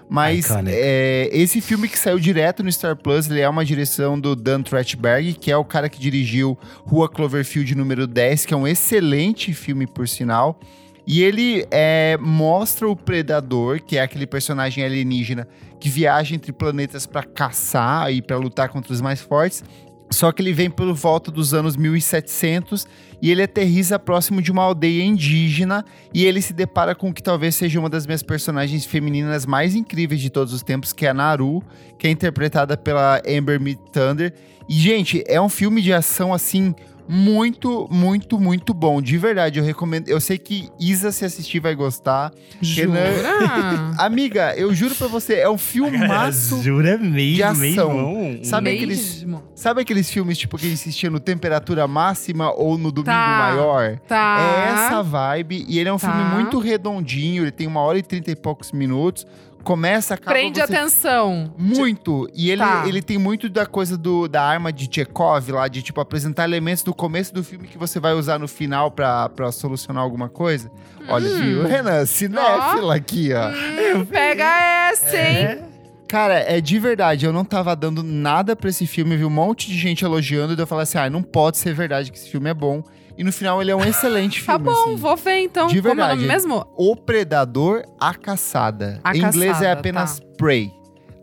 Mas 0.10 0.50
é, 0.68 1.30
esse 1.34 1.60
filme 1.60 1.88
que 1.88 2.00
saiu 2.00 2.18
direto 2.18 2.64
no 2.64 2.72
Star 2.72 2.96
Plus, 2.96 3.30
ele 3.30 3.42
é 3.42 3.50
uma 3.50 3.66
direção 3.66 4.18
do 4.18 4.36
Dan 4.36 4.62
Trachtenberg, 4.62 5.34
que 5.34 5.52
é 5.52 5.58
o 5.58 5.66
cara 5.66 5.90
que 5.90 6.00
dirigiu 6.00 6.58
Rua 6.86 7.10
Cloverfield 7.10 7.76
número 7.76 8.08
10, 8.08 8.46
que 8.46 8.54
é 8.54 8.58
um 8.58 8.68
excelente 8.68 9.54
filme, 9.54 9.86
por 9.86 10.08
sinal. 10.08 10.60
E 11.06 11.22
ele 11.24 11.66
é, 11.72 12.18
mostra 12.20 12.88
o 12.88 12.96
Predador, 12.96 13.82
que 13.82 13.98
é 13.98 14.02
aquele 14.02 14.28
personagem 14.28 14.84
alienígena 14.84 15.48
que 15.80 15.90
viaja 15.90 16.36
entre 16.36 16.52
planetas 16.52 17.06
para 17.06 17.24
caçar 17.24 18.12
e 18.12 18.22
para 18.22 18.36
lutar 18.38 18.68
contra 18.70 18.92
os 18.92 19.00
mais 19.00 19.22
fortes. 19.22 19.64
Só 20.10 20.32
que 20.32 20.42
ele 20.42 20.54
vem 20.54 20.70
por 20.70 20.92
volta 20.94 21.30
dos 21.30 21.54
anos 21.54 21.76
1700 21.76 22.88
e 23.22 23.30
ele 23.30 23.44
aterriza 23.44 24.00
próximo 24.00 24.42
de 24.42 24.52
uma 24.52 24.64
aldeia 24.64 25.04
indígena 25.04 25.84
e 26.14 26.26
ele 26.26 26.42
se 26.42 26.54
depara 26.54 26.96
com 26.96 27.10
o 27.10 27.14
que 27.14 27.22
talvez 27.22 27.56
seja 27.56 27.80
uma 27.80 27.90
das 27.90 28.06
minhas 28.06 28.24
personagens 28.24 28.86
femininas 28.86 29.46
mais 29.46 29.76
incríveis 29.76 30.22
de 30.22 30.30
todos 30.30 30.54
os 30.54 30.64
tempos, 30.64 30.94
que 30.94 31.06
é 31.06 31.10
a 31.10 31.14
Naru, 31.14 31.62
que 31.98 32.08
é 32.08 32.12
interpretada 32.12 32.78
pela 32.78 33.22
Amber 33.28 33.60
Mead 33.60 33.80
Thunder. 33.92 34.34
E, 34.70 34.74
gente, 34.74 35.24
é 35.28 35.42
um 35.42 35.50
filme 35.50 35.82
de 35.82 35.92
ação, 35.92 36.34
assim, 36.34 36.74
muito, 37.08 37.88
muito, 37.92 38.40
muito 38.40 38.74
bom. 38.74 39.02
De 39.02 39.18
verdade, 39.18 39.60
eu 39.60 39.66
recomendo. 39.66 40.08
Eu 40.10 40.20
sei 40.20 40.38
que 40.38 40.70
Isa, 40.80 41.12
se 41.12 41.26
assistir, 41.26 41.60
vai 41.60 41.74
gostar. 41.76 42.32
Jura? 42.62 43.10
Amiga, 43.98 44.54
eu 44.58 44.74
juro 44.74 44.96
pra 44.96 45.08
você, 45.08 45.36
é 45.36 45.50
um 45.50 45.58
filmaço. 45.58 46.62
Jura 46.64 46.98
mesmo, 46.98 47.16
de 47.36 47.44
ação. 47.44 47.94
mesmo? 47.94 48.46
Sabe 48.46 48.72
aqueles- 48.72 49.16
Mesmo? 49.24 49.44
Sabe 49.56 49.82
aqueles 49.82 50.10
filmes, 50.12 50.38
tipo, 50.38 50.58
que 50.58 50.66
a 50.66 50.70
gente 50.70 50.80
assistia 50.80 51.10
no 51.10 51.20
temperatura 51.20 51.88
máxima 51.88 52.52
ou 52.54 52.78
no 52.78 52.92
domingo 52.92 53.06
Tá. 53.12 53.38
maior? 53.52 53.98
Tá. 54.08 54.38
É 54.40 54.72
essa 54.74 55.02
vibe. 55.02 55.66
E 55.68 55.80
ele 55.80 55.90
é 55.90 55.94
um 55.94 55.98
Tá. 55.98 56.12
filme 56.12 56.24
muito 56.36 56.60
redondinho. 56.60 57.44
Ele 57.44 57.52
tem 57.52 57.66
uma 57.68 57.82
hora 57.82 57.98
e 57.98 58.04
trinta 58.04 58.30
e 58.32 58.36
poucos 58.36 58.72
minutos. 58.72 59.26
Começa, 59.68 60.14
acaba 60.14 60.32
Prende 60.32 60.62
atenção. 60.62 61.54
Muito. 61.58 62.30
E 62.34 62.50
ele, 62.50 62.62
Tá. 62.62 62.84
ele 62.88 63.02
tem 63.02 63.18
muito 63.18 63.50
da 63.50 63.66
coisa 63.66 63.98
do, 63.98 64.26
da 64.30 64.42
arma 64.42 64.72
de 64.72 64.88
Chekhov 64.90 65.50
lá, 65.52 65.68
de 65.68 65.82
tipo 65.82 66.00
apresentar 66.00 66.46
elementos 66.46 66.84
do 66.84 66.94
começo 66.94 67.34
do 67.34 67.44
filme 67.44 67.68
que 67.68 67.78
você 67.78 68.00
vai 68.00 68.14
usar 68.14 68.40
no 68.40 68.48
final 68.48 68.90
pra, 68.90 69.28
pra 69.28 69.52
solucionar 69.52 70.02
alguma 70.02 70.30
coisa. 70.30 70.72
Olha, 71.10 71.28
Hum. 71.30 71.42
viu? 71.42 71.64
Renan, 71.68 72.06
cinéfila 72.06 72.96
aqui, 72.96 73.32
ó. 73.34 73.50
Hum, 73.98 74.06
pega 74.06 74.90
essa, 74.92 75.18
hein? 75.18 75.60
Cara, 76.08 76.36
é 76.40 76.62
de 76.62 76.80
verdade, 76.80 77.26
eu 77.26 77.34
não 77.34 77.44
tava 77.44 77.76
dando 77.76 78.02
nada 78.02 78.56
pra 78.56 78.70
esse 78.70 78.88
filme, 78.88 79.18
vi 79.18 79.26
um 79.26 79.30
monte 79.30 79.68
de 79.68 79.78
gente 79.78 80.06
elogiando, 80.06 80.54
e 80.54 80.58
eu 80.58 80.66
falei 80.66 80.84
assim, 80.84 80.98
ah, 80.98 81.10
não 81.10 81.22
pode 81.22 81.58
ser 81.58 81.74
verdade 81.74 82.10
que 82.12 82.18
esse 82.18 82.30
filme 82.30 82.50
é 82.50 82.54
bom. 82.54 82.82
E 83.18 83.24
no 83.24 83.32
final 83.34 83.62
ele 83.62 83.72
é 83.72 83.76
um 83.76 83.84
excelente 83.84 84.42
Tá 84.46 84.54
filme, 84.60 84.66
bom, 84.66 84.84
assim. 84.84 84.96
vou 84.96 85.18
ver 85.18 85.40
então. 85.40 85.68
De 85.68 85.82
Como 85.82 85.90
é 85.90 85.92
o 85.94 85.96
verdade. 85.96 86.16
nome 86.22 86.28
mesmo? 86.28 86.68
O 86.78 86.96
Predador, 86.96 87.84
A 88.00 88.14
Caçada. 88.14 89.00
A 89.04 89.16
em 89.16 89.22
inglês 89.22 89.52
é 89.58 89.60
Caçada, 89.60 89.80
apenas 89.80 90.20
Prey. 90.38 90.72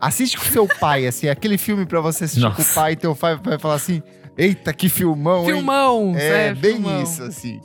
Assiste 0.01 0.37
com 0.37 0.43
seu 0.45 0.67
pai, 0.67 1.07
assim, 1.07 1.29
aquele 1.29 1.57
filme 1.57 1.85
pra 1.85 2.01
você 2.01 2.25
assistir 2.25 2.41
com 2.41 2.47
o 2.47 2.57
Nossa. 2.57 2.73
pai 2.79 2.91
e 2.91 2.95
teu 2.97 3.15
pai 3.15 3.39
vai 3.41 3.57
falar 3.57 3.75
assim: 3.75 4.03
eita, 4.37 4.73
que 4.73 4.89
filmão, 4.89 5.45
hein? 5.45 5.55
Filmão. 5.55 6.13
É, 6.17 6.53
bem 6.53 6.73
filmão. 6.73 7.01
isso, 7.01 7.23
assim. 7.23 7.59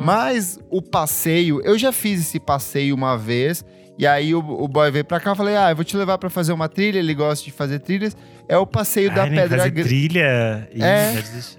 Mas 0.00 0.58
o 0.70 0.80
passeio, 0.80 1.60
eu 1.64 1.76
já 1.78 1.92
fiz 1.92 2.20
esse 2.20 2.40
passeio 2.40 2.94
uma 2.94 3.16
vez, 3.18 3.64
e 3.98 4.06
aí 4.06 4.34
o, 4.34 4.38
o 4.38 4.66
boy 4.68 4.90
veio 4.90 5.04
pra 5.04 5.20
cá 5.20 5.32
e 5.32 5.36
falei: 5.36 5.56
ah, 5.56 5.70
eu 5.70 5.76
vou 5.76 5.84
te 5.84 5.96
levar 5.96 6.16
pra 6.18 6.30
fazer 6.30 6.52
uma 6.52 6.68
trilha, 6.68 6.98
ele 6.98 7.14
gosta 7.14 7.44
de 7.44 7.50
fazer 7.52 7.80
trilhas. 7.80 8.16
É 8.48 8.56
o 8.56 8.66
passeio 8.66 9.14
da 9.14 9.26
nem 9.26 9.34
Pedra 9.38 9.58
fazer 9.58 9.70
Grande. 9.70 9.88
trilha. 9.88 10.68
É. 10.72 11.12
já 11.14 11.20
desisti. 11.20 11.58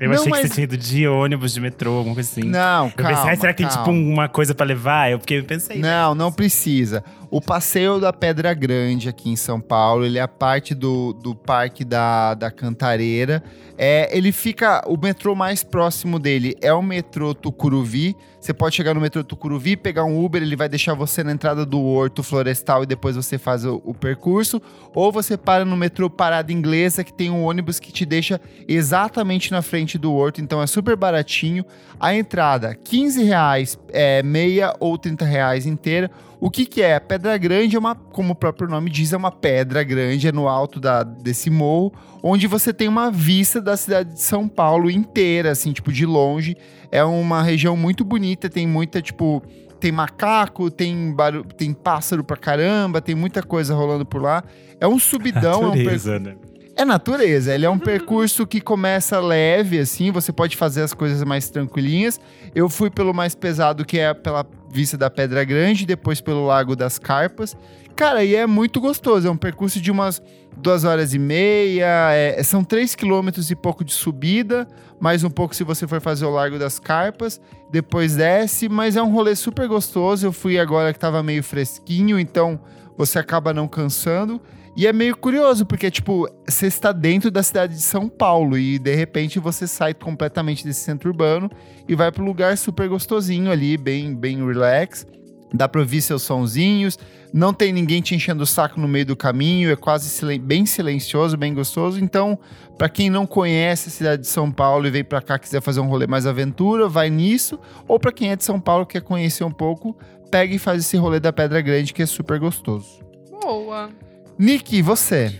Eu 0.00 0.08
Não, 0.08 0.14
achei 0.16 0.24
que 0.24 0.30
mas- 0.30 0.40
você 0.48 0.48
tinha 0.54 0.64
ido 0.64 0.76
de 0.76 1.06
ônibus, 1.06 1.54
de 1.54 1.60
metrô, 1.60 1.92
alguma 1.98 2.14
coisa 2.14 2.28
assim. 2.28 2.42
Não, 2.48 2.86
eu 2.86 2.92
calma. 2.92 3.14
pensei, 3.16 3.30
ai, 3.30 3.36
será 3.36 3.52
que 3.52 3.58
tem 3.62 3.68
tipo 3.68 3.84
calma. 3.84 3.98
uma 4.00 4.28
coisa 4.28 4.54
pra 4.54 4.66
levar? 4.66 5.10
Eu 5.12 5.20
fiquei 5.20 5.40
pensei. 5.42 5.78
Não, 5.78 6.14
não 6.14 6.32
precisa. 6.32 7.04
O 7.34 7.40
Passeio 7.40 7.98
da 7.98 8.12
Pedra 8.12 8.54
Grande 8.54 9.08
aqui 9.08 9.28
em 9.28 9.34
São 9.34 9.60
Paulo, 9.60 10.06
ele 10.06 10.20
é 10.20 10.26
parte 10.28 10.72
do, 10.72 11.12
do 11.12 11.34
Parque 11.34 11.84
da, 11.84 12.32
da 12.32 12.48
Cantareira. 12.48 13.42
É, 13.76 14.16
ele 14.16 14.30
fica. 14.30 14.84
O 14.86 14.96
metrô 14.96 15.34
mais 15.34 15.64
próximo 15.64 16.20
dele 16.20 16.54
é 16.60 16.72
o 16.72 16.80
metrô 16.80 17.34
Tucuruvi. 17.34 18.16
Você 18.40 18.54
pode 18.54 18.76
chegar 18.76 18.94
no 18.94 19.00
metrô 19.00 19.24
Tucuruvi, 19.24 19.76
pegar 19.76 20.04
um 20.04 20.24
Uber, 20.24 20.40
ele 20.40 20.54
vai 20.54 20.68
deixar 20.68 20.94
você 20.94 21.24
na 21.24 21.32
entrada 21.32 21.66
do 21.66 21.82
Horto 21.82 22.22
Florestal 22.22 22.84
e 22.84 22.86
depois 22.86 23.16
você 23.16 23.36
faz 23.36 23.64
o, 23.64 23.82
o 23.84 23.92
percurso. 23.92 24.62
Ou 24.94 25.10
você 25.10 25.36
para 25.36 25.64
no 25.64 25.76
metrô 25.76 26.08
Parada 26.08 26.52
Inglesa, 26.52 27.02
que 27.02 27.12
tem 27.12 27.30
um 27.30 27.42
ônibus 27.42 27.80
que 27.80 27.90
te 27.90 28.06
deixa 28.06 28.40
exatamente 28.68 29.50
na 29.50 29.60
frente 29.60 29.98
do 29.98 30.12
Horto. 30.12 30.40
Então 30.40 30.62
é 30.62 30.68
super 30.68 30.94
baratinho. 30.94 31.64
A 31.98 32.14
entrada, 32.14 32.76
15 32.76 33.24
reais, 33.24 33.76
é, 33.88 34.22
meia 34.22 34.72
ou 34.78 34.96
30 34.96 35.24
reais 35.24 35.66
inteira. 35.66 36.08
O 36.44 36.50
que 36.50 36.66
que 36.66 36.82
é? 36.82 36.94
A 36.96 37.00
Pedra 37.00 37.38
Grande 37.38 37.74
é 37.74 37.78
uma, 37.78 37.94
como 37.94 38.32
o 38.32 38.34
próprio 38.34 38.68
nome 38.68 38.90
diz, 38.90 39.14
é 39.14 39.16
uma 39.16 39.32
pedra 39.32 39.82
grande, 39.82 40.28
é 40.28 40.32
no 40.32 40.46
alto 40.46 40.78
da, 40.78 41.02
desse 41.02 41.48
morro, 41.48 41.90
onde 42.22 42.46
você 42.46 42.70
tem 42.70 42.86
uma 42.86 43.10
vista 43.10 43.62
da 43.62 43.78
cidade 43.78 44.12
de 44.12 44.20
São 44.20 44.46
Paulo 44.46 44.90
inteira, 44.90 45.52
assim, 45.52 45.72
tipo, 45.72 45.90
de 45.90 46.04
longe. 46.04 46.54
É 46.92 47.02
uma 47.02 47.42
região 47.42 47.78
muito 47.78 48.04
bonita, 48.04 48.50
tem 48.50 48.66
muita, 48.66 49.00
tipo, 49.00 49.42
tem 49.80 49.90
macaco, 49.90 50.70
tem, 50.70 51.14
baru 51.14 51.44
tem 51.44 51.72
pássaro 51.72 52.22
pra 52.22 52.36
caramba, 52.36 53.00
tem 53.00 53.14
muita 53.14 53.42
coisa 53.42 53.74
rolando 53.74 54.04
por 54.04 54.20
lá. 54.20 54.44
É 54.78 54.86
um 54.86 54.98
subidão, 54.98 55.62
é 55.62 55.66
um 55.68 55.72
per- 55.72 55.84
Natureza, 55.84 56.18
né? 56.18 56.36
é 56.76 56.84
natureza, 56.84 57.54
ele 57.54 57.64
é 57.64 57.70
um 57.70 57.78
percurso 57.78 58.46
que 58.46 58.60
começa 58.60 59.18
leve, 59.18 59.78
assim, 59.78 60.10
você 60.10 60.30
pode 60.30 60.58
fazer 60.58 60.82
as 60.82 60.92
coisas 60.92 61.22
mais 61.24 61.48
tranquilinhas. 61.48 62.20
Eu 62.54 62.68
fui 62.68 62.90
pelo 62.90 63.14
mais 63.14 63.34
pesado, 63.34 63.82
que 63.84 63.98
é 63.98 64.12
pela 64.12 64.44
vista 64.74 64.98
da 64.98 65.08
Pedra 65.08 65.44
Grande, 65.44 65.86
depois 65.86 66.20
pelo 66.20 66.44
Lago 66.46 66.74
das 66.74 66.98
Carpas. 66.98 67.56
Cara, 67.94 68.24
e 68.24 68.34
é 68.34 68.44
muito 68.44 68.80
gostoso, 68.80 69.28
é 69.28 69.30
um 69.30 69.36
percurso 69.36 69.80
de 69.80 69.88
umas 69.88 70.20
duas 70.56 70.82
horas 70.82 71.14
e 71.14 71.18
meia, 71.18 72.10
é- 72.12 72.42
são 72.42 72.64
três 72.64 72.96
quilômetros 72.96 73.52
e 73.52 73.54
pouco 73.54 73.84
de 73.84 73.92
subida, 73.92 74.66
mais 74.98 75.22
um 75.22 75.30
pouco 75.30 75.54
se 75.54 75.62
você 75.62 75.86
for 75.86 76.00
fazer 76.00 76.24
o 76.24 76.30
Largo 76.30 76.58
das 76.58 76.80
Carpas, 76.80 77.40
depois 77.70 78.16
desce, 78.16 78.68
mas 78.68 78.96
é 78.96 79.02
um 79.02 79.12
rolê 79.12 79.36
super 79.36 79.68
gostoso. 79.68 80.26
Eu 80.26 80.32
fui 80.32 80.58
agora 80.58 80.92
que 80.92 80.98
tava 80.98 81.22
meio 81.22 81.42
fresquinho, 81.44 82.18
então 82.18 82.60
você 82.96 83.18
acaba 83.20 83.54
não 83.54 83.68
cansando. 83.68 84.40
E 84.76 84.86
é 84.88 84.92
meio 84.92 85.16
curioso, 85.16 85.64
porque, 85.64 85.88
tipo, 85.90 86.28
você 86.48 86.66
está 86.66 86.90
dentro 86.90 87.30
da 87.30 87.42
cidade 87.44 87.74
de 87.74 87.82
São 87.82 88.08
Paulo 88.08 88.58
e, 88.58 88.78
de 88.78 88.94
repente, 88.94 89.38
você 89.38 89.68
sai 89.68 89.94
completamente 89.94 90.64
desse 90.64 90.80
centro 90.80 91.10
urbano 91.10 91.48
e 91.88 91.94
vai 91.94 92.10
para 92.10 92.22
um 92.22 92.26
lugar 92.26 92.58
super 92.58 92.88
gostosinho 92.88 93.52
ali, 93.52 93.76
bem, 93.76 94.14
bem 94.14 94.44
relax. 94.44 95.06
Dá 95.52 95.68
pra 95.68 95.80
ouvir 95.80 96.02
seus 96.02 96.22
sonzinhos, 96.22 96.98
não 97.32 97.52
tem 97.54 97.72
ninguém 97.72 98.02
te 98.02 98.12
enchendo 98.12 98.42
o 98.42 98.46
saco 98.46 98.80
no 98.80 98.88
meio 98.88 99.06
do 99.06 99.14
caminho, 99.14 99.70
é 99.70 99.76
quase 99.76 100.08
silen- 100.08 100.40
bem 100.40 100.66
silencioso, 100.66 101.36
bem 101.36 101.54
gostoso. 101.54 102.02
Então, 102.02 102.36
pra 102.76 102.88
quem 102.88 103.08
não 103.08 103.24
conhece 103.24 103.88
a 103.88 103.92
cidade 103.92 104.22
de 104.22 104.28
São 104.28 104.50
Paulo 104.50 104.84
e 104.88 104.90
veio 104.90 105.04
pra 105.04 105.22
cá 105.22 105.38
quiser 105.38 105.62
fazer 105.62 105.78
um 105.78 105.86
rolê 105.86 106.08
mais 106.08 106.26
aventura, 106.26 106.88
vai 106.88 107.08
nisso. 107.08 107.56
Ou 107.86 108.00
pra 108.00 108.10
quem 108.10 108.32
é 108.32 108.36
de 108.36 108.42
São 108.42 108.58
Paulo 108.58 108.84
quer 108.84 109.02
conhecer 109.02 109.44
um 109.44 109.52
pouco, 109.52 109.96
pega 110.28 110.52
e 110.52 110.58
faz 110.58 110.80
esse 110.82 110.96
rolê 110.96 111.20
da 111.20 111.32
Pedra 111.32 111.60
Grande, 111.60 111.94
que 111.94 112.02
é 112.02 112.06
super 112.06 112.40
gostoso. 112.40 112.98
Boa. 113.40 113.90
Nick, 114.38 114.82
você? 114.82 115.32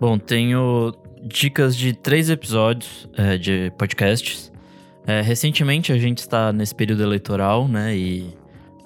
Bom, 0.00 0.16
tenho 0.16 0.92
dicas 1.22 1.76
de 1.76 1.92
três 1.92 2.30
episódios 2.30 3.08
é, 3.16 3.36
de 3.36 3.72
podcasts. 3.76 4.52
É, 5.06 5.20
recentemente 5.20 5.92
a 5.92 5.98
gente 5.98 6.18
está 6.18 6.52
nesse 6.52 6.74
período 6.74 7.02
eleitoral, 7.02 7.66
né? 7.66 7.96
E 7.96 8.32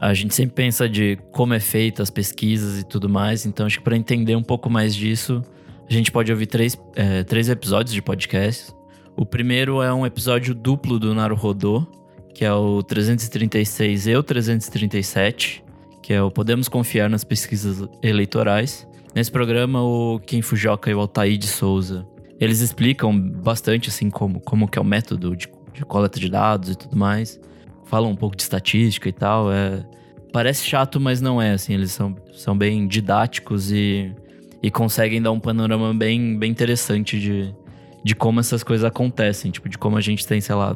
a 0.01 0.15
gente 0.15 0.35
sempre 0.35 0.55
pensa 0.55 0.89
de 0.89 1.19
como 1.33 1.53
é 1.53 1.61
feita 1.61 2.03
as 2.03 2.09
pesquisas 2.09 2.81
e 2.81 2.85
tudo 2.85 3.09
mais. 3.09 3.45
Então 3.45 3.67
acho 3.67 3.79
que 3.79 3.85
para 3.85 3.97
entender 3.97 4.35
um 4.37 4.43
pouco 4.43 4.71
mais 4.71 4.95
disso, 4.95 5.43
a 5.89 5.93
gente 5.93 6.11
pode 6.11 6.33
ouvir 6.33 6.47
três, 6.47 6.79
é, 6.97 7.23
três 7.23 7.51
episódios 7.51 7.93
de 7.93 8.01
podcast. 8.01 8.73
O 9.15 9.27
primeiro 9.27 9.83
é 9.83 9.93
um 9.93 10.07
episódio 10.07 10.55
duplo 10.55 10.99
do 10.99 11.15
Naruhodô, 11.15 11.87
que 12.35 12.45
é 12.45 12.53
o 12.53 12.83
336 12.83 14.07
e 14.07 14.17
o 14.17 14.23
337, 14.23 15.63
que 16.03 16.15
é 16.15 16.23
o 16.23 16.31
Podemos 16.31 16.69
Confiar 16.69 17.11
nas 17.11 17.23
Pesquisas 17.23 17.87
Eleitorais. 18.03 18.89
Nesse 19.15 19.31
programa, 19.31 19.83
o 19.83 20.19
Ken 20.21 20.41
Fujioka 20.41 20.91
e 20.91 20.95
o 20.95 21.01
Altair 21.01 21.37
de 21.37 21.47
Souza, 21.47 22.07
eles 22.41 22.61
explicam 22.61 23.17
bastante, 23.19 23.91
assim, 23.91 24.09
como, 24.09 24.41
como 24.41 24.67
que 24.67 24.79
é 24.79 24.83
o 24.83 24.85
método 24.85 25.37
de, 25.37 25.49
de 25.75 25.85
coleta 25.85 26.19
de 26.19 26.31
dados 26.31 26.71
e 26.71 26.75
tudo 26.75 26.97
mais. 26.97 27.39
Falam 27.85 28.11
um 28.11 28.17
pouco 28.17 28.35
de 28.35 28.43
estatística 28.43 29.09
e 29.09 29.13
tal. 29.13 29.53
É, 29.53 29.85
parece 30.33 30.65
chato, 30.65 30.99
mas 30.99 31.21
não 31.21 31.41
é, 31.41 31.53
assim. 31.53 31.75
Eles 31.75 31.93
são, 31.93 32.17
são 32.33 32.57
bem 32.57 32.89
didáticos 32.89 33.71
e, 33.71 34.15
e 34.63 34.71
conseguem 34.71 35.21
dar 35.21 35.31
um 35.31 35.39
panorama 35.39 35.93
bem, 35.93 36.39
bem 36.39 36.51
interessante 36.51 37.21
de, 37.21 37.55
de 38.03 38.15
como 38.15 38.41
essas 38.41 38.65
coisas 38.65 38.85
acontecem. 38.85 39.51
Tipo, 39.51 39.69
de 39.69 39.77
como 39.77 39.99
a 39.99 40.01
gente 40.01 40.27
tem, 40.27 40.41
sei 40.41 40.55
lá, 40.55 40.75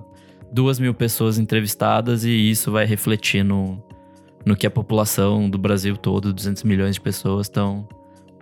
duas 0.52 0.78
mil 0.78 0.92
pessoas 0.92 1.38
entrevistadas 1.38 2.22
e 2.22 2.50
isso 2.50 2.70
vai 2.70 2.84
refletir 2.84 3.42
no, 3.42 3.82
no 4.44 4.54
que 4.54 4.66
a 4.66 4.70
população 4.70 5.48
do 5.48 5.56
Brasil 5.56 5.96
todo, 5.96 6.34
200 6.34 6.62
milhões 6.64 6.96
de 6.96 7.00
pessoas, 7.00 7.46
estão 7.46 7.88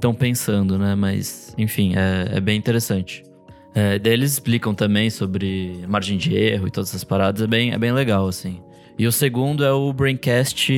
estão 0.04 0.14
pensando, 0.14 0.78
né? 0.78 0.94
Mas, 0.94 1.54
enfim, 1.56 1.94
é, 1.96 2.36
é 2.36 2.40
bem 2.40 2.58
interessante. 2.58 3.24
É, 3.74 3.98
daí 3.98 4.12
eles 4.12 4.32
explicam 4.32 4.74
também 4.74 5.08
sobre 5.08 5.80
margem 5.88 6.18
de 6.18 6.34
erro 6.36 6.68
e 6.68 6.70
todas 6.70 6.90
essas 6.90 7.02
paradas, 7.02 7.42
é 7.42 7.46
bem, 7.46 7.72
é 7.72 7.78
bem 7.78 7.90
legal, 7.92 8.28
assim. 8.28 8.60
E 8.98 9.06
o 9.06 9.10
segundo 9.12 9.64
é 9.64 9.72
o 9.72 9.92
Braincast 9.92 10.70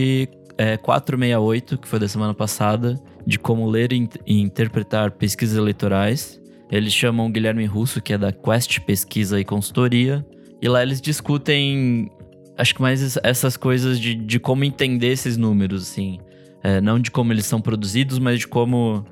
é, 0.57 0.77
468, 0.77 1.77
que 1.77 1.89
foi 1.89 1.99
da 1.99 2.09
semana 2.09 2.33
passada, 2.33 2.99
de 3.27 3.39
como 3.39 3.69
ler 3.69 3.93
e, 3.93 3.97
in- 3.97 4.09
e 4.25 4.41
interpretar 4.41 5.11
pesquisas 5.11 5.59
eleitorais. 5.59 6.41
Eles 6.71 6.93
chamam 6.95 7.27
o 7.27 7.29
Guilherme 7.29 7.67
Russo, 7.67 8.01
que 8.01 8.13
é 8.13 8.19
da 8.19 8.33
Quest 8.33 8.81
Pesquisa 8.81 9.39
e 9.41 9.45
Consultoria, 9.45 10.25
e 10.63 10.69
lá 10.69 10.83
eles 10.83 11.01
discutem, 11.01 12.11
acho 12.57 12.75
que 12.75 12.81
mais 12.81 13.03
es- 13.03 13.19
essas 13.23 13.57
coisas 13.57 14.01
de, 14.01 14.15
de 14.15 14.39
como 14.41 14.65
entender 14.65 15.09
esses 15.09 15.37
números, 15.37 15.83
assim. 15.83 16.19
É, 16.63 16.81
não 16.81 16.99
de 16.99 17.11
como 17.11 17.33
eles 17.33 17.45
são 17.47 17.61
produzidos, 17.61 18.19
mas 18.19 18.39
de 18.41 18.49
como 18.49 19.05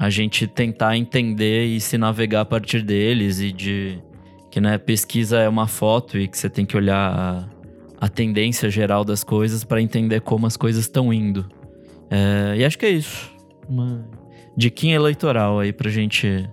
a 0.00 0.08
gente 0.08 0.46
tentar 0.46 0.96
entender 0.96 1.66
e 1.66 1.78
se 1.78 1.98
navegar 1.98 2.40
a 2.40 2.44
partir 2.46 2.80
deles 2.80 3.38
e 3.38 3.52
de 3.52 3.98
que 4.50 4.58
né, 4.58 4.78
pesquisa 4.78 5.38
é 5.38 5.46
uma 5.46 5.66
foto 5.66 6.16
e 6.18 6.26
que 6.26 6.38
você 6.38 6.48
tem 6.48 6.64
que 6.64 6.74
olhar 6.74 6.96
a, 8.00 8.06
a 8.06 8.08
tendência 8.08 8.70
geral 8.70 9.04
das 9.04 9.22
coisas 9.22 9.62
para 9.62 9.78
entender 9.78 10.22
como 10.22 10.46
as 10.46 10.56
coisas 10.56 10.84
estão 10.84 11.12
indo. 11.12 11.46
É, 12.10 12.56
e 12.56 12.64
acho 12.64 12.78
que 12.78 12.86
é 12.86 12.88
isso. 12.88 13.30
Uma 13.68 14.08
diquinha 14.56 14.96
eleitoral 14.96 15.60
aí 15.60 15.70
pra 15.70 15.90
gente 15.90 16.48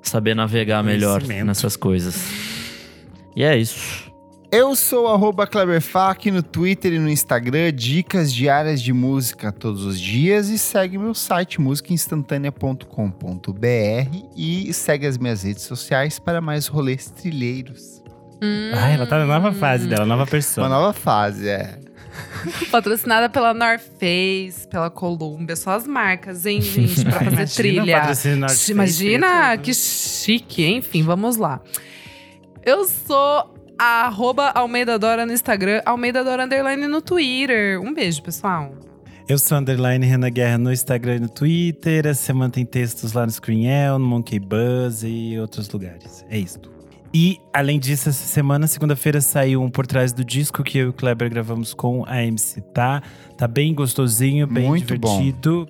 saber 0.00 0.36
navegar 0.36 0.84
melhor 0.84 1.20
nessas 1.24 1.74
coisas. 1.74 2.30
E 3.34 3.42
é 3.42 3.56
isso. 3.56 4.08
Eu 4.56 4.76
sou 4.76 5.08
arroba 5.08 5.48
Kleberfac 5.48 6.30
no 6.30 6.40
Twitter 6.40 6.92
e 6.92 6.98
no 7.00 7.10
Instagram, 7.10 7.72
dicas 7.72 8.32
diárias 8.32 8.80
de 8.80 8.92
música 8.92 9.50
todos 9.50 9.84
os 9.84 9.98
dias 9.98 10.48
e 10.48 10.56
segue 10.56 10.96
meu 10.96 11.12
site 11.12 11.60
musicainstantanea.com.br 11.60 14.16
e 14.36 14.72
segue 14.72 15.08
as 15.08 15.18
minhas 15.18 15.42
redes 15.42 15.64
sociais 15.64 16.20
para 16.20 16.40
mais 16.40 16.68
rolês 16.68 17.10
trilheiros. 17.10 18.00
Hum. 18.40 18.70
Ai, 18.76 18.94
ela 18.94 19.08
tá 19.08 19.18
na 19.18 19.26
nova 19.26 19.52
fase 19.52 19.88
dela, 19.88 20.06
nova 20.06 20.22
Uma 20.22 20.28
pessoa. 20.28 20.68
nova 20.68 20.92
fase, 20.92 21.48
é. 21.48 21.76
Patrocinada 22.70 23.28
pela 23.28 23.52
North 23.52 23.82
Face, 23.98 24.68
pela 24.68 24.88
Columbia. 24.88 25.56
Só 25.56 25.72
as 25.72 25.84
marcas, 25.84 26.46
hein, 26.46 26.62
gente? 26.62 27.04
Pra 27.04 27.24
fazer 27.26 27.32
Imagina 27.32 27.46
trilha. 27.82 27.98
patrocínio 27.98 28.36
North 28.36 28.52
Face, 28.52 28.70
Imagina 28.70 29.58
que 29.58 29.74
chique. 29.74 30.64
Enfim, 30.64 31.02
vamos 31.02 31.38
lá. 31.38 31.60
Eu 32.64 32.84
sou 32.84 33.52
a 33.78 34.06
arroba 34.06 34.50
Almeida 34.50 34.98
Dora 34.98 35.26
no 35.26 35.32
Instagram, 35.32 35.82
Almeida 35.84 36.22
Dora 36.22 36.44
Underline 36.44 36.86
no 36.86 37.00
Twitter. 37.02 37.80
Um 37.80 37.92
beijo, 37.92 38.22
pessoal. 38.22 38.74
Eu 39.26 39.38
sou 39.38 39.56
underline 39.56 40.04
Renan 40.04 40.30
Guerra 40.30 40.58
no 40.58 40.70
Instagram 40.72 41.16
e 41.16 41.20
no 41.20 41.28
Twitter. 41.28 42.06
Essa 42.06 42.22
semana 42.24 42.50
tem 42.50 42.64
textos 42.64 43.14
lá 43.14 43.24
no 43.24 43.32
Screenel, 43.32 43.98
no 43.98 44.06
Monkey 44.06 44.38
Buzz 44.38 45.02
e 45.02 45.38
outros 45.38 45.68
lugares. 45.70 46.24
É 46.28 46.38
isso. 46.38 46.58
E, 47.12 47.38
além 47.52 47.78
disso, 47.78 48.08
essa 48.08 48.26
semana, 48.26 48.66
segunda-feira, 48.66 49.20
saiu 49.20 49.62
um 49.62 49.70
Por 49.70 49.86
Trás 49.86 50.12
do 50.12 50.24
Disco 50.24 50.64
que 50.64 50.78
eu 50.78 50.86
e 50.86 50.88
o 50.88 50.92
Kleber 50.92 51.30
gravamos 51.30 51.72
com 51.72 52.04
a 52.06 52.22
MC 52.22 52.60
Tá. 52.60 53.02
Tá 53.38 53.46
bem 53.46 53.72
gostosinho, 53.72 54.46
bem 54.46 54.66
Muito 54.66 54.98
bom. 54.98 55.18
divertido. 55.18 55.66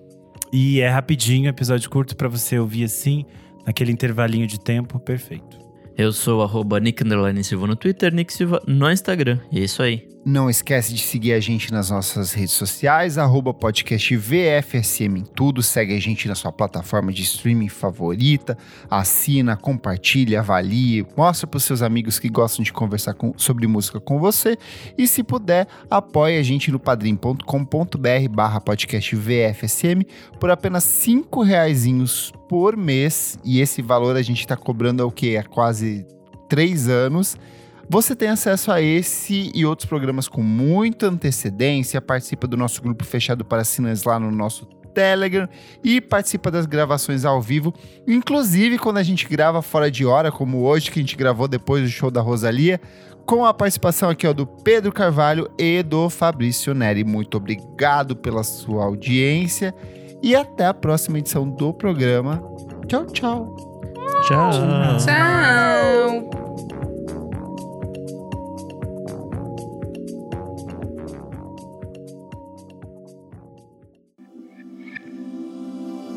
E 0.53 0.81
é 0.81 0.89
rapidinho, 0.89 1.49
episódio 1.49 1.89
curto 1.91 2.17
pra 2.17 2.29
você 2.29 2.59
ouvir 2.59 2.85
assim, 2.85 3.25
naquele 3.67 3.93
intervalinho 3.93 4.47
de 4.47 4.59
tempo, 4.59 4.99
perfeito. 4.99 5.64
Eu 5.97 6.13
sou 6.13 6.43
arroba 6.43 6.81
Nick 6.81 7.05
Silva 7.45 7.67
no 7.67 7.77
Twitter, 7.77 8.13
Nick 8.13 8.33
Silva 8.33 8.63
no 8.67 8.91
Instagram. 8.91 9.39
E 9.53 9.61
é 9.61 9.65
isso 9.65 9.83
aí. 9.83 10.14
Não 10.27 10.49
esquece 10.49 10.95
de 10.95 11.03
seguir 11.03 11.35
a 11.35 11.41
gente 11.41 11.71
nas 11.71 11.91
nossas 11.91 12.33
redes 12.33 12.55
sociais, 12.55 13.19
arroba 13.19 13.53
podcast 13.53 14.17
VFSM 14.17 15.19
em 15.19 15.23
tudo. 15.23 15.63
Segue 15.63 15.95
a 15.95 16.01
gente 16.01 16.27
na 16.27 16.35
sua 16.35 16.51
plataforma 16.51 17.13
de 17.13 17.21
streaming 17.23 17.69
favorita. 17.69 18.57
Assina, 18.89 19.55
compartilha, 19.55 20.41
avalie, 20.41 21.07
mostra 21.15 21.47
para 21.47 21.59
os 21.59 21.65
seus 21.65 21.83
amigos 21.83 22.19
que 22.19 22.31
gostam 22.31 22.65
de 22.65 22.73
conversar 22.73 23.13
com- 23.13 23.35
sobre 23.37 23.67
música 23.67 24.01
com 24.01 24.19
você. 24.19 24.57
E 24.97 25.07
se 25.07 25.23
puder, 25.23 25.69
apoie 25.91 26.39
a 26.39 26.43
gente 26.43 26.73
no 26.73 26.79
padrim.com.br 26.79 28.29
barra 28.31 28.63
podcast 28.63 29.15
VFSM 29.15 30.07
por 30.41 30.51
apenas 30.51 30.85
cinco 30.85 31.43
reaisinhos 31.43 32.33
por 32.49 32.79
mês. 32.79 33.39
E 33.45 33.61
esse 33.61 33.83
valor 33.83 34.17
a 34.17 34.23
gente 34.23 34.41
está 34.41 34.57
cobrando 34.57 35.03
há 35.03 35.07
o 35.07 35.13
quê? 35.13 35.37
Há 35.39 35.45
quase 35.45 36.07
três 36.49 36.89
anos. 36.89 37.37
Você 37.89 38.17
tem 38.17 38.29
acesso 38.29 38.73
a 38.73 38.81
esse 38.81 39.51
e 39.55 39.65
outros 39.67 39.89
programas 39.89 40.29
com 40.29 40.43
muita 40.43 41.07
antecedência, 41.07 42.01
participa 42.01 42.47
do 42.47 42.57
nosso 42.57 42.83
grupo 42.83 43.05
fechado 43.05 43.45
para 43.45 43.63
assinantes 43.63 44.05
lá 44.05 44.19
no 44.19 44.31
nosso 44.31 44.67
Telegram 44.95 45.49
e 45.83 46.01
participa 46.01 46.51
das 46.51 46.67
gravações 46.67 47.25
ao 47.25 47.43
vivo, 47.43 47.75
inclusive 48.07 48.79
quando 48.79 48.99
a 48.99 49.03
gente 49.03 49.29
grava 49.29 49.61
fora 49.61 49.91
de 49.91 50.07
hora, 50.07 50.31
como 50.31 50.63
hoje 50.63 50.91
que 50.91 51.01
a 51.01 51.03
gente 51.03 51.17
gravou 51.17 51.49
depois 51.49 51.83
do 51.83 51.89
show 51.89 52.11
da 52.11 52.21
Rosalia, 52.21 52.81
com 53.27 53.45
a 53.45 53.53
participação 53.53 54.09
aqui 54.09 54.27
ó, 54.27 54.33
do 54.33 54.47
Pedro 54.47 54.93
Carvalho 54.93 55.51
e 55.59 55.83
do 55.83 56.09
Fabrício 56.09 56.73
Neri. 56.75 57.05
Muito 57.05 57.37
obrigado 57.37 58.15
pela 58.15 58.43
sua 58.45 58.85
audiência 58.85 59.75
e 60.23 60.35
até 60.35 60.67
a 60.67 60.75
próxima 60.75 61.19
edição 61.19 61.49
do 61.49 61.73
programa. 61.75 62.43
Tchau, 62.87 63.07
tchau. 63.07 63.57
Tchau. 64.27 64.51
Tchau. 64.99 66.44